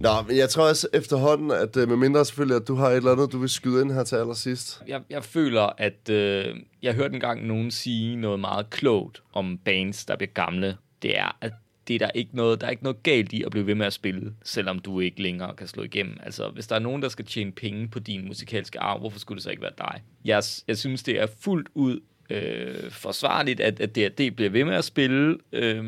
Nå, 0.00 0.22
men 0.26 0.36
jeg 0.36 0.48
tror 0.48 0.68
også 0.68 0.88
efterhånden, 0.92 1.50
at 1.50 1.76
øh, 1.76 1.88
med 1.88 1.96
mindre 1.96 2.24
selvfølgelig, 2.24 2.56
at 2.56 2.68
du 2.68 2.74
har 2.74 2.88
et 2.88 2.96
eller 2.96 3.12
andet, 3.12 3.32
du 3.32 3.38
vil 3.38 3.48
skyde 3.48 3.82
ind 3.82 3.92
her 3.92 4.04
til 4.04 4.16
allersidst. 4.16 4.82
Jeg, 4.86 5.00
jeg 5.10 5.24
føler, 5.24 5.72
at 5.78 6.08
øh, 6.10 6.56
jeg 6.82 6.94
hørte 6.94 7.14
engang 7.14 7.46
nogen 7.46 7.70
sige 7.70 8.16
noget 8.16 8.40
meget 8.40 8.70
klogt 8.70 9.22
om 9.32 9.58
bands, 9.64 10.04
der 10.04 10.16
bliver 10.16 10.30
gamle. 10.30 10.76
Det 11.02 11.18
er, 11.18 11.36
at 11.40 11.52
det 11.88 11.94
er 11.94 11.98
der 11.98 12.10
ikke 12.14 12.36
noget, 12.36 12.60
der 12.60 12.66
er 12.66 12.70
ikke 12.70 12.82
noget 12.82 13.02
galt 13.02 13.32
i 13.32 13.42
at 13.42 13.50
blive 13.50 13.66
ved 13.66 13.74
med 13.74 13.86
at 13.86 13.92
spille, 13.92 14.34
selvom 14.44 14.78
du 14.78 15.00
ikke 15.00 15.22
længere 15.22 15.54
kan 15.56 15.66
slå 15.66 15.82
igennem. 15.82 16.16
Altså, 16.22 16.48
hvis 16.48 16.66
der 16.66 16.74
er 16.74 16.80
nogen, 16.80 17.02
der 17.02 17.08
skal 17.08 17.24
tjene 17.24 17.52
penge 17.52 17.88
på 17.88 17.98
din 17.98 18.26
musikalske 18.26 18.80
arv, 18.80 18.98
hvorfor 18.98 19.18
skulle 19.18 19.36
det 19.36 19.44
så 19.44 19.50
ikke 19.50 19.62
være 19.62 19.72
dig? 19.78 20.02
Jeg, 20.24 20.42
jeg 20.68 20.78
synes, 20.78 21.02
det 21.02 21.20
er 21.20 21.26
fuldt 21.40 21.68
ud 21.74 22.00
øh, 22.30 22.90
forsvarligt, 22.90 23.60
at, 23.60 23.80
at 23.80 23.96
DRD 23.96 24.30
bliver 24.36 24.50
ved 24.50 24.64
med 24.64 24.74
at 24.74 24.84
spille, 24.84 25.38
øh, 25.52 25.84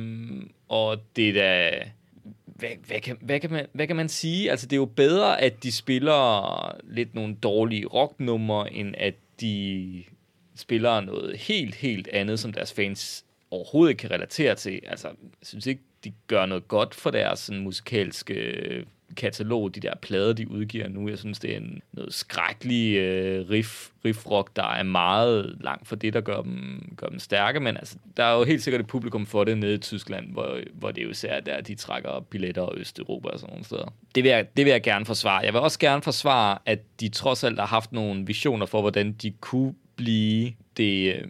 og 0.68 0.98
det 1.16 1.28
er 1.28 1.32
da... 1.32 1.70
Hvad, 2.62 2.76
hvad, 2.86 3.00
kan, 3.00 3.16
hvad, 3.20 3.40
kan 3.40 3.50
man, 3.50 3.66
hvad 3.72 3.86
kan 3.86 3.96
man 3.96 4.08
sige? 4.08 4.50
Altså, 4.50 4.66
det 4.66 4.72
er 4.72 4.80
jo 4.80 4.84
bedre, 4.84 5.40
at 5.40 5.62
de 5.62 5.72
spiller 5.72 6.80
lidt 6.84 7.14
nogle 7.14 7.34
dårlige 7.34 7.86
rocknumre, 7.86 8.72
end 8.72 8.94
at 8.98 9.14
de 9.40 10.04
spiller 10.56 11.00
noget 11.00 11.38
helt, 11.38 11.74
helt 11.74 12.08
andet, 12.08 12.40
som 12.40 12.52
deres 12.52 12.72
fans 12.72 13.24
overhovedet 13.50 13.90
ikke 13.90 14.00
kan 14.00 14.10
relatere 14.10 14.54
til. 14.54 14.80
Altså, 14.86 15.08
jeg 15.08 15.16
synes 15.42 15.66
ikke, 15.66 15.82
de 16.04 16.12
gør 16.26 16.46
noget 16.46 16.68
godt 16.68 16.94
for 16.94 17.10
deres 17.10 17.38
sådan, 17.38 17.62
musikalske 17.62 18.86
katalog, 19.16 19.74
de 19.74 19.80
der 19.80 19.94
plader, 20.02 20.32
de 20.32 20.50
udgiver 20.50 20.88
nu. 20.88 21.08
Jeg 21.08 21.18
synes, 21.18 21.38
det 21.38 21.52
er 21.52 21.56
en, 21.56 21.82
noget 21.92 22.14
skrækkelig 22.14 22.96
øh, 22.96 23.50
riff, 23.50 23.88
riff-rock, 24.04 24.56
der 24.56 24.64
er 24.64 24.82
meget 24.82 25.56
langt 25.60 25.88
for 25.88 25.96
det, 25.96 26.12
der 26.12 26.20
gør 26.20 26.42
dem, 26.42 26.92
gør 26.96 27.06
dem 27.06 27.18
stærke. 27.18 27.60
Men 27.60 27.76
altså, 27.76 27.96
der 28.16 28.24
er 28.24 28.38
jo 28.38 28.44
helt 28.44 28.62
sikkert 28.62 28.80
et 28.80 28.86
publikum 28.86 29.26
for 29.26 29.44
det 29.44 29.58
nede 29.58 29.74
i 29.74 29.78
Tyskland, 29.78 30.32
hvor, 30.32 30.58
hvor 30.72 30.90
det 30.90 31.04
jo 31.04 31.10
især 31.10 31.40
der, 31.40 31.60
de 31.60 31.74
trækker 31.74 32.20
billetter 32.20 32.62
og 32.62 32.78
Østeuropa 32.78 33.28
og 33.28 33.38
sådan 33.38 33.52
nogle 33.52 33.64
steder. 33.64 33.94
Det 34.14 34.24
vil, 34.24 34.30
jeg, 34.30 34.56
det 34.56 34.64
vil 34.64 34.70
jeg 34.70 34.82
gerne 34.82 35.04
forsvare. 35.04 35.44
Jeg 35.44 35.52
vil 35.52 35.60
også 35.60 35.78
gerne 35.78 36.02
forsvare, 36.02 36.58
at 36.66 36.78
de 37.00 37.08
trods 37.08 37.44
alt 37.44 37.58
har 37.58 37.66
haft 37.66 37.92
nogle 37.92 38.26
visioner 38.26 38.66
for, 38.66 38.80
hvordan 38.80 39.12
de 39.12 39.30
kunne 39.30 39.74
blive 39.96 40.52
det... 40.76 41.14
Øh, 41.14 41.28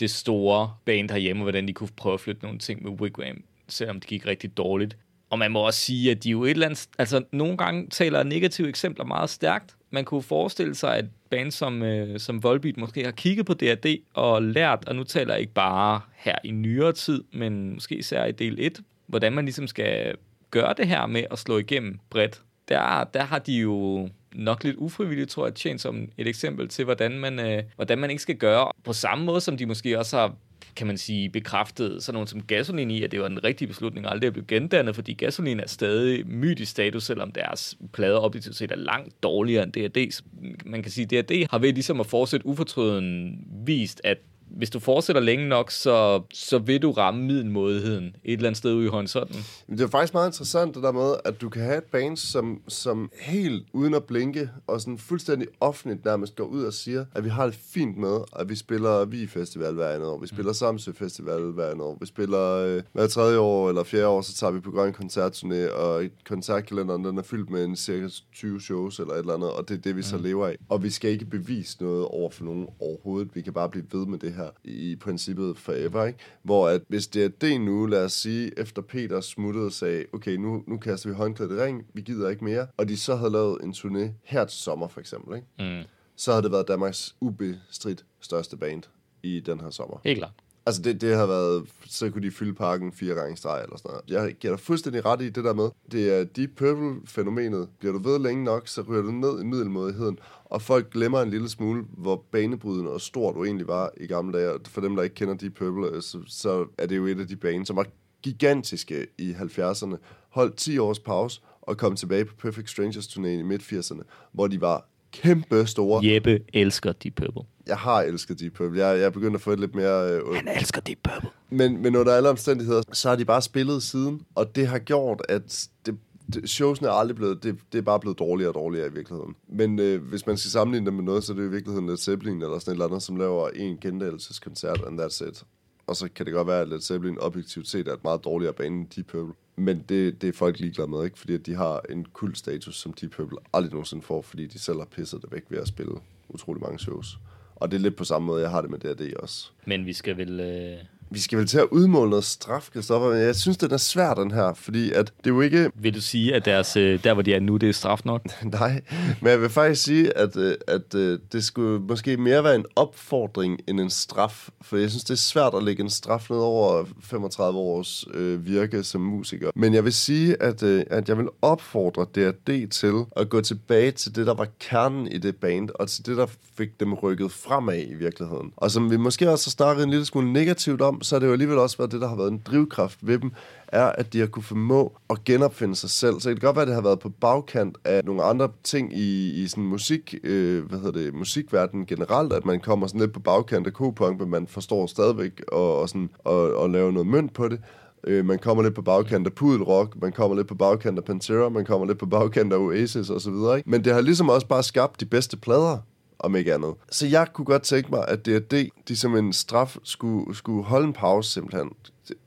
det 0.00 0.10
store 0.10 0.74
band 0.84 1.10
herhjemme, 1.10 1.40
og 1.40 1.44
hvordan 1.44 1.68
de 1.68 1.72
kunne 1.72 1.88
prøve 1.96 2.14
at 2.14 2.20
flytte 2.20 2.42
nogle 2.42 2.58
ting 2.58 2.82
med 2.82 2.90
Wigwam, 2.90 3.44
selvom 3.68 4.00
det 4.00 4.08
gik 4.08 4.26
rigtig 4.26 4.56
dårligt. 4.56 4.96
Og 5.30 5.38
man 5.38 5.50
må 5.50 5.60
også 5.60 5.80
sige, 5.80 6.10
at 6.10 6.24
de 6.24 6.30
jo 6.30 6.44
et 6.44 6.50
eller 6.50 6.66
andet... 6.66 6.88
Altså, 6.98 7.22
nogle 7.32 7.56
gange 7.56 7.86
taler 7.90 8.22
negative 8.22 8.68
eksempler 8.68 9.04
meget 9.04 9.30
stærkt. 9.30 9.76
Man 9.90 10.04
kunne 10.04 10.22
forestille 10.22 10.74
sig, 10.74 10.96
at 10.96 11.04
band 11.30 11.50
som, 11.50 11.82
øh, 11.82 12.20
som 12.20 12.42
Volbeat 12.42 12.76
måske 12.76 13.04
har 13.04 13.10
kigget 13.10 13.46
på 13.46 13.54
DRD 13.54 13.96
og 14.14 14.42
lært, 14.42 14.84
og 14.86 14.96
nu 14.96 15.04
taler 15.04 15.34
jeg 15.34 15.40
ikke 15.40 15.52
bare 15.52 16.00
her 16.16 16.36
i 16.44 16.50
nyere 16.50 16.92
tid, 16.92 17.24
men 17.32 17.74
måske 17.74 17.96
især 17.96 18.24
i 18.24 18.32
del 18.32 18.56
1, 18.58 18.80
hvordan 19.06 19.32
man 19.32 19.44
ligesom 19.44 19.66
skal 19.66 20.14
gøre 20.50 20.74
det 20.76 20.88
her 20.88 21.06
med 21.06 21.24
at 21.30 21.38
slå 21.38 21.58
igennem 21.58 21.98
bredt. 22.10 22.42
Der, 22.68 23.04
der 23.04 23.22
har 23.22 23.38
de 23.38 23.52
jo 23.52 24.08
nok 24.34 24.64
lidt 24.64 24.76
ufrivilligt, 24.76 25.30
tror 25.30 25.46
jeg, 25.46 25.54
tjent 25.54 25.80
som 25.80 26.08
et 26.18 26.26
eksempel 26.26 26.68
til, 26.68 26.84
hvordan 26.84 27.18
man, 27.18 27.38
øh, 27.38 27.62
hvordan 27.76 27.98
man 27.98 28.10
ikke 28.10 28.22
skal 28.22 28.36
gøre. 28.36 28.72
På 28.84 28.92
samme 28.92 29.24
måde, 29.24 29.40
som 29.40 29.56
de 29.56 29.66
måske 29.66 29.98
også 29.98 30.18
har 30.18 30.34
kan 30.76 30.86
man 30.86 30.98
sige, 30.98 31.30
bekræftet 31.30 32.02
sådan 32.02 32.14
nogen 32.14 32.26
som 32.26 32.42
Gasolin 32.42 32.90
i, 32.90 33.02
at 33.02 33.12
det 33.12 33.20
var 33.20 33.26
en 33.26 33.44
rigtig 33.44 33.68
beslutning 33.68 34.06
aldrig 34.06 34.26
at 34.26 34.32
blive 34.32 34.46
gendannet, 34.46 34.94
fordi 34.94 35.12
Gasolin 35.12 35.60
er 35.60 35.66
stadig 35.66 36.26
mytisk 36.26 36.70
status, 36.70 37.04
selvom 37.04 37.32
deres 37.32 37.78
plader 37.92 38.18
objektivt 38.18 38.56
set 38.56 38.72
er 38.72 38.76
langt 38.76 39.22
dårligere 39.22 39.62
end 39.62 39.72
D&D. 39.72 40.22
Man 40.66 40.82
kan 40.82 40.92
sige, 40.92 41.18
at 41.18 41.28
D&D 41.28 41.46
har 41.50 41.58
ved 41.58 41.72
ligesom 41.72 42.00
at 42.00 42.06
fortsætte 42.06 42.46
ufortrøden 42.46 43.38
vist, 43.66 44.00
at 44.04 44.18
hvis 44.56 44.70
du 44.70 44.78
fortsætter 44.78 45.22
længe 45.22 45.48
nok, 45.48 45.70
så, 45.70 46.22
så 46.32 46.58
vil 46.58 46.82
du 46.82 46.90
ramme 46.90 47.22
middelmådigheden 47.22 48.04
et 48.04 48.32
eller 48.32 48.46
andet 48.46 48.58
sted 48.58 48.74
ude 48.74 48.86
i 48.86 48.88
horisonten. 48.88 49.44
Det 49.68 49.80
er 49.80 49.88
faktisk 49.88 50.14
meget 50.14 50.28
interessant 50.28 50.74
det 50.74 50.82
der 50.82 50.92
med, 50.92 51.14
at 51.24 51.40
du 51.40 51.48
kan 51.48 51.62
have 51.62 51.78
et 51.78 51.84
band, 51.84 52.16
som, 52.16 52.62
som 52.68 53.10
helt 53.20 53.66
uden 53.72 53.94
at 53.94 54.04
blinke, 54.04 54.50
og 54.66 54.80
sådan 54.80 54.98
fuldstændig 54.98 55.48
offentligt 55.60 56.04
nærmest 56.04 56.36
går 56.36 56.44
ud 56.44 56.64
og 56.64 56.72
siger, 56.72 57.04
at 57.14 57.24
vi 57.24 57.28
har 57.28 57.46
det 57.46 57.54
fint 57.74 57.96
med, 57.96 58.18
at 58.38 58.48
vi 58.48 58.56
spiller 58.56 59.04
Vi 59.04 59.26
Festival 59.26 59.74
hver 59.74 59.88
andet 59.88 60.08
år, 60.08 60.18
vi 60.18 60.26
spiller 60.26 60.50
mm. 60.50 60.54
Samsø 60.54 60.92
Festival 60.92 61.40
hver 61.40 61.70
andet 61.70 61.82
år, 61.82 61.96
vi 62.00 62.06
spiller 62.06 62.56
øh, 62.56 62.82
hver 62.92 63.06
tredje 63.06 63.38
år 63.38 63.68
eller 63.68 63.84
fjerde 63.84 64.06
år, 64.06 64.20
så 64.20 64.34
tager 64.34 64.50
vi 64.50 64.60
på 64.60 64.70
Grøn 64.70 64.94
Koncertturné, 64.94 65.72
og 65.72 66.04
koncertkalenderen 66.24 67.04
den 67.04 67.18
er 67.18 67.22
fyldt 67.22 67.50
med 67.50 67.64
en 67.64 67.76
cirka 67.76 68.08
20 68.34 68.60
shows 68.60 68.98
eller 68.98 69.12
et 69.12 69.18
eller 69.18 69.34
andet, 69.34 69.50
og 69.50 69.68
det 69.68 69.76
er 69.76 69.80
det, 69.80 69.96
vi 69.96 70.02
så 70.02 70.16
mm. 70.16 70.22
lever 70.22 70.46
af. 70.46 70.56
Og 70.68 70.82
vi 70.82 70.90
skal 70.90 71.10
ikke 71.10 71.24
bevise 71.24 71.76
noget 71.80 72.04
over 72.04 72.30
for 72.30 72.44
nogen 72.44 72.66
overhovedet, 72.80 73.28
vi 73.34 73.40
kan 73.40 73.52
bare 73.52 73.68
blive 73.68 73.84
ved 73.92 74.06
med 74.06 74.18
det 74.18 74.32
her 74.32 74.39
her 74.40 74.50
i 74.64 74.96
princippet 74.96 75.58
forever, 75.58 76.06
ikke? 76.06 76.18
Hvor 76.42 76.68
at 76.68 76.82
hvis 76.88 77.06
det 77.06 77.24
er 77.24 77.28
det 77.28 77.60
nu, 77.60 77.86
lad 77.86 78.04
os 78.04 78.12
sige, 78.12 78.58
efter 78.58 78.82
Peter 78.82 79.20
smuttede 79.20 79.70
sagde, 79.70 80.04
okay, 80.12 80.36
nu, 80.36 80.64
nu 80.66 80.76
kaster 80.78 81.08
vi 81.08 81.14
håndklædet 81.14 81.56
i 81.56 81.60
ring, 81.62 81.86
vi 81.94 82.00
gider 82.00 82.28
ikke 82.28 82.44
mere, 82.44 82.66
og 82.76 82.88
de 82.88 82.96
så 82.96 83.16
havde 83.16 83.32
lavet 83.32 83.58
en 83.62 83.72
turné 83.72 84.12
her 84.24 84.44
til 84.44 84.58
sommer, 84.58 84.88
for 84.88 85.00
eksempel, 85.00 85.36
ikke? 85.36 85.80
Mm. 85.80 85.86
Så 86.16 86.32
havde 86.32 86.42
det 86.42 86.52
været 86.52 86.68
Danmarks 86.68 87.16
ubestridt 87.20 88.04
største 88.20 88.56
band 88.56 88.82
i 89.22 89.40
den 89.40 89.60
her 89.60 89.70
sommer. 89.70 90.00
Helt 90.04 90.18
klart. 90.18 90.32
Altså, 90.66 90.82
det, 90.82 91.00
det 91.00 91.16
har 91.16 91.26
været... 91.26 91.66
Så 91.86 92.10
kunne 92.10 92.22
de 92.22 92.30
fylde 92.30 92.54
parken 92.54 92.92
fire 92.92 93.14
gange 93.14 93.36
streg 93.36 93.62
eller 93.62 93.76
sådan 93.76 93.90
noget. 93.90 94.26
Jeg 94.26 94.34
giver 94.34 94.56
dig 94.56 94.60
fuldstændig 94.60 95.04
ret 95.04 95.22
i 95.22 95.28
det 95.28 95.44
der 95.44 95.54
med. 95.54 95.68
Det 95.92 96.12
er 96.18 96.24
Deep 96.24 96.50
Purple-fænomenet. 96.56 97.68
Bliver 97.78 97.92
du 97.92 97.98
ved 97.98 98.18
længe 98.18 98.44
nok, 98.44 98.68
så 98.68 98.82
ryger 98.82 99.02
du 99.02 99.10
ned 99.10 99.40
i 99.40 99.44
middelmådigheden. 99.44 100.18
Og 100.44 100.62
folk 100.62 100.92
glemmer 100.92 101.22
en 101.22 101.30
lille 101.30 101.48
smule, 101.48 101.84
hvor 101.90 102.24
banebrydende 102.30 102.90
og 102.90 103.00
stort 103.00 103.34
du 103.34 103.44
egentlig 103.44 103.68
var 103.68 103.90
i 103.96 104.06
gamle 104.06 104.38
dage. 104.38 104.58
For 104.66 104.80
dem, 104.80 104.96
der 104.96 105.02
ikke 105.02 105.14
kender 105.14 105.34
Deep 105.34 105.54
Purple, 105.54 105.86
øh, 105.86 106.02
så, 106.02 106.18
så 106.26 106.66
er 106.78 106.86
det 106.86 106.96
jo 106.96 107.06
et 107.06 107.20
af 107.20 107.26
de 107.26 107.36
baner, 107.36 107.64
som 107.64 107.76
var 107.76 107.86
gigantiske 108.22 109.06
i 109.18 109.32
70'erne. 109.32 109.96
Holdt 110.28 110.56
10 110.56 110.78
års 110.78 110.98
pause 110.98 111.40
og 111.62 111.76
kom 111.76 111.96
tilbage 111.96 112.24
på 112.24 112.34
Perfect 112.34 112.70
Strangers 112.70 113.06
turné 113.06 113.26
i 113.26 113.42
midt-80'erne, 113.42 114.02
hvor 114.32 114.46
de 114.46 114.60
var 114.60 114.86
kæmpe 115.12 115.66
store. 115.66 116.04
Jeppe 116.04 116.40
elsker 116.52 116.92
Deep 116.92 117.14
Purple. 117.14 117.42
Jeg 117.66 117.76
har 117.76 118.00
elsket 118.00 118.40
Deep 118.40 118.52
Purple. 118.52 118.86
Jeg, 118.86 118.98
jeg 118.98 119.06
er 119.06 119.10
begyndt 119.10 119.34
at 119.34 119.40
få 119.40 119.50
et 119.50 119.60
lidt 119.60 119.74
mere... 119.74 120.12
Øh, 120.12 120.34
Han 120.34 120.48
elsker 120.48 120.80
Deep 120.80 120.98
Purple. 121.02 121.30
Men, 121.50 121.82
men 121.82 121.96
under 121.96 122.12
alle 122.12 122.28
omstændigheder, 122.28 122.82
så 122.92 123.08
har 123.08 123.16
de 123.16 123.24
bare 123.24 123.42
spillet 123.42 123.82
siden, 123.82 124.22
og 124.34 124.56
det 124.56 124.66
har 124.66 124.78
gjort, 124.78 125.22
at 125.28 125.68
det, 125.86 125.96
det, 126.34 126.50
showsene 126.50 126.88
er 126.88 126.92
aldrig 126.92 127.16
blevet, 127.16 127.42
det, 127.42 127.56
det 127.72 127.78
er 127.78 127.82
bare 127.82 128.00
blevet 128.00 128.18
dårligere 128.18 128.50
og 128.50 128.54
dårligere 128.54 128.86
i 128.86 128.92
virkeligheden. 128.92 129.34
Men 129.48 129.78
øh, 129.78 130.02
hvis 130.02 130.26
man 130.26 130.36
skal 130.36 130.50
sammenligne 130.50 130.86
det 130.86 130.94
med 130.94 131.04
noget, 131.04 131.24
så 131.24 131.32
er 131.32 131.36
det 131.36 131.44
i 131.44 131.50
virkeligheden 131.50 131.88
Led 131.88 131.96
Zeppelin 131.96 132.42
eller 132.42 132.58
sådan 132.58 132.72
et 132.72 132.74
eller 132.74 132.86
andet, 132.86 133.02
som 133.02 133.16
laver 133.16 133.48
en 133.48 133.78
gendælelseskoncert, 133.80 134.80
and 134.86 135.00
that's 135.00 135.28
it. 135.28 135.44
Og 135.90 135.96
så 135.96 136.08
kan 136.14 136.26
det 136.26 136.34
godt 136.34 136.46
være, 136.46 136.60
at 136.60 136.68
Led 136.68 136.80
Zeppelin 136.80 137.18
objektivt 137.18 137.68
set 137.68 137.88
er 137.88 137.92
et 137.92 138.04
meget 138.04 138.24
dårligere 138.24 138.52
bane 138.52 138.76
end 138.76 138.86
Deep 138.96 139.06
Purple. 139.06 139.34
Men 139.56 139.84
det, 139.88 140.22
det 140.22 140.28
er 140.28 140.32
folk 140.32 140.58
ligeglade 140.58 140.90
med, 140.90 141.04
ikke? 141.04 141.18
Fordi 141.18 141.36
de 141.36 141.54
har 141.54 141.80
en 141.90 142.04
kult 142.12 142.38
status, 142.38 142.76
som 142.76 142.92
Deep 142.92 143.12
Purple 143.12 143.38
aldrig 143.52 143.72
nogensinde 143.72 144.02
får, 144.02 144.22
fordi 144.22 144.46
de 144.46 144.58
selv 144.58 144.78
har 144.78 144.84
pisset 144.84 145.22
det 145.22 145.32
væk 145.32 145.42
ved 145.48 145.58
at 145.58 145.68
spille 145.68 145.92
utrolig 146.28 146.62
mange 146.62 146.78
shows. 146.78 147.18
Og 147.56 147.70
det 147.70 147.76
er 147.76 147.80
lidt 147.80 147.96
på 147.96 148.04
samme 148.04 148.26
måde, 148.26 148.42
jeg 148.42 148.50
har 148.50 148.60
det 148.60 148.70
med 148.70 148.78
D&D 148.78 149.16
også. 149.16 149.50
Men 149.64 149.86
vi 149.86 149.92
skal 149.92 150.16
vel... 150.16 150.40
Øh 150.40 150.99
vi 151.10 151.20
skal 151.20 151.38
vel 151.38 151.46
til 151.46 151.58
at 151.58 151.66
udmåle 151.70 152.10
noget 152.10 152.24
straf, 152.24 152.68
Christoffer, 152.70 153.08
men 153.08 153.18
jeg 153.18 153.36
synes, 153.36 153.56
den 153.56 153.72
er 153.72 153.76
svær, 153.76 154.14
den 154.14 154.30
her, 154.30 154.54
fordi 154.54 154.92
at 154.92 155.12
det 155.24 155.30
er 155.30 155.34
jo 155.34 155.40
ikke... 155.40 155.70
Vil 155.74 155.94
du 155.94 156.00
sige, 156.00 156.34
at 156.34 156.44
deres, 156.44 156.76
øh, 156.76 157.04
der, 157.04 157.14
hvor 157.14 157.22
de 157.22 157.34
er 157.34 157.40
nu, 157.40 157.56
det 157.56 157.68
er 157.68 157.72
straf 157.72 158.00
nok? 158.04 158.22
Nej, 158.60 158.82
men 159.20 159.30
jeg 159.30 159.40
vil 159.40 159.50
faktisk 159.50 159.82
sige, 159.82 160.16
at, 160.16 160.36
øh, 160.36 160.54
at 160.68 160.94
øh, 160.94 161.18
det 161.32 161.44
skulle 161.44 161.80
måske 161.80 162.16
mere 162.16 162.44
være 162.44 162.54
en 162.54 162.64
opfordring 162.76 163.60
end 163.68 163.80
en 163.80 163.90
straf, 163.90 164.48
for 164.62 164.76
jeg 164.76 164.90
synes, 164.90 165.04
det 165.04 165.10
er 165.10 165.18
svært 165.18 165.54
at 165.54 165.62
lægge 165.62 165.82
en 165.82 165.90
straf 165.90 166.30
ned 166.30 166.38
over 166.38 166.84
35 167.02 167.58
års 167.58 168.04
øh, 168.14 168.46
virke 168.46 168.82
som 168.82 169.00
musiker. 169.00 169.50
Men 169.54 169.74
jeg 169.74 169.84
vil 169.84 169.92
sige, 169.92 170.42
at, 170.42 170.62
øh, 170.62 170.84
at 170.90 171.08
jeg 171.08 171.18
vil 171.18 171.28
opfordre 171.42 172.06
D&D 172.14 172.70
til 172.70 173.04
at 173.16 173.28
gå 173.28 173.40
tilbage 173.40 173.90
til 173.90 174.16
det, 174.16 174.26
der 174.26 174.34
var 174.34 174.46
kernen 174.60 175.06
i 175.08 175.18
det 175.18 175.36
band, 175.36 175.70
og 175.74 175.88
til 175.88 176.06
det, 176.06 176.16
der 176.16 176.26
fik 176.56 176.80
dem 176.80 176.94
rykket 176.94 177.32
fremad 177.32 177.82
i 177.88 177.94
virkeligheden. 177.94 178.52
Og 178.56 178.70
som 178.70 178.90
vi 178.90 178.96
måske 178.96 179.30
også 179.30 179.46
har 179.46 179.50
snakket 179.50 179.84
en 179.84 179.90
lille 179.90 180.04
smule 180.04 180.32
negativt 180.32 180.80
om, 180.80 180.99
så 181.02 181.14
har 181.14 181.20
det 181.20 181.26
jo 181.26 181.32
alligevel 181.32 181.58
også 181.58 181.76
været 181.76 181.92
det, 181.92 182.00
der 182.00 182.08
har 182.08 182.16
været 182.16 182.32
en 182.32 182.42
drivkraft 182.44 182.98
ved 183.02 183.18
dem, 183.18 183.32
er, 183.68 183.84
at 183.84 184.12
de 184.12 184.18
har 184.18 184.26
kunne 184.26 184.42
formå 184.42 184.98
at 185.10 185.24
genopfinde 185.24 185.76
sig 185.76 185.90
selv. 185.90 186.20
Så 186.20 186.30
det 186.30 186.40
kan 186.40 186.46
godt 186.46 186.56
være, 186.56 186.62
at 186.62 186.68
det 186.68 186.74
har 186.74 186.82
været 186.82 186.98
på 186.98 187.08
bagkant 187.08 187.76
af 187.84 188.04
nogle 188.04 188.22
andre 188.22 188.48
ting 188.64 188.96
i, 188.96 189.30
i 189.42 189.46
sådan 189.46 189.64
musik, 189.64 190.14
øh, 190.24 190.64
hvad 190.64 190.78
hedder 190.78 191.00
det, 191.00 191.14
musikverdenen 191.14 191.86
generelt, 191.86 192.32
at 192.32 192.44
man 192.44 192.60
kommer 192.60 192.86
sådan 192.86 193.00
lidt 193.00 193.12
på 193.12 193.20
bagkant 193.20 193.66
af 193.66 193.72
K-punk, 193.72 194.20
men 194.20 194.30
man 194.30 194.46
forstår 194.46 194.86
stadigvæk 194.86 195.42
og, 195.52 195.80
og, 195.80 195.88
sådan, 195.88 196.10
og, 196.24 196.54
og 196.54 196.70
lave 196.70 196.92
noget 196.92 197.06
mønt 197.06 197.34
på 197.34 197.48
det. 197.48 197.60
Øh, 198.04 198.24
man 198.24 198.38
kommer 198.38 198.62
lidt 198.62 198.74
på 198.74 198.82
bagkant 198.82 199.26
af 199.26 199.32
Pudelrock, 199.32 199.96
man 200.02 200.12
kommer 200.12 200.36
lidt 200.36 200.46
på 200.46 200.54
bagkant 200.54 200.98
af 200.98 201.04
Pantera, 201.04 201.48
man 201.48 201.64
kommer 201.64 201.86
lidt 201.86 201.98
på 201.98 202.06
bagkant 202.06 202.52
af 202.52 202.56
Oasis 202.56 203.10
og 203.10 203.20
så 203.20 203.30
videre. 203.30 203.56
Ikke? 203.56 203.70
Men 203.70 203.84
det 203.84 203.94
har 203.94 204.00
ligesom 204.00 204.28
også 204.28 204.46
bare 204.46 204.62
skabt 204.62 205.00
de 205.00 205.06
bedste 205.06 205.36
plader 205.36 205.78
om 206.20 206.36
ikke 206.36 206.54
andet. 206.54 206.74
Så 206.90 207.06
jeg 207.06 207.26
kunne 207.32 207.44
godt 207.44 207.62
tænke 207.62 207.90
mig, 207.90 208.08
at 208.08 208.26
D&D, 208.26 208.68
de 208.88 208.96
som 208.96 209.16
en 209.16 209.32
straf, 209.32 209.76
skulle, 209.82 210.36
skulle 210.36 210.64
holde 210.64 210.86
en 210.86 210.92
pause 210.92 211.30
simpelthen. 211.30 211.70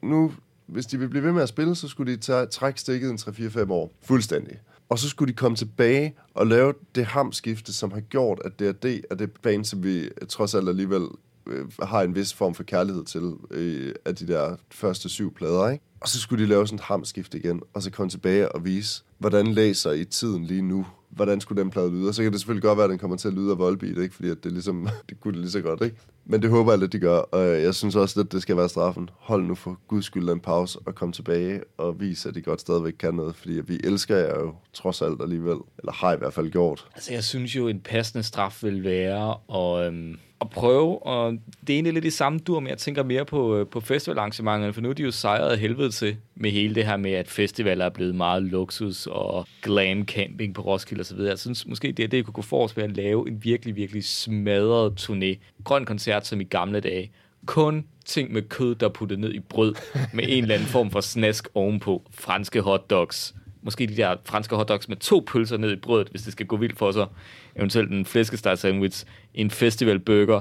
Nu, 0.02 0.32
hvis 0.68 0.86
de 0.86 1.00
vil 1.00 1.10
blive 1.10 1.24
ved 1.24 1.32
med 1.32 1.42
at 1.44 1.50
spille, 1.50 1.76
så 1.76 1.88
skulle 1.88 2.12
de 2.12 2.18
tage, 2.18 2.46
trække 2.46 2.80
stikket 2.80 3.10
en 3.10 3.18
3-4-5 3.18 3.72
år. 3.72 3.92
Fuldstændig. 4.02 4.60
Og 4.90 5.00
så 5.00 5.10
skulle 5.10 5.32
de 5.32 5.36
komme 5.36 5.58
tilbage 5.58 6.16
og 6.34 6.48
lave 6.48 6.74
det 6.96 7.06
hamskifte, 7.06 7.74
som 7.74 7.92
har 7.92 8.00
gjort, 8.00 8.40
at 8.46 8.60
D&D 8.60 8.86
er 9.10 9.16
det 9.16 9.32
band, 9.32 9.66
som 9.66 9.84
vi 9.84 10.10
trods 10.30 10.56
alt 10.56 10.70
alligevel 10.70 11.08
øh, 11.48 11.66
har 11.82 12.02
en 12.02 12.16
vis 12.16 12.34
form 12.34 12.54
for 12.54 12.64
kærlighed 12.64 13.06
til 13.06 13.34
øh, 13.52 13.96
af 14.06 14.16
de 14.16 14.28
der 14.28 14.56
første 14.72 15.10
syv 15.10 15.34
plader, 15.34 15.70
ikke? 15.70 15.86
Og 16.00 16.10
så 16.10 16.20
skulle 16.20 16.44
de 16.44 16.50
lave 16.50 16.68
sådan 16.68 16.76
et 16.76 16.82
hamskift 16.82 17.34
igen, 17.34 17.62
og 17.74 17.84
så 17.84 17.92
komme 17.92 18.10
tilbage 18.10 18.52
og 18.52 18.66
vise, 18.66 19.04
hvordan 19.18 19.48
læser 19.48 19.92
I 19.92 20.06
tiden 20.06 20.46
lige 20.46 20.62
nu? 20.62 20.86
Hvordan 21.16 21.42
skulle 21.42 21.62
den 21.62 21.70
plade 21.72 21.92
lyde? 21.92 22.08
Og 22.08 22.14
så 22.16 22.24
kan 22.24 22.32
det 22.32 22.40
selvfølgelig 22.40 22.64
godt 22.64 22.78
være, 22.78 22.84
at 22.84 22.90
den 22.90 23.00
kommer 23.00 23.18
til 23.18 23.28
at 23.28 23.34
lyde 23.34 23.52
af 23.52 23.58
Volbeat, 23.58 23.98
ikke? 23.98 24.16
Fordi 24.16 24.30
at 24.30 24.44
det, 24.44 24.52
ligesom, 24.52 24.88
det 25.10 25.20
kunne 25.20 25.34
det 25.34 25.42
lige 25.42 25.52
så 25.52 25.62
godt, 25.62 25.82
ikke? 25.82 25.98
Men 26.26 26.42
det 26.42 26.50
håber 26.50 26.72
jeg, 26.72 26.80
lidt, 26.80 26.94
de 26.94 27.00
gør. 27.00 27.18
Og 27.18 27.62
jeg 27.62 27.76
synes 27.76 27.96
også, 27.96 28.20
at 28.20 28.32
det 28.32 28.42
skal 28.42 28.58
være 28.58 28.70
straffen. 28.70 29.10
Hold 29.20 29.44
nu 29.44 29.56
for 29.56 29.80
guds 29.88 30.06
skyld 30.06 30.30
en 30.30 30.40
pause 30.40 30.80
og 30.86 30.96
kom 30.96 31.12
tilbage 31.12 31.62
og 31.78 32.00
vis, 32.00 32.26
at 32.26 32.36
de 32.36 32.42
godt 32.42 32.62
stadigvæk 32.62 32.94
kan 33.00 33.14
noget. 33.14 33.36
Fordi 33.36 33.62
vi 33.68 33.80
elsker 33.84 34.18
jer 34.18 34.40
jo 34.40 34.56
trods 34.74 35.02
alt 35.02 35.22
alligevel. 35.22 35.58
Eller 35.80 35.92
har 35.92 36.14
i 36.14 36.18
hvert 36.18 36.34
fald 36.34 36.52
gjort. 36.52 36.88
Altså, 36.96 37.14
jeg 37.14 37.24
synes 37.24 37.56
jo, 37.56 37.68
en 37.68 37.80
passende 37.80 38.24
straf 38.24 38.64
vil 38.64 38.84
være 38.84 39.36
at, 39.54 39.88
øhm, 39.88 40.18
at 40.44 40.50
prøve, 40.50 41.06
og 41.06 41.32
det 41.62 41.70
er 41.70 41.74
egentlig 41.74 41.94
lidt 41.94 42.06
i 42.06 42.10
samme 42.10 42.40
dur, 42.40 42.60
men 42.60 42.70
jeg 42.70 42.78
tænker 42.78 43.04
mere 43.04 43.26
på, 43.26 43.58
øh, 43.58 43.68
på 43.68 43.80
festivalarrangementerne, 43.80 44.74
for 44.74 44.82
nu 44.82 44.90
er 44.90 44.94
de 44.94 45.04
jo 45.04 45.12
sejret 45.12 45.50
af 45.50 45.60
helvede 45.60 45.92
til 45.92 46.18
med 46.36 46.52
hele 46.52 46.76
det 46.76 46.86
her 46.86 46.98
med, 46.98 47.12
at 47.12 47.28
festivaler 47.28 47.86
er 47.86 47.90
blevet 47.90 48.16
meget 48.16 48.44
luksus 48.44 49.08
og 49.08 49.48
glam 49.62 50.06
camping 50.06 50.56
på 50.56 50.62
Roskilde 50.62 51.02
osv. 51.02 51.20
Jeg 51.20 51.40
synes 51.40 51.68
måske, 51.68 51.92
det 51.92 52.04
er 52.04 52.08
det, 52.08 52.18
jeg 52.18 52.26
kunne 52.26 52.34
gå 52.34 52.42
for 52.42 52.72
ved 52.76 52.84
at 52.84 52.96
lave 52.98 53.28
en 53.28 53.44
virkelig, 53.44 53.76
virkelig 53.76 54.04
smadret 54.04 55.10
turné. 55.10 55.38
Grøn 55.64 55.86
koncert 55.86 56.13
som 56.22 56.42
i 56.42 56.44
gamle 56.44 56.80
dage. 56.80 57.12
Kun 57.46 57.88
ting 58.06 58.34
med 58.34 58.42
kød, 58.42 58.76
der 58.76 58.86
er 58.86 58.92
puttet 58.92 59.20
ned 59.20 59.34
i 59.34 59.40
brød, 59.40 59.76
med 60.14 60.24
en 60.28 60.44
eller 60.44 60.56
anden 60.56 60.68
form 60.68 60.92
for 60.92 61.02
snask 61.02 61.48
ovenpå. 61.54 62.04
Franske 62.12 62.62
hotdogs. 62.62 63.36
Måske 63.62 63.88
de 63.88 63.98
der 63.98 64.16
franske 64.26 64.56
hotdogs 64.56 64.90
med 64.90 64.98
to 64.98 65.24
pølser 65.28 65.58
ned 65.58 65.72
i 65.72 65.76
brødet, 65.76 66.08
hvis 66.08 66.22
det 66.22 66.32
skal 66.32 66.46
gå 66.46 66.58
vildt 66.58 66.78
for 66.78 66.92
sig. 66.92 67.08
Eventuelt 67.56 67.92
en 67.92 68.06
flæskesteg 68.06 68.58
sandwich, 68.58 69.06
en 69.34 69.52
festivalburger. 69.52 70.40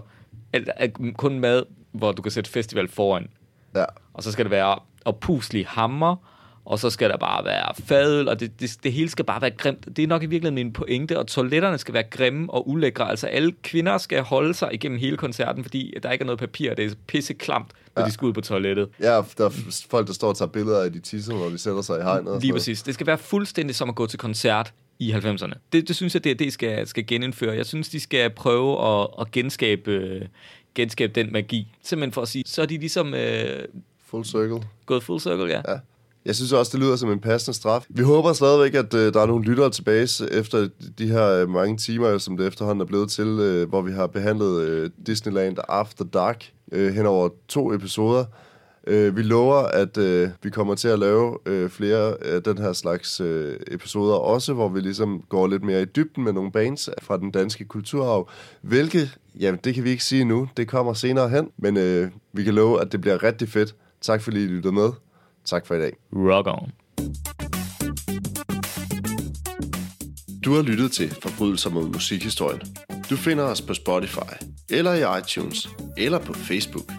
Kun 1.17 1.39
mad, 1.39 1.63
hvor 1.93 2.13
du 2.13 2.23
kan 2.23 2.33
sætte 2.33 2.51
festival 2.51 2.89
foran. 2.89 3.29
Ja. 3.75 3.85
Og 4.15 4.23
så 4.23 4.33
skal 4.33 4.45
det 4.45 4.51
være 4.51 4.79
oppuslige 5.05 5.67
hammer, 5.67 6.17
og 6.65 6.79
så 6.79 6.91
skal 6.91 7.11
der 7.11 7.17
bare 7.17 7.45
være 7.45 7.85
fadøl, 7.85 8.29
og 8.29 8.41
det, 8.41 8.61
det, 8.61 8.77
det 8.83 8.93
hele 8.93 9.09
skal 9.09 9.25
bare 9.25 9.41
være 9.41 9.51
grimt. 9.51 9.97
Det 9.97 10.03
er 10.03 10.07
nok 10.07 10.23
i 10.23 10.27
virkeligheden 10.27 10.55
min 10.55 10.73
pointe, 10.73 11.19
og 11.19 11.27
toiletterne 11.27 11.79
skal 11.79 11.95
være 11.95 12.03
grimme 12.03 12.51
og 12.51 12.69
ulækre. 12.69 13.11
Altså 13.11 13.27
alle 13.27 13.53
kvinder 13.63 13.99
skal 13.99 14.23
holde 14.23 14.55
sig 14.55 14.69
igennem 14.73 14.99
hele 14.99 15.17
koncerten, 15.17 15.65
fordi 15.65 15.95
der 16.03 16.11
ikke 16.11 16.23
er 16.23 16.27
noget 16.27 16.39
papir, 16.39 16.75
det 16.75 16.85
er 16.85 16.95
pisse 17.07 17.35
klamt, 17.35 17.73
når 17.97 18.03
ja. 18.03 18.07
de 18.07 18.13
skal 18.13 18.27
ud 18.27 18.33
på 18.33 18.41
toilettet. 18.41 18.89
Ja, 19.01 19.23
der 19.39 19.47
er 19.47 19.85
folk, 19.91 20.07
der 20.07 20.13
står 20.13 20.29
og 20.29 20.37
tager 20.37 20.49
billeder 20.49 20.83
af 20.83 20.93
de 20.93 21.01
tisser, 21.01 21.33
når 21.33 21.49
de 21.49 21.59
sætter 21.59 21.83
sig 21.83 21.99
i 21.99 22.03
hegnet. 22.03 22.43
Lige 22.43 22.53
præcis. 22.53 22.83
Det 22.83 22.95
skal 22.95 23.07
være 23.07 23.19
fuldstændig 23.19 23.77
som 23.77 23.89
at 23.89 23.95
gå 23.95 24.07
til 24.07 24.19
koncert 24.19 24.73
i 24.99 25.13
90'erne. 25.13 25.53
Det, 25.73 25.89
det 25.89 25.97
synes 25.97 26.15
jeg, 26.15 26.25
det, 26.25 26.39
det 26.39 26.53
skal, 26.53 26.87
skal 26.87 27.07
genindføre. 27.07 27.57
Jeg 27.57 27.67
synes, 27.67 27.89
de 27.89 28.01
skal 28.01 28.31
prøve 28.31 29.01
at, 29.01 29.09
at 29.21 29.31
genskabe, 29.31 30.29
genskabe 30.75 31.13
den 31.13 31.33
magi. 31.33 31.69
Simpelthen 31.83 32.13
for 32.13 32.23
at 32.23 32.29
sige, 32.29 32.45
så 32.47 32.63
er 32.63 32.67
de 32.67 32.79
ligesom... 32.79 33.15
Øh, 33.15 33.65
full 34.07 34.25
circle. 34.25 34.69
Gået 34.87 35.03
full 35.03 35.21
circle, 35.21 35.47
ja. 35.47 35.73
ja. 35.73 35.79
Jeg 36.25 36.37
synes 36.37 36.53
også, 36.53 36.71
det 36.73 36.81
lyder 36.81 36.97
som 36.97 37.11
en 37.11 37.21
passende 37.21 37.57
straf. 37.57 37.85
Vi 37.89 38.03
håber 38.03 38.33
stadigvæk, 38.33 38.75
at 38.75 38.95
øh, 38.95 39.15
der 39.15 39.21
er 39.21 39.27
nogle 39.27 39.45
lyttere 39.45 39.71
tilbage 39.71 40.31
efter 40.31 40.69
de 40.99 41.07
her 41.07 41.29
øh, 41.29 41.49
mange 41.49 41.77
timer, 41.77 42.19
som 42.19 42.37
det 42.37 42.47
efterhånden 42.47 42.81
er 42.81 42.87
blevet 42.87 43.11
til, 43.11 43.27
øh, 43.27 43.69
hvor 43.69 43.83
vi 43.83 43.93
har 43.93 44.07
behandlet 44.07 44.61
øh, 44.61 44.91
Disneyland 45.07 45.57
After 45.69 46.05
Dark 46.05 46.53
øh, 46.73 46.95
hen 46.95 47.07
over 47.07 47.29
to 47.49 47.75
episoder. 47.75 48.25
Øh, 48.87 49.17
vi 49.17 49.23
lover, 49.23 49.57
at 49.57 49.99
øh, 49.99 50.29
vi 50.43 50.51
kommer 50.51 50.75
til 50.75 50.89
at 50.89 50.99
lave 50.99 51.39
øh, 51.47 51.71
flere 51.71 52.25
af 52.25 52.43
den 52.43 52.59
her 52.59 52.73
slags 52.73 53.21
øh, 53.21 53.57
episoder 53.71 54.15
også, 54.15 54.53
hvor 54.53 54.69
vi 54.69 54.81
ligesom 54.81 55.23
går 55.29 55.47
lidt 55.47 55.65
mere 55.65 55.83
i 55.83 55.85
dybden 55.85 56.25
med 56.25 56.33
nogle 56.33 56.53
bands 56.53 56.89
fra 57.03 57.17
den 57.17 57.31
danske 57.31 57.65
kulturarv. 57.65 58.29
Hvilke, 58.63 59.11
jamen 59.41 59.61
det 59.65 59.75
kan 59.75 59.85
vi 59.85 59.91
ikke 59.91 60.05
sige 60.05 60.25
nu, 60.25 60.49
det 60.57 60.69
kommer 60.69 60.93
senere 60.93 61.29
hen, 61.29 61.49
men 61.57 61.77
øh, 61.77 62.09
vi 62.33 62.45
kan 62.45 62.55
love, 62.55 62.81
at 62.81 62.93
det 62.93 63.01
bliver 63.01 63.23
rigtig 63.23 63.49
fedt. 63.49 63.75
Tak 64.01 64.23
fordi 64.23 64.45
I 64.45 64.47
lyttede 64.47 64.75
med. 64.75 64.89
Tak 65.45 65.67
for 65.67 65.75
i 65.75 65.79
dag. 65.79 65.93
Rock 66.13 66.47
on. 66.47 66.73
Du 70.45 70.55
har 70.55 70.63
lyttet 70.63 70.93
til 70.93 71.17
Forbrydelser 71.23 71.71
mod 71.71 71.89
musikhistorien. 71.89 72.61
Du 73.11 73.17
finder 73.17 73.45
os 73.45 73.63
på 73.63 73.75
Spotify, 73.75 74.33
eller 74.71 74.93
i 74.93 75.19
iTunes, 75.19 75.69
eller 75.97 76.19
på 76.19 76.33
Facebook, 76.33 76.93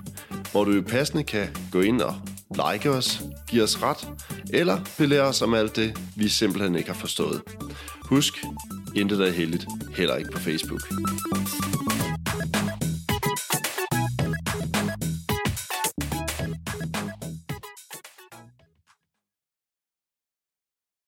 hvor 0.51 0.63
du 0.63 0.81
passende 0.81 1.23
kan 1.23 1.47
gå 1.71 1.81
ind 1.81 2.01
og 2.01 2.15
like 2.49 2.89
os, 2.89 3.21
give 3.47 3.63
os 3.63 3.83
ret, 3.83 4.07
eller 4.53 4.79
belære 4.97 5.21
os 5.21 5.41
om 5.41 5.53
alt 5.53 5.75
det, 5.75 5.99
vi 6.15 6.29
simpelthen 6.29 6.75
ikke 6.75 6.89
har 6.89 6.99
forstået. 6.99 7.41
Husk, 8.01 8.45
intet 8.95 9.21
er 9.21 9.31
heldigt, 9.31 9.65
heller 9.95 10.15
ikke 10.15 10.31
på 10.31 10.39
Facebook. 10.39 10.81